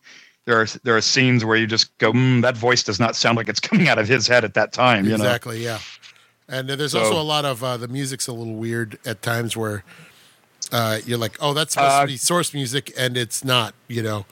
There 0.49 0.63
are 0.63 0.67
there 0.83 0.97
are 0.97 1.01
scenes 1.03 1.45
where 1.45 1.59
you 1.59 1.67
just 1.67 1.97
go, 1.99 2.11
mm, 2.11 2.41
that 2.41 2.57
voice 2.57 2.83
does 2.83 2.99
not 2.99 3.15
sound 3.15 3.37
like 3.37 3.51
it's 3.51 3.61
coming 3.69 3.87
out 3.91 3.99
of 3.99 4.09
his 4.09 4.27
head 4.27 4.45
at 4.45 4.55
that 4.55 4.73
time. 4.73 5.05
You 5.05 5.11
know. 5.11 5.17
Exactly, 5.17 5.63
yeah. 5.63 5.79
And 6.49 6.67
there's 6.71 6.93
So- 6.93 7.01
also 7.01 7.21
a 7.21 7.23
lot 7.23 7.45
of 7.45 7.63
uh, 7.63 7.77
the 7.77 7.87
music's 7.89 8.27
a 8.29 8.33
little 8.33 8.55
weird 8.55 8.99
at 9.05 9.21
times 9.21 9.59
where 9.59 9.85
uh, 10.73 11.01
you're 11.05 11.19
like, 11.19 11.37
oh, 11.41 11.53
that's 11.53 11.75
supposed 11.75 11.93
Uh, 11.93 12.01
to 12.01 12.07
be 12.07 12.17
source 12.17 12.55
music, 12.55 12.91
and 12.97 13.19
it's 13.19 13.45
not, 13.45 13.75
you 13.89 14.03
know. 14.03 14.25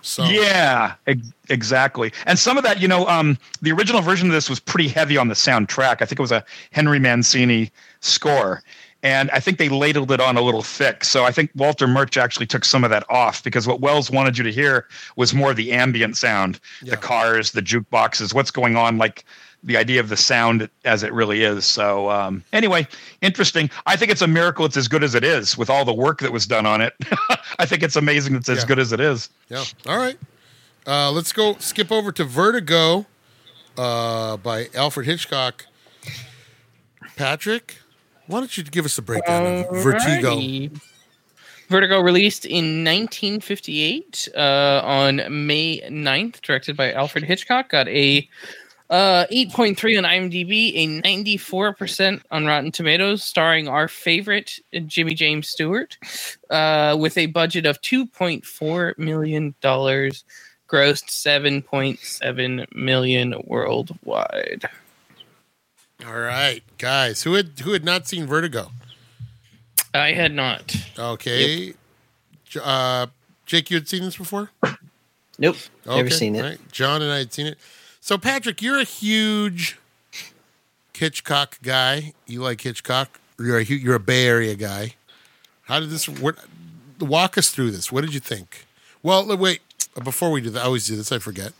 So 0.00 0.24
Yeah, 0.26 0.94
ex- 1.08 1.32
exactly. 1.48 2.12
And 2.26 2.38
some 2.38 2.56
of 2.56 2.62
that, 2.62 2.80
you 2.80 2.86
know, 2.86 3.06
um, 3.08 3.36
the 3.62 3.72
original 3.72 4.00
version 4.00 4.28
of 4.28 4.34
this 4.34 4.48
was 4.48 4.60
pretty 4.60 4.88
heavy 4.88 5.16
on 5.16 5.26
the 5.26 5.34
soundtrack. 5.34 6.02
I 6.02 6.04
think 6.04 6.12
it 6.12 6.20
was 6.20 6.30
a 6.32 6.44
Henry 6.70 7.00
Mancini 7.00 7.72
score. 8.00 8.62
And 9.04 9.30
I 9.32 9.38
think 9.38 9.58
they 9.58 9.68
ladled 9.68 10.10
it 10.10 10.20
on 10.20 10.36
a 10.36 10.40
little 10.40 10.62
thick. 10.62 11.04
So 11.04 11.24
I 11.24 11.30
think 11.30 11.50
Walter 11.54 11.86
Murch 11.86 12.16
actually 12.16 12.46
took 12.46 12.64
some 12.64 12.82
of 12.84 12.90
that 12.90 13.04
off 13.10 13.44
because 13.44 13.66
what 13.68 13.80
Welles 13.80 14.10
wanted 14.10 14.36
you 14.38 14.44
to 14.44 14.50
hear 14.50 14.88
was 15.16 15.32
more 15.34 15.52
the 15.54 15.72
ambient 15.72 16.16
sound, 16.16 16.58
Yeah. 16.82 16.92
the 16.92 16.96
cars, 16.96 17.52
the 17.52 17.60
jukeboxes, 17.60 18.32
what's 18.34 18.50
going 18.50 18.76
on, 18.76 18.96
like 18.98 19.24
the 19.62 19.76
idea 19.76 20.00
of 20.00 20.08
the 20.08 20.16
sound 20.16 20.68
as 20.86 21.02
it 21.02 21.12
really 21.12 21.42
is. 21.44 21.66
So 21.66 22.08
um, 22.10 22.42
anyway, 22.54 22.86
interesting. 23.20 23.70
I 23.86 23.94
think 23.96 24.10
it's 24.10 24.22
a 24.22 24.26
miracle 24.26 24.64
it's 24.64 24.76
as 24.76 24.88
good 24.88 25.04
as 25.04 25.14
it 25.14 25.22
is 25.22 25.56
with 25.56 25.68
all 25.68 25.84
the 25.84 25.92
work 25.94 26.20
that 26.20 26.32
was 26.32 26.46
done 26.46 26.64
on 26.66 26.80
it. 26.80 26.94
I 27.58 27.66
think 27.66 27.82
it's 27.82 27.96
amazing 27.96 28.34
it's 28.34 28.48
as 28.48 28.60
Yeah. 28.60 28.66
good 28.66 28.78
as 28.78 28.92
it 28.92 29.00
is. 29.00 29.28
Yeah. 29.50 29.64
All 29.86 29.98
right. 29.98 30.18
Uh, 30.86 31.10
let's 31.12 31.32
go 31.32 31.56
skip 31.58 31.92
over 31.92 32.10
to 32.12 32.24
Vertigo 32.24 33.04
uh, 33.76 34.38
by 34.38 34.68
Alfred 34.74 35.06
Hitchcock. 35.06 35.66
Patrick, 37.16 37.76
why 38.26 38.40
don't 38.40 38.56
you 38.56 38.64
give 38.64 38.84
us 38.84 38.98
a 38.98 39.02
breakdown 39.02 39.64
of 39.64 39.82
Vertigo? 39.82 40.70
Vertigo 41.68 42.00
released 42.00 42.44
in 42.44 42.84
1958 42.84 44.28
uh, 44.36 44.82
on 44.84 45.16
May 45.46 45.80
9th, 45.80 46.40
directed 46.42 46.76
by 46.76 46.92
Alfred 46.92 47.24
Hitchcock. 47.24 47.70
Got 47.70 47.88
a 47.88 48.28
uh, 48.90 49.24
8.3 49.32 49.98
on 49.98 50.04
IMDb, 50.04 50.72
a 50.74 50.86
94% 51.02 52.22
on 52.30 52.46
Rotten 52.46 52.70
Tomatoes, 52.70 53.24
starring 53.24 53.66
our 53.66 53.88
favorite 53.88 54.58
Jimmy 54.86 55.14
James 55.14 55.48
Stewart, 55.48 55.96
uh, 56.50 56.96
with 56.98 57.16
a 57.16 57.26
budget 57.26 57.66
of 57.66 57.80
$2.4 57.80 58.98
million. 58.98 59.54
Grossed 59.62 61.10
7.7 61.10 62.74
million 62.74 63.34
worldwide. 63.44 64.68
All 66.06 66.12
right, 66.18 66.62
guys, 66.78 67.22
who 67.22 67.34
had 67.34 67.50
who 67.62 67.72
had 67.72 67.84
not 67.84 68.06
seen 68.06 68.26
Vertigo? 68.26 68.70
I 69.94 70.12
had 70.12 70.32
not. 70.32 70.74
Okay, 70.98 71.74
J- 72.44 72.60
uh, 72.62 73.06
Jake, 73.46 73.70
you 73.70 73.76
had 73.76 73.88
seen 73.88 74.02
this 74.02 74.16
before. 74.16 74.50
Nope. 75.38 75.56
Never 75.86 76.00
Okay, 76.00 76.10
seen 76.10 76.34
it. 76.36 76.42
right. 76.42 76.72
John 76.72 77.00
and 77.02 77.10
I 77.12 77.18
had 77.18 77.32
seen 77.32 77.46
it. 77.46 77.58
So, 78.00 78.18
Patrick, 78.18 78.60
you're 78.62 78.78
a 78.78 78.84
huge 78.84 79.78
Hitchcock 80.94 81.58
guy. 81.62 82.12
You 82.26 82.40
like 82.42 82.60
Hitchcock. 82.60 83.18
You're 83.38 83.58
a 83.58 83.64
you're 83.64 83.94
a 83.96 84.00
Bay 84.00 84.26
Area 84.26 84.54
guy. 84.54 84.94
How 85.62 85.80
did 85.80 85.90
this? 85.90 86.08
What? 86.08 86.36
Walk 87.00 87.36
us 87.38 87.50
through 87.50 87.70
this. 87.72 87.90
What 87.90 88.02
did 88.02 88.14
you 88.14 88.20
think? 88.20 88.66
Well, 89.02 89.36
wait. 89.36 89.60
Before 90.02 90.30
we 90.32 90.40
do 90.40 90.50
that, 90.50 90.60
I 90.62 90.64
always 90.66 90.86
do 90.86 90.96
this. 90.96 91.12
I 91.12 91.18
forget. 91.18 91.52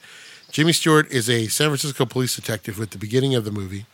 Jimmy 0.51 0.73
Stewart 0.73 1.11
is 1.11 1.29
a 1.31 1.47
San 1.49 1.69
Francisco 1.69 2.05
police 2.05 2.35
detective. 2.37 2.81
At 2.81 2.91
the 2.91 2.99
beginning 2.99 3.35
of 3.35 3.45
the 3.45 3.51
movie, 3.53 3.87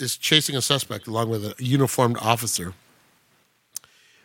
is 0.00 0.16
chasing 0.16 0.56
a 0.56 0.62
suspect 0.62 1.06
along 1.06 1.30
with 1.30 1.44
a 1.44 1.54
uniformed 1.58 2.16
officer. 2.20 2.74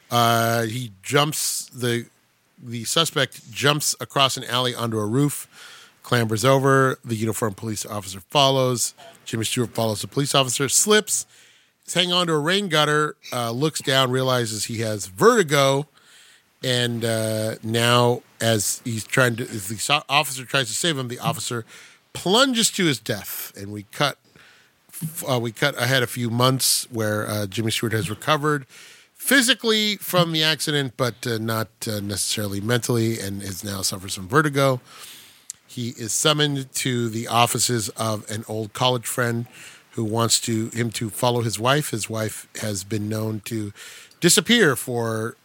Uh, 0.10 0.64
he 0.64 0.92
jumps 1.02 1.68
the 1.68 2.08
the 2.64 2.84
suspect 2.84 3.52
jumps 3.52 3.96
across 4.00 4.38
an 4.38 4.44
alley 4.44 4.76
onto 4.76 5.00
a 5.00 5.06
roof, 5.06 5.48
clambers 6.04 6.46
over. 6.46 7.00
The 7.04 7.16
uniformed 7.16 7.58
police 7.58 7.86
officer 7.86 8.20
follows. 8.30 8.94
Jimmy 9.26 9.46
Stewart 9.46 9.74
follows 9.74 10.02
the 10.02 10.08
police 10.08 10.36
officer, 10.36 10.70
slips, 10.70 11.26
is 11.88 11.94
hanging 11.94 12.14
onto 12.14 12.34
a 12.34 12.40
rain 12.40 12.70
gutter, 12.70 13.16
uh, 13.34 13.52
looks 13.52 13.82
down, 13.82 14.12
realizes 14.12 14.66
he 14.66 14.82
has 14.82 15.08
vertigo, 15.08 15.88
and 16.64 17.04
uh, 17.04 17.56
now 17.64 18.22
as 18.40 18.82
he's 18.84 19.04
trying 19.04 19.36
to, 19.38 19.44
as 19.44 19.68
the 19.68 20.04
officer 20.10 20.46
tries 20.46 20.68
to 20.68 20.74
save 20.74 20.98
him, 20.98 21.08
the 21.08 21.20
officer 21.20 21.66
plunges 22.14 22.70
to 22.72 22.86
his 22.86 23.00
death, 23.00 23.54
and 23.56 23.72
we 23.72 23.84
cut. 23.92 24.18
Uh, 25.28 25.40
we 25.40 25.52
cut 25.52 25.80
ahead 25.82 26.04
a 26.04 26.08
few 26.08 26.30
months 26.30 26.88
where 26.92 27.28
uh, 27.28 27.48
Jimmy 27.48 27.72
Stewart 27.72 27.94
has 27.94 28.10
recovered 28.10 28.66
physically 29.14 29.96
from 29.98 30.32
the 30.32 30.44
accident, 30.44 30.94
but 30.98 31.26
uh, 31.26 31.38
not 31.38 31.68
uh, 31.88 32.00
necessarily 32.00 32.62
mentally, 32.62 33.20
and 33.20 33.42
is 33.42 33.64
now 33.64 33.82
suffers 33.82 34.16
from 34.16 34.28
vertigo. 34.28 34.82
He 35.68 35.90
is 35.90 36.12
summoned 36.12 36.72
to 36.74 37.08
the 37.10 37.28
offices 37.28 37.90
of 37.90 38.30
an 38.30 38.44
old 38.48 38.74
college 38.74 39.06
friend 39.06 39.46
who 39.92 40.04
wants 40.04 40.40
to 40.42 40.70
him 40.70 40.90
to 40.92 41.10
follow 41.10 41.42
his 41.42 41.60
wife. 41.60 41.92
His 41.92 42.10
wife 42.10 42.48
has 42.62 42.84
been 42.84 43.10
known 43.10 43.42
to 43.46 43.72
disappear 44.20 44.76
for 44.76 45.36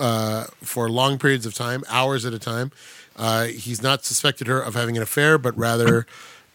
uh, 0.00 0.44
for 0.62 0.88
long 0.88 1.18
periods 1.18 1.44
of 1.44 1.54
time, 1.54 1.84
hours 1.88 2.24
at 2.24 2.32
a 2.32 2.38
time. 2.38 2.72
Uh, 3.16 3.44
he's 3.46 3.82
not 3.82 4.04
suspected 4.04 4.46
her 4.46 4.60
of 4.60 4.74
having 4.74 4.96
an 4.96 5.02
affair, 5.02 5.36
but 5.36 5.56
rather 5.58 6.06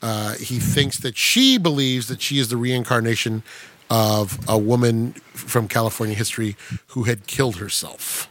uh, 0.04 0.34
he 0.34 0.60
thinks 0.60 1.00
that 1.00 1.18
she 1.18 1.58
believes 1.58 2.08
that 2.10 2.22
she 2.22 2.38
is 2.38 2.50
the 2.50 2.58
reincarnation 2.58 3.42
of 3.90 4.38
a 4.50 4.58
woman 4.58 5.14
from 5.32 5.70
California 5.70 6.14
history 6.14 6.58
who 6.88 7.04
had 7.04 7.26
killed 7.26 7.56
herself. 7.56 8.30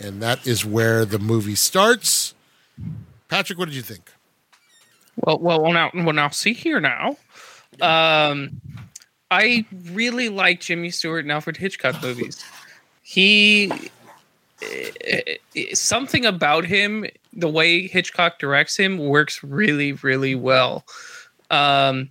And 0.00 0.22
that 0.22 0.46
is 0.46 0.64
where 0.64 1.04
the 1.04 1.18
movie 1.18 1.56
starts. 1.56 2.34
Patrick, 3.28 3.58
what 3.58 3.66
did 3.66 3.74
you 3.74 3.82
think? 3.82 4.12
Well, 5.16 5.38
well, 5.38 5.62
well 5.62 5.72
now, 5.72 5.90
well, 5.94 6.14
now, 6.14 6.30
see 6.30 6.54
here 6.54 6.80
now. 6.80 7.18
Um, 7.82 8.60
I 9.30 9.66
really 9.90 10.30
like 10.30 10.60
Jimmy 10.60 10.90
Stewart 10.90 11.24
and 11.24 11.32
Alfred 11.32 11.58
Hitchcock 11.58 12.02
movies. 12.02 12.42
He, 13.02 13.70
eh, 14.62 15.36
eh, 15.54 15.74
something 15.74 16.24
about 16.24 16.64
him, 16.64 17.04
the 17.36 17.48
way 17.48 17.86
Hitchcock 17.86 18.38
directs 18.38 18.76
him, 18.76 18.98
works 18.98 19.42
really, 19.42 19.92
really 19.92 20.34
well. 20.34 20.84
Um, 21.50 22.10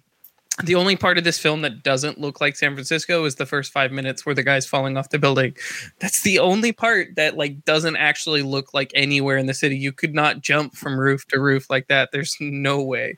the 0.64 0.76
only 0.76 0.96
part 0.96 1.18
of 1.18 1.24
this 1.24 1.40
film 1.40 1.62
that 1.64 1.82
doesn't 1.82 2.20
look 2.20 2.40
like 2.40 2.56
San 2.56 2.76
Francisco 2.76 3.26
is 3.26 3.36
the 3.36 3.46
first 3.46 3.72
five 3.72 3.92
minutes 3.92 4.24
where 4.26 4.36
the 4.36 4.44
guy's 4.44 4.68
falling 4.68 4.98
off 4.98 5.10
the 5.10 5.18
building. 5.18 5.56
That's 6.00 6.22
the 6.22 6.38
only 6.38 6.72
part 6.72 7.16
that 7.16 7.36
like 7.38 7.66
doesn't 7.66 7.96
actually 7.96 8.44
look 8.44 8.72
like 8.74 8.92
anywhere 8.94 9.38
in 9.38 9.48
the 9.48 9.54
city. 9.56 9.78
You 9.78 9.92
could 9.92 10.14
not 10.14 10.42
jump 10.42 10.76
from 10.76 11.00
roof 11.00 11.28
to 11.30 11.40
roof 11.40 11.72
like 11.72 11.88
that. 11.88 12.10
There's 12.12 12.38
no 12.40 12.84
way. 12.84 13.18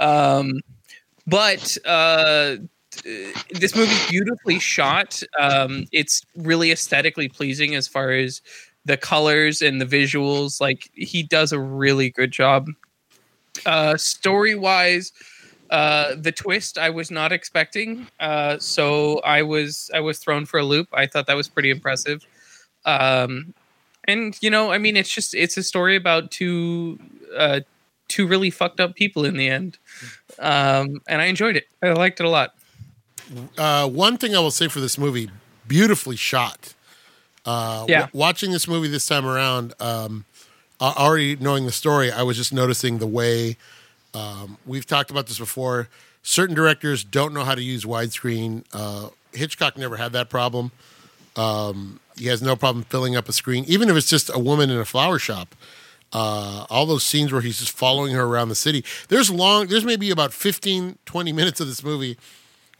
Um, 0.00 0.60
but 1.28 1.76
uh, 1.84 2.56
this 3.50 3.76
movie's 3.76 4.08
beautifully 4.08 4.58
shot. 4.58 5.22
Um, 5.38 5.86
it's 5.92 6.22
really 6.36 6.72
aesthetically 6.72 7.28
pleasing 7.28 7.76
as 7.76 7.86
far 7.86 8.10
as 8.10 8.42
the 8.88 8.96
colors 8.96 9.62
and 9.62 9.80
the 9.80 9.86
visuals. 9.86 10.60
Like 10.60 10.90
he 10.94 11.22
does 11.22 11.52
a 11.52 11.60
really 11.60 12.10
good 12.10 12.32
job. 12.32 12.68
Uh, 13.64 13.96
story 13.96 14.54
wise, 14.54 15.12
uh, 15.70 16.14
the 16.16 16.32
twist 16.32 16.78
I 16.78 16.90
was 16.90 17.10
not 17.10 17.30
expecting. 17.30 18.08
Uh, 18.18 18.58
so 18.58 19.20
I 19.20 19.42
was 19.42 19.90
I 19.94 20.00
was 20.00 20.18
thrown 20.18 20.46
for 20.46 20.58
a 20.58 20.64
loop. 20.64 20.88
I 20.92 21.06
thought 21.06 21.26
that 21.26 21.36
was 21.36 21.48
pretty 21.48 21.70
impressive. 21.70 22.26
Um, 22.84 23.54
and 24.04 24.36
you 24.40 24.50
know, 24.50 24.72
I 24.72 24.78
mean, 24.78 24.96
it's 24.96 25.14
just 25.14 25.34
it's 25.34 25.56
a 25.56 25.62
story 25.62 25.94
about 25.94 26.30
two 26.30 26.98
uh, 27.36 27.60
two 28.08 28.26
really 28.26 28.50
fucked 28.50 28.80
up 28.80 28.94
people 28.94 29.24
in 29.26 29.36
the 29.36 29.48
end. 29.48 29.78
Um, 30.38 31.02
and 31.06 31.20
I 31.20 31.26
enjoyed 31.26 31.56
it. 31.56 31.68
I 31.82 31.90
liked 31.90 32.20
it 32.20 32.26
a 32.26 32.30
lot. 32.30 32.54
Uh, 33.58 33.86
one 33.86 34.16
thing 34.16 34.34
I 34.34 34.38
will 34.38 34.50
say 34.50 34.68
for 34.68 34.80
this 34.80 34.96
movie, 34.96 35.28
beautifully 35.66 36.16
shot. 36.16 36.72
Uh, 37.44 37.84
Yeah. 37.88 38.00
w- 38.06 38.18
watching 38.18 38.50
this 38.52 38.66
movie 38.68 38.88
this 38.88 39.06
time 39.06 39.26
around, 39.26 39.74
um, 39.80 40.24
already 40.80 41.36
knowing 41.36 41.66
the 41.66 41.72
story, 41.72 42.10
I 42.12 42.22
was 42.22 42.36
just 42.36 42.52
noticing 42.52 42.98
the 42.98 43.06
way 43.06 43.56
um, 44.14 44.56
we've 44.66 44.86
talked 44.86 45.10
about 45.10 45.26
this 45.26 45.38
before. 45.38 45.88
Certain 46.22 46.54
directors 46.54 47.04
don't 47.04 47.32
know 47.34 47.44
how 47.44 47.54
to 47.54 47.62
use 47.62 47.84
widescreen. 47.84 48.64
Uh, 48.72 49.10
Hitchcock 49.32 49.76
never 49.76 49.96
had 49.96 50.12
that 50.12 50.28
problem. 50.30 50.72
Um, 51.36 52.00
he 52.16 52.26
has 52.26 52.42
no 52.42 52.56
problem 52.56 52.84
filling 52.84 53.16
up 53.16 53.28
a 53.28 53.32
screen, 53.32 53.64
even 53.68 53.88
if 53.88 53.96
it's 53.96 54.08
just 54.08 54.30
a 54.34 54.38
woman 54.38 54.70
in 54.70 54.78
a 54.78 54.84
flower 54.84 55.18
shop. 55.18 55.54
Uh, 56.12 56.64
all 56.70 56.86
those 56.86 57.04
scenes 57.04 57.32
where 57.32 57.42
he's 57.42 57.58
just 57.58 57.70
following 57.72 58.14
her 58.14 58.22
around 58.24 58.48
the 58.48 58.54
city. 58.54 58.82
There's 59.08 59.30
long, 59.30 59.66
there's 59.66 59.84
maybe 59.84 60.10
about 60.10 60.32
15, 60.32 60.96
20 61.04 61.32
minutes 61.32 61.60
of 61.60 61.66
this 61.66 61.84
movie 61.84 62.16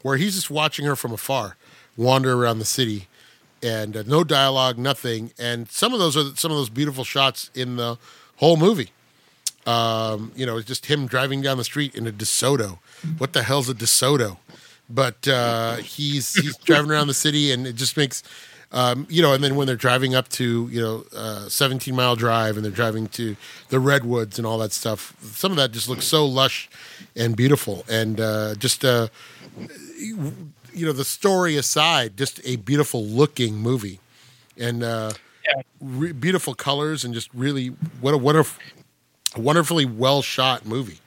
where 0.01 0.17
he's 0.17 0.33
just 0.35 0.49
watching 0.49 0.85
her 0.85 0.95
from 0.95 1.11
afar 1.13 1.55
wander 1.95 2.33
around 2.33 2.57
the 2.59 2.65
city 2.65 3.07
and 3.63 3.95
uh, 3.95 4.03
no 4.05 4.23
dialogue, 4.23 4.77
nothing. 4.77 5.31
And 5.39 5.69
some 5.69 5.93
of 5.93 5.99
those 5.99 6.15
are 6.17 6.35
some 6.35 6.51
of 6.51 6.57
those 6.57 6.69
beautiful 6.69 7.03
shots 7.03 7.49
in 7.53 7.75
the 7.75 7.97
whole 8.37 8.57
movie. 8.57 8.91
Um, 9.65 10.31
you 10.35 10.45
know, 10.45 10.57
it's 10.57 10.67
just 10.67 10.87
him 10.87 11.05
driving 11.05 11.41
down 11.41 11.57
the 11.57 11.63
street 11.63 11.93
in 11.95 12.07
a 12.07 12.11
DeSoto. 12.11 12.79
What 13.17 13.33
the 13.33 13.43
hell's 13.43 13.69
a 13.69 13.73
DeSoto? 13.73 14.37
But 14.89 15.27
uh, 15.27 15.75
he's 15.77 16.33
he's 16.33 16.57
driving 16.65 16.89
around 16.89 17.07
the 17.07 17.13
city, 17.13 17.51
and 17.51 17.67
it 17.67 17.75
just 17.75 17.95
makes 17.95 18.23
um, 18.71 19.05
you 19.09 19.21
know. 19.21 19.33
And 19.33 19.43
then 19.43 19.55
when 19.55 19.67
they're 19.67 19.75
driving 19.75 20.15
up 20.15 20.29
to 20.29 20.67
you 20.71 20.81
know 20.81 21.05
uh, 21.15 21.49
17 21.49 21.95
mile 21.95 22.15
drive, 22.15 22.55
and 22.55 22.65
they're 22.65 22.71
driving 22.71 23.07
to 23.09 23.35
the 23.69 23.79
redwoods 23.79 24.39
and 24.39 24.47
all 24.47 24.57
that 24.59 24.71
stuff, 24.71 25.15
some 25.21 25.51
of 25.51 25.57
that 25.57 25.71
just 25.71 25.87
looks 25.87 26.05
so 26.05 26.25
lush 26.25 26.69
and 27.15 27.35
beautiful, 27.35 27.85
and 27.87 28.19
uh, 28.19 28.55
just 28.55 28.83
uh, 28.83 29.09
you 30.73 30.85
know 30.85 30.91
the 30.93 31.05
story 31.05 31.55
aside, 31.57 32.17
just 32.17 32.39
a 32.45 32.57
beautiful 32.57 33.05
looking 33.05 33.55
movie, 33.55 33.99
and 34.57 34.83
uh, 34.83 35.11
re- 35.81 36.11
beautiful 36.11 36.53
colors, 36.53 37.03
and 37.03 37.13
just 37.13 37.33
really 37.33 37.67
what 38.01 38.13
a 38.13 38.17
what 38.17 38.35
a 38.35 38.45
wonderfully 39.37 39.85
well 39.85 40.21
shot 40.21 40.65
movie. 40.65 40.99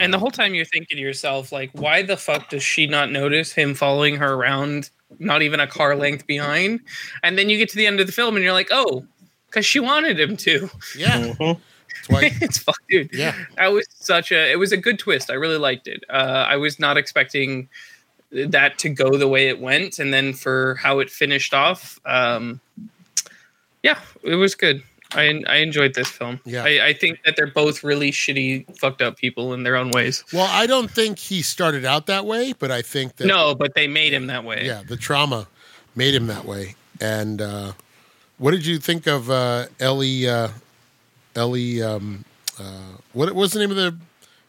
And 0.00 0.12
the 0.12 0.18
whole 0.18 0.32
time 0.32 0.54
you're 0.54 0.64
thinking 0.64 0.96
to 0.96 1.00
yourself, 1.00 1.52
like, 1.52 1.70
why 1.72 2.02
the 2.02 2.16
fuck 2.16 2.50
does 2.50 2.64
she 2.64 2.88
not 2.88 3.12
notice 3.12 3.52
him 3.52 3.72
following 3.74 4.16
her 4.16 4.34
around, 4.34 4.90
not 5.20 5.42
even 5.42 5.60
a 5.60 5.66
car 5.68 5.94
length 5.94 6.26
behind? 6.26 6.80
And 7.22 7.38
then 7.38 7.48
you 7.48 7.56
get 7.56 7.68
to 7.68 7.76
the 7.76 7.86
end 7.86 8.00
of 8.00 8.06
the 8.08 8.12
film 8.12 8.34
and 8.34 8.42
you're 8.42 8.52
like, 8.52 8.70
oh, 8.72 9.06
because 9.48 9.64
she 9.64 9.78
wanted 9.78 10.18
him 10.18 10.36
to. 10.38 10.68
Yeah, 10.98 11.34
Mhm. 11.38 11.60
that's 12.08 12.36
it's 12.42 12.58
fun, 12.58 12.74
dude. 12.90 13.10
Yeah. 13.12 13.32
That 13.58 13.68
was 13.68 13.86
such 13.90 14.32
a, 14.32 14.50
it 14.50 14.58
was 14.58 14.72
a 14.72 14.76
good 14.76 14.98
twist. 14.98 15.30
I 15.30 15.34
really 15.34 15.56
liked 15.56 15.86
it. 15.86 16.02
Uh, 16.10 16.44
I 16.48 16.56
was 16.56 16.80
not 16.80 16.96
expecting 16.96 17.68
that 18.48 18.78
to 18.78 18.88
go 18.88 19.16
the 19.16 19.28
way 19.28 19.48
it 19.48 19.60
went. 19.60 19.98
And 19.98 20.12
then 20.12 20.32
for 20.32 20.74
how 20.76 20.98
it 21.00 21.10
finished 21.10 21.54
off, 21.54 21.98
um, 22.04 22.60
yeah, 23.82 23.98
it 24.22 24.34
was 24.36 24.54
good. 24.54 24.82
I, 25.12 25.42
I 25.48 25.56
enjoyed 25.58 25.94
this 25.94 26.08
film. 26.08 26.40
Yeah. 26.44 26.64
I, 26.64 26.86
I 26.88 26.92
think 26.92 27.22
that 27.24 27.36
they're 27.36 27.46
both 27.46 27.84
really 27.84 28.10
shitty, 28.10 28.76
fucked 28.78 29.00
up 29.00 29.16
people 29.16 29.54
in 29.54 29.62
their 29.62 29.76
own 29.76 29.90
ways. 29.90 30.24
Well, 30.32 30.48
I 30.50 30.66
don't 30.66 30.90
think 30.90 31.18
he 31.18 31.42
started 31.42 31.84
out 31.84 32.06
that 32.06 32.26
way, 32.26 32.52
but 32.52 32.70
I 32.72 32.82
think 32.82 33.16
that 33.16 33.26
No, 33.26 33.54
but 33.54 33.74
they 33.74 33.86
made 33.86 34.12
him 34.12 34.26
that 34.26 34.42
way. 34.44 34.66
yeah, 34.66 34.82
the 34.86 34.96
trauma 34.96 35.46
made 35.94 36.14
him 36.14 36.26
that 36.26 36.44
way. 36.44 36.74
And 37.00 37.40
uh, 37.40 37.72
what 38.38 38.50
did 38.50 38.66
you 38.66 38.78
think 38.78 39.06
of 39.06 39.30
uh, 39.30 39.66
Ellie? 39.78 40.28
Uh, 40.28 40.48
Ellie, 41.36 41.82
um, 41.82 42.24
uh, 42.58 42.96
what 43.12 43.32
was 43.32 43.52
the 43.52 43.60
name 43.60 43.70
of 43.70 43.76
the 43.76 43.96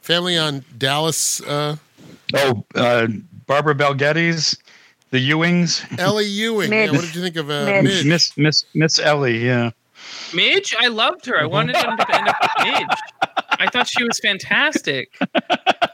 family 0.01 0.38
on 0.38 0.65
Dallas? 0.77 1.39
Uh, 1.41 1.76
Oh, 2.34 2.65
uh, 2.76 3.07
Barbara 3.48 3.74
Bel 3.76 3.94
Geddes, 3.94 4.57
the 5.11 5.30
Ewings, 5.32 5.84
Ellie 5.99 6.26
Ewing. 6.26 6.72
Yeah, 6.72 6.91
what 6.91 7.02
did 7.02 7.15
you 7.15 7.22
think 7.22 7.36
of 7.38 7.49
uh, 7.49 7.65
Midge. 7.65 7.84
Midge? 7.84 8.06
Miss 8.06 8.38
Miss 8.38 8.65
Miss 8.74 8.99
Ellie. 8.99 9.44
Yeah. 9.45 9.72
Midge, 10.34 10.76
I 10.80 10.88
loved 10.88 11.26
her. 11.26 11.40
I 11.41 11.45
wanted 11.45 11.76
him 11.76 11.98
to 11.98 12.15
end 12.15 12.28
up 12.28 12.36
with 12.41 12.65
Midge. 12.65 12.98
I 13.60 13.68
thought 13.69 13.88
she 13.88 14.03
was 14.03 14.19
fantastic. 14.19 15.10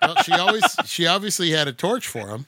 Well, 0.01 0.15
she 0.23 0.33
always 0.33 0.63
she 0.85 1.07
obviously 1.07 1.51
had 1.51 1.67
a 1.67 1.73
torch 1.73 2.07
for 2.07 2.27
him. 2.27 2.45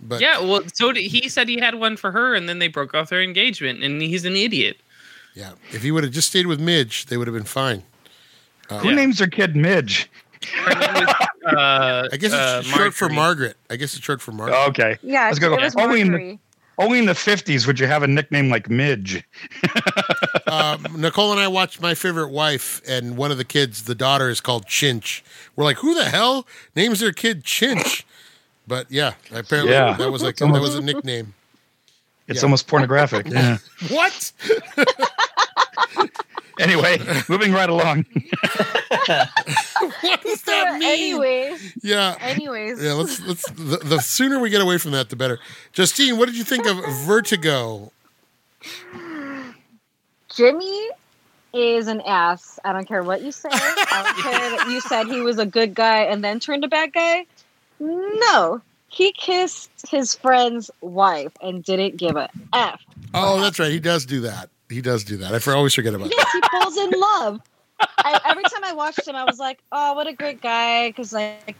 But 0.00 0.20
Yeah, 0.20 0.40
well, 0.40 0.62
so 0.74 0.92
did, 0.92 1.02
he 1.04 1.28
said 1.28 1.48
he 1.48 1.58
had 1.58 1.74
one 1.76 1.96
for 1.96 2.10
her, 2.12 2.34
and 2.34 2.48
then 2.48 2.58
they 2.58 2.68
broke 2.68 2.94
off 2.94 3.10
their 3.10 3.22
engagement, 3.22 3.82
and 3.82 4.00
he's 4.00 4.24
an 4.24 4.36
idiot. 4.36 4.76
yeah, 5.34 5.52
if 5.72 5.82
he 5.82 5.90
would 5.90 6.04
have 6.04 6.12
just 6.12 6.28
stayed 6.28 6.46
with 6.46 6.60
Midge, 6.60 7.06
they 7.06 7.16
would 7.16 7.26
have 7.26 7.34
been 7.34 7.44
fine. 7.44 7.82
Who 8.70 8.88
Yeah. 8.90 8.94
names 8.94 9.18
their 9.18 9.26
kid 9.28 9.56
Midge? 9.56 10.08
Her 10.46 10.74
name 10.74 10.94
was, 10.94 11.14
uh, 11.54 12.08
I 12.12 12.16
guess 12.16 12.32
it's 12.32 12.34
uh, 12.34 12.62
short 12.62 12.94
for 12.94 13.04
Marjorie. 13.08 13.16
Margaret. 13.16 13.56
I 13.70 13.76
guess 13.76 13.94
it's 13.94 14.04
short 14.04 14.20
for 14.20 14.32
Margaret. 14.32 14.56
Oh, 14.56 14.68
okay. 14.68 14.96
Yeah, 15.02 15.24
I 15.24 15.28
was 15.30 15.38
gonna 15.38 15.54
it 15.54 15.58
go, 15.58 15.64
was 15.64 15.76
only 15.76 16.00
in 16.00 16.12
the- 16.12 16.38
Only 16.80 17.00
in 17.00 17.06
the 17.06 17.12
50s 17.12 17.66
would 17.66 17.80
you 17.80 17.88
have 17.88 18.04
a 18.04 18.06
nickname 18.06 18.50
like 18.50 18.70
Midge. 18.70 19.24
um, 20.46 20.86
Nicole 20.96 21.32
and 21.32 21.40
I 21.40 21.48
watched 21.48 21.80
My 21.82 21.94
Favorite 21.94 22.28
Wife, 22.30 22.80
and 22.88 23.16
one 23.16 23.32
of 23.32 23.36
the 23.36 23.44
kids, 23.44 23.82
the 23.84 23.96
daughter, 23.96 24.28
is 24.30 24.40
called 24.40 24.66
Chinch. 24.66 25.22
We're 25.56 25.64
like, 25.64 25.78
who 25.78 25.94
the 25.94 26.04
hell 26.04 26.46
names 26.76 27.00
their 27.00 27.10
kid 27.12 27.42
Chinch? 27.42 28.04
But 28.68 28.86
yeah, 28.92 29.14
apparently 29.34 29.72
Yeah. 29.72 29.94
that 29.96 30.12
was 30.12 30.22
like 30.22 30.36
that 30.36 30.46
was 30.52 30.76
a 30.76 30.80
nickname. 30.80 31.34
It's 32.28 32.40
Yeah. 32.42 32.44
almost 32.46 32.68
pornographic. 32.68 33.26
Yeah. 33.26 33.58
What? 33.88 34.32
Anyway, 36.58 36.98
moving 37.28 37.52
right 37.52 37.68
along. 37.68 38.04
What 40.00 40.22
does 40.22 40.40
So, 40.40 40.50
that 40.52 40.78
mean? 40.78 40.88
anyways, 40.88 41.74
Yeah. 41.82 42.16
anyways, 42.20 42.82
Yeah, 42.82 42.92
let's 42.94 43.20
let's 43.20 43.50
the, 43.52 43.78
the 43.78 44.00
sooner 44.00 44.38
we 44.38 44.50
get 44.50 44.60
away 44.60 44.78
from 44.78 44.90
that 44.92 45.08
the 45.08 45.16
better. 45.16 45.38
Justine, 45.72 46.18
what 46.18 46.26
did 46.26 46.36
you 46.36 46.44
think 46.44 46.66
of 46.66 46.76
Vertigo? 47.06 47.92
Jimmy 50.34 50.88
is 51.52 51.88
an 51.88 52.00
ass. 52.02 52.58
I 52.64 52.72
don't 52.72 52.86
care 52.86 53.02
what 53.02 53.22
you 53.22 53.32
say. 53.32 53.48
I 53.52 54.12
don't 54.22 54.22
care 54.22 54.50
that 54.58 54.68
you 54.70 54.80
said 54.80 55.06
he 55.06 55.20
was 55.20 55.38
a 55.38 55.46
good 55.46 55.74
guy 55.74 56.00
and 56.02 56.22
then 56.22 56.40
turned 56.40 56.64
a 56.64 56.68
bad 56.68 56.92
guy. 56.92 57.24
No, 57.80 58.60
he 58.88 59.12
kissed 59.12 59.70
his 59.88 60.14
friend's 60.14 60.70
wife 60.80 61.32
and 61.40 61.62
didn't 61.64 61.96
give 61.96 62.16
a 62.16 62.28
f. 62.52 62.80
Oh, 63.14 63.40
that's 63.40 63.58
right. 63.58 63.70
He 63.70 63.80
does 63.80 64.04
do 64.04 64.20
that. 64.22 64.50
He 64.70 64.80
does 64.82 65.04
do 65.04 65.16
that. 65.18 65.32
I 65.34 65.38
for- 65.38 65.54
always 65.54 65.74
forget 65.74 65.94
about 65.94 66.08
that. 66.10 66.14
Yes, 66.16 66.32
he 66.32 66.40
falls 66.58 66.76
in 66.76 66.90
love. 67.00 67.40
I, 67.98 68.20
every 68.26 68.42
time 68.44 68.64
I 68.64 68.72
watched 68.72 69.06
him, 69.06 69.14
I 69.16 69.24
was 69.24 69.38
like, 69.38 69.58
"Oh, 69.70 69.94
what 69.94 70.06
a 70.06 70.12
great 70.12 70.40
guy!" 70.42 70.88
Because 70.88 71.12
like 71.12 71.56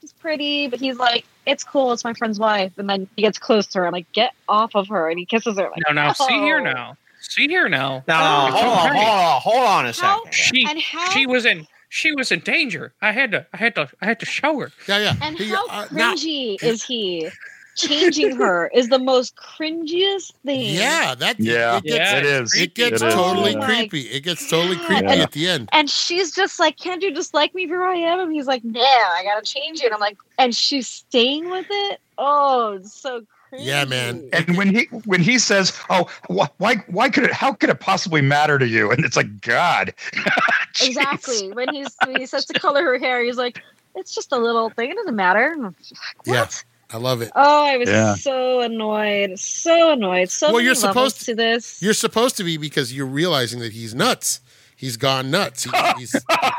he's 0.00 0.12
pretty, 0.20 0.68
but 0.68 0.78
he's 0.78 0.96
like, 0.98 1.24
"It's 1.46 1.64
cool. 1.64 1.92
It's 1.92 2.04
my 2.04 2.14
friend's 2.14 2.38
wife." 2.38 2.72
And 2.78 2.88
then 2.88 3.08
he 3.16 3.22
gets 3.22 3.38
close 3.38 3.66
to 3.68 3.78
her. 3.80 3.86
I'm 3.86 3.92
like, 3.92 4.10
"Get 4.12 4.32
off 4.48 4.74
of 4.76 4.86
her!" 4.88 5.10
And 5.10 5.18
he 5.18 5.26
kisses 5.26 5.58
her. 5.58 5.64
Like, 5.64 5.82
No, 5.88 5.92
no, 5.92 6.12
see 6.12 6.32
here 6.34 6.58
"Oh." 6.60 6.62
now. 6.64 6.96
See 7.20 7.48
here 7.48 7.68
now. 7.68 8.04
No, 8.06 8.18
no, 8.18 8.46
It's 8.46 8.54
hold 8.60 8.78
on, 8.78 8.94
hold 8.94 9.08
on, 9.08 9.40
hold 9.40 9.56
on 9.66 9.84
a 9.86 9.88
How- 9.88 9.92
second. 10.24 10.32
She 10.34 10.66
And 10.68 10.80
how 10.80 11.10
she 11.10 11.26
was 11.26 11.44
in 11.44 11.66
she 11.88 12.12
was 12.14 12.30
in 12.30 12.38
danger. 12.40 12.92
I 13.02 13.10
had 13.10 13.32
to 13.32 13.46
I 13.52 13.56
had 13.56 13.74
to 13.74 13.88
I 14.00 14.04
had 14.06 14.20
to 14.20 14.26
show 14.26 14.60
her. 14.60 14.70
Yeah, 14.86 14.98
yeah. 14.98 15.16
And 15.20 15.36
He, 15.36 15.48
how 15.48 15.66
uh, 15.68 15.86
now- 15.90 16.12
is 16.12 16.22
he? 16.22 17.28
Changing 17.76 18.36
her 18.36 18.68
is 18.74 18.88
the 18.88 18.98
most 18.98 19.36
cringiest 19.36 20.32
thing. 20.44 20.74
yeah, 20.74 21.14
that 21.14 21.38
Yeah, 21.38 21.76
it 21.78 21.84
gets, 21.84 21.96
Yeah, 21.96 22.16
it 22.18 22.26
is. 22.26 22.54
it 22.56 22.74
gets 22.74 23.02
It 23.02 23.06
is, 23.06 23.14
totally 23.14 23.54
oh 23.56 23.60
yeah. 23.60 23.66
creepy. 23.66 24.00
It 24.08 24.22
gets 24.24 24.48
totally 24.50 24.76
God. 24.76 24.86
creepy 24.86 25.04
Yeah. 25.04 25.22
at 25.22 25.32
the 25.32 25.48
end. 25.48 25.68
And 25.72 25.88
she's 25.90 26.32
just 26.34 26.58
like, 26.58 26.76
Can't 26.78 27.02
you 27.02 27.14
just 27.14 27.34
like 27.34 27.54
me 27.54 27.66
for 27.68 27.76
who 27.76 27.84
I 27.84 27.94
am? 27.96 28.20
And 28.20 28.32
he's 28.32 28.46
like, 28.46 28.64
No, 28.64 28.80
I 28.80 29.22
gotta 29.24 29.44
change 29.44 29.80
it. 29.82 29.92
I'm 29.92 30.00
like, 30.00 30.16
and 30.38 30.54
she's 30.54 30.88
staying 30.88 31.50
with 31.50 31.66
it. 31.70 32.00
Oh, 32.18 32.72
it's 32.72 32.92
so 32.94 33.20
cringy. 33.52 33.64
Yeah, 33.64 33.84
man. 33.84 34.28
And 34.32 34.56
when 34.56 34.74
he 34.74 34.84
when 35.04 35.20
he 35.20 35.38
says, 35.38 35.72
"Oh, 35.90 36.08
wh- 36.28 36.48
why 36.60 36.76
why 36.88 37.08
could 37.10 37.24
it? 37.24 37.32
How 37.32 37.52
could 37.52 37.70
it 37.70 37.78
possibly 37.78 38.20
matter 38.20 38.58
to 38.58 38.66
you?" 38.66 38.90
and 38.90 39.04
it's 39.04 39.16
like, 39.16 39.40
God, 39.42 39.92
Exactly. 40.82 41.52
When 41.52 41.72
he's 41.74 41.94
when 42.04 42.16
he 42.16 42.26
says 42.26 42.44
to 42.46 42.58
color 42.58 42.82
her 42.84 42.98
hair, 42.98 43.22
he's 43.24 43.36
like, 43.36 43.62
It's 43.94 44.14
just 44.14 44.32
a 44.32 44.36
little 44.38 44.70
thing, 44.70 44.90
it 44.90 44.96
doesn't 44.96 45.16
matter. 45.16 45.52
And 45.52 45.66
I'm 45.66 45.76
just 45.78 45.92
like, 45.92 46.26
Yeah. 46.26 46.48
What? 46.90 46.96
I 46.96 46.98
love 47.02 47.22
it. 47.22 47.30
Oh, 47.34 47.64
I 47.64 47.76
was 47.76 47.88
Yeah. 47.88 48.14
so 48.14 48.60
annoyed. 48.60 49.38
So 49.38 49.92
annoyed. 49.92 50.30
So 50.30 50.48
Well, 50.48 50.56
many 50.56 50.66
you're 50.66 50.74
supposed 50.74 51.22
to 51.26 51.34
this. 51.34 51.82
You're 51.82 51.94
supposed 51.94 52.36
to 52.38 52.44
be 52.44 52.56
because 52.56 52.92
you're 52.92 53.06
realizing 53.06 53.60
that 53.60 53.72
he's 53.72 53.94
nuts. 53.94 54.40
He's 54.76 54.96
gone 54.96 55.30
nuts. 55.30 55.64
He, 55.64 55.70
he's 55.98 56.12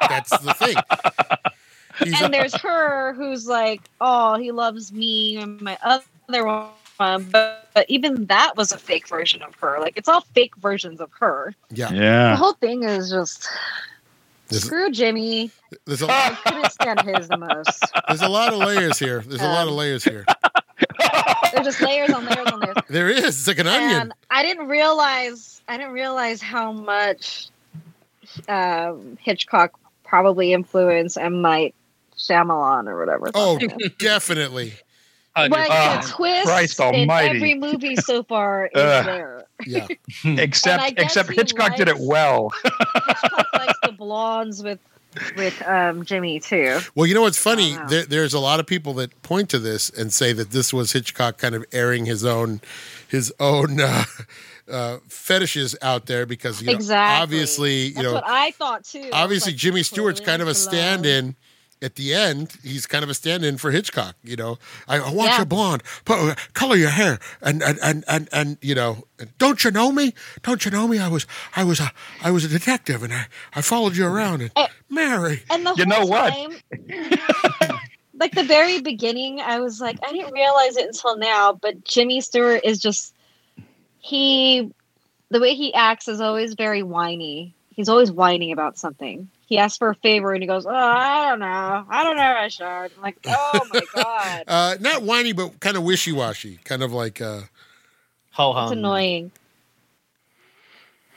that's 0.10 0.32
the 0.40 0.54
thing. 0.56 0.76
He's 2.04 2.20
and 2.22 2.34
there's 2.34 2.56
her 2.62 3.14
who's 3.14 3.48
like, 3.48 3.82
oh, 4.02 4.38
he 4.38 4.52
loves 4.52 4.92
me 4.92 5.38
and 5.38 5.60
my 5.62 5.78
other 5.84 6.46
one. 6.46 6.70
But, 7.00 7.70
but 7.76 7.86
even 7.90 8.26
that 8.26 8.54
was 8.58 8.72
a 8.72 8.78
fake 8.78 9.08
version 9.08 9.44
of 9.44 9.54
her. 9.56 9.78
Like 9.80 9.98
it's 9.98 10.08
all 10.10 10.22
fake 10.34 10.56
versions 10.58 11.00
of 11.00 11.12
her. 11.20 11.54
yeah. 11.72 11.92
Yeah. 11.92 12.32
The 12.32 12.36
whole 12.38 12.54
thing 12.54 12.84
is 12.84 13.12
just 13.12 13.48
There's, 14.50 14.64
screw 14.64 14.90
Jimmy. 14.92 15.52
there's 15.86 16.02
a 16.02 16.08
I 16.10 16.38
couldn't 16.46 16.72
stand 16.72 17.02
his 17.02 17.28
the 17.28 17.38
most. 17.38 17.84
there's 18.08 18.22
a 18.22 18.30
lot 18.30 18.54
of 18.54 18.60
layers 18.60 18.98
here. 19.00 19.22
There's 19.22 19.42
a 19.42 19.46
lot 19.48 19.64
of 19.68 19.72
Um, 19.74 19.78
layers 19.78 20.04
here. 20.04 20.26
There's 21.54 21.66
just 21.66 21.82
layers 21.82 22.12
on 22.12 22.26
layers 22.26 22.48
on 22.52 22.60
layers. 22.60 22.76
There 22.90 23.10
is. 23.10 23.24
It's 23.26 23.48
like 23.48 23.58
an 23.60 23.68
onion. 23.68 24.14
I 24.30 24.44
didn't 24.44 24.68
realize 24.68 25.62
I 25.68 25.78
didn't 25.78 25.94
realize 25.94 26.42
how 26.42 26.72
much 26.72 27.48
um, 28.48 29.18
Hitchcock 29.22 29.72
probably 30.04 30.54
influenced 30.54 31.18
M 31.18 31.42
Night 31.42 31.74
Shyamalan 32.18 32.88
or 32.88 33.00
whatever. 33.00 33.32
Oh, 33.34 33.60
definitely. 33.98 34.74
Like 35.36 35.52
Oh, 35.70 36.02
the 36.02 36.08
twist 36.08 36.46
Christ 36.48 36.80
in 36.80 36.86
almighty. 36.86 37.36
every 37.38 37.54
movie 37.54 37.96
so 37.96 38.24
far 38.30 38.66
is 38.68 38.72
Ugh. 38.82 39.06
there. 39.06 39.44
Yeah. 39.66 39.88
Except 40.26 40.94
except 41.00 41.30
he 41.30 41.36
Hitchcock 41.36 41.76
did 41.76 41.88
it 41.88 41.98
well. 42.00 42.50
Hitchcock 42.64 43.48
likes 43.54 43.74
the 43.77 43.77
blondes 43.98 44.64
with 44.64 44.80
with 45.36 45.62
um, 45.68 46.06
Jimmy 46.06 46.40
too. 46.40 46.80
Well, 46.94 47.06
you 47.08 47.14
know 47.16 47.22
what's 47.22 47.38
funny? 47.38 47.76
Wow. 47.76 47.88
There, 47.88 48.06
there's 48.06 48.34
a 48.34 48.40
lot 48.40 48.60
of 48.60 48.68
people 48.68 48.94
that 48.96 49.22
point 49.24 49.50
to 49.50 49.60
this 49.60 49.90
and 49.90 50.14
say 50.14 50.34
that 50.34 50.52
this 50.52 50.72
was 50.72 50.92
Hitchcock 50.92 51.38
kind 51.38 51.56
of 51.56 51.66
airing 51.72 52.06
his 52.06 52.24
own 52.24 52.62
his 53.08 53.34
own 53.40 53.80
uh, 53.82 54.04
uh, 54.70 54.98
fetishes 55.08 55.76
out 55.82 56.06
there 56.06 56.26
because 56.26 56.62
you 56.62 56.68
know 56.68 56.74
Exactly. 56.74 57.24
obviously 57.24 57.76
you 57.88 57.94
That's 57.94 58.04
know 58.06 58.14
what 58.14 58.24
I 58.28 58.52
thought 58.52 58.84
too. 58.84 59.10
Obviously 59.12 59.54
like, 59.54 59.60
Jimmy 59.60 59.84
Stewart's 59.84 60.20
kind 60.20 60.42
of 60.42 60.48
a 60.48 60.56
stand-in. 60.56 61.36
At 61.82 61.96
the 61.96 62.14
end, 62.14 62.58
he's 62.64 62.88
kind 62.88 63.04
of 63.04 63.10
a 63.10 63.14
stand-in 63.14 63.58
for 63.58 63.70
Hitchcock. 63.72 64.16
You 64.24 64.36
know, 64.36 64.58
I, 64.88 64.98
I 64.98 65.12
want 65.12 65.30
Yeah. 65.30 65.40
you 65.40 65.46
blonde, 65.46 65.84
put, 66.06 66.18
uh, 66.18 66.36
color 66.54 66.76
your 66.76 66.90
hair, 66.90 67.20
and 67.42 67.62
and 67.62 67.78
and 67.84 68.04
and, 68.08 68.28
and 68.32 68.58
you 68.62 68.74
know, 68.74 69.06
don't 69.38 69.64
you 69.64 69.70
know 69.72 69.92
me? 69.92 70.14
Don't 70.42 70.66
you 70.66 70.72
know 70.72 70.88
me? 70.88 70.98
I 71.00 71.08
was 71.08 71.28
I 71.56 71.64
was 71.64 71.80
a 71.80 71.92
I 72.24 72.32
was 72.32 72.44
a 72.46 72.48
detective, 72.48 73.04
and 73.04 73.14
I, 73.14 73.28
I 73.54 73.62
followed 73.62 73.96
you 73.96 74.08
around. 74.08 74.42
And. 74.42 74.52
Mary, 74.90 75.44
And 75.50 75.66
the 75.66 75.74
You 75.76 75.86
whole 75.86 75.86
know 75.86 76.06
what? 76.08 76.34
like 78.14 78.34
the 78.34 78.44
very 78.44 78.80
beginning, 78.82 79.40
I 79.42 79.60
was 79.60 79.80
like, 79.82 79.98
I 80.08 80.12
didn't 80.12 80.34
realize 80.34 80.78
it 80.78 80.86
until 80.88 81.18
now, 81.18 81.54
but 81.54 81.84
Jimmy 81.84 82.22
Stewart 82.22 82.62
is 82.64 82.80
just 82.80 83.14
he 84.00 84.72
the 85.30 85.40
way 85.40 85.54
he 85.56 85.74
acts 85.74 86.08
is 86.08 86.22
always 86.22 86.54
very 86.54 86.84
whiny. 86.84 87.54
He's 87.78 87.88
always 87.88 88.12
whining 88.12 88.52
about 88.52 88.78
something. 88.78 89.30
He 89.46 89.58
asks 89.58 89.78
for 89.78 89.90
a 89.90 89.96
favor 89.96 90.34
and 90.34 90.44
he 90.44 90.48
goes, 90.48 90.66
Oh, 90.66 90.72
I 90.74 91.30
don't 91.30 91.40
know. 91.40 91.86
I 91.90 92.04
don't 92.04 92.18
know, 92.18 92.22
I 92.24 92.48
should. 92.50 92.66
I'm 92.66 92.90
like, 93.02 93.18
oh 93.26 93.60
my 93.72 93.82
god. 93.96 94.44
uh, 94.48 94.76
not 94.82 95.04
whiny, 95.04 95.32
but 95.32 95.60
kind 95.62 95.78
of 95.78 95.84
wishy-washy, 95.84 96.60
kind 96.66 96.84
of 96.84 96.92
like. 96.92 97.22
Uh, 97.22 97.42
Ho 98.32 98.64
It's 98.64 98.74
annoying. 98.74 99.32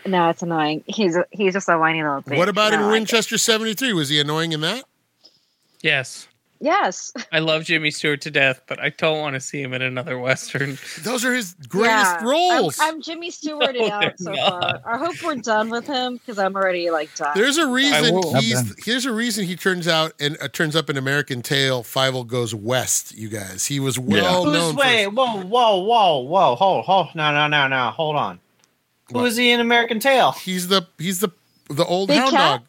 No, 0.07 0.31
it's 0.31 0.43
annoying. 0.43 0.83
He's 0.87 1.17
he's 1.31 1.53
just 1.53 1.69
a 1.69 1.77
whiny 1.79 2.03
little 2.03 2.23
bitch. 2.23 2.37
what 2.39 2.49
about 2.49 2.73
I 2.73 2.77
in 2.77 2.81
don't 2.81 2.89
like 2.89 2.97
it. 2.97 3.01
Winchester 3.01 3.37
'73? 3.37 3.93
Was 3.93 4.09
he 4.09 4.19
annoying 4.21 4.53
in 4.53 4.61
that? 4.63 4.85
Yes. 5.83 6.27
Yes. 6.63 7.11
I 7.33 7.39
love 7.39 7.65
Jimmy 7.65 7.91
Stewart 7.91 8.21
to 8.21 8.31
death, 8.31 8.61
but 8.67 8.79
I 8.79 8.91
don't 8.91 9.19
want 9.21 9.33
to 9.33 9.41
see 9.41 9.63
him 9.63 9.73
in 9.73 9.81
another 9.81 10.19
western. 10.19 10.77
Those 11.01 11.25
are 11.25 11.35
his 11.35 11.55
greatest 11.69 12.17
Yeah. 12.21 12.25
roles. 12.25 12.79
I'm, 12.79 12.97
I'm 12.97 13.01
Jimmy 13.03 13.31
Stewart 13.31 13.75
No, 13.75 13.91
out 13.91 14.19
so 14.19 14.31
not. 14.33 14.83
far. 14.85 14.95
I 14.95 14.99
hope 14.99 15.23
we're 15.23 15.37
done 15.37 15.71
with 15.71 15.87
him 15.87 16.19
because 16.19 16.39
I'm 16.39 16.55
already 16.55 16.91
like 16.91 17.15
done. 17.15 17.33
There's 17.35 17.57
a 17.57 17.67
reason 17.67 18.23
he's 18.41 18.85
here's 18.85 19.07
a 19.07 19.13
reason 19.13 19.47
he 19.47 19.57
turns 19.57 19.89
out 19.89 20.13
and 20.21 20.37
uh, 20.41 20.49
turns 20.49 20.77
up 20.77 20.91
in 20.91 20.99
American 20.99 21.41
Tail. 21.41 21.83
Fievel 21.83 22.27
goes 22.27 22.55
west. 22.55 23.17
You 23.17 23.31
guys, 23.31 23.65
he 23.65 23.81
was 23.81 23.99
well 23.99 24.45
Who's 24.45 24.53
known. 24.53 24.77
wait? 24.77 25.05
For, 25.07 25.11
Whoa, 25.13 25.43
whoa, 25.45 25.79
whoa, 25.79 26.19
whoa! 26.21 26.55
Hold, 26.57 26.85
hold, 26.85 27.09
no, 27.15 27.33
no, 27.33 27.47
no, 27.49 27.69
no! 27.69 27.91
Hold 27.91 28.17
on. 28.17 28.39
Who 29.11 29.21
What? 29.21 29.29
is 29.29 29.37
he 29.39 29.51
in 29.51 29.61
American 29.61 29.99
Tail? 29.99 30.33
he's 30.33 30.69
the 30.69 30.87
he's 30.99 31.21
the 31.21 31.31
the 31.71 31.87
old 31.87 32.09
Big 32.09 32.19
hound 32.19 32.33
cat? 32.33 32.61
dog. 32.61 32.67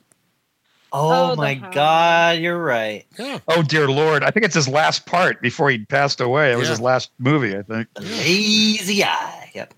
Oh, 0.94 1.32
Oh, 1.32 1.36
my 1.36 1.54
Hound. 1.56 1.74
God! 1.74 2.40
You're 2.40 2.62
right. 2.62 3.06
Yeah, 3.18 3.40
Oh 3.48 3.62
dear 3.64 3.88
lord! 3.90 4.24
I 4.24 4.32
think 4.32 4.46
it's 4.46 4.56
his 4.56 4.68
last 4.68 5.06
part 5.06 5.42
before 5.42 5.70
he 5.70 5.86
passed 5.86 6.20
away. 6.22 6.52
It 6.52 6.56
was 6.58 6.68
Yeah. 6.68 6.72
his 6.72 6.82
last 6.82 7.12
movie, 7.20 7.58
I 7.58 7.62
think. 7.62 7.88
The 7.94 8.02
lazy 8.02 9.04
eye. 9.04 9.52
Yep. 9.54 9.74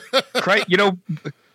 right? 0.46 0.64
You 0.68 0.76
know, 0.76 0.98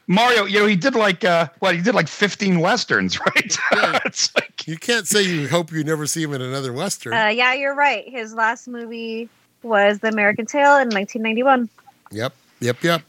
Mario. 0.08 0.46
You 0.46 0.60
know, 0.60 0.66
he 0.66 0.76
did 0.76 0.96
like 0.96 1.24
uh, 1.26 1.48
what? 1.60 1.76
He 1.76 1.82
did 1.82 1.94
like 1.96 2.08
fifteen 2.08 2.60
westerns, 2.60 3.20
right? 3.26 3.58
Yeah. 3.74 4.00
it's 4.06 4.34
like 4.36 4.68
you 4.68 4.78
can't 4.78 5.08
say 5.08 5.22
you 5.24 5.48
hope 5.48 5.72
you 5.72 5.84
never 5.84 6.06
see 6.06 6.24
him 6.24 6.34
in 6.34 6.42
another 6.42 6.72
western. 6.74 7.14
uh, 7.14 7.28
yeah, 7.28 7.54
you're 7.54 7.76
right. 7.76 8.08
His 8.08 8.34
last 8.34 8.68
movie 8.68 9.28
was 9.64 10.00
The 10.00 10.08
American 10.10 10.46
Tail 10.46 10.78
in 10.78 10.90
1991. 10.90 11.70
yep, 12.12 12.34
yep, 12.62 12.82
yep. 12.84 13.02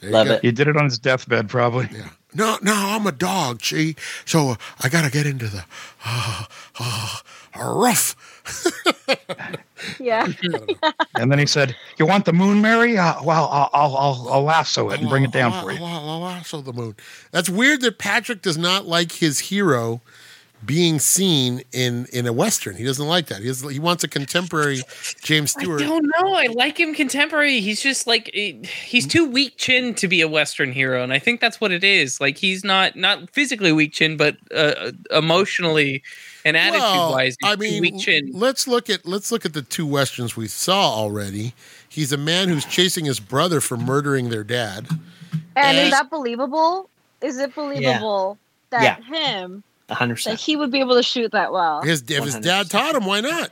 There 0.00 0.10
you 0.10 0.14
Love 0.14 0.26
go. 0.28 0.32
it. 0.34 0.42
he 0.42 0.52
did 0.52 0.66
it 0.68 0.76
on 0.76 0.84
his 0.84 0.98
deathbed, 0.98 1.48
probably. 1.48 1.88
Yeah. 1.92 2.08
No, 2.34 2.58
no, 2.62 2.72
I'm 2.74 3.06
a 3.06 3.12
dog, 3.12 3.58
gee. 3.60 3.96
So 4.24 4.56
I 4.82 4.88
got 4.88 5.04
to 5.04 5.10
get 5.10 5.26
into 5.26 5.46
the 5.48 5.64
uh, 6.04 6.44
uh, 6.78 7.16
rough. 7.58 8.16
Yeah. 9.98 10.26
And 11.16 11.30
then 11.30 11.38
he 11.38 11.46
said, 11.46 11.74
"You 11.98 12.06
want 12.06 12.24
the 12.24 12.32
moon, 12.32 12.60
Mary? 12.62 12.96
Uh, 12.96 13.22
well, 13.22 13.48
I'll, 13.50 13.70
I'll 13.74 13.96
I'll 13.96 14.28
I'll 14.32 14.42
lasso 14.42 14.88
it 14.90 15.00
and 15.00 15.08
bring 15.08 15.24
it 15.24 15.32
down 15.32 15.52
I'll- 15.52 15.62
for 15.64 15.72
you." 15.72 15.82
I'll- 15.84 16.08
I'll 16.08 16.20
lasso 16.20 16.60
the 16.62 16.72
moon. 16.72 16.94
That's 17.30 17.50
weird 17.50 17.80
that 17.82 17.98
Patrick 17.98 18.40
does 18.42 18.56
not 18.56 18.86
like 18.86 19.12
his 19.12 19.38
hero 19.38 20.00
being 20.64 20.98
seen 20.98 21.62
in 21.72 22.06
in 22.12 22.26
a 22.26 22.32
western. 22.32 22.76
He 22.76 22.84
doesn't 22.84 23.06
like 23.06 23.26
that. 23.26 23.40
He 23.40 23.46
has, 23.48 23.60
he 23.62 23.78
wants 23.78 24.04
a 24.04 24.08
contemporary 24.08 24.80
James 25.22 25.52
Stewart. 25.52 25.80
I 25.82 25.86
don't 25.86 26.04
know. 26.20 26.34
I 26.34 26.46
like 26.48 26.78
him 26.78 26.94
contemporary. 26.94 27.60
He's 27.60 27.80
just 27.80 28.06
like 28.06 28.30
eh, 28.34 28.52
he's 28.84 29.06
too 29.06 29.28
weak 29.28 29.56
chin 29.56 29.94
to 29.94 30.08
be 30.08 30.20
a 30.20 30.28
Western 30.28 30.72
hero, 30.72 31.02
and 31.02 31.12
I 31.12 31.18
think 31.18 31.40
that's 31.40 31.60
what 31.60 31.72
it 31.72 31.82
is. 31.82 32.20
Like 32.20 32.36
he's 32.36 32.62
not 32.64 32.96
not 32.96 33.30
physically 33.30 33.72
weak 33.72 33.92
chin, 33.92 34.16
but 34.16 34.36
uh, 34.54 34.92
emotionally 35.10 36.02
and 36.44 36.56
attitude 36.56 36.82
wise, 36.82 37.36
I 37.42 37.56
mean, 37.56 37.80
weak 37.80 37.98
chin. 37.98 38.30
let's 38.32 38.66
look 38.68 38.88
at 38.90 39.06
let's 39.06 39.30
look 39.32 39.44
at 39.46 39.54
the 39.54 39.62
two 39.62 39.86
westerns 39.86 40.36
we 40.36 40.46
saw 40.48 40.90
already. 40.94 41.54
He's 41.88 42.12
a 42.12 42.16
man 42.18 42.48
who's 42.48 42.64
chasing 42.64 43.04
his 43.06 43.18
brother 43.18 43.60
for 43.60 43.76
murdering 43.76 44.28
their 44.30 44.44
dad. 44.44 44.86
And 45.56 45.76
Yes. 45.76 45.86
is 45.86 45.90
that 45.92 46.10
believable? 46.10 46.88
Is 47.20 47.38
it 47.38 47.54
believable 47.54 48.38
that 48.70 48.82
Yeah. 48.82 49.42
him 49.42 49.62
hundred 49.90 50.14
that 50.14 50.24
percent. 50.24 50.40
he 50.40 50.56
would 50.56 50.70
be 50.70 50.80
able 50.80 50.94
to 50.96 51.02
shoot 51.02 51.32
that 51.32 51.52
well? 51.52 51.82
His 51.82 52.02
if 52.08 52.24
his 52.24 52.36
dad 52.36 52.70
taught 52.70 52.94
him, 52.94 53.04
why 53.06 53.20
not? 53.20 53.50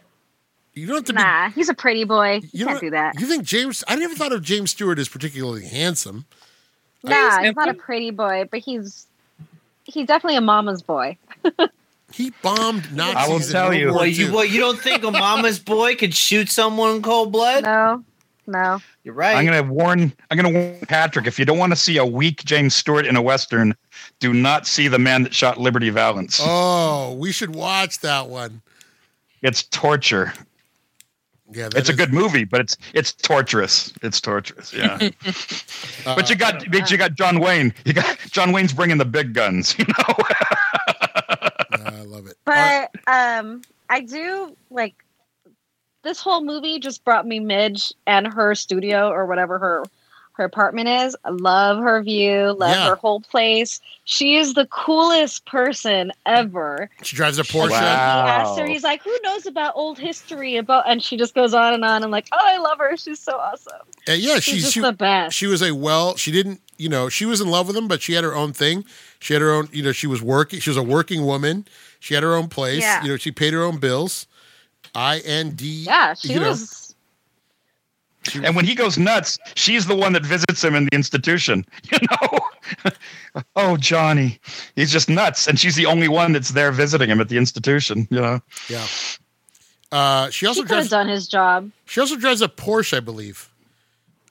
You 0.74 0.86
don't 0.86 0.97
have 0.97 1.05
to 1.06 1.12
be. 1.12 1.20
Nah, 1.20 1.51
he's 1.51 1.69
a 1.69 1.74
pretty 1.74 2.05
boy. 2.05 2.35
You, 2.43 2.48
You 2.52 2.66
can't 2.66 2.81
don't- 2.81 2.81
do 2.81 2.90
that. 2.90 3.20
You 3.20 3.27
think 3.27 3.43
James? 3.44 3.82
I 3.89 3.97
never 3.97 4.15
thought 4.15 4.32
of 4.32 4.43
James 4.43 4.70
Stewart 4.70 4.98
as 4.98 5.09
particularly 5.09 5.66
handsome. 5.66 6.27
Nah, 7.02 7.39
he's 7.39 7.47
he's 7.48 7.56
not 7.56 7.69
a 7.69 7.74
pretty 7.74 8.10
boy, 8.10 8.48
but 8.51 8.60
he's 8.60 9.06
he's 9.85 10.06
definitely 10.06 10.36
a 10.36 10.40
mama's 10.43 10.82
boy. 10.82 11.16
He 12.10 12.32
bombed 12.40 12.90
Nazis. 12.97 13.16
I 13.16 13.28
will 13.28 13.40
tell 13.40 13.69
World 13.69 13.77
you. 13.78 13.86
War 13.89 13.97
What 13.97 14.10
you 14.12 14.27
II. 14.28 14.31
what 14.32 14.51
you 14.51 14.60
don't 14.60 14.81
think 14.81 15.05
a 15.05 15.10
mama's 15.10 15.59
boy 15.59 15.94
could 15.94 16.15
shoot 16.15 16.48
someone 16.48 16.97
in 16.97 17.02
cold 17.02 17.32
blood? 17.32 17.65
No, 17.65 18.02
no. 18.49 18.81
You're 19.05 19.15
right. 19.15 19.37
I'm 19.37 19.45
gonna 19.45 19.62
warn. 19.62 20.12
I'm 20.31 20.37
gonna 20.37 20.51
warn 20.51 20.81
Patrick. 20.89 21.27
If 21.27 21.39
you 21.39 21.45
don't 21.45 21.59
want 21.59 21.73
to 21.73 21.77
see 21.77 21.99
a 21.99 22.05
weak 22.07 22.45
James 22.45 22.75
Stewart 22.75 23.07
in 23.07 23.15
a 23.15 23.23
western, 23.23 23.77
do 24.19 24.33
not 24.33 24.66
see 24.66 24.89
the 24.89 24.99
man 24.99 25.23
that 25.25 25.35
shot 25.35 25.59
Liberty 25.59 25.91
Valance. 25.91 26.41
Oh, 26.43 27.15
we 27.15 27.31
should 27.31 27.55
watch 27.55 28.01
that 28.01 28.29
one. 28.29 28.62
It's 29.43 29.62
torture. 29.65 30.33
Yeah, 31.51 31.69
that 31.69 31.77
It's 31.77 31.89
a 31.89 31.95
good 31.95 32.12
movie, 32.12 32.45
but 32.45 32.61
it's 32.61 32.77
it's 32.95 33.12
torturous. 33.12 33.93
It's 34.03 34.20
torturous. 34.20 34.73
Yeah. 34.73 34.99
uh, 36.05 36.15
but 36.16 36.29
you 36.29 36.37
got 36.37 36.70
but 36.70 36.91
you 36.91 36.99
got 36.99 37.15
John 37.15 37.41
Wayne. 37.41 37.73
You 37.85 37.93
got 37.93 38.19
John 38.31 38.53
Wayne's 38.53 38.73
bringing 38.73 38.99
the 38.99 39.05
big 39.05 39.35
guns. 39.35 39.77
You 39.79 39.85
know. 39.87 40.15
I 41.85 42.03
love 42.03 42.27
it. 42.27 42.37
But 42.45 42.91
um, 43.07 43.62
I 43.89 44.01
do 44.01 44.57
like 44.70 44.95
this 46.03 46.20
whole 46.20 46.43
movie 46.45 46.79
just 46.79 47.05
brought 47.05 47.27
me 47.27 47.41
Midge 47.41 47.93
and 48.07 48.27
her 48.27 48.55
studio 48.55 49.09
or 49.11 49.27
whatever 49.27 49.59
her 49.59 49.85
her 50.35 50.45
apartment 50.45 50.89
is. 50.89 51.16
I 51.25 51.31
love 51.31 51.79
her 51.79 52.01
view, 52.01 52.53
love 52.57 52.70
Yeah. 52.70 52.89
her 52.91 52.95
whole 52.95 53.20
place. 53.20 53.81
She 54.05 54.37
is 54.37 54.55
the 54.55 54.66
coolest 54.66 55.45
person 55.47 56.12
ever. 56.27 56.89
She 57.03 57.16
drives 57.16 57.41
a 57.41 57.43
Porsche. 57.43 57.70
Wow. 57.70 58.23
He 58.25 58.31
asks 58.31 58.57
her, 58.57 58.65
he's 58.65 58.85
like, 58.85 59.03
"Who 59.03 59.19
knows 59.25 59.47
about 59.47 59.73
old 59.75 59.99
history 59.99 60.57
about?" 60.57 60.89
And 60.89 61.03
she 61.03 61.16
just 61.16 61.35
goes 61.35 61.55
on 61.55 61.75
and 61.75 61.85
on. 61.85 62.05
I'm 62.05 62.12
like, 62.12 62.29
"Oh, 62.31 62.39
I 62.41 62.59
love 62.59 62.79
her. 62.79 62.97
She's 62.97 63.19
so 63.19 63.37
awesome. 63.37 63.81
Uh, 64.09 64.12
yeah, 64.12 64.35
She's 64.35 64.45
she's 64.45 64.62
just 64.62 64.75
she, 64.75 64.81
the 64.81 64.93
best." 64.93 65.35
she 65.37 65.49
was 65.49 65.61
a 65.61 65.73
well. 65.75 66.15
She 66.16 66.31
didn't, 66.31 66.61
you 66.77 66.89
know, 66.89 67.09
she 67.09 67.27
was 67.27 67.41
in 67.41 67.49
love 67.51 67.66
with 67.66 67.77
him, 67.77 67.89
but 67.89 68.01
she 68.01 68.12
had 68.12 68.23
her 68.23 68.37
own 68.37 68.53
thing. 68.53 68.85
She 69.19 69.33
had 69.33 69.43
her 69.43 69.51
own, 69.53 69.69
you 69.73 69.83
know, 69.83 69.91
she 69.91 70.07
was 70.07 70.23
working. 70.23 70.61
She 70.61 70.70
was 70.70 70.77
a 70.77 70.85
working 70.85 71.27
woman. 71.27 71.66
She 71.99 72.15
had 72.15 72.23
her 72.23 72.37
own 72.37 72.47
place. 72.47 72.83
Yeah. 72.83 73.03
You 73.03 73.09
know, 73.09 73.16
she 73.16 73.33
paid 73.33 73.55
her 73.55 73.65
own 73.65 73.79
bills. 73.79 74.27
I 74.99 75.19
N 75.20 75.51
D. 75.51 75.85
yeah, 75.87 76.15
she 76.15 76.33
you 76.35 76.41
know, 76.41 76.49
was. 76.51 76.95
And 78.45 78.55
when 78.57 78.65
he 78.66 78.75
goes 78.75 78.99
nuts, 78.99 79.39
she's 79.55 79.87
the 79.87 79.95
one 79.97 80.12
that 80.12 80.25
visits 80.27 80.62
him 80.62 80.75
in 80.75 80.85
the 80.87 80.95
institution. 80.95 81.65
You 81.93 81.99
know. 82.11 82.91
oh, 83.57 83.77
Johnny, 83.79 84.39
he's 84.77 84.91
just 84.93 85.09
nuts, 85.09 85.47
and 85.47 85.59
she's 85.59 85.75
the 85.77 85.87
only 85.87 86.09
one 86.09 86.33
that's 86.33 86.51
there 86.51 86.70
visiting 86.73 87.09
him 87.09 87.20
at 87.20 87.29
the 87.31 87.39
institution. 87.39 88.07
You 88.11 88.20
know. 88.20 88.41
Yeah. 88.69 88.87
Uh, 89.91 90.27
she 90.31 90.41
She 90.41 90.47
also 90.47 90.62
could 90.62 90.70
have 90.70 90.79
drives. 90.81 90.91
done 90.91 91.09
his 91.09 91.29
job. 91.29 91.70
She 91.87 92.01
also 92.01 92.16
drives 92.16 92.43
a 92.43 92.49
Porsche, 92.49 92.97
I 92.97 93.01
believe. 93.01 93.49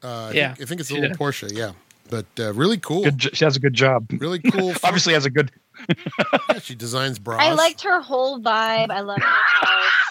Uh, 0.03 0.07
I 0.25 0.31
Yeah, 0.33 0.47
think, 0.53 0.61
I 0.61 0.65
think 0.69 0.81
it's 0.81 0.91
a 0.91 0.93
she 0.93 1.01
little 1.01 1.17
Porsche. 1.17 1.51
Yeah, 1.57 1.71
but 2.11 2.27
uh, 2.39 2.53
really 2.53 2.77
cool. 2.77 3.03
Good. 3.05 3.35
She 3.35 3.43
has 3.45 3.55
a 3.55 3.59
good 3.59 3.73
job. 3.73 4.05
Really 4.19 4.39
cool. 4.39 4.73
Obviously, 4.83 5.13
has 5.13 5.25
a 5.25 5.31
good. 5.31 5.49
Yeah, 6.49 6.59
she 6.59 6.75
designs 6.75 7.17
bras. 7.17 7.39
I 7.41 7.53
liked 7.53 7.81
her 7.83 8.01
whole 8.01 8.39
vibe. 8.39 8.91
I 8.91 8.99
love 8.99 9.17
her 9.17 9.25
house. 9.25 10.06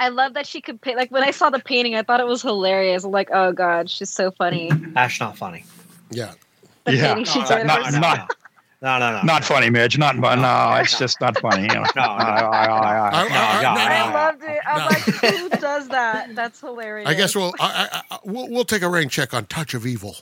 I 0.00 0.08
love 0.08 0.34
that 0.34 0.46
she 0.46 0.60
could 0.60 0.80
paint. 0.80 0.96
Like 0.96 1.10
when 1.12 1.22
I 1.22 1.30
saw 1.30 1.50
the 1.50 1.60
painting, 1.60 1.94
I 1.94 2.02
thought 2.02 2.18
it 2.20 2.26
was 2.26 2.42
hilarious. 2.42 3.04
I'm 3.04 3.12
like, 3.12 3.28
oh 3.32 3.52
god, 3.52 3.88
she's 3.88 4.10
so 4.10 4.30
funny. 4.32 4.70
That's 4.94 5.20
not 5.20 5.36
funny. 5.36 5.64
Yeah. 6.10 6.32
The 6.84 6.96
Yeah. 6.96 7.14
painting 7.14 7.24
she 7.26 7.40
No, 7.40 7.46
did. 7.48 7.66
no, 7.66 7.76
not- 7.76 7.92
not- 8.00 8.36
No, 8.82 8.98
no, 8.98 9.12
no. 9.12 9.22
Not 9.22 9.44
funny, 9.44 9.68
Midge. 9.68 9.98
Not. 9.98 10.16
No, 10.16 10.34
No, 10.34 10.72
it's 10.80 10.98
just 10.98 11.20
not 11.20 11.38
funny. 11.38 11.66
No, 11.74 11.82
no. 11.82 12.02
I- 12.02 12.40
I- 12.40 13.10
I- 13.12 13.28
no, 13.62 13.68
I 13.68 14.06
no. 14.08 14.14
loved 14.14 14.42
it. 14.42 14.58
I'm 14.66 14.78
No. 14.78 14.86
like, 14.86 15.02
who 15.02 15.48
does 15.60 15.88
that? 15.88 16.34
That's 16.34 16.60
hilarious. 16.60 17.06
I 17.06 17.12
guess 17.12 17.36
we'll 17.36 17.52
I, 17.60 17.88
I, 17.92 18.02
I, 18.14 18.18
we'll 18.24 18.48
we'll 18.48 18.64
take 18.64 18.80
a 18.80 18.88
rain 18.88 19.10
check 19.10 19.34
on 19.34 19.44
Touch 19.46 19.74
of 19.74 19.86
Evil. 19.86 20.16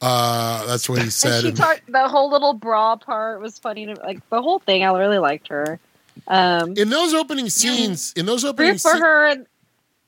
Uh, 0.00 0.64
that's 0.66 0.88
what 0.88 0.98
he 0.98 1.02
And 1.04 1.12
said. 1.12 1.42
she 1.42 1.48
And- 1.48 1.56
talked. 1.56 1.82
The 1.90 2.08
whole 2.08 2.30
little 2.30 2.54
bra 2.54 2.94
part 2.96 3.40
was 3.40 3.58
funny. 3.58 3.86
To, 3.86 3.94
like 3.94 4.20
the 4.30 4.40
whole 4.42 4.60
thing, 4.60 4.84
I 4.84 4.96
really 4.96 5.18
liked 5.18 5.48
her. 5.48 5.80
Um, 6.26 6.74
in 6.76 6.90
those 6.90 7.14
opening 7.14 7.48
scenes, 7.48 8.12
in 8.16 8.26
those 8.26 8.44
opening 8.44 8.72
root 8.72 8.80
for 8.80 8.90
scenes, 8.90 9.00
her. 9.02 9.26
And, 9.28 9.46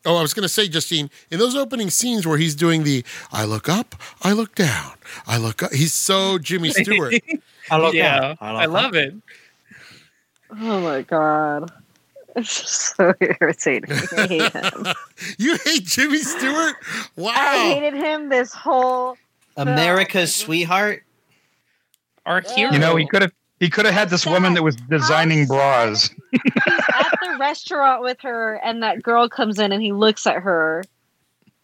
oh, 0.04 0.16
I 0.16 0.22
was 0.22 0.34
going 0.34 0.42
to 0.42 0.48
say, 0.48 0.68
Justine, 0.68 1.10
in 1.30 1.38
those 1.38 1.54
opening 1.54 1.90
scenes 1.90 2.26
where 2.26 2.38
he's 2.38 2.54
doing 2.54 2.84
the 2.84 3.04
"I 3.32 3.44
look 3.44 3.68
up, 3.68 3.94
I 4.22 4.32
look 4.32 4.54
down, 4.54 4.92
I 5.26 5.38
look 5.38 5.62
up," 5.62 5.72
he's 5.72 5.92
so 5.92 6.38
Jimmy 6.38 6.70
Stewart. 6.70 7.14
I 7.70 7.76
love 7.76 7.94
yeah, 7.94 8.20
that. 8.20 8.36
I 8.40 8.66
love 8.66 8.94
it. 8.94 9.14
oh 10.52 10.80
my 10.80 11.02
god, 11.02 11.72
it's 12.36 12.60
just 12.60 12.96
so 12.96 13.14
irritating. 13.20 13.92
I 14.16 14.26
hate 14.26 14.52
him. 14.52 14.86
you 15.38 15.56
hate 15.64 15.84
Jimmy 15.84 16.18
Stewart? 16.18 16.74
Wow. 17.16 17.32
I 17.36 17.74
hated 17.74 17.94
him 17.94 18.28
this 18.28 18.52
whole. 18.52 19.16
America's 19.56 20.34
sweetheart. 20.34 21.04
Our 22.26 22.40
hero. 22.40 22.72
You 22.72 22.78
know, 22.78 22.96
he 22.96 23.06
could 23.06 23.22
have. 23.22 23.32
He 23.64 23.70
could 23.70 23.86
have 23.86 23.94
had 23.94 24.10
this 24.10 24.26
woman 24.26 24.52
that 24.52 24.62
was 24.62 24.76
designing 24.76 25.46
bras. 25.46 26.10
He's 26.32 26.40
at 26.66 27.18
the 27.22 27.36
restaurant 27.40 28.02
with 28.02 28.18
her, 28.20 28.56
and 28.62 28.82
that 28.82 29.02
girl 29.02 29.26
comes 29.26 29.58
in, 29.58 29.72
and 29.72 29.82
he 29.82 29.90
looks 29.94 30.26
at 30.26 30.36
her. 30.42 30.84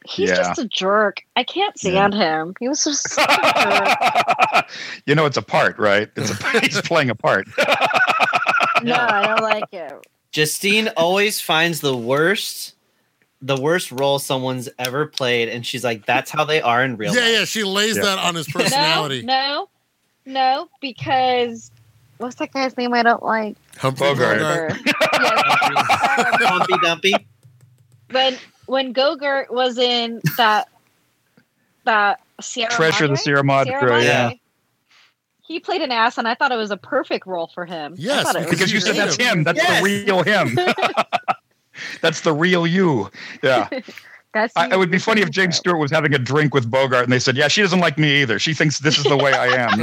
He's 0.09 0.31
Yeah. 0.31 0.37
just 0.37 0.59
a 0.59 0.65
jerk. 0.67 1.19
I 1.37 1.45
can't 1.45 1.79
stand 1.79 2.15
him. 2.15 2.55
He 2.59 2.69
was 2.71 2.85
just 2.85 3.07
such 3.11 3.29
a 3.29 4.65
you 5.05 5.15
know, 5.15 5.27
it's 5.27 5.37
a 5.37 5.43
part, 5.43 5.79
right? 5.79 6.09
It's 6.17 6.31
a, 6.31 6.61
he's 6.61 6.81
playing 6.85 7.11
a 7.11 7.15
part. 7.15 7.47
No, 8.83 8.95
I 8.95 9.27
don't 9.27 9.43
like 9.43 9.65
it. 9.71 9.93
Justine 10.33 10.89
always 10.97 11.39
finds 11.39 11.83
the 11.83 11.95
worst, 11.95 12.77
the 13.43 13.61
worst 13.61 13.93
role 13.93 14.19
someone's 14.19 14.71
ever 14.79 15.05
played, 15.05 15.51
and 15.51 15.67
she's 15.67 15.85
like, 15.85 16.07
"That's 16.07 16.31
how 16.31 16.45
they 16.45 16.63
are 16.63 16.83
in 16.83 16.97
real 16.97 17.15
yeah, 17.15 17.21
life." 17.21 17.31
yeah. 17.31 17.39
Yeah. 17.41 17.45
She 17.45 17.63
lays 17.65 17.97
Yeah. 17.99 18.05
that 18.05 18.19
on 18.21 18.35
his 18.37 18.49
personality. 18.49 19.21
No, 19.21 19.69
no, 20.25 20.33
no, 20.33 20.69
because 20.81 21.71
what's 22.21 22.37
that 22.37 22.53
guy's 22.53 22.77
name 22.77 22.95
I 22.95 23.03
don't 23.03 23.23
like? 23.23 23.57
Humphrey 23.79 24.09
Bogart. 24.09 24.39
Bogart. 24.39 24.77
Yes. 24.85 26.43
Humpy 26.43 26.75
Dumpy. 26.83 27.15
when 28.11 28.37
when 28.67 28.95
Gogurt 28.95 29.51
was 29.51 29.79
in 29.79 30.21
that 30.37 30.69
that 31.85 32.21
Sierra 32.41 32.71
Treasure 32.71 33.07
the 33.07 33.13
Madre? 33.13 33.23
Sierra 33.25 33.45
Madre, 33.45 33.73
Madre? 33.81 34.05
yeah. 34.05 34.31
He 35.43 35.59
played 35.59 35.83
an 35.83 35.91
ass, 35.91 36.17
and 36.17 36.29
I 36.29 36.35
thought 36.35 36.53
it 36.53 36.57
was 36.57 36.71
a 36.71 36.77
perfect 36.77 37.27
role 37.27 37.51
for 37.53 37.67
him. 37.67 37.95
I 37.95 37.97
Yes, 37.99 38.23
thought 38.25 38.37
it 38.37 38.41
was 38.43 38.51
Because 38.51 38.73
you 38.73 38.79
said 38.81 38.95
that's 38.95 39.17
him. 39.17 39.43
That's 39.43 39.59
Yes. 39.59 39.83
the 39.83 39.85
real 39.85 40.23
him. 40.23 40.55
that's 42.03 42.21
the 42.21 42.33
real 42.33 42.67
you. 42.67 43.11
Yeah. 43.43 43.69
That's 44.33 44.57
I, 44.57 44.69
it 44.73 44.79
would 44.79 44.93
be 44.93 44.99
funny 45.01 45.23
if 45.23 45.31
James 45.33 45.57
Stewart 45.57 45.81
was 45.81 45.91
having 45.91 46.15
a 46.15 46.19
drink 46.19 46.55
with 46.55 46.71
Bogart 46.71 47.03
and 47.03 47.13
they 47.13 47.19
said, 47.19 47.37
"Yeah, 47.37 47.49
she 47.49 47.63
doesn't 47.63 47.81
like 47.81 47.99
me 47.99 48.23
either. 48.23 48.39
She 48.39 48.55
thinks 48.55 48.79
this 48.79 48.97
is 48.97 49.03
the 49.03 49.17
way 49.17 49.33
I 49.33 49.49
am." 49.49 49.81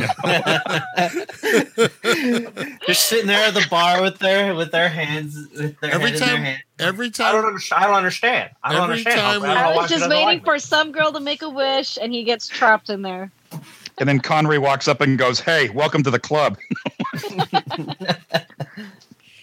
They're 2.31 2.93
sitting 2.95 3.27
there 3.27 3.47
at 3.47 3.53
the 3.53 3.65
bar 3.69 4.01
with 4.01 4.19
their 4.19 4.53
with 4.55 4.71
their 4.71 4.89
hands 4.89 5.35
with 5.55 5.79
their 5.79 5.91
Every 5.91 6.11
head 6.11 6.13
in 6.13 6.19
their 6.19 6.29
time- 6.29 6.43
hand. 6.43 6.63
Every 6.79 7.07
I 7.07 7.09
don't 7.09 7.41
time, 7.41 7.45
understand. 7.45 7.81
I 7.83 7.87
don't 7.87 7.95
understand. 7.95 8.49
I 8.63 8.71
don't 8.73 8.83
Every 8.83 8.91
understand. 8.99 9.19
time 9.19 9.41
we- 9.41 9.47
I, 9.47 9.53
don't 9.53 9.63
know 9.63 9.69
I 9.69 9.75
why 9.75 9.81
was 9.81 9.89
just 9.89 10.09
waiting 10.09 10.43
for 10.43 10.59
some 10.59 10.91
girl 10.91 11.11
to 11.11 11.19
make 11.19 11.41
a 11.41 11.49
wish, 11.49 11.97
and 12.01 12.13
he 12.13 12.23
gets 12.23 12.47
trapped 12.47 12.89
in 12.89 13.01
there. 13.01 13.31
and 13.97 14.07
then 14.07 14.19
Connery 14.19 14.59
walks 14.59 14.87
up 14.87 15.01
and 15.01 15.17
goes, 15.17 15.39
"Hey, 15.39 15.69
welcome 15.69 16.03
to 16.03 16.11
the 16.11 16.19
club." 16.19 16.57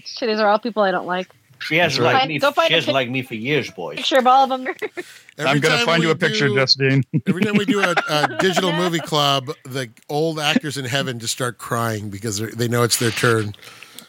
Shit, 0.05 0.29
these 0.29 0.39
are 0.39 0.47
all 0.49 0.59
people 0.59 0.83
I 0.83 0.91
don't 0.93 1.07
like. 1.07 1.29
She 1.65 1.77
hasn't 1.77 2.03
That's 2.03 2.13
right. 2.15 2.19
liked 2.21 2.29
me. 2.29 2.39
Go 2.39 2.53
find 2.53 2.69
She 2.69 2.75
hasn't 2.75 2.89
pic- 2.89 2.95
liked 2.95 3.11
me 3.11 3.23
for 3.23 3.35
years, 3.35 3.71
boys. 3.71 3.97
Picture 3.97 4.19
of 4.19 4.27
all 4.27 4.45
of 4.45 4.65
them. 4.65 4.75
Every 5.39 5.51
I'm 5.51 5.61
going 5.61 5.79
to 5.79 5.85
find 5.85 6.03
you 6.03 6.11
a 6.11 6.15
picture, 6.15 6.49
do- 6.49 6.55
Justine. 6.55 7.03
Every 7.27 7.43
time 7.43 7.57
we 7.57 7.65
do 7.65 7.81
a, 7.81 7.95
a 8.09 8.37
digital 8.41 8.73
movie 8.73 9.01
club, 9.01 9.51
the 9.65 9.89
old 10.09 10.39
actors 10.39 10.77
in 10.77 10.85
heaven 10.85 11.19
just 11.19 11.33
start 11.33 11.59
crying 11.59 12.11
because 12.11 12.39
they're- 12.39 12.51
they 12.53 12.69
know 12.69 12.83
it's 12.83 12.99
their 12.99 13.11
turn. 13.11 13.55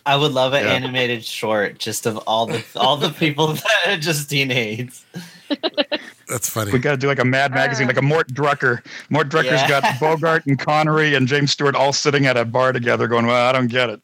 I 0.06 0.18
would 0.18 0.34
love 0.34 0.54
an 0.54 0.64
Yeah. 0.66 0.74
animated 0.74 1.26
short 1.26 1.80
just 1.80 2.06
of 2.06 2.18
all 2.28 2.46
the 2.46 2.64
all 2.76 2.96
the 2.98 3.10
people 3.10 3.48
that 3.86 3.98
Justine 4.02 4.52
hates. 4.52 5.04
That's 6.28 6.48
funny. 6.50 6.72
We 6.72 6.78
got 6.80 6.92
to 6.92 6.98
do 6.98 7.08
like 7.08 7.18
a 7.20 7.26
Mad 7.26 7.52
magazine, 7.54 7.88
like 7.88 7.98
a 7.98 8.02
Mort 8.04 8.28
Drucker. 8.32 8.86
Mort 9.10 9.30
Drucker's 9.30 9.62
Yeah. 9.62 9.68
got 9.82 10.00
Bogart 10.00 10.46
and 10.46 10.60
Connery 10.60 11.16
and 11.16 11.28
James 11.28 11.52
Stewart 11.52 11.76
all 11.76 11.92
sitting 11.94 12.26
at 12.28 12.38
a 12.38 12.46
bar 12.46 12.72
together, 12.72 13.08
going, 13.08 13.26
"Well, 13.26 13.48
I 13.48 13.52
don't 13.52 13.68
get 13.68 13.90
it." 13.90 14.00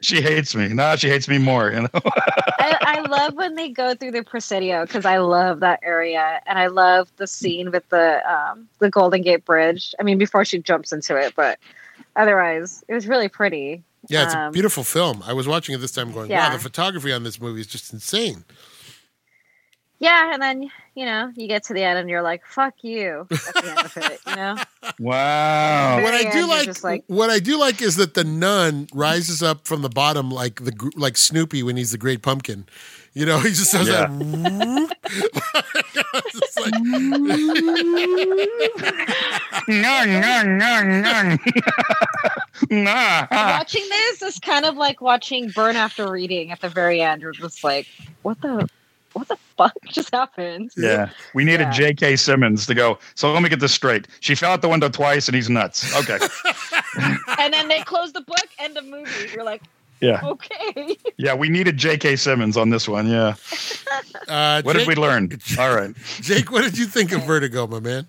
she 0.02 0.20
hates 0.20 0.54
me. 0.54 0.68
No, 0.68 0.96
she 0.96 1.08
hates 1.08 1.28
me 1.28 1.38
more. 1.38 1.70
You 1.70 1.82
know. 1.82 1.88
I, 1.94 2.76
I 2.80 3.00
love 3.08 3.34
when 3.34 3.54
they 3.54 3.68
go 3.70 3.94
through 3.94 4.12
the 4.12 4.22
Presidio 4.22 4.86
because 4.86 5.04
I 5.04 5.18
love 5.18 5.60
that 5.60 5.80
area, 5.82 6.40
and 6.46 6.58
I 6.58 6.66
love 6.68 7.10
the 7.16 7.26
scene 7.26 7.70
with 7.70 7.88
the 7.90 8.20
um, 8.30 8.68
the 8.78 8.90
Golden 8.90 9.22
Gate 9.22 9.44
Bridge. 9.44 9.94
I 9.98 10.02
mean, 10.02 10.18
before 10.18 10.44
she 10.44 10.58
jumps 10.58 10.92
into 10.92 11.16
it, 11.16 11.34
but 11.36 11.58
otherwise, 12.16 12.84
it 12.88 12.94
was 12.94 13.06
really 13.06 13.28
pretty. 13.28 13.82
Yeah, 14.08 14.24
it's 14.24 14.34
a 14.34 14.38
Um, 14.38 14.52
beautiful 14.52 14.82
film. 14.82 15.22
I 15.26 15.34
was 15.34 15.46
watching 15.46 15.74
it 15.74 15.78
this 15.78 15.92
time 15.92 16.10
going, 16.12 16.30
wow, 16.30 16.50
the 16.50 16.58
photography 16.58 17.12
on 17.12 17.22
this 17.22 17.38
movie 17.40 17.60
is 17.60 17.66
just 17.66 17.92
insane. 17.92 18.44
Yeah, 20.00 20.32
and 20.32 20.42
then 20.42 20.70
you 20.94 21.04
know 21.04 21.30
you 21.36 21.46
get 21.46 21.62
to 21.64 21.74
the 21.74 21.82
end, 21.82 21.98
and 21.98 22.08
you're 22.08 22.22
like, 22.22 22.44
"Fuck 22.46 22.74
you!" 22.82 23.26
At 23.30 23.54
the 23.54 23.68
end 23.68 23.78
of 23.80 23.96
it, 23.96 24.20
you 24.26 24.36
know. 24.36 24.56
Wow. 24.98 26.02
what 26.02 26.12
I 26.14 26.22
Very 26.24 26.32
do 26.42 26.46
like, 26.48 26.82
like- 26.84 27.04
what 27.06 27.30
I 27.30 27.38
do 27.38 27.58
like 27.58 27.80
is 27.80 27.96
that 27.96 28.14
the 28.14 28.24
nun 28.24 28.88
rises 28.94 29.42
up 29.42 29.66
from 29.66 29.82
the 29.82 29.88
bottom 29.88 30.30
like 30.30 30.64
the 30.64 30.90
like 30.96 31.16
Snoopy 31.16 31.62
when 31.62 31.76
he's 31.76 31.92
the 31.92 31.98
Great 31.98 32.22
Pumpkin. 32.22 32.66
You 33.12 33.26
know, 33.26 33.38
he 33.40 33.50
just 33.50 33.72
does 33.72 33.88
Yeah. 33.88 34.06
that. 34.06 34.10
whoop. 34.10 34.90
It's 36.24 36.58
like- 36.58 36.74
Ngung, 39.68 40.22
ngung, 40.22 40.60
ngung, 40.60 41.04
ngung. 41.04 41.38
Nah, 42.70 43.26
ah. 43.30 43.56
watching 43.58 43.84
this 43.88 44.22
is 44.22 44.38
kind 44.38 44.64
of 44.64 44.76
like 44.76 45.00
watching 45.00 45.48
Burn 45.50 45.76
After 45.76 46.10
Reading 46.10 46.50
at 46.50 46.60
the 46.60 46.68
very 46.68 47.00
end. 47.00 47.22
You're 47.22 47.32
just 47.32 47.62
like, 47.64 47.86
"What 48.22 48.40
the, 48.42 48.68
what 49.12 49.28
the 49.28 49.36
fuck 49.56 49.74
just 49.88 50.10
happened?" 50.12 50.70
Yeah, 50.76 51.10
we 51.34 51.44
needed 51.44 51.64
Yeah. 51.68 51.70
J.K. 51.72 52.16
Simmons 52.16 52.66
to 52.66 52.74
go. 52.74 52.98
So 53.14 53.32
let 53.32 53.42
me 53.42 53.48
get 53.48 53.60
this 53.60 53.72
straight. 53.72 54.06
She 54.20 54.34
fell 54.34 54.52
out 54.52 54.62
the 54.62 54.68
window 54.68 54.88
twice, 54.88 55.28
and 55.28 55.34
he's 55.34 55.50
nuts. 55.50 55.94
Okay. 55.96 56.18
And 57.38 57.54
then 57.54 57.68
they 57.68 57.80
close 57.82 58.12
the 58.12 58.20
book, 58.20 58.46
end 58.58 58.76
of 58.76 58.84
movie. 58.84 59.10
You're 59.32 59.44
like, 59.44 59.62
Yeah, 60.00 60.20
"Okay." 60.24 60.96
yeah. 61.18 61.34
We 61.34 61.48
needed 61.48 61.76
J.K. 61.76 62.16
Simmons 62.16 62.56
on 62.56 62.70
this 62.70 62.88
one. 62.88 63.06
Yeah. 63.08 63.34
Uh, 64.28 64.62
What 64.62 64.74
Jake, 64.76 64.86
did 64.86 64.88
we 64.88 64.94
learn? 65.00 65.30
All 65.58 65.74
right. 65.74 65.94
Jake, 66.20 66.50
what 66.52 66.62
did 66.62 66.78
you 66.78 66.86
think 66.86 67.10
of 67.12 67.24
Vertigo, 67.24 67.66
my 67.66 67.80
man? 67.80 68.06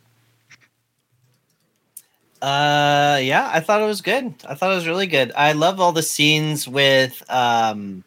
Uh, 2.41 3.19
yeah, 3.21 3.49
I 3.53 3.59
thought 3.59 3.81
it 3.81 3.85
was 3.85 4.01
good. 4.01 4.33
I 4.47 4.55
thought 4.55 4.71
it 4.71 4.75
was 4.75 4.87
really 4.87 5.07
good. 5.07 5.31
I 5.35 5.51
love 5.53 5.79
all 5.79 5.91
the 5.91 6.01
scenes 6.03 6.67
with 6.67 7.21
um. 7.29 8.03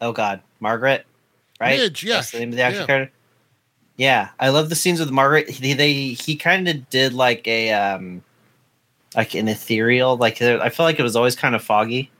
Oh 0.00 0.12
God, 0.12 0.42
Margaret, 0.60 1.06
right? 1.60 1.78
Midge, 1.78 2.04
yeah, 2.04 2.14
That's 2.16 2.30
the 2.32 2.38
name 2.40 2.50
of 2.50 2.56
the 2.56 2.62
action 2.62 2.80
yeah. 2.82 2.86
character. 2.86 3.14
Yeah, 3.96 4.28
I 4.38 4.50
love 4.50 4.68
the 4.68 4.76
scenes 4.76 5.00
with 5.00 5.10
Margaret. 5.10 5.50
He, 5.50 5.72
they 5.74 5.92
he 5.92 6.36
kind 6.36 6.68
of 6.68 6.88
did 6.88 7.12
like 7.14 7.46
a 7.48 7.72
um, 7.72 8.22
like 9.16 9.34
an 9.34 9.48
ethereal. 9.48 10.16
Like 10.16 10.40
I 10.40 10.68
feel 10.68 10.86
like 10.86 10.98
it 11.00 11.02
was 11.02 11.16
always 11.16 11.34
kind 11.34 11.54
of 11.56 11.62
foggy, 11.64 12.10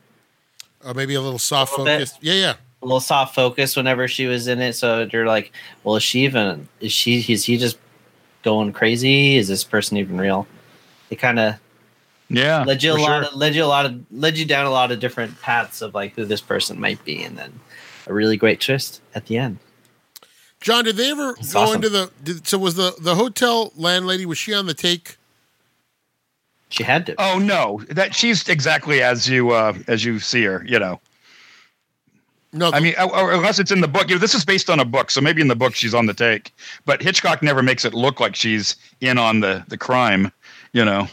Or 0.85 0.93
maybe 0.94 1.15
a 1.15 1.20
little 1.20 1.39
soft 1.39 1.73
A 1.74 1.82
little 1.82 1.98
bit. 1.98 2.09
focus. 2.09 2.19
Yeah, 2.20 2.35
yeah. 2.35 2.55
a 2.82 2.85
little 2.85 2.98
soft 3.01 3.35
focus 3.35 3.77
whenever 3.77 4.09
she 4.09 4.27
was 4.27 4.48
in 4.48 4.60
it. 4.60 4.73
So 4.74 5.09
you're 5.12 5.27
like, 5.27 5.52
well, 5.85 5.94
is 5.94 6.02
she 6.02 6.24
even? 6.24 6.69
Is 6.81 6.93
she? 6.93 7.20
Is 7.32 7.44
he 7.44 7.59
just 7.59 7.78
going 8.43 8.73
crazy? 8.73 9.36
Is 9.36 9.47
this 9.47 9.62
person 9.62 9.98
even 9.98 10.19
real? 10.19 10.48
It 11.10 11.16
kind 11.20 11.39
of 11.39 11.55
Yeah. 12.28 12.65
led 12.65 12.82
you 12.82 12.93
a 12.93 12.94
lot 12.94 13.23
sure. 13.23 13.31
of 13.31 13.35
led 13.36 13.55
you 13.55 13.62
a 13.62 13.66
lot 13.66 13.86
of 13.86 14.01
led 14.10 14.36
you 14.36 14.44
down 14.44 14.66
a 14.66 14.70
lot 14.70 14.90
of 14.90 14.98
different 14.98 15.40
paths 15.40 15.81
of 15.81 15.94
like 15.94 16.15
who 16.16 16.24
this 16.24 16.40
person 16.40 16.81
might 16.81 17.05
be 17.05 17.23
and 17.23 17.39
then 17.39 17.60
a 18.09 18.13
really 18.15 18.37
great 18.37 18.61
twist 18.61 19.01
at 19.15 19.27
the 19.27 19.37
end 19.39 19.59
John, 20.61 20.85
did 20.85 20.97
they 20.97 21.11
ever 21.11 21.37
It's 21.39 21.53
go 21.53 21.61
awesome. 21.61 21.77
into 21.77 21.89
the? 21.89 22.11
Did, 22.25 22.47
so 22.47 22.59
was 22.59 22.75
the 22.75 22.95
the 23.01 23.15
hotel 23.15 23.73
landlady? 23.77 24.27
Was 24.27 24.39
she 24.39 24.53
on 24.53 24.67
the 24.67 24.75
take? 24.75 25.17
she 26.71 26.83
had 26.83 27.07
to 27.07 27.15
Oh 27.19 27.39
no, 27.39 27.83
that 27.91 28.15
she's 28.15 28.49
exactly 28.49 29.03
as 29.03 29.29
you 29.29 29.51
uh, 29.51 29.75
as 29.87 30.05
you 30.05 30.19
see 30.19 30.43
her. 30.45 30.65
You 30.67 30.79
know. 30.79 31.01
No, 32.53 32.71
I 32.73 32.81
mean, 32.81 32.95
or, 32.99 33.15
or 33.15 33.33
unless 33.35 33.59
it's 33.59 33.71
in 33.71 33.83
the 33.83 33.89
book. 33.89 34.09
You 34.09 34.15
know, 34.17 34.21
this 34.21 34.35
is 34.35 34.45
based 34.45 34.71
on 34.71 34.81
a 34.81 34.85
book, 34.85 35.11
so 35.11 35.21
maybe 35.21 35.43
in 35.43 35.49
the 35.49 35.57
book 35.57 35.75
she's 35.75 35.95
on 35.95 36.07
the 36.07 36.15
take. 36.15 36.53
But 36.87 37.03
Hitchcock 37.03 37.43
never 37.43 37.63
makes 37.63 37.85
it 37.85 37.93
look 37.95 38.21
like 38.21 38.35
she's 38.35 38.75
in 39.01 39.19
on 39.19 39.41
the 39.41 39.65
the 39.69 39.79
crime. 39.79 40.33
You 40.73 40.85
know. 40.85 41.09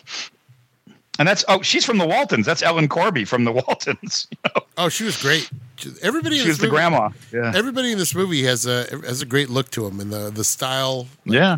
And 1.20 1.28
that's 1.28 1.46
oh, 1.48 1.62
she's 1.62 1.86
from 1.86 1.98
the 1.98 2.08
Waltons. 2.08 2.46
That's 2.46 2.62
Ellen 2.62 2.88
Corby 2.88 3.26
from 3.26 3.44
the 3.46 3.52
Waltons. 3.68 4.28
oh, 4.78 4.90
she 4.90 5.04
was 5.06 5.22
great. 5.22 5.50
Everybody 6.02 6.36
in 6.38 6.42
She 6.42 6.48
this 6.48 6.54
was 6.54 6.58
the 6.60 6.64
movie, 6.68 6.76
grandma. 6.76 7.10
Yeah. 7.32 7.52
Everybody 7.56 7.92
in 7.92 7.98
this 7.98 8.14
movie 8.16 8.44
has 8.44 8.66
a 8.66 8.86
has 9.06 9.22
a 9.22 9.26
great 9.26 9.50
look 9.50 9.70
to 9.72 9.84
them, 9.90 10.00
and 10.00 10.12
the 10.12 10.30
the 10.32 10.44
style. 10.44 11.08
Yeah. 11.26 11.58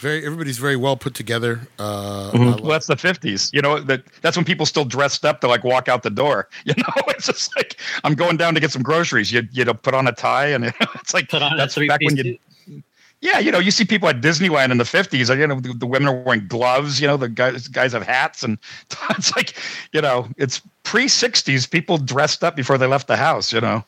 Very, 0.00 0.24
everybody's 0.24 0.56
very 0.56 0.76
well 0.76 0.96
put 0.96 1.12
together. 1.14 1.60
Uh, 1.78 2.30
Mhm. 2.32 2.60
Well, 2.62 2.70
that's 2.70 2.86
the 2.86 2.96
fifties. 2.96 3.50
You 3.52 3.60
know 3.60 3.80
that 3.80 4.02
that's 4.22 4.34
when 4.36 4.46
people 4.46 4.64
still 4.64 4.86
dressed 4.86 5.26
up 5.26 5.42
to 5.42 5.46
like 5.48 5.62
walk 5.62 5.88
out 5.88 6.02
the 6.02 6.10
door. 6.10 6.48
You 6.64 6.72
know, 6.78 6.94
it's 7.08 7.26
just 7.26 7.54
like 7.54 7.76
I'm 8.02 8.14
going 8.14 8.38
down 8.38 8.54
to 8.54 8.60
get 8.60 8.70
some 8.72 8.82
groceries. 8.82 9.30
You 9.30 9.46
you 9.52 9.64
know, 9.64 9.74
put 9.74 9.92
on 9.94 10.06
a 10.08 10.12
tie 10.12 10.46
and 10.48 10.64
it's 10.94 11.12
like 11.12 11.28
put 11.28 11.42
on 11.42 11.56
that's 11.58 11.76
a 11.76 11.86
back 11.86 12.00
when 12.02 12.16
you 12.16 12.22
suit. 12.66 12.82
Yeah, 13.22 13.38
you 13.38 13.52
know, 13.52 13.58
you 13.58 13.70
see 13.70 13.84
people 13.84 14.08
at 14.08 14.22
Disneyland 14.22 14.70
in 14.70 14.78
the 14.78 14.84
fifties. 14.84 15.28
You 15.28 15.46
know, 15.46 15.60
the, 15.60 15.74
the 15.74 15.86
women 15.86 16.08
are 16.08 16.22
wearing 16.22 16.46
gloves. 16.46 17.00
You 17.00 17.06
know, 17.06 17.18
the 17.18 17.28
guys 17.28 17.68
guys 17.68 17.92
have 17.92 18.02
hats, 18.02 18.42
and 18.42 18.58
it's 19.10 19.36
like, 19.36 19.54
you 19.92 20.00
know, 20.00 20.28
it's 20.38 20.62
pre 20.84 21.06
sixties. 21.06 21.66
People 21.66 21.98
dressed 21.98 22.42
up 22.42 22.56
before 22.56 22.78
they 22.78 22.86
left 22.86 23.08
the 23.08 23.16
house. 23.16 23.52
You 23.52 23.60
know, 23.60 23.84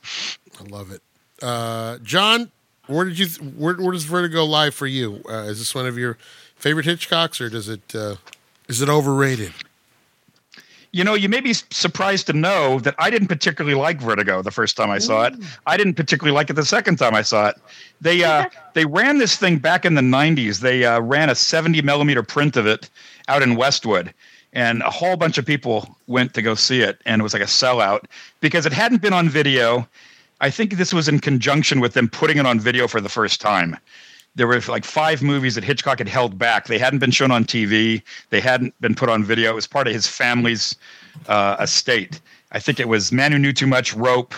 I 0.60 0.64
love 0.68 0.92
it. 0.92 1.02
Uh, 1.40 1.98
John, 1.98 2.50
where 2.88 3.06
did 3.06 3.18
you? 3.18 3.26
Where, 3.56 3.74
where 3.74 3.92
does 3.92 4.04
Vertigo 4.04 4.44
lie 4.44 4.70
for 4.70 4.86
you? 4.86 5.22
Uh, 5.26 5.44
is 5.44 5.58
this 5.58 5.74
one 5.74 5.86
of 5.86 5.96
your 5.96 6.18
favorite 6.56 6.84
Hitchcocks, 6.84 7.40
or 7.40 7.48
does 7.48 7.70
it? 7.70 7.94
Uh, 7.94 8.16
is 8.68 8.82
it 8.82 8.90
overrated? 8.90 9.52
You 10.92 11.02
know, 11.02 11.14
you 11.14 11.28
may 11.28 11.40
be 11.40 11.54
surprised 11.54 12.26
to 12.26 12.34
know 12.34 12.78
that 12.80 12.94
I 12.98 13.08
didn't 13.08 13.28
particularly 13.28 13.74
like 13.74 13.98
Vertigo 13.98 14.42
the 14.42 14.50
first 14.50 14.76
time 14.76 14.90
I 14.90 14.98
saw 14.98 15.24
it. 15.24 15.34
I 15.66 15.78
didn't 15.78 15.94
particularly 15.94 16.34
like 16.34 16.50
it 16.50 16.52
the 16.52 16.66
second 16.66 16.96
time 16.96 17.14
I 17.14 17.22
saw 17.22 17.48
it. 17.48 17.56
They 18.02 18.22
uh, 18.22 18.44
they 18.74 18.84
ran 18.84 19.16
this 19.16 19.36
thing 19.36 19.56
back 19.58 19.86
in 19.86 19.94
the 19.94 20.02
'90s. 20.02 20.60
They 20.60 20.84
uh, 20.84 21.00
ran 21.00 21.30
a 21.30 21.34
70 21.34 21.80
millimeter 21.80 22.22
print 22.22 22.56
of 22.56 22.66
it 22.66 22.90
out 23.28 23.42
in 23.42 23.56
Westwood, 23.56 24.12
and 24.52 24.82
a 24.82 24.90
whole 24.90 25.16
bunch 25.16 25.38
of 25.38 25.46
people 25.46 25.96
went 26.08 26.34
to 26.34 26.42
go 26.42 26.54
see 26.54 26.82
it, 26.82 27.00
and 27.06 27.20
it 27.20 27.22
was 27.22 27.32
like 27.32 27.42
a 27.42 27.46
sellout 27.46 28.04
because 28.40 28.66
it 28.66 28.72
hadn't 28.72 29.00
been 29.00 29.14
on 29.14 29.30
video. 29.30 29.88
I 30.42 30.50
think 30.50 30.74
this 30.74 30.92
was 30.92 31.08
in 31.08 31.20
conjunction 31.20 31.80
with 31.80 31.94
them 31.94 32.08
putting 32.08 32.36
it 32.36 32.44
on 32.44 32.60
video 32.60 32.86
for 32.86 33.00
the 33.00 33.08
first 33.08 33.40
time. 33.40 33.78
There 34.34 34.46
were 34.46 34.60
like 34.68 34.84
five 34.84 35.22
movies 35.22 35.54
that 35.56 35.64
Hitchcock 35.64 35.98
had 35.98 36.08
held 36.08 36.38
back. 36.38 36.66
They 36.66 36.78
hadn't 36.78 37.00
been 37.00 37.10
shown 37.10 37.30
on 37.30 37.44
TV. 37.44 38.02
They 38.30 38.40
hadn't 38.40 38.78
been 38.80 38.94
put 38.94 39.08
on 39.08 39.24
video. 39.24 39.50
It 39.52 39.54
was 39.54 39.66
part 39.66 39.86
of 39.86 39.92
his 39.92 40.06
family's 40.06 40.74
uh, 41.28 41.56
estate. 41.60 42.20
I 42.52 42.58
think 42.58 42.80
it 42.80 42.88
was 42.88 43.12
Man 43.12 43.32
Who 43.32 43.38
Knew 43.38 43.52
Too 43.52 43.66
Much, 43.66 43.94
Rope, 43.94 44.34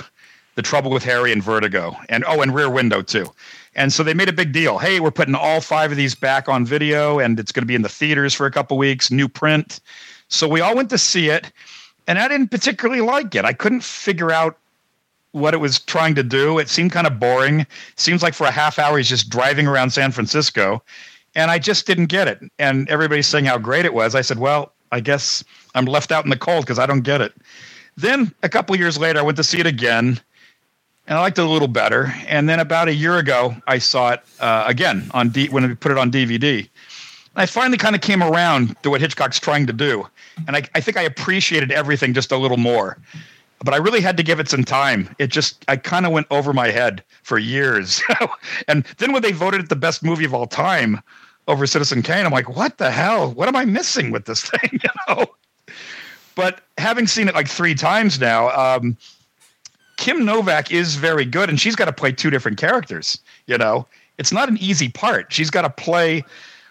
The 0.56 0.62
Trouble 0.62 0.90
with 0.90 1.04
Harry, 1.04 1.32
and 1.32 1.42
Vertigo, 1.42 1.96
and 2.08 2.24
oh, 2.26 2.40
and 2.42 2.54
Rear 2.54 2.70
Window 2.70 3.02
too. 3.02 3.30
And 3.76 3.92
so 3.92 4.02
they 4.02 4.14
made 4.14 4.28
a 4.28 4.32
big 4.32 4.52
deal. 4.52 4.78
Hey, 4.78 5.00
we're 5.00 5.10
putting 5.10 5.34
all 5.34 5.60
five 5.60 5.90
of 5.90 5.96
these 5.96 6.14
back 6.14 6.48
on 6.48 6.64
video, 6.64 7.18
and 7.18 7.38
it's 7.38 7.52
going 7.52 7.62
to 7.62 7.66
be 7.66 7.74
in 7.74 7.82
the 7.82 7.88
theaters 7.88 8.34
for 8.34 8.46
a 8.46 8.50
couple 8.50 8.78
weeks. 8.78 9.10
New 9.10 9.28
print. 9.28 9.80
So 10.28 10.48
we 10.48 10.60
all 10.60 10.74
went 10.76 10.90
to 10.90 10.98
see 10.98 11.28
it, 11.28 11.50
and 12.06 12.18
I 12.18 12.28
didn't 12.28 12.48
particularly 12.48 13.00
like 13.00 13.34
it. 13.34 13.44
I 13.44 13.52
couldn't 13.52 13.82
figure 13.82 14.30
out 14.30 14.58
what 15.34 15.52
it 15.52 15.56
was 15.56 15.80
trying 15.80 16.14
to 16.14 16.22
do. 16.22 16.58
It 16.60 16.68
seemed 16.68 16.92
kind 16.92 17.08
of 17.08 17.18
boring. 17.18 17.66
Seems 17.96 18.22
like 18.22 18.34
for 18.34 18.46
a 18.46 18.52
half 18.52 18.78
hour 18.78 18.96
he's 18.96 19.08
just 19.08 19.30
driving 19.30 19.66
around 19.66 19.90
San 19.90 20.12
Francisco, 20.12 20.82
and 21.34 21.50
I 21.50 21.58
just 21.58 21.86
didn't 21.86 22.06
get 22.06 22.28
it. 22.28 22.40
And 22.60 22.88
everybody's 22.88 23.26
saying 23.26 23.44
how 23.44 23.58
great 23.58 23.84
it 23.84 23.92
was. 23.92 24.14
I 24.14 24.20
said, 24.20 24.38
well, 24.38 24.72
I 24.92 25.00
guess 25.00 25.42
I'm 25.74 25.86
left 25.86 26.12
out 26.12 26.22
in 26.22 26.30
the 26.30 26.36
cold 26.36 26.64
because 26.64 26.78
I 26.78 26.86
don't 26.86 27.00
get 27.00 27.20
it. 27.20 27.34
Then 27.96 28.32
a 28.44 28.48
couple 28.48 28.76
years 28.76 28.96
later, 28.96 29.18
I 29.18 29.22
went 29.22 29.36
to 29.38 29.44
see 29.44 29.58
it 29.58 29.66
again, 29.66 30.20
and 31.08 31.18
I 31.18 31.20
liked 31.20 31.38
it 31.38 31.44
a 31.44 31.50
little 31.50 31.68
better. 31.68 32.14
And 32.28 32.48
then 32.48 32.60
about 32.60 32.86
a 32.86 32.94
year 32.94 33.18
ago, 33.18 33.56
I 33.66 33.78
saw 33.78 34.12
it 34.12 34.20
uh, 34.38 34.64
again 34.68 35.10
on 35.12 35.30
D- 35.30 35.48
when 35.48 35.66
we 35.68 35.74
put 35.74 35.90
it 35.90 35.98
on 35.98 36.12
DVD. 36.12 36.68
I 37.34 37.46
finally 37.46 37.78
kind 37.78 37.96
of 37.96 38.02
came 38.02 38.22
around 38.22 38.80
to 38.84 38.90
what 38.90 39.00
Hitchcock's 39.00 39.40
trying 39.40 39.66
to 39.66 39.72
do, 39.72 40.06
and 40.46 40.54
I, 40.54 40.62
I 40.76 40.80
think 40.80 40.96
I 40.96 41.02
appreciated 41.02 41.72
everything 41.72 42.14
just 42.14 42.30
a 42.30 42.36
little 42.36 42.56
more 42.56 42.98
but 43.64 43.74
I 43.74 43.78
really 43.78 44.00
had 44.00 44.16
to 44.18 44.22
give 44.22 44.38
it 44.38 44.48
some 44.48 44.62
time. 44.62 45.14
It 45.18 45.28
just 45.28 45.64
I 45.68 45.76
kind 45.76 46.06
of 46.06 46.12
went 46.12 46.26
over 46.30 46.52
my 46.52 46.70
head 46.70 47.02
for 47.22 47.38
years. 47.38 48.02
and 48.68 48.84
then 48.98 49.12
when 49.12 49.22
they 49.22 49.32
voted 49.32 49.62
it 49.62 49.68
the 49.70 49.76
best 49.76 50.04
movie 50.04 50.24
of 50.24 50.34
all 50.34 50.46
time 50.46 51.00
over 51.48 51.66
Citizen 51.66 52.02
Kane, 52.02 52.26
I'm 52.26 52.32
like, 52.32 52.54
what 52.54 52.78
the 52.78 52.90
hell? 52.90 53.32
What 53.32 53.48
am 53.48 53.56
I 53.56 53.64
missing 53.64 54.10
with 54.10 54.26
this 54.26 54.42
thing? 54.50 54.70
You 54.82 54.90
know. 55.08 55.26
But 56.34 56.60
having 56.78 57.06
seen 57.06 57.28
it 57.28 57.34
like 57.34 57.48
three 57.48 57.74
times 57.74 58.20
now, 58.20 58.50
um, 58.50 58.96
Kim 59.96 60.24
Novak 60.24 60.72
is 60.72 60.96
very 60.96 61.24
good, 61.24 61.48
and 61.48 61.60
she's 61.60 61.76
got 61.76 61.84
to 61.84 61.92
play 61.92 62.10
two 62.10 62.28
different 62.28 62.58
characters. 62.58 63.18
You 63.46 63.56
know, 63.56 63.86
it's 64.18 64.32
not 64.32 64.48
an 64.48 64.58
easy 64.58 64.88
part. 64.88 65.32
She's 65.32 65.50
got 65.50 65.62
to 65.62 65.70
play 65.70 66.24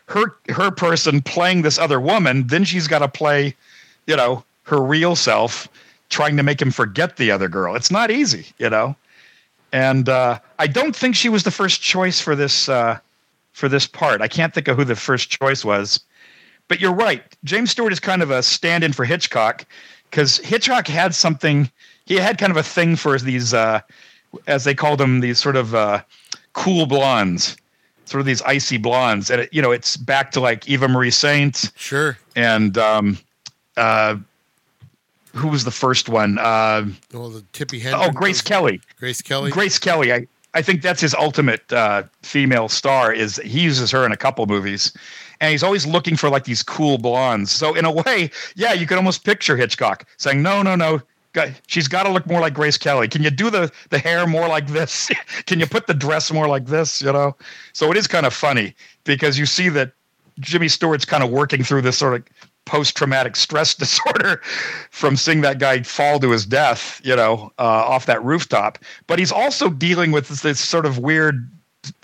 her 0.08 0.36
her 0.50 0.70
person 0.70 1.22
playing 1.22 1.62
this 1.62 1.80
other 1.80 2.00
woman. 2.00 2.46
Then 2.48 2.66
she's 2.66 2.88
got 2.88 3.00
to 3.00 3.08
play, 3.08 3.56
you 4.06 4.18
know, 4.18 4.44
her 4.64 4.82
real 4.82 5.16
self, 5.16 5.68
trying 6.14 6.38
to 6.38 6.44
make 6.44 6.62
him 6.62 6.72
forget 6.72 7.18
the 7.18 7.32
other 7.32 7.50
girl. 7.50 7.76
It's 7.76 7.92
not 7.92 8.12
easy, 8.12 8.46
you 8.60 8.70
know. 8.70 8.96
And 9.72 10.08
uh, 10.08 10.40
I 10.60 10.68
don't 10.68 10.96
think 10.96 11.16
she 11.16 11.30
was 11.30 11.44
the 11.44 11.52
first 11.52 11.82
choice 11.82 12.22
for 12.22 12.36
this 12.36 12.70
uh, 12.70 13.00
for 13.54 13.68
this 13.68 13.88
part. 13.88 14.22
I 14.22 14.28
can't 14.28 14.54
think 14.54 14.68
of 14.68 14.78
who 14.78 14.84
the 14.86 14.96
first 14.96 15.30
choice 15.32 15.66
was. 15.66 16.00
But 16.68 16.80
you're 16.80 16.94
right. 16.94 17.24
James 17.44 17.72
Stewart 17.72 17.92
is 17.92 18.00
kind 18.00 18.22
of 18.22 18.32
a 18.32 18.42
stand-in 18.42 18.94
for 18.94 19.04
Hitchcock 19.04 19.66
because 20.10 20.38
Hitchcock 20.38 20.88
had 20.88 21.14
something. 21.16 21.70
He 22.06 22.16
had 22.16 22.38
kind 22.38 22.52
of 22.52 22.58
a 22.58 22.64
thing 22.64 22.96
for 22.96 23.18
these, 23.20 23.54
uh, 23.54 23.82
as 24.48 24.64
they 24.64 24.74
called 24.76 25.00
them, 25.00 25.20
these 25.20 25.40
sort 25.40 25.56
of 25.56 25.74
uh, 25.76 26.02
cool 26.54 26.86
blondes, 26.86 27.58
sort 28.06 28.20
of 28.20 28.26
these 28.26 28.42
icy 28.44 28.78
blondes. 28.78 29.30
And 29.32 29.42
it, 29.42 29.54
you 29.54 29.62
know, 29.62 29.72
it's 29.72 29.98
back 29.98 30.32
to 30.32 30.40
like 30.40 30.68
Eva 30.70 30.88
Marie 30.88 31.12
Saint 31.12 31.72
Sure. 31.76 32.18
and 32.36 32.78
um, 32.78 33.18
uh, 33.76 34.18
who 35.34 35.48
was 35.50 35.64
the 35.64 35.72
first 35.72 36.10
one? 36.10 36.38
Uh, 36.38 36.86
Well, 37.14 37.30
the 37.30 37.42
Tippi 37.54 37.82
Hendrix. 37.82 38.08
oh, 38.08 38.12
Grace 38.12 38.42
Kelly. 38.42 38.82
Grace 39.00 39.22
Kelly. 39.22 39.52
Grace 39.52 39.80
Kelly. 39.80 40.14
I, 40.14 40.28
I 40.54 40.62
think 40.62 40.82
that's 40.82 41.02
his 41.02 41.14
ultimate 41.16 41.72
uh, 41.74 42.04
female 42.22 42.70
star. 42.70 43.12
Is 43.12 43.38
he 43.38 43.62
uses 43.62 43.90
her 43.92 44.06
in 44.06 44.12
a 44.12 44.18
couple 44.18 44.46
movies, 44.46 44.94
and 45.42 45.52
he's 45.52 45.64
always 45.64 45.86
looking 45.88 46.16
for 46.16 46.30
like 46.30 46.44
these 46.44 46.62
cool 46.62 46.98
blondes. 47.00 47.52
So 47.52 47.74
in 47.74 47.86
a 47.86 47.92
way, 47.92 48.30
yeah, 48.56 48.74
you 48.74 48.86
could 48.86 48.98
almost 48.98 49.24
picture 49.26 49.58
Hitchcock 49.58 50.06
saying, 50.18 50.42
"No, 50.44 50.62
no, 50.62 50.76
no." 50.76 51.02
She's 51.66 51.88
got 51.88 52.04
to 52.04 52.12
look 52.12 52.28
more 52.28 52.40
like 52.40 52.54
Grace 52.54 52.78
Kelly. 52.78 53.08
Can 53.08 53.24
you 53.24 53.32
do 53.32 53.50
the 53.50 53.72
the 53.90 53.98
hair 53.98 54.28
more 54.28 54.48
like 54.48 54.68
this? 54.68 55.10
Can 55.48 55.60
you 55.60 55.66
put 55.66 55.88
the 55.88 55.96
dress 55.96 56.32
more 56.32 56.48
like 56.48 56.68
this? 56.68 57.02
You 57.02 57.12
know. 57.12 57.36
So 57.74 57.90
it 57.90 57.98
is 57.98 58.06
kind 58.06 58.28
of 58.28 58.34
funny 58.36 58.76
because 59.04 59.40
you 59.40 59.48
see 59.48 59.70
that 59.70 59.94
Jimmy 60.40 60.68
Stewart's 60.68 61.06
kind 61.06 61.24
of 61.24 61.32
working 61.32 61.64
through 61.64 61.82
this 61.82 61.98
sort 61.98 62.14
of 62.14 62.24
post 62.66 62.96
traumatic 62.96 63.36
stress 63.36 63.74
disorder 63.84 64.42
from 64.92 65.16
seeing 65.16 65.42
that 65.42 65.60
guy 65.60 65.82
fall 65.84 66.20
to 66.20 66.32
his 66.32 66.46
death, 66.46 67.02
you 67.04 67.16
know, 67.16 67.52
uh, 67.60 67.64
off 67.64 68.06
that 68.06 68.24
rooftop. 68.24 68.80
But 69.08 69.20
he's 69.20 69.32
also 69.32 69.70
dealing 69.70 70.12
with 70.12 70.30
this, 70.30 70.42
this 70.42 70.60
sort 70.60 70.86
of 70.86 70.98
weird, 71.00 71.50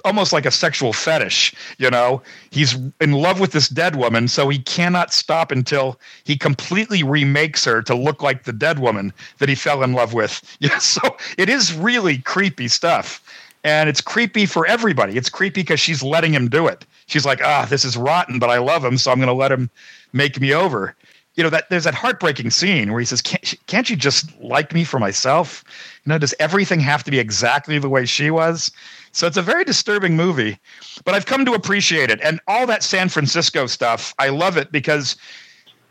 almost 0.03 0.33
like 0.33 0.45
a 0.45 0.51
sexual 0.51 0.93
fetish, 0.93 1.53
you 1.77 1.89
know. 1.89 2.21
He's 2.51 2.75
in 2.99 3.13
love 3.13 3.39
with 3.39 3.51
this 3.51 3.69
dead 3.69 3.95
woman, 3.95 4.27
so 4.27 4.49
he 4.49 4.59
cannot 4.59 5.13
stop 5.13 5.51
until 5.51 5.99
he 6.23 6.37
completely 6.37 7.03
remakes 7.03 7.63
her 7.65 7.81
to 7.83 7.95
look 7.95 8.21
like 8.21 8.43
the 8.43 8.53
dead 8.53 8.79
woman 8.79 9.13
that 9.37 9.49
he 9.49 9.55
fell 9.55 9.83
in 9.83 9.93
love 9.93 10.13
with. 10.13 10.41
Yeah, 10.61 10.77
so 10.79 11.15
it 11.37 11.47
is 11.47 11.73
really 11.73 12.17
creepy 12.17 12.67
stuff. 12.67 13.23
And 13.63 13.89
it's 13.89 14.01
creepy 14.01 14.45
for 14.45 14.65
everybody. 14.65 15.17
It's 15.17 15.29
creepy 15.29 15.61
because 15.61 15.79
she's 15.79 16.03
letting 16.03 16.33
him 16.33 16.49
do 16.49 16.67
it. 16.67 16.85
She's 17.07 17.25
like, 17.25 17.41
ah, 17.43 17.65
this 17.69 17.83
is 17.83 17.97
rotten, 17.97 18.39
but 18.39 18.49
I 18.49 18.57
love 18.57 18.83
him, 18.83 18.97
so 18.97 19.11
I'm 19.11 19.17
going 19.17 19.27
to 19.27 19.33
let 19.33 19.51
him 19.51 19.69
make 20.13 20.39
me 20.39 20.53
over. 20.53 20.95
You 21.35 21.43
know 21.43 21.49
that 21.51 21.69
there's 21.69 21.85
that 21.85 21.93
heartbreaking 21.93 22.49
scene 22.49 22.91
where 22.91 22.99
he 22.99 23.05
says, 23.05 23.21
can't, 23.21 23.53
"Can't 23.67 23.89
you 23.89 23.95
just 23.95 24.37
like 24.41 24.73
me 24.73 24.83
for 24.83 24.99
myself? 24.99 25.63
You 26.03 26.09
know, 26.09 26.17
does 26.17 26.33
everything 26.39 26.79
have 26.81 27.03
to 27.05 27.11
be 27.11 27.19
exactly 27.19 27.79
the 27.79 27.89
way 27.89 28.05
she 28.05 28.29
was?" 28.29 28.71
So 29.11 29.25
it's 29.25 29.37
a 29.37 29.41
very 29.41 29.63
disturbing 29.63 30.15
movie, 30.15 30.59
but 31.05 31.15
I've 31.15 31.25
come 31.25 31.45
to 31.45 31.53
appreciate 31.53 32.11
it. 32.11 32.19
And 32.21 32.39
all 32.47 32.67
that 32.67 32.83
San 32.83 33.09
Francisco 33.09 33.67
stuff, 33.67 34.13
I 34.19 34.29
love 34.29 34.57
it 34.57 34.71
because 34.71 35.15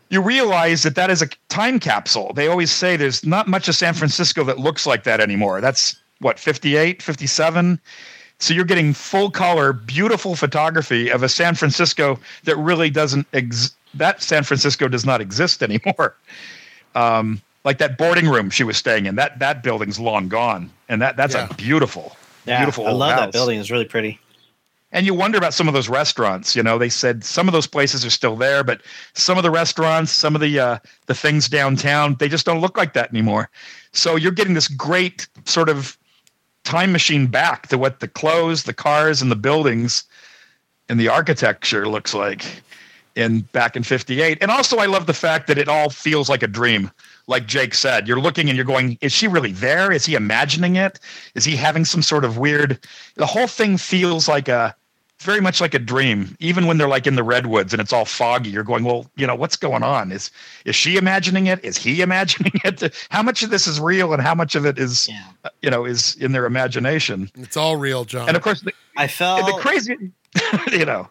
you 0.09 0.21
realize 0.21 0.83
that 0.83 0.95
that 0.95 1.09
is 1.09 1.21
a 1.21 1.29
time 1.49 1.79
capsule. 1.79 2.33
They 2.33 2.47
always 2.47 2.71
say 2.71 2.97
there's 2.97 3.25
not 3.25 3.47
much 3.47 3.67
of 3.67 3.75
San 3.75 3.93
Francisco 3.93 4.43
that 4.45 4.59
looks 4.59 4.85
like 4.85 5.03
that 5.03 5.19
anymore. 5.19 5.61
That's 5.61 5.95
what 6.19 6.39
58, 6.39 7.01
57. 7.01 7.79
So 8.39 8.53
you're 8.53 8.65
getting 8.65 8.93
full 8.93 9.29
color, 9.29 9.73
beautiful 9.73 10.35
photography 10.35 11.09
of 11.09 11.23
a 11.23 11.29
San 11.29 11.55
Francisco 11.55 12.17
that 12.45 12.55
really 12.55 12.89
doesn't 12.89 13.27
ex- 13.33 13.75
that 13.95 14.21
San 14.21 14.43
Francisco 14.43 14.87
does 14.87 15.05
not 15.05 15.21
exist 15.21 15.63
anymore. 15.63 16.15
Um, 16.95 17.41
like 17.65 17.77
that 17.79 17.97
boarding 17.97 18.27
room 18.27 18.49
she 18.49 18.63
was 18.63 18.77
staying 18.77 19.05
in, 19.05 19.15
that 19.15 19.39
that 19.39 19.61
building's 19.63 19.99
long 19.99 20.27
gone, 20.29 20.71
and 20.87 21.01
that 21.01 21.17
that's 21.17 21.35
Yeah. 21.35 21.47
a 21.49 21.53
beautiful, 21.55 22.15
Yeah, 22.45 22.59
beautiful. 22.59 22.87
I 22.87 22.89
old 22.91 22.99
love 22.99 23.11
house. 23.11 23.19
that 23.21 23.31
building. 23.33 23.59
It's 23.59 23.69
really 23.69 23.85
pretty. 23.85 24.19
And 24.91 25.05
you 25.05 25.13
wonder 25.13 25.37
about 25.37 25.53
some 25.53 25.67
of 25.67 25.75
those 25.75 25.87
restaurants. 25.87 26.55
You 26.55 26.63
know, 26.63 26.79
they 26.79 26.89
said 26.89 27.23
some 27.23 27.47
of 27.47 27.53
those 27.53 27.67
places 27.67 28.03
are 28.03 28.09
still 28.09 28.35
there, 28.35 28.63
but 28.63 28.81
some 29.13 29.37
of 29.37 29.43
the 29.43 29.51
restaurants, 29.51 30.11
some 30.11 30.33
of 30.33 30.41
the 30.41 30.59
uh, 30.59 30.79
the 31.05 31.13
things 31.13 31.47
downtown, 31.47 32.15
they 32.19 32.27
just 32.27 32.45
don't 32.45 32.59
look 32.61 32.75
like 32.75 32.93
that 32.93 33.09
anymore. 33.11 33.49
So 33.93 34.15
you're 34.15 34.31
getting 34.31 34.55
this 34.55 34.67
great 34.67 35.27
sort 35.45 35.69
of 35.69 35.95
time 36.63 36.91
machine 36.91 37.27
back 37.27 37.67
to 37.67 37.77
what 37.77 37.99
the 37.99 38.07
clothes, 38.07 38.63
the 38.63 38.73
cars, 38.73 39.21
and 39.21 39.29
the 39.29 39.35
buildings 39.35 40.05
and 40.87 40.99
the 40.99 41.07
architecture 41.07 41.87
looks 41.87 42.13
like 42.15 42.63
in 43.15 43.41
back 43.51 43.75
in 43.75 43.83
58 43.83 44.37
and 44.41 44.51
also 44.51 44.77
i 44.77 44.85
love 44.85 45.05
the 45.07 45.13
fact 45.13 45.47
that 45.47 45.57
it 45.57 45.67
all 45.67 45.89
feels 45.89 46.29
like 46.29 46.43
a 46.43 46.47
dream. 46.47 46.91
Like 47.27 47.45
jake 47.45 47.73
said 47.73 48.07
you're 48.07 48.19
looking 48.19 48.47
and 48.49 48.55
you're 48.55 48.65
going 48.65 48.97
is 49.01 49.11
she 49.11 49.27
really 49.27 49.51
there? 49.51 49.91
Is 49.91 50.05
he 50.05 50.15
imagining 50.15 50.75
it? 50.77 50.99
Is 51.35 51.45
he 51.45 51.55
having 51.55 51.85
some 51.85 52.01
sort 52.01 52.23
of 52.25 52.37
weird 52.37 52.79
the 53.15 53.25
whole 53.25 53.47
thing 53.47 53.77
feels 53.77 54.27
like 54.27 54.47
a 54.47 54.75
very 55.21 55.41
much 55.41 55.59
like 55.59 55.73
a 55.73 55.79
dream. 55.79 56.37
Even 56.39 56.65
when 56.65 56.77
they're 56.77 56.87
like 56.87 57.05
in 57.05 57.15
the 57.15 57.23
redwoods 57.23 57.73
and 57.73 57.81
it's 57.81 57.91
all 57.91 58.05
foggy 58.05 58.49
you're 58.51 58.63
going 58.63 58.83
well 58.85 59.05
you 59.15 59.27
know 59.27 59.35
what's 59.35 59.57
going 59.57 59.83
on? 59.83 60.11
Is 60.11 60.31
is 60.65 60.75
she 60.75 60.95
imagining 60.97 61.47
it? 61.47 61.63
Is 61.63 61.77
he 61.77 62.01
imagining 62.09 62.53
it? 62.63 62.95
How 63.09 63.21
much 63.21 63.43
of 63.43 63.49
this 63.49 63.67
is 63.67 63.79
real 63.79 64.13
and 64.13 64.21
how 64.21 64.33
much 64.33 64.55
of 64.55 64.65
it 64.65 64.79
is 64.79 65.07
Yeah. 65.09 65.23
uh, 65.43 65.49
you 65.61 65.69
know 65.69 65.85
is 65.85 66.15
in 66.15 66.31
their 66.31 66.45
imagination? 66.45 67.29
It's 67.37 67.57
all 67.57 67.75
real, 67.75 68.05
John. 68.05 68.27
and 68.27 68.37
of 68.37 68.43
course 68.43 68.61
the, 68.61 68.71
I 68.97 69.07
felt 69.07 69.45
the 69.45 69.53
crazy 69.61 69.95
you 70.71 70.85
know. 70.85 71.09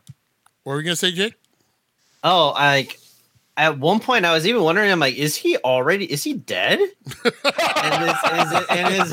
What 0.65 0.73
were 0.73 0.77
we 0.79 0.83
gonna 0.85 0.97
say, 0.97 1.13
Jake? 1.13 1.35
Oh, 2.29 2.51
like 2.51 2.99
at 3.57 3.79
one 3.79 4.01
point 4.01 4.27
I 4.27 4.35
was 4.35 4.47
even 4.47 4.63
wondering, 4.63 4.93
I'm 4.93 5.01
like, 5.01 5.17
is 5.17 5.35
he 5.35 5.57
already 5.59 6.05
is 6.13 6.23
he 6.23 6.35
dead? 6.35 6.79
and 6.79 8.05
is, 8.05 8.17
is 8.35 8.53
it 8.53 8.67
and 8.71 8.95
is 8.95 9.13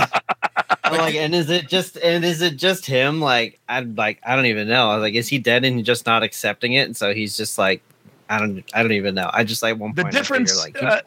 I'm 0.84 0.98
like, 0.98 1.16
and 1.16 1.34
is 1.34 1.50
it 1.50 1.70
just 1.70 1.96
and 1.98 2.26
is 2.26 2.42
it 2.42 2.58
just 2.58 2.86
him? 2.86 3.22
Like 3.22 3.58
I'm 3.70 3.96
like, 3.96 4.20
I 4.26 4.36
don't 4.36 4.48
even 4.48 4.68
know. 4.68 4.90
I 4.90 4.96
was 4.96 5.02
like, 5.02 5.14
is 5.14 5.30
he 5.30 5.40
dead 5.40 5.64
and 5.64 5.86
just 5.86 6.06
not 6.06 6.24
accepting 6.24 6.74
it? 6.74 6.82
And 6.82 6.98
so 6.98 7.14
he's 7.14 7.38
just 7.38 7.58
like 7.58 7.82
I 8.30 8.38
don't 8.38 8.64
I 8.74 8.84
don't 8.84 8.92
even 8.92 9.16
know. 9.16 9.30
I 9.32 9.46
just 9.46 9.64
like 9.64 9.78
one 9.78 9.94
the 9.94 10.02
point 10.02 10.14
figure, 10.14 10.22
difference 10.22 10.60
like 10.60 10.84
uh, 10.84 11.02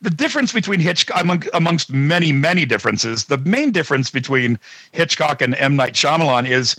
the 0.00 0.10
difference 0.10 0.52
between 0.52 0.78
Hitchcock 0.78 1.20
among, 1.20 1.42
amongst 1.52 1.90
many 1.90 2.30
many 2.30 2.64
differences 2.64 3.24
the 3.24 3.38
main 3.38 3.72
difference 3.72 4.08
between 4.08 4.56
Hitchcock 4.92 5.42
and 5.42 5.56
M 5.56 5.74
Night 5.74 5.94
Shyamalan 5.94 6.48
is 6.48 6.76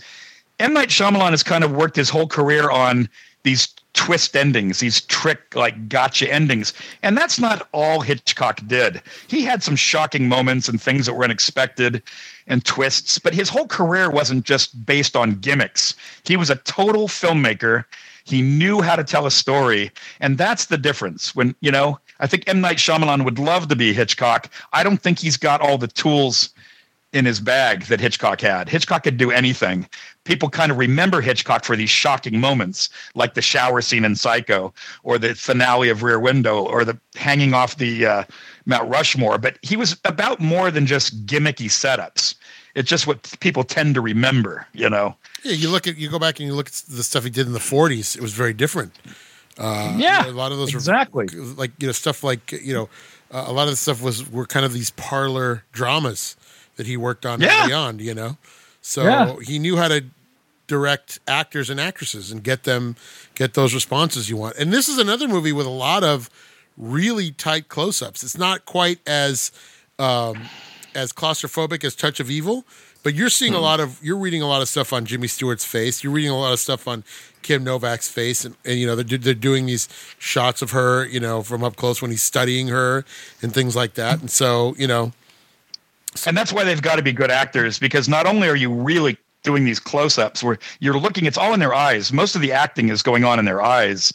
M 0.58 0.72
Night 0.72 0.88
Shyamalan 0.88 1.30
has 1.30 1.42
kind 1.42 1.62
of 1.62 1.72
worked 1.72 1.96
his 1.96 2.08
whole 2.08 2.26
career 2.26 2.70
on 2.70 3.06
these 3.42 3.68
twist 3.92 4.36
endings 4.36 4.80
these 4.80 5.00
trick 5.02 5.54
like 5.54 5.88
gotcha 5.88 6.32
endings 6.32 6.72
and 7.02 7.16
that's 7.16 7.38
not 7.38 7.68
all 7.72 8.00
Hitchcock 8.00 8.60
did 8.66 9.02
he 9.26 9.42
had 9.42 9.62
some 9.62 9.76
shocking 9.76 10.28
moments 10.28 10.68
and 10.68 10.80
things 10.80 11.06
that 11.06 11.14
were 11.14 11.24
unexpected 11.24 12.02
and 12.46 12.64
twists 12.64 13.18
but 13.18 13.34
his 13.34 13.48
whole 13.48 13.66
career 13.66 14.10
wasn't 14.10 14.44
just 14.44 14.86
based 14.86 15.16
on 15.16 15.34
gimmicks 15.40 15.94
he 16.24 16.36
was 16.36 16.50
a 16.50 16.56
total 16.56 17.08
filmmaker 17.08 17.84
he 18.24 18.42
knew 18.42 18.80
how 18.80 18.96
to 18.96 19.04
tell 19.04 19.26
a 19.26 19.30
story, 19.30 19.90
and 20.20 20.38
that's 20.38 20.66
the 20.66 20.78
difference. 20.78 21.34
When 21.34 21.54
you 21.60 21.70
know, 21.70 21.98
I 22.20 22.26
think 22.26 22.44
M 22.46 22.60
Night 22.60 22.76
Shyamalan 22.76 23.24
would 23.24 23.38
love 23.38 23.68
to 23.68 23.76
be 23.76 23.92
Hitchcock. 23.92 24.50
I 24.72 24.82
don't 24.82 25.02
think 25.02 25.18
he's 25.18 25.36
got 25.36 25.60
all 25.60 25.78
the 25.78 25.88
tools 25.88 26.50
in 27.12 27.24
his 27.24 27.40
bag 27.40 27.84
that 27.86 28.00
Hitchcock 28.00 28.40
had. 28.40 28.68
Hitchcock 28.68 29.02
could 29.02 29.16
do 29.16 29.32
anything. 29.32 29.88
People 30.30 30.48
kind 30.48 30.70
of 30.70 30.78
remember 30.78 31.20
Hitchcock 31.20 31.64
for 31.64 31.74
these 31.74 31.90
shocking 31.90 32.38
moments, 32.38 32.88
like 33.16 33.34
the 33.34 33.42
shower 33.42 33.80
scene 33.82 34.04
in 34.04 34.14
Psycho, 34.14 34.72
or 35.02 35.18
the 35.18 35.34
finale 35.34 35.88
of 35.88 36.04
Rear 36.04 36.20
Window, 36.20 36.62
or 36.62 36.84
the 36.84 36.96
hanging 37.16 37.52
off 37.52 37.78
the 37.78 38.06
uh, 38.06 38.24
Mount 38.64 38.88
Rushmore. 38.88 39.38
But 39.38 39.58
he 39.62 39.76
was 39.76 39.96
about 40.04 40.38
more 40.38 40.70
than 40.70 40.86
just 40.86 41.26
gimmicky 41.26 41.66
setups. 41.66 42.36
It's 42.76 42.88
just 42.88 43.08
what 43.08 43.34
people 43.40 43.64
tend 43.64 43.96
to 43.96 44.00
remember, 44.00 44.68
you 44.72 44.88
know. 44.88 45.16
Yeah, 45.42 45.54
you 45.54 45.68
look 45.68 45.88
at 45.88 45.96
you 45.96 46.08
go 46.08 46.20
back 46.20 46.38
and 46.38 46.46
you 46.46 46.54
look 46.54 46.68
at 46.68 46.74
the 46.88 47.02
stuff 47.02 47.24
he 47.24 47.30
did 47.30 47.48
in 47.48 47.52
the 47.52 47.58
'40s. 47.58 48.14
It 48.14 48.22
was 48.22 48.32
very 48.32 48.52
different. 48.52 48.92
Uh, 49.58 49.96
Yeah, 49.98 50.26
a 50.26 50.30
lot 50.30 50.52
of 50.52 50.58
those 50.58 50.72
exactly. 50.72 51.26
were 51.34 51.42
like 51.56 51.72
you 51.80 51.88
know 51.88 51.92
stuff 51.92 52.22
like 52.22 52.52
you 52.52 52.72
know 52.72 52.88
uh, 53.32 53.46
a 53.48 53.52
lot 53.52 53.64
of 53.64 53.70
the 53.70 53.76
stuff 53.76 54.00
was 54.00 54.30
were 54.30 54.46
kind 54.46 54.64
of 54.64 54.72
these 54.72 54.90
parlor 54.90 55.64
dramas 55.72 56.36
that 56.76 56.86
he 56.86 56.96
worked 56.96 57.26
on 57.26 57.40
Yeah. 57.40 57.64
early 57.64 57.72
on. 57.72 57.98
You 57.98 58.14
know, 58.14 58.36
so 58.80 59.02
Yeah. 59.02 59.34
he 59.44 59.58
knew 59.58 59.76
how 59.76 59.88
to 59.88 60.04
direct 60.70 61.18
actors 61.26 61.68
and 61.68 61.80
actresses 61.80 62.30
and 62.30 62.44
get 62.44 62.62
them 62.62 62.94
get 63.34 63.54
those 63.54 63.74
responses 63.74 64.30
you 64.30 64.36
want. 64.36 64.56
And 64.56 64.72
this 64.72 64.88
is 64.88 64.98
another 64.98 65.26
movie 65.26 65.52
with 65.52 65.66
a 65.66 65.70
lot 65.70 66.04
of 66.04 66.30
really 66.78 67.32
tight 67.32 67.66
close-ups. 67.66 68.22
It's 68.22 68.38
not 68.38 68.66
quite 68.66 69.00
as 69.04 69.50
um, 69.98 70.42
as 70.94 71.12
claustrophobic 71.12 71.82
as 71.82 71.96
Touch 71.96 72.20
of 72.20 72.30
Evil, 72.30 72.64
but 73.02 73.14
you're 73.14 73.30
seeing 73.30 73.52
a 73.52 73.58
lot 73.58 73.80
of 73.80 73.98
you're 74.00 74.16
reading 74.16 74.42
a 74.42 74.46
lot 74.46 74.62
of 74.62 74.68
stuff 74.68 74.92
on 74.92 75.04
Jimmy 75.06 75.26
Stewart's 75.26 75.64
face. 75.64 76.04
You're 76.04 76.12
reading 76.12 76.30
a 76.30 76.38
lot 76.38 76.52
of 76.52 76.60
stuff 76.60 76.86
on 76.86 77.02
Kim 77.42 77.64
Novak's 77.64 78.08
face, 78.08 78.44
and, 78.44 78.54
and 78.64 78.78
you 78.78 78.86
know 78.86 78.94
they're 78.94 79.18
they're 79.18 79.34
doing 79.34 79.66
these 79.66 79.88
shots 80.20 80.62
of 80.62 80.70
her, 80.70 81.04
you 81.04 81.18
know, 81.18 81.42
from 81.42 81.64
up 81.64 81.74
close 81.74 82.00
when 82.00 82.12
he's 82.12 82.22
studying 82.22 82.68
her 82.68 83.04
and 83.42 83.52
things 83.52 83.74
like 83.74 83.94
that. 83.94 84.20
And 84.20 84.30
so 84.30 84.76
you 84.78 84.86
know, 84.86 85.10
and 86.24 86.36
that's 86.36 86.52
why 86.52 86.62
they've 86.62 86.80
got 86.80 86.96
to 86.96 87.02
be 87.02 87.12
good 87.12 87.32
actors 87.32 87.80
because 87.80 88.08
not 88.08 88.24
only 88.24 88.48
are 88.48 88.54
you 88.54 88.72
really 88.72 89.18
doing 89.42 89.64
these 89.64 89.80
close-ups 89.80 90.42
where 90.42 90.58
you're 90.80 90.98
looking 90.98 91.26
it's 91.26 91.38
all 91.38 91.54
in 91.54 91.60
their 91.60 91.74
eyes. 91.74 92.12
Most 92.12 92.34
of 92.34 92.40
the 92.40 92.52
acting 92.52 92.88
is 92.88 93.02
going 93.02 93.24
on 93.24 93.38
in 93.38 93.44
their 93.44 93.62
eyes. 93.62 94.12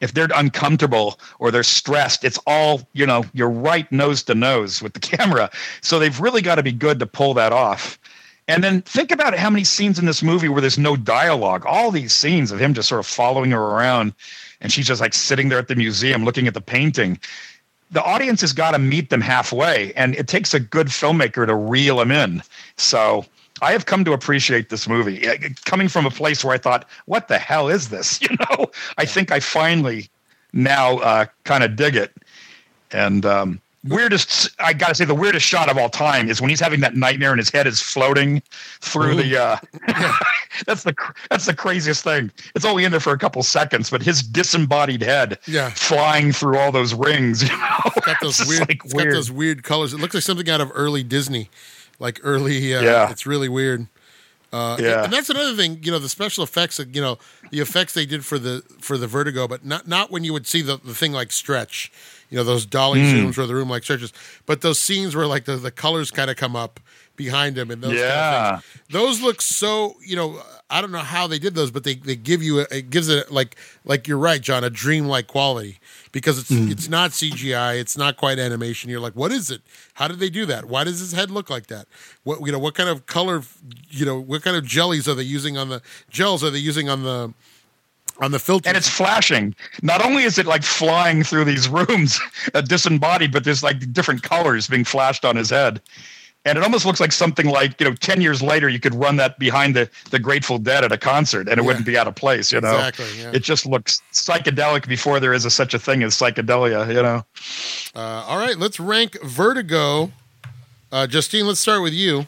If 0.00 0.12
they're 0.12 0.28
uncomfortable 0.34 1.18
or 1.38 1.50
they're 1.50 1.62
stressed 1.62 2.24
it's 2.24 2.38
all 2.46 2.82
you 2.92 3.06
know 3.06 3.24
you're 3.32 3.50
right 3.50 3.90
nose 3.90 4.22
to 4.24 4.34
nose 4.34 4.82
with 4.82 4.92
the 4.94 5.00
camera. 5.16 5.50
So 5.80 5.98
they've 5.98 6.20
really 6.20 6.42
got 6.42 6.56
to 6.56 6.62
be 6.62 6.72
good 6.72 6.98
to 6.98 7.06
pull 7.06 7.34
that 7.34 7.52
off. 7.52 7.98
And 8.48 8.62
then 8.62 8.82
think 8.82 9.10
about 9.10 9.36
how 9.36 9.50
many 9.50 9.64
scenes 9.64 9.98
in 9.98 10.06
this 10.06 10.22
movie 10.22 10.48
where 10.48 10.60
there's 10.60 10.78
no 10.78 10.96
dialogue. 10.96 11.64
All 11.66 11.90
these 11.90 12.12
scenes 12.12 12.52
of 12.52 12.60
him 12.60 12.74
just 12.74 12.88
sort 12.88 13.00
of 13.00 13.06
following 13.06 13.50
her 13.50 13.60
around 13.60 14.14
and 14.60 14.72
she's 14.72 14.86
just 14.86 15.00
like 15.00 15.14
sitting 15.14 15.48
there 15.48 15.58
at 15.58 15.68
the 15.68 15.74
museum 15.74 16.24
looking 16.24 16.46
at 16.46 16.54
the 16.54 16.60
painting. 16.60 17.18
The 17.90 18.02
audience 18.02 18.40
has 18.40 18.52
got 18.52 18.72
to 18.72 18.78
meet 18.78 19.10
them 19.10 19.20
halfway 19.20 19.92
and 19.94 20.14
it 20.14 20.28
takes 20.28 20.54
a 20.54 20.60
good 20.60 20.88
filmmaker 20.88 21.46
to 21.46 21.54
reel 21.54 21.96
them 21.96 22.10
in. 22.10 22.42
So 22.76 23.24
i 23.62 23.72
have 23.72 23.86
come 23.86 24.04
to 24.04 24.12
appreciate 24.12 24.68
this 24.68 24.86
movie 24.88 25.26
Uh, 25.28 25.36
coming 25.64 25.88
from 25.88 26.06
a 26.06 26.10
place 26.10 26.44
where 26.44 26.54
i 26.54 26.58
thought 26.58 26.88
what 27.06 27.28
the 27.28 27.38
hell 27.38 27.68
is 27.68 27.88
this? 27.88 28.20
You 28.24 28.36
know? 28.40 28.70
I 28.98 29.04
think 29.04 29.30
i 29.32 29.40
finally 29.40 30.08
now 30.52 30.98
uh, 30.98 31.26
kind 31.44 31.62
of 31.64 31.76
dig 31.76 31.96
it. 31.96 32.12
And 32.92 33.26
um, 33.26 33.60
weirdest 33.84 34.50
i 34.58 34.72
gotta 34.72 34.94
say 34.94 35.04
the 35.04 35.14
weirdest 35.14 35.46
shot 35.46 35.68
of 35.68 35.78
all 35.78 35.88
time 35.88 36.28
is 36.28 36.40
when 36.40 36.50
he's 36.50 36.58
having 36.60 36.80
that 36.80 36.96
nightmare 36.96 37.30
and 37.30 37.38
his 37.38 37.50
head 37.50 37.66
is 37.68 37.80
floating 37.80 38.42
through 38.80 39.14
the 39.14 39.36
uh 39.36 39.56
that's 40.66 40.82
the 40.82 40.94
that's 41.30 41.46
the 41.46 41.54
craziest 41.54 42.02
thing. 42.02 42.30
It's 42.56 42.64
only 42.64 42.84
in 42.84 42.90
there 42.90 43.00
for 43.00 43.12
a 43.12 43.18
couple 43.18 43.42
seconds 43.42 43.90
but 43.90 44.02
his 44.02 44.22
disembodied 44.22 45.02
head 45.02 45.38
Yeah. 45.46 45.70
flying 45.70 46.32
through 46.32 46.58
all 46.58 46.72
those 46.72 46.94
rings 46.94 47.42
you 47.48 47.48
know? 47.56 47.90
Got 48.04 48.16
those 48.20 48.40
It's 48.40 48.48
weird, 48.48 48.68
like, 48.68 48.84
it's 48.84 48.92
got 48.94 49.10
those 49.10 49.30
weird 49.30 49.62
colors. 49.62 49.92
It 49.92 50.00
looks 50.00 50.14
like 50.14 50.22
something 50.24 50.48
out 50.50 50.60
of 50.60 50.70
early 50.74 51.02
Disney, 51.04 51.48
like 51.98 52.20
early. 52.22 52.74
Uh, 52.74 52.82
Yeah. 52.82 53.10
it's 53.10 53.26
really 53.26 53.48
weird. 53.48 53.86
Uh, 54.52 54.76
Yeah. 54.80 55.04
and 55.04 55.12
that's 55.12 55.28
another 55.28 55.54
thing. 55.56 55.80
You 55.82 55.90
know, 55.90 55.98
the 55.98 56.08
special 56.08 56.44
effects. 56.44 56.78
You 56.78 57.00
know, 57.02 57.18
the 57.50 57.60
effects 57.60 57.92
they 57.94 58.06
did 58.06 58.24
for 58.24 58.38
the 58.38 58.62
for 58.80 58.96
the 58.96 59.06
Vertigo, 59.06 59.46
but 59.48 59.64
not 59.64 59.86
not 59.88 60.10
when 60.10 60.24
you 60.24 60.32
would 60.32 60.46
see 60.46 60.62
the, 60.62 60.78
the 60.82 60.94
thing 60.94 61.12
like 61.12 61.32
stretch. 61.32 61.90
You 62.30 62.36
know, 62.38 62.44
those 62.44 62.66
dolly 62.66 63.00
Hmm. 63.00 63.16
zooms 63.28 63.36
where 63.38 63.46
the 63.46 63.54
room 63.54 63.68
like 63.70 63.82
stretches, 63.84 64.12
but 64.46 64.60
those 64.60 64.80
scenes 64.80 65.14
where 65.14 65.26
like 65.26 65.44
the, 65.44 65.56
the 65.56 65.70
colors 65.70 66.10
kind 66.10 66.28
of 66.30 66.36
come 66.36 66.56
up 66.56 66.80
behind 67.16 67.56
him 67.56 67.70
and 67.70 67.82
those 67.82 67.92
kind 67.92 68.02
of 68.02 68.08
Yeah. 68.08 68.50
things. 68.58 68.62
Those 68.90 69.20
look 69.22 69.40
so. 69.40 69.96
You 70.04 70.16
know, 70.16 70.42
I 70.68 70.80
don't 70.80 70.90
know 70.92 70.98
how 70.98 71.26
they 71.26 71.38
did 71.38 71.54
those, 71.54 71.70
but 71.70 71.84
they, 71.84 71.94
they 71.94 72.16
give 72.16 72.42
you 72.42 72.60
a, 72.60 72.66
it 72.70 72.90
gives 72.90 73.08
it 73.08 73.30
like 73.30 73.56
like 73.84 74.08
you're 74.08 74.18
right, 74.18 74.40
John, 74.40 74.64
a 74.64 74.70
dreamlike 74.70 75.26
quality 75.28 75.78
because 76.16 76.38
it's 76.38 76.50
it's 76.50 76.88
not 76.88 77.10
CGI, 77.10 77.78
it's 77.78 77.94
not 77.94 78.16
quite 78.16 78.38
animation. 78.38 78.88
You're 78.88 79.00
like, 79.00 79.12
what 79.12 79.30
is 79.30 79.50
it? 79.50 79.60
How 79.92 80.08
did 80.08 80.18
they 80.18 80.30
do 80.30 80.46
that? 80.46 80.64
Why 80.64 80.82
does 80.82 80.98
his 80.98 81.12
head 81.12 81.30
look 81.30 81.50
like 81.50 81.66
that? 81.66 81.86
What 82.24 82.40
you 82.40 82.50
know, 82.50 82.58
what 82.58 82.74
kind 82.74 82.88
of 82.88 83.04
color? 83.04 83.42
You 83.90 84.06
know, 84.06 84.18
what 84.18 84.40
kind 84.40 84.56
of 84.56 84.64
jellies 84.64 85.06
are 85.06 85.14
they 85.14 85.24
using 85.24 85.58
on 85.58 85.68
the 85.68 85.82
gels? 86.08 86.42
Are 86.42 86.48
they 86.48 86.58
using 86.58 86.88
on 86.88 87.02
the 87.02 87.34
on 88.18 88.30
the 88.30 88.38
filter? 88.38 88.66
and 88.66 88.78
it's 88.78 88.88
flashing. 88.88 89.54
Not 89.82 90.02
only 90.02 90.22
is 90.22 90.38
it 90.38 90.46
like 90.46 90.62
flying 90.62 91.22
through 91.22 91.44
these 91.44 91.68
rooms, 91.68 92.18
uh, 92.54 92.62
disembodied, 92.62 93.30
but 93.30 93.44
there's 93.44 93.62
like 93.62 93.92
different 93.92 94.22
colors 94.22 94.68
being 94.68 94.84
flashed 94.84 95.26
on 95.26 95.36
his 95.36 95.50
head. 95.50 95.82
And 96.46 96.56
it 96.56 96.62
almost 96.62 96.86
looks 96.86 97.00
like 97.00 97.10
something 97.10 97.46
like, 97.46 97.80
you 97.80 97.86
know, 97.88 97.94
10 97.94 98.20
years 98.20 98.40
later, 98.40 98.68
you 98.68 98.78
could 98.78 98.94
run 98.94 99.16
that 99.16 99.36
behind 99.38 99.74
the, 99.74 99.90
the 100.10 100.18
Grateful 100.20 100.58
Dead 100.58 100.84
at 100.84 100.92
a 100.92 100.96
concert 100.96 101.48
and 101.48 101.58
it 101.58 101.62
Yeah. 101.62 101.66
wouldn't 101.66 101.84
be 101.84 101.98
out 101.98 102.06
of 102.06 102.14
place, 102.14 102.52
you 102.52 102.60
know? 102.60 102.74
Exactly, 102.76 103.06
yeah. 103.20 103.32
It 103.34 103.42
just 103.42 103.66
looks 103.66 104.00
psychedelic 104.12 104.86
before 104.86 105.18
there 105.18 105.34
is 105.34 105.44
a, 105.44 105.50
such 105.50 105.74
a 105.74 105.78
thing 105.78 106.04
as 106.04 106.14
psychedelia, 106.14 106.86
you 106.88 107.02
know? 107.02 107.24
Uh, 107.96 108.24
all 108.28 108.38
right, 108.38 108.56
let's 108.56 108.78
rank 108.78 109.20
Vertigo. 109.24 110.12
Uh, 110.92 111.06
Justine, 111.08 111.46
let's 111.48 111.58
start 111.58 111.82
with 111.82 111.92
you. 111.92 112.26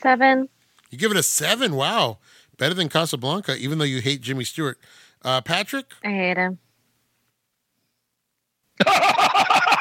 Seven. 0.00 0.48
You 0.90 0.98
give 0.98 1.10
it 1.10 1.16
a 1.16 1.22
seven. 1.24 1.74
Wow, 1.74 2.18
better 2.58 2.74
than 2.74 2.88
Casablanca, 2.88 3.56
even 3.56 3.78
though 3.78 3.84
you 3.84 4.00
hate 4.00 4.20
Jimmy 4.20 4.44
Stewart. 4.44 4.78
Uh, 5.24 5.40
Patrick, 5.40 5.86
I 6.04 6.10
hate 6.10 6.36
him. 6.36 6.58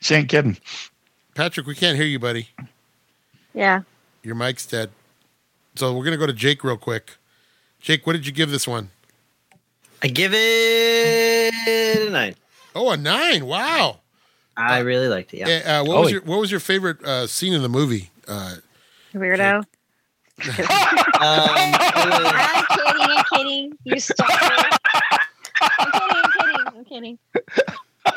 She 0.00 0.14
ain't 0.14 0.28
kidding. 0.28 0.56
Patrick, 1.34 1.66
we 1.66 1.74
can't 1.74 1.96
hear 1.96 2.06
you, 2.06 2.18
buddy. 2.18 2.48
Yeah. 3.54 3.82
Your 4.22 4.34
mic's 4.34 4.66
dead. 4.66 4.90
So 5.74 5.94
we're 5.96 6.04
gonna 6.04 6.16
go 6.16 6.26
to 6.26 6.32
Jake 6.32 6.62
real 6.64 6.76
quick. 6.76 7.16
Jake, 7.80 8.06
what 8.06 8.12
did 8.14 8.26
you 8.26 8.32
give 8.32 8.50
this 8.50 8.66
one? 8.68 8.90
I 10.02 10.08
give 10.08 10.32
it 10.34 11.54
a 12.06 12.10
nine. 12.10 12.34
Oh, 12.74 12.90
a 12.90 12.96
nine. 12.96 13.46
Wow. 13.46 14.00
I 14.56 14.78
really 14.80 15.08
liked 15.08 15.32
it. 15.32 15.38
Yeah. 15.38 15.62
Uh, 15.64 15.82
uh, 15.82 15.84
what 15.84 15.96
Oh, 15.96 16.00
was 16.02 16.10
your 16.12 16.20
What 16.22 16.40
was 16.40 16.50
your 16.50 16.60
favorite 16.60 17.02
uh, 17.04 17.26
scene 17.26 17.52
in 17.54 17.62
the 17.62 17.68
movie? 17.68 18.10
Uh, 18.28 18.56
Weirdo. 19.14 19.64
Um, 21.22 21.50
I'm 21.54 22.64
kidding. 22.64 23.00
I'm 23.00 23.24
kidding. 23.32 23.78
You 23.84 24.00
stalker. 24.00 24.34
I'm 25.60 25.92
kidding. 25.92 26.16
I'm 26.16 26.30
kidding. 26.32 26.66
I'm 26.66 26.84
kidding. 26.84 27.18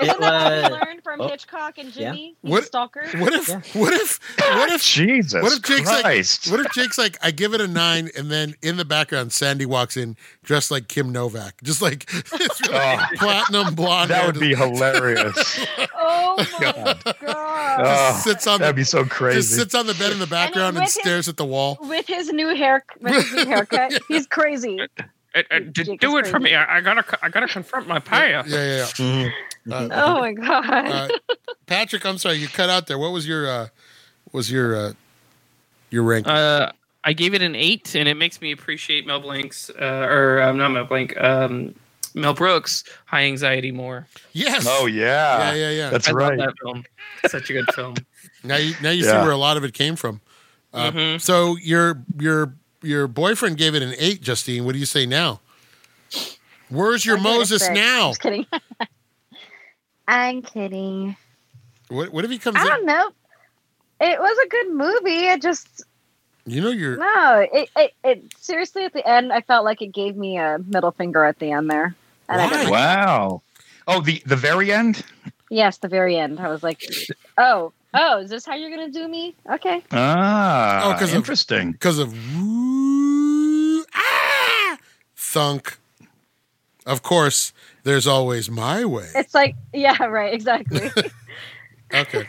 Isn't 0.02 0.20
that 0.20 0.62
what 0.64 0.72
we 0.72 0.78
learned 0.88 1.04
from 1.04 1.22
oh, 1.22 1.28
Hitchcock 1.28 1.78
and 1.78 1.92
Jimmy? 1.94 2.36
You 2.42 2.52
What- 2.52 2.66
stalker. 2.66 3.08
what 3.20 3.34
if 3.34 3.48
Yeah. 3.48 3.62
What 3.74 3.94
if 3.94 4.20
What 4.40 4.72
if 4.72 4.82
Jesus 4.84 5.44
What 5.44 5.52
if 5.54 5.62
Jake's 5.62 5.82
Christ. 5.90 6.48
like? 6.48 6.58
What 6.60 6.66
if 6.66 6.72
Jake's 6.74 6.98
like? 6.98 7.18
I 7.22 7.30
give 7.32 7.54
it 7.54 7.62
a 7.62 7.68
nine, 7.68 8.10
and 8.18 8.32
then 8.32 8.56
in 8.64 8.78
the 8.78 8.86
background, 8.86 9.32
Sandy 9.32 9.66
walks 9.66 9.96
in 9.96 10.18
dressed 10.44 10.72
like 10.72 10.88
Kim 10.88 11.12
Novak, 11.12 11.62
just 11.64 11.82
like 11.84 12.06
this 12.12 12.62
really 12.68 12.74
Oh. 12.76 13.06
platinum 13.18 13.76
blonde. 13.76 14.10
that 14.10 14.26
would 14.26 14.40
be 14.40 14.56
hilarious. 14.56 15.60
Oh 15.96 16.36
my 16.38 16.60
god. 16.60 17.02
just 17.06 17.16
Oh, 17.28 18.20
sits 18.24 18.48
on 18.48 18.60
That'd 18.62 18.76
be 18.76 18.84
so 18.84 19.06
crazy. 19.06 19.40
just 19.40 19.56
sits 19.56 19.76
on 19.76 19.86
the 19.86 19.94
bed 19.94 20.12
in 20.12 20.20
the 20.20 20.28
background 20.28 20.70
and, 20.78 20.84
with 20.86 20.86
his- 20.86 20.94
stares 20.96 21.28
at 21.30 21.38
the 21.38 21.46
wall. 21.46 21.78
With 21.82 22.08
his 22.08 22.30
new 22.34 22.56
hair, 22.56 22.84
with 23.02 23.14
his 23.14 23.34
new 23.34 23.46
haircut, 23.46 23.94
he's 24.08 24.26
crazy. 24.28 24.80
Uh, 25.36 25.42
uh, 25.52 25.60
d- 25.60 25.84
Jake 25.84 26.00
do 26.00 26.18
it 26.18 26.26
for 26.28 26.40
me. 26.40 26.56
I, 26.56 26.78
I 26.78 26.82
gotta, 26.82 27.04
I 27.22 27.30
gotta 27.30 27.48
confront 27.48 27.88
my 27.88 28.00
past. 28.00 28.50
Yeah, 28.50 28.78
yeah. 28.78 28.86
Mhm. 28.96 29.32
Uh, 29.72 29.90
Oh 29.92 30.20
my 30.20 30.32
god. 30.32 30.66
uh, 30.70 31.08
Patrick, 31.66 32.06
I'm 32.06 32.18
sorry, 32.20 32.36
you 32.38 32.48
cut 32.48 32.70
out 32.70 32.86
there. 32.88 32.98
What 33.00 33.12
was 33.12 33.28
your 33.28 33.48
uh, 33.50 33.68
was 34.32 34.52
your 34.52 34.76
uh, 34.76 34.94
your 35.90 36.04
rank? 36.04 36.28
Uh, 36.28 36.72
I 37.04 37.14
gave 37.14 37.34
it 37.34 37.42
an 37.42 37.56
eight, 37.56 37.96
and 37.96 38.08
it 38.08 38.16
makes 38.16 38.42
me 38.42 38.52
appreciate 38.52 39.06
Mel 39.08 39.20
Blanc's, 39.20 39.70
uh, 39.72 40.08
or 40.10 40.42
um, 40.42 40.58
not 40.58 40.70
Mel 40.70 40.86
Blanc, 40.86 41.16
um, 41.22 41.76
Mel 42.14 42.34
Brooks' 42.34 42.84
High 43.06 43.24
Anxiety 43.24 43.72
more. 43.72 44.08
yes. 44.34 44.66
oh, 44.68 44.86
yeah. 44.88 45.52
yeah, 45.52 45.54
yeah, 45.54 45.70
yeah. 45.72 45.90
That's 45.90 46.08
I 46.10 46.12
right. 46.14 46.38
love 46.38 46.48
that 46.48 46.56
film. 46.64 46.84
Such 47.28 47.50
a 47.50 47.54
good 47.54 47.74
film. 47.74 47.96
Now 48.44 48.58
you 48.58 48.74
now 48.82 48.92
you 48.92 49.04
see 49.04 49.12
where 49.12 49.32
a 49.32 49.38
lot 49.38 49.58
of 49.58 49.64
it 49.64 49.74
came 49.74 49.96
from. 49.96 50.22
Uh, 50.74 50.92
Mhm. 50.92 51.22
So 51.22 51.58
your 51.58 52.04
your 52.20 52.54
your 52.86 53.08
boyfriend 53.08 53.58
gave 53.58 53.76
it 53.76 53.82
an 53.82 53.94
eight, 53.98 54.22
Justine. 54.22 54.66
What 54.66 54.74
do 54.74 54.80
you 54.80 54.86
say 54.86 55.06
now? 55.06 55.42
Where's 56.70 57.06
your 57.06 57.18
I'll 57.18 57.24
give 57.24 57.32
it 57.34 57.36
a 57.36 57.40
Moses 57.40 57.62
six. 57.64 57.74
now? 57.76 58.10
Just 58.10 58.22
kidding. 58.22 58.46
I'm 60.08 60.42
kidding. 60.42 61.16
What, 61.90 62.12
what 62.12 62.26
if 62.26 62.32
he 62.32 62.38
comes 62.38 62.58
I 62.58 62.62
in? 62.62 62.68
don't 62.68 62.86
know. 62.86 63.10
It 64.02 64.20
was 64.20 64.38
a 64.46 64.50
good 64.50 64.72
movie. 64.74 65.26
It 65.28 65.42
just 65.42 65.84
You 66.46 66.62
know 66.62 66.70
you're 66.70 66.98
no. 66.98 67.48
It, 67.52 67.70
it 67.76 67.94
it 68.04 68.24
seriously 68.38 68.84
at 68.86 68.94
the 68.94 69.08
end, 69.08 69.32
I 69.32 69.42
felt 69.42 69.64
like 69.66 69.82
it 69.82 69.94
gave 69.94 70.16
me 70.16 70.38
a 70.38 70.60
middle 70.68 70.92
finger 70.92 71.24
at 71.24 71.40
the 71.40 71.52
end 71.52 71.70
there. 71.72 71.96
And 72.28 72.40
Why? 72.42 72.50
didn't 72.50 72.72
Wow. 72.72 73.42
Oh, 73.88 74.02
the 74.02 74.22
the 74.26 74.36
very 74.36 74.72
end? 74.72 75.04
yes, 75.50 75.78
the 75.78 75.88
very 75.88 76.18
end. 76.18 76.40
I 76.40 76.50
was 76.50 76.62
like, 76.64 76.84
oh, 77.38 77.72
oh, 77.96 78.20
is 78.20 78.30
this 78.30 78.46
how 78.46 78.56
you're 78.56 78.70
gonna 78.70 78.90
do 78.92 79.08
me? 79.08 79.36
Okay. 79.52 79.84
Ah, 79.92 80.84
Oh, 80.94 81.00
'cause 81.00 81.10
of- 81.12 81.16
interesting. 81.16 81.72
because 81.72 81.98
of 81.98 82.14
woo, 82.38 83.84
ah, 83.96 84.78
thunk. 85.16 85.78
Of 86.86 87.02
course, 87.02 87.52
there's 87.84 88.06
always 88.06 88.50
my 88.50 88.86
way. 88.86 89.10
It's 89.16 89.34
like, 89.34 89.56
yeah, 89.74 90.04
right, 90.06 90.34
exactly. 90.34 90.92
Okay, 91.94 92.28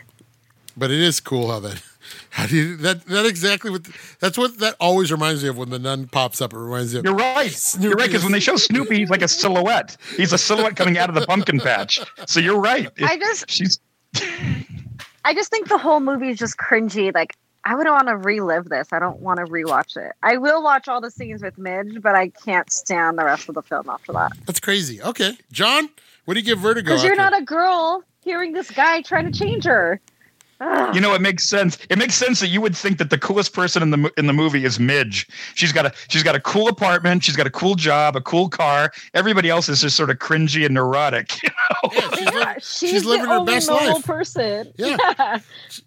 but 0.76 0.90
it 0.90 1.00
is 1.00 1.18
cool 1.20 1.50
how 1.50 1.60
that. 1.60 1.82
How 2.30 2.46
do 2.46 2.54
you 2.56 2.76
that 2.76 3.04
that 3.06 3.24
exactly 3.26 3.70
what 3.70 3.88
that's 4.20 4.36
what 4.38 4.58
that 4.58 4.76
always 4.78 5.10
reminds 5.10 5.42
me 5.42 5.48
of 5.48 5.56
when 5.58 5.70
the 5.70 5.78
nun 5.78 6.06
pops 6.06 6.40
up. 6.42 6.52
It 6.52 6.58
reminds 6.58 6.92
me 6.92 6.98
of 7.00 7.04
You're 7.06 7.14
right. 7.14 7.74
You're 7.80 7.94
right 7.94 8.06
because 8.06 8.22
when 8.22 8.32
they 8.32 8.38
show 8.40 8.56
Snoopy, 8.56 8.98
he's 8.98 9.10
like 9.10 9.22
a 9.22 9.28
silhouette. 9.28 9.96
He's 10.16 10.32
a 10.34 10.38
silhouette 10.38 10.76
coming 10.76 10.98
out 10.98 11.08
of 11.08 11.14
the 11.16 11.26
pumpkin 11.26 11.58
patch. 11.58 11.98
So 12.26 12.38
you're 12.38 12.60
right. 12.60 12.88
I 13.02 13.16
just 13.16 13.50
She's 13.50 13.80
I 15.26 15.34
just 15.34 15.50
think 15.50 15.68
the 15.68 15.76
whole 15.76 15.98
movie 15.98 16.28
is 16.28 16.38
just 16.38 16.56
cringy. 16.56 17.12
Like 17.12 17.34
I 17.64 17.74
wouldn't 17.74 17.92
want 17.92 18.06
to 18.06 18.16
relive 18.16 18.68
this. 18.68 18.92
I 18.92 19.00
don't 19.00 19.18
want 19.18 19.40
to 19.40 19.44
rewatch 19.44 19.96
it. 19.96 20.12
I 20.22 20.36
will 20.36 20.62
watch 20.62 20.86
all 20.86 21.00
the 21.00 21.10
scenes 21.10 21.42
with 21.42 21.58
Midge, 21.58 22.00
but 22.00 22.14
I 22.14 22.28
can't 22.28 22.70
stand 22.70 23.18
the 23.18 23.24
rest 23.24 23.48
of 23.48 23.56
the 23.56 23.62
film 23.62 23.90
after 23.90 24.12
that. 24.12 24.32
that's 24.46 24.60
crazy. 24.60 25.02
Okay, 25.02 25.36
John, 25.50 25.90
what 26.26 26.34
do 26.34 26.40
you 26.40 26.46
give 26.46 26.60
Vertigo? 26.60 26.90
Because 26.90 27.02
you're 27.02 27.16
not 27.16 27.36
a 27.36 27.42
girl 27.42 28.04
hearing 28.22 28.52
this 28.52 28.70
guy 28.70 29.02
trying 29.02 29.30
to 29.30 29.36
change 29.36 29.64
her. 29.64 30.00
Ugh. 30.60 30.94
You 30.94 31.00
know, 31.02 31.12
it 31.14 31.20
makes 31.20 31.44
sense. 31.48 31.76
It 31.90 31.98
makes 31.98 32.14
sense 32.14 32.40
that 32.40 32.48
you 32.48 32.60
would 32.62 32.74
think 32.74 32.96
that 32.98 33.10
the 33.10 33.18
coolest 33.18 33.52
person 33.52 33.82
in 33.82 33.90
the 33.90 34.10
in 34.16 34.26
the 34.26 34.32
movie 34.32 34.64
is 34.64 34.80
Midge. 34.80 35.28
She's 35.54 35.70
got 35.72 35.84
a 35.86 35.92
she's 36.08 36.22
got 36.22 36.34
a 36.34 36.40
cool 36.40 36.68
apartment. 36.68 37.24
She's 37.24 37.36
got 37.36 37.46
a 37.46 37.50
cool 37.50 37.74
job, 37.74 38.16
a 38.16 38.20
cool 38.22 38.48
car. 38.48 38.90
Everybody 39.12 39.50
else 39.50 39.68
is 39.68 39.80
just 39.82 39.96
sort 39.96 40.08
of 40.10 40.18
cringy 40.18 40.64
and 40.64 40.74
neurotic. 40.74 41.32
You 41.42 41.50
know? 41.50 41.90
Yeah, 41.92 42.00
she's, 42.10 42.20
Yeah, 42.20 42.30
li- 42.30 42.54
she's, 42.60 42.90
she's 42.90 43.04
living 43.04 43.24
the 43.24 43.28
her 43.30 43.36
only 43.40 43.52
best 43.54 43.68
life. 43.70 44.04
person. 44.04 44.72
Yeah. 44.76 45.38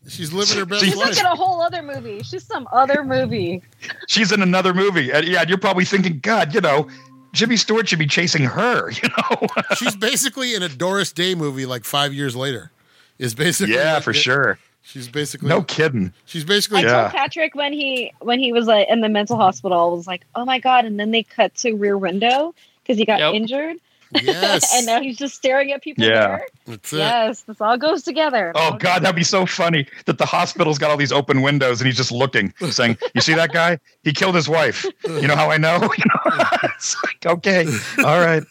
she's 0.07 0.33
living 0.33 0.57
her 0.57 0.65
best 0.65 0.83
She's 0.83 0.95
life. 0.95 1.09
like 1.11 1.19
in 1.19 1.25
a 1.25 1.35
whole 1.35 1.61
other 1.61 1.81
movie. 1.81 2.21
She's 2.23 2.43
some 2.43 2.67
other 2.71 3.03
movie. 3.03 3.61
She's 4.07 4.31
in 4.31 4.41
another 4.41 4.73
movie. 4.73 5.11
And 5.11 5.25
yeah, 5.27 5.43
you're 5.47 5.57
probably 5.57 5.85
thinking, 5.85 6.19
God, 6.19 6.53
you 6.53 6.61
know, 6.61 6.87
Jimmy 7.31 7.55
Stewart 7.57 7.87
should 7.87 7.99
be 7.99 8.07
chasing 8.07 8.43
her. 8.43 8.91
You 9.01 9.09
know? 9.09 9.47
she's 9.77 9.95
basically 9.95 10.53
in 10.53 10.63
a 10.63 10.69
Doris 10.69 11.11
Day 11.13 11.33
movie 11.33 11.65
like 11.65 11.85
five 11.85 12.13
years 12.13 12.35
later. 12.35 12.71
Is 13.19 13.35
basically 13.35 13.75
yeah, 13.75 13.95
like 13.95 14.03
for 14.03 14.11
it- 14.11 14.15
sure. 14.15 14.57
She's 14.81 15.07
basically 15.09 15.49
No 15.49 15.61
kidding. 15.61 16.13
She's 16.25 16.43
I 16.45 16.47
basically 16.47 16.81
Yeah. 16.81 17.01
told 17.01 17.11
Patrick 17.11 17.53
when 17.53 17.73
he 17.73 18.11
when 18.21 18.39
he 18.39 18.51
was 18.53 18.65
like 18.65 18.87
in 18.89 19.01
the 19.01 19.09
mental 19.09 19.35
hospital, 19.35 19.77
I 19.77 19.93
was 19.93 20.07
like, 20.07 20.25
"Oh 20.35 20.45
my 20.45 20.57
god!" 20.59 20.85
And 20.85 20.99
then 20.99 21.11
they 21.11 21.21
cut 21.23 21.53
to 21.57 21.73
Rear 21.73 21.97
Window 21.97 22.55
because 22.81 22.97
he 22.97 23.05
got 23.05 23.19
Yep. 23.19 23.33
injured, 23.35 23.75
yes. 24.23 24.73
and 24.75 24.85
now 24.87 25.01
he's 25.01 25.17
just 25.17 25.35
staring 25.35 25.71
at 25.73 25.83
people 25.83 26.05
Yeah. 26.05 26.27
there. 26.27 26.47
That's 26.69 26.93
it. 26.93 26.97
Yes, 26.97 27.41
this 27.41 27.59
all 27.59 27.77
goes 27.77 28.03
together. 28.03 28.51
Oh 28.55 28.77
God, 28.77 29.01
that'd 29.01 29.15
be 29.15 29.23
so 29.23 29.45
funny 29.47 29.87
that 30.05 30.19
the 30.19 30.25
hospital's 30.25 30.77
got 30.77 30.91
all 30.91 30.97
these 30.97 31.11
open 31.11 31.41
windows 31.41 31.81
and 31.81 31.87
he's 31.87 31.97
just 31.97 32.11
looking, 32.11 32.53
saying, 32.69 32.97
"You 33.15 33.21
see 33.21 33.33
that 33.33 33.51
guy? 33.51 33.79
He 34.03 34.13
killed 34.13 34.35
his 34.35 34.47
wife. 34.47 34.85
You 35.07 35.27
know 35.27 35.35
how 35.35 35.49
I 35.49 35.57
know? 35.57 35.79
You 35.99 36.03
know? 36.05 36.47
it's 36.63 36.95
like, 37.03 37.25
okay, 37.25 37.65
all 38.05 38.21
right, 38.21 38.43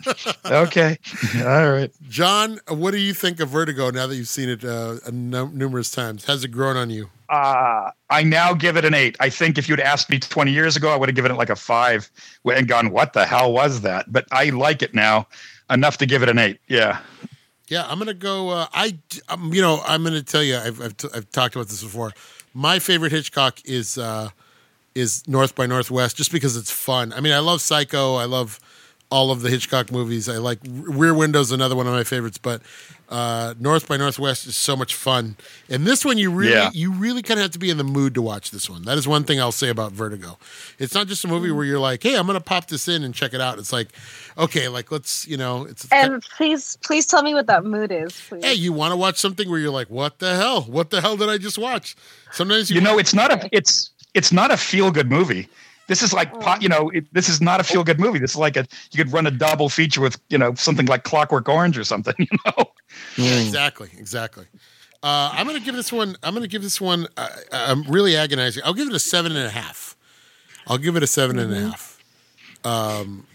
okay, 0.47 0.99
all 1.45 1.71
right. 1.71 1.91
John, 2.09 2.59
what 2.69 2.91
do 2.91 2.99
you 2.99 3.15
think 3.15 3.41
of 3.41 3.49
Vertigo 3.51 3.91
now 3.91 4.07
that 4.07 4.17
you've 4.17 4.29
seen 4.29 4.49
it 4.49 4.65
uh, 4.65 4.97
numerous 5.11 5.91
times? 5.91 6.25
Has 6.25 6.45
it 6.45 6.49
grown 6.49 6.77
on 6.77 6.91
you? 6.91 7.09
Uh, 7.29 7.91
I 8.11 8.23
now 8.25 8.53
give 8.55 8.77
it 8.77 8.85
an 8.85 8.95
eight. 8.95 9.17
I 9.21 9.31
think 9.31 9.59
if 9.59 9.69
you'd 9.69 9.81
asked 9.81 10.11
me 10.11 10.19
20 10.19 10.51
years 10.51 10.77
ago, 10.77 10.91
I 10.91 10.97
would 10.97 11.09
have 11.09 11.17
given 11.17 11.31
it 11.31 11.37
like 11.37 11.51
a 11.51 11.57
five 11.57 12.11
and 12.45 12.67
gone, 12.67 12.91
"What 12.91 13.13
the 13.13 13.25
hell 13.25 13.53
was 13.53 13.83
that?" 13.83 14.11
But 14.13 14.27
I 14.33 14.51
like 14.51 14.83
it 14.83 14.95
now 14.95 15.29
enough 15.71 15.99
to 15.99 16.07
give 16.07 16.23
it 16.23 16.29
an 16.29 16.39
eight. 16.39 16.59
Yeah. 16.69 17.01
Yeah, 17.69 17.87
I'm 17.87 17.99
gonna 17.99 18.15
go. 18.15 18.51
Uh, 18.51 18.67
I, 18.73 18.99
um, 19.29 19.53
you 19.53 19.61
know, 19.63 19.83
I'm 19.87 20.03
gonna 20.03 20.23
tell 20.23 20.43
you. 20.43 20.57
I've 20.57 20.81
I've, 20.81 20.97
t- 20.97 21.09
I've 21.15 21.31
talked 21.31 21.55
about 21.55 21.69
this 21.69 21.83
before. 21.83 22.13
My 22.55 22.79
favorite 22.79 23.13
Hitchcock 23.13 23.61
is 23.65 23.99
uh, 23.99 24.31
is 24.95 25.27
North 25.29 25.55
by 25.55 25.67
Northwest, 25.67 26.17
just 26.17 26.33
because 26.33 26.57
it's 26.57 26.71
fun. 26.71 27.13
I 27.13 27.21
mean, 27.21 27.33
I 27.33 27.41
love 27.41 27.61
Psycho. 27.61 28.17
I 28.17 28.25
love 28.25 28.59
all 29.11 29.31
of 29.31 29.43
the 29.43 29.51
Hitchcock 29.51 29.93
movies. 29.93 30.29
I 30.29 30.39
like 30.39 30.59
Rear 30.67 31.15
Window's 31.15 31.53
another 31.53 31.77
one 31.77 31.87
of 31.87 31.93
my 31.93 32.05
favorites, 32.05 32.39
but 32.39 32.63
uh, 33.09 33.55
North 33.59 33.89
by 33.89 33.97
Northwest 33.97 34.47
is 34.47 34.57
so 34.57 34.77
much 34.77 34.95
fun. 34.95 35.37
And 35.69 35.87
this 35.87 36.05
one, 36.05 36.19
you 36.19 36.31
really, 36.31 36.53
Yeah. 36.53 36.71
you 36.75 36.93
really 36.93 37.23
kind 37.23 37.41
of 37.41 37.45
have 37.45 37.51
to 37.53 37.59
be 37.59 37.71
in 37.71 37.79
the 37.79 37.85
mood 37.85 38.15
to 38.15 38.23
watch 38.23 38.51
this 38.51 38.69
one. 38.69 38.83
That 38.83 38.99
is 38.99 39.09
one 39.09 39.25
thing 39.25 39.41
I'll 39.41 39.53
say 39.53 39.69
about 39.71 39.93
Vertigo. 39.93 40.39
It's 40.79 40.95
not 40.95 41.07
just 41.07 41.25
a 41.25 41.29
movie 41.29 41.51
where 41.51 41.65
you're 41.65 41.79
like, 41.79 42.03
"Hey, 42.03 42.17
I'm 42.17 42.27
gonna 42.27 42.41
pop 42.41 42.69
this 42.69 42.87
in 42.89 43.03
and 43.05 43.15
check 43.15 43.33
it 43.35 43.41
out." 43.41 43.59
It's 43.59 43.73
like, 43.73 43.89
okay, 44.37 44.69
like 44.69 44.93
let's, 44.93 45.27
you 45.27 45.37
know, 45.37 45.65
it's 45.65 45.87
And 45.91 46.23
please, 46.37 46.77
please 46.85 47.07
tell 47.07 47.23
me 47.23 47.33
what 47.35 47.47
that 47.47 47.65
mood 47.65 47.91
is, 47.91 48.13
please. 48.29 48.45
Hey, 48.45 48.55
you 48.55 48.73
want 48.73 48.93
to 48.93 48.97
watch 48.97 49.17
something 49.17 49.49
where 49.49 49.59
you're 49.59 49.71
like, 49.71 49.89
"What 49.91 50.19
the 50.19 50.35
hell? 50.37 50.63
What 50.63 50.91
the 50.91 51.01
hell 51.01 51.17
did 51.17 51.29
I 51.29 51.39
just 51.39 51.59
watch?" 51.59 51.97
Sometimes 52.33 52.71
you, 52.71 52.77
You 52.77 52.81
know, 52.83 52.99
it's 52.99 53.15
not 53.15 53.33
a 53.33 53.49
it's 53.53 53.91
it's 54.15 54.33
not 54.33 54.51
a 54.51 54.57
feel 54.57 54.91
good 54.91 55.11
movie. 55.11 55.49
This 55.89 56.03
is 56.03 56.13
like 56.13 56.33
po- 56.41 56.59
you 56.61 56.69
know, 56.69 56.91
it, 56.91 57.13
this 57.13 57.29
is 57.29 57.41
not 57.41 57.61
a 57.61 57.65
feel 57.65 57.83
good 57.83 57.99
movie. 57.99 58.19
This 58.19 58.33
is 58.33 58.37
like 58.37 58.57
a 58.57 58.67
you 58.93 59.03
could 59.03 59.13
run 59.13 59.27
a 59.27 59.31
double 59.31 59.69
feature 59.69 60.01
with 60.01 60.21
you 60.29 60.39
know 60.39 60.55
something 60.55 60.87
like 60.87 61.03
Clockwork 61.03 61.49
Orange 61.49 61.77
or 61.77 61.85
something. 61.85 62.15
You 62.31 62.39
know. 62.47 62.65
Yeah, 63.17 63.41
exactly, 63.41 63.91
exactly. 63.99 64.47
Uh, 65.03 65.31
I'm 65.33 65.47
gonna 65.47 65.61
give 65.61 65.75
this 65.77 65.93
one. 65.93 66.17
I'm 66.23 66.35
gonna 66.35 66.49
give 66.49 66.63
this 66.63 66.81
one. 66.81 67.07
Uh, 67.17 67.29
I'm 67.53 67.83
really 67.85 68.17
agonizing. 68.17 68.63
I'll 68.65 68.75
give 68.75 68.89
it 68.89 68.95
a 68.95 68.99
seven 68.99 69.37
and 69.37 69.47
a 69.47 69.51
half. 69.51 69.97
I'll 70.67 70.79
give 70.79 70.97
it 70.97 71.03
a 71.03 71.07
seven 71.07 71.39
and 71.39 71.53
a 71.53 71.61
half. 71.61 72.03
Um, 72.65 73.27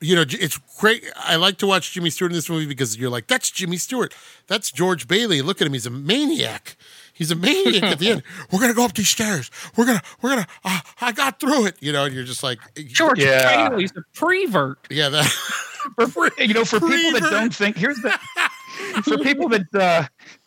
you 0.00 0.16
know, 0.16 0.22
it's 0.28 0.58
great. 0.78 1.04
I 1.16 1.36
like 1.36 1.58
to 1.58 1.66
watch 1.66 1.92
Jimmy 1.92 2.10
Stewart 2.10 2.32
in 2.32 2.36
this 2.36 2.50
movie 2.50 2.66
because 2.66 2.96
you're 2.96 3.10
like, 3.10 3.28
that's 3.28 3.50
Jimmy 3.50 3.76
Stewart. 3.76 4.14
That's 4.48 4.72
George 4.72 5.06
Bailey. 5.06 5.42
Look 5.42 5.60
at 5.60 5.66
him. 5.66 5.72
He's 5.72 5.86
a 5.86 5.90
maniac. 5.90 6.76
He's 7.22 7.30
a 7.30 7.36
maniac 7.36 7.84
at 7.84 7.98
the 8.00 8.08
end. 8.10 8.22
We're 8.52 8.58
gonna 8.58 8.74
go 8.74 8.84
up 8.84 8.94
these 8.94 9.08
stairs. 9.08 9.48
We're 9.76 9.86
gonna. 9.86 10.02
We're 10.20 10.30
gonna. 10.30 10.46
Uh, 10.64 10.80
I 11.00 11.12
got 11.12 11.38
through 11.38 11.66
it. 11.66 11.76
You 11.78 11.92
know, 11.92 12.04
and 12.04 12.12
you're 12.12 12.24
just 12.24 12.42
like, 12.42 12.58
George 12.88 13.20
Yeah. 13.20 13.68
Bailey's 13.68 13.92
a 13.96 14.02
prevert. 14.12 14.78
Yeah, 14.90 15.08
that. 15.10 15.26
for, 16.10 16.30
you 16.38 16.52
know, 16.52 16.64
for 16.64 16.80
people 16.80 17.20
that 17.20 17.28
don't 17.30 17.54
think, 17.54 17.76
here's 17.76 17.98
the 17.98 18.10
for 19.04 19.18
people 19.18 19.48
that 19.50 19.72
uh, 19.72 20.02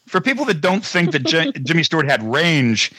for 0.06 0.20
people 0.20 0.44
that 0.46 0.60
don't 0.60 0.84
think 0.84 1.12
that 1.12 1.24
J- 1.24 1.54
Jimmy 1.64 1.84
Stewart 1.84 2.10
had 2.10 2.22
range. 2.24 2.92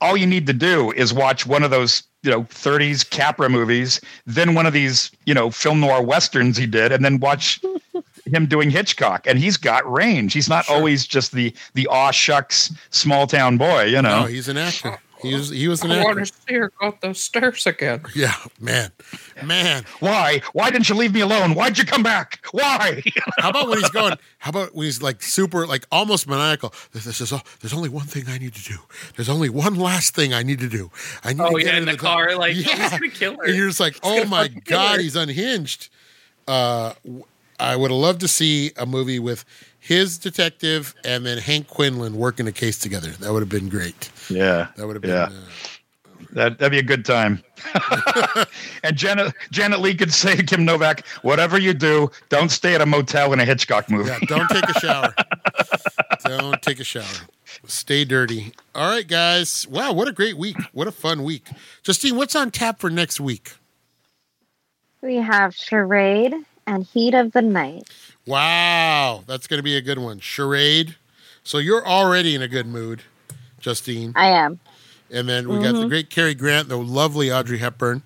All 0.00 0.16
you 0.16 0.26
need 0.26 0.46
to 0.46 0.54
do 0.54 0.90
is 0.92 1.12
watch 1.12 1.44
one 1.44 1.62
of 1.62 1.70
those, 1.70 2.04
you 2.22 2.30
know, 2.30 2.44
30s 2.44 3.08
Capra 3.10 3.50
movies, 3.50 4.00
then 4.26 4.54
one 4.54 4.64
of 4.64 4.72
these, 4.72 5.10
you 5.26 5.34
know, 5.34 5.50
film 5.50 5.80
noir 5.80 6.02
westerns 6.02 6.56
he 6.56 6.66
did, 6.66 6.92
and 6.92 7.04
then 7.04 7.18
watch 7.18 7.60
him 8.34 8.46
doing 8.46 8.70
Hitchcock, 8.70 9.26
and 9.26 9.38
he's 9.38 9.56
got 9.56 9.90
range. 9.90 10.32
He's 10.32 10.48
not 10.48 10.68
always 10.68 11.06
just 11.06 11.32
the 11.32 11.54
the 11.74 11.86
aw 11.88 12.10
shucks 12.10 12.72
small 12.90 13.26
town 13.26 13.56
boy, 13.58 13.84
you 13.84 14.02
know. 14.02 14.20
No, 14.22 14.26
he's 14.26 14.48
an 14.48 14.56
actor. 14.56 14.98
He 15.20 15.34
was. 15.34 15.50
He 15.50 15.66
was 15.66 15.82
an 15.82 15.90
I 15.90 16.04
want 16.04 16.20
actor. 16.20 16.30
to 16.32 16.40
see 16.46 16.54
her 16.54 16.72
go 16.78 16.86
up 16.88 17.00
those 17.00 17.18
stairs 17.20 17.66
again. 17.66 18.02
Yeah, 18.14 18.34
man, 18.60 18.92
man. 19.44 19.84
Why? 19.98 20.40
Why 20.52 20.70
didn't 20.70 20.88
you 20.88 20.94
leave 20.94 21.12
me 21.12 21.22
alone? 21.22 21.54
Why'd 21.54 21.76
you 21.76 21.84
come 21.84 22.04
back? 22.04 22.46
Why? 22.52 23.02
How 23.38 23.50
about 23.50 23.68
when 23.68 23.78
he's 23.78 23.90
going? 23.90 24.14
How 24.38 24.50
about 24.50 24.76
when 24.76 24.84
he's 24.84 25.02
like 25.02 25.20
super, 25.20 25.66
like 25.66 25.86
almost 25.90 26.28
maniacal? 26.28 26.72
This, 26.92 27.04
this 27.04 27.20
is 27.20 27.32
all, 27.32 27.42
there's 27.60 27.74
only 27.74 27.88
one 27.88 28.06
thing 28.06 28.26
I 28.28 28.38
need 28.38 28.54
to 28.54 28.62
do. 28.62 28.78
There's 29.16 29.28
only 29.28 29.48
one 29.50 29.74
last 29.74 30.14
thing 30.14 30.32
I 30.32 30.44
need 30.44 30.60
to 30.60 30.68
do. 30.68 30.92
I 31.24 31.32
need 31.32 31.40
Oh 31.42 31.50
to 31.50 31.58
get 31.58 31.66
yeah, 31.66 31.72
in 31.72 31.78
into 31.82 31.92
the 31.92 31.98
car, 31.98 32.36
like 32.36 32.50
oh, 32.52 32.54
he's 32.54 32.66
yeah. 32.68 32.90
gonna 32.90 33.08
kill 33.10 33.36
her. 33.38 33.44
And 33.44 33.56
you're 33.56 33.66
just 33.68 33.80
like, 33.80 33.98
oh 34.04 34.24
my 34.26 34.46
god, 34.46 34.96
her. 34.98 35.02
he's 35.02 35.16
unhinged. 35.16 35.88
Uh, 36.46 36.94
w- 37.04 37.24
I 37.60 37.76
would 37.76 37.90
have 37.90 37.98
loved 38.00 38.20
to 38.20 38.28
see 38.28 38.72
a 38.76 38.86
movie 38.86 39.18
with 39.18 39.44
his 39.78 40.18
detective 40.18 40.94
and 41.04 41.24
then 41.26 41.38
Hank 41.38 41.68
Quinlan 41.68 42.16
working 42.16 42.46
a 42.46 42.52
case 42.52 42.78
together. 42.78 43.10
That 43.10 43.32
would 43.32 43.40
have 43.40 43.48
been 43.48 43.68
great. 43.68 44.10
yeah. 44.30 44.68
That 44.76 44.86
would 44.86 44.96
have 44.96 45.02
been. 45.02 45.10
Yeah. 45.10 45.24
Uh, 45.24 45.32
That 46.32 46.58
that'd 46.58 46.72
be 46.72 46.78
a 46.78 46.82
good 46.82 47.04
time. 47.06 47.42
and 48.82 48.94
Janet 48.96 49.34
Janet 49.50 49.80
Leigh 49.80 49.94
could 49.94 50.12
say 50.12 50.36
to 50.36 50.42
Kim 50.42 50.64
Novak, 50.64 51.06
"Whatever 51.22 51.58
you 51.58 51.72
do, 51.72 52.10
don't 52.28 52.50
stay 52.50 52.74
at 52.74 52.80
a 52.82 52.86
motel 52.86 53.32
in 53.32 53.40
a 53.40 53.44
Hitchcock 53.46 53.90
movie." 53.90 54.10
Yeah, 54.10 54.18
don't 54.26 54.48
take 54.50 54.68
a 54.68 54.78
shower. 54.78 55.14
don't 56.24 56.60
take 56.60 56.80
a 56.80 56.84
shower. 56.84 57.26
Stay 57.66 58.04
dirty. 58.04 58.52
All 58.74 58.90
right, 58.90 59.06
guys. 59.08 59.66
Wow, 59.68 59.94
what 59.94 60.06
a 60.06 60.12
great 60.12 60.36
week. 60.36 60.56
What 60.72 60.86
a 60.86 60.92
fun 60.92 61.22
week. 61.24 61.48
Justine, 61.82 62.14
what's 62.16 62.36
on 62.36 62.50
tap 62.50 62.78
for 62.78 62.90
next 62.90 63.20
week? 63.20 63.54
We 65.00 65.16
have 65.16 65.54
Charade 65.54 66.34
and 66.68 66.84
Heat 66.84 67.14
of 67.14 67.32
the 67.32 67.42
Night. 67.42 67.88
Wow, 68.26 69.24
that's 69.26 69.46
going 69.46 69.58
to 69.58 69.62
be 69.62 69.76
a 69.76 69.80
good 69.80 69.98
one. 69.98 70.20
Charade. 70.20 70.96
So 71.42 71.58
you're 71.58 71.86
already 71.86 72.34
in 72.34 72.42
a 72.42 72.48
good 72.48 72.66
mood, 72.66 73.02
Justine. 73.58 74.12
I 74.14 74.28
am. 74.28 74.60
And 75.10 75.26
then 75.26 75.48
we 75.48 75.58
got 75.62 75.72
the 75.72 75.88
great 75.88 76.10
Cary 76.10 76.34
Grant, 76.34 76.68
the 76.68 76.76
lovely 76.76 77.32
Audrey 77.32 77.56
Hepburn, 77.56 78.02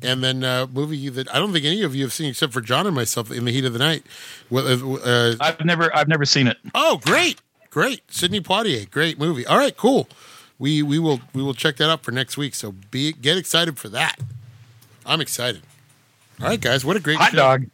and 0.00 0.24
then 0.24 0.42
a 0.42 0.66
movie 0.66 1.10
that 1.10 1.32
I 1.34 1.38
don't 1.38 1.52
think 1.52 1.66
any 1.66 1.82
of 1.82 1.94
you 1.94 2.02
have 2.04 2.14
seen 2.14 2.30
except 2.30 2.54
for 2.54 2.62
John 2.62 2.86
and 2.86 2.96
myself, 2.96 3.30
In 3.30 3.44
the 3.44 3.52
Heat 3.52 3.66
of 3.66 3.74
the 3.74 3.78
Night. 3.78 4.04
Well, 4.48 4.66
uh, 4.66 4.96
uh, 5.04 5.34
I've 5.38 5.62
never 5.66 5.94
I've 5.94 6.08
never 6.08 6.24
seen 6.24 6.46
it. 6.46 6.56
Oh, 6.74 6.98
great, 7.04 7.42
great, 7.68 8.10
Sidney 8.10 8.40
Poitier, 8.40 8.90
great 8.90 9.18
movie. 9.18 9.46
All 9.46 9.58
right, 9.58 9.76
cool. 9.76 10.08
We 10.58 10.82
we 10.82 10.98
will 10.98 11.20
we 11.34 11.42
will 11.42 11.52
check 11.52 11.76
that 11.76 11.90
out 11.90 12.02
for 12.02 12.12
next 12.12 12.38
week. 12.38 12.54
So 12.54 12.72
be 12.90 13.12
get 13.12 13.36
excited 13.36 13.76
for 13.78 13.90
that. 13.90 14.18
I'm 15.04 15.20
excited. 15.20 15.60
All 16.40 16.48
right, 16.48 16.60
guys, 16.60 16.82
what 16.86 16.96
a 16.96 17.00
great 17.00 17.18
Hot 17.18 17.32
show. 17.32 17.36
dog. 17.36 17.66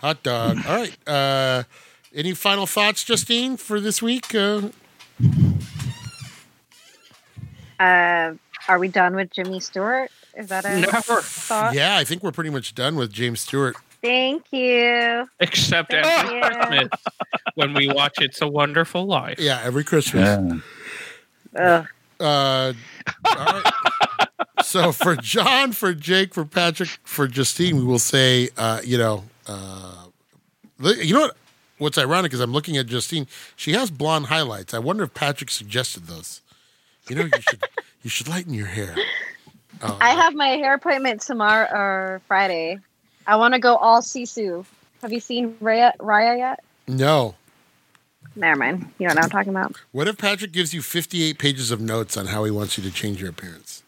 Hot 0.00 0.22
dog. 0.22 0.58
All 0.66 0.76
right, 0.76 0.96
uh, 1.08 1.62
any 2.14 2.32
final 2.34 2.66
thoughts, 2.66 3.04
Justine, 3.04 3.56
for 3.56 3.80
this 3.80 4.00
week? 4.02 4.34
Uh, 4.34 4.62
Uh, 7.78 8.34
are 8.68 8.78
we 8.78 8.88
done 8.88 9.16
with 9.16 9.30
Jimmy 9.32 9.60
Stewart? 9.60 10.10
Is 10.36 10.48
that 10.48 10.64
a 10.64 10.80
Never. 10.80 11.20
thought? 11.22 11.74
yeah, 11.74 11.96
I 11.96 12.04
think 12.04 12.22
we're 12.22 12.30
pretty 12.32 12.50
much 12.50 12.74
done 12.74 12.96
with 12.96 13.12
James 13.12 13.40
Stewart. 13.40 13.76
Thank 14.02 14.44
you. 14.52 15.28
Except 15.40 15.90
Thank 15.90 16.06
every 16.06 16.36
you. 16.36 16.42
Christmas 16.42 16.88
when 17.54 17.74
we 17.74 17.88
watch 17.88 18.14
It's 18.20 18.40
a 18.42 18.48
Wonderful 18.48 19.06
Life. 19.06 19.38
Yeah, 19.38 19.60
every 19.64 19.84
Christmas. 19.84 20.60
Ugh. 21.58 21.86
Uh, 22.18 22.72
all 23.24 23.34
right. 23.34 23.72
so 24.62 24.92
for 24.92 25.16
John, 25.16 25.72
for 25.72 25.92
Jake, 25.94 26.34
for 26.34 26.44
Patrick, 26.44 26.90
for 27.02 27.26
Justine, 27.26 27.76
we 27.76 27.84
will 27.84 27.98
say, 27.98 28.50
uh, 28.58 28.80
you 28.84 28.98
know, 28.98 29.24
uh, 29.50 30.92
you 31.00 31.14
know 31.14 31.20
what? 31.20 31.36
What's 31.78 31.96
ironic 31.98 32.32
is 32.34 32.40
I'm 32.40 32.52
looking 32.52 32.76
at 32.76 32.86
Justine. 32.86 33.26
She 33.56 33.72
has 33.72 33.90
blonde 33.90 34.26
highlights. 34.26 34.74
I 34.74 34.78
wonder 34.78 35.04
if 35.04 35.14
Patrick 35.14 35.50
suggested 35.50 36.06
those. 36.06 36.42
You 37.08 37.16
know, 37.16 37.22
you 37.24 37.40
should 37.48 37.64
you 38.02 38.10
should 38.10 38.28
lighten 38.28 38.52
your 38.54 38.66
hair. 38.66 38.94
Oh, 39.82 39.96
I 40.00 40.10
have 40.10 40.34
my 40.34 40.48
hair 40.48 40.74
appointment 40.74 41.22
tomorrow 41.22 41.66
or 41.72 42.20
Friday. 42.28 42.78
I 43.26 43.36
want 43.36 43.54
to 43.54 43.60
go 43.60 43.76
all 43.76 44.02
Sisu. 44.02 44.66
Have 45.00 45.12
you 45.12 45.20
seen 45.20 45.54
Raya, 45.54 45.96
Raya 45.96 46.38
yet? 46.38 46.60
no. 46.86 47.34
Never 48.36 48.56
mind. 48.60 48.86
You 48.98 49.08
don't 49.08 49.16
know 49.16 49.22
what 49.22 49.24
I'm 49.24 49.30
talking 49.30 49.50
about. 49.50 49.74
What 49.90 50.06
if 50.06 50.16
Patrick 50.16 50.52
gives 50.52 50.72
you 50.72 50.82
58 50.82 51.36
pages 51.38 51.72
of 51.72 51.80
notes 51.80 52.16
on 52.16 52.26
how 52.26 52.44
he 52.44 52.50
wants 52.50 52.78
you 52.78 52.84
to 52.84 52.90
change 52.90 53.20
your 53.20 53.28
appearance? 53.30 53.82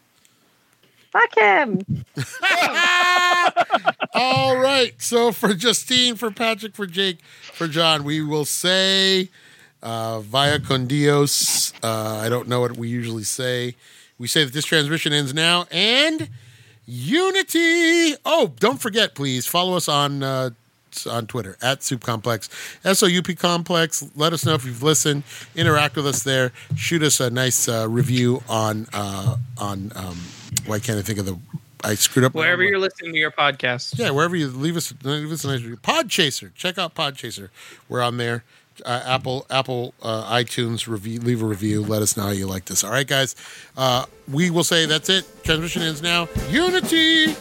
Fuck 1.11 1.35
him. 1.37 1.79
All 4.13 4.57
right. 4.57 4.93
So 5.01 5.31
for 5.31 5.53
Justine, 5.53 6.15
for 6.15 6.29
Patrick, 6.31 6.75
for 6.75 6.85
Jake, 6.85 7.19
for 7.53 7.67
John, 7.67 8.03
we 8.03 8.21
will 8.21 8.45
say 8.45 9.29
uh, 9.81 10.19
via 10.19 10.59
con 10.59 10.85
Dios. 10.85 11.73
Uh, 11.81 12.19
I 12.23 12.29
don't 12.29 12.47
know 12.47 12.61
what 12.61 12.77
we 12.77 12.87
usually 12.87 13.23
say. 13.23 13.75
We 14.19 14.27
say 14.27 14.43
that 14.43 14.53
this 14.53 14.65
transmission 14.65 15.13
ends 15.13 15.33
now 15.33 15.65
and 15.71 16.29
unity. 16.85 18.15
Oh, 18.23 18.53
don't 18.59 18.79
forget, 18.79 19.15
please 19.15 19.47
follow 19.47 19.75
us 19.75 19.87
on. 19.87 20.23
Uh, 20.23 20.49
on 21.09 21.25
Twitter 21.25 21.57
at 21.59 21.81
Soup 21.81 21.99
Complex, 22.03 22.51
S 22.85 23.01
O 23.01 23.07
U 23.07 23.23
P 23.23 23.33
Complex. 23.33 24.07
Let 24.15 24.31
us 24.31 24.45
know 24.45 24.53
if 24.53 24.63
you've 24.63 24.83
listened. 24.83 25.23
Interact 25.55 25.95
with 25.95 26.05
us 26.05 26.21
there. 26.21 26.51
Shoot 26.75 27.01
us 27.01 27.19
a 27.19 27.31
nice 27.31 27.67
uh, 27.67 27.87
review 27.89 28.43
on 28.47 28.85
uh, 28.93 29.37
on. 29.57 29.91
Um, 29.95 30.17
why 30.67 30.77
can't 30.77 30.99
I 30.99 31.01
think 31.01 31.17
of 31.17 31.25
the? 31.25 31.35
I 31.83 31.95
screwed 31.95 32.25
up. 32.25 32.33
Wherever 32.33 32.63
you're 32.63 32.79
listening 32.79 33.13
to 33.13 33.19
your 33.19 33.31
podcast. 33.31 33.97
yeah, 33.97 34.09
wherever 34.09 34.35
you 34.35 34.47
leave 34.47 34.77
us, 34.77 34.93
leave 35.03 35.31
us 35.31 35.43
a 35.43 35.47
nice 35.47 35.61
review. 35.61 35.77
Podchaser, 35.77 36.53
check 36.55 36.77
out 36.77 36.95
Podchaser. 36.95 37.49
We're 37.89 38.01
on 38.01 38.17
there. 38.17 38.43
Uh, 38.85 39.03
Apple, 39.05 39.45
Apple, 39.51 39.93
uh, 40.01 40.33
iTunes 40.33 40.87
review. 40.87 41.19
Leave 41.19 41.43
a 41.43 41.45
review. 41.45 41.81
Let 41.83 42.01
us 42.01 42.17
know 42.17 42.23
how 42.23 42.29
you 42.31 42.47
like 42.47 42.65
this. 42.65 42.83
All 42.83 42.89
right, 42.89 43.05
guys. 43.05 43.35
Uh, 43.77 44.05
we 44.31 44.49
will 44.49 44.63
say 44.63 44.85
that's 44.87 45.09
it. 45.09 45.25
Transmission 45.43 45.83
ends 45.83 46.01
now. 46.01 46.27
Unity. 46.49 47.35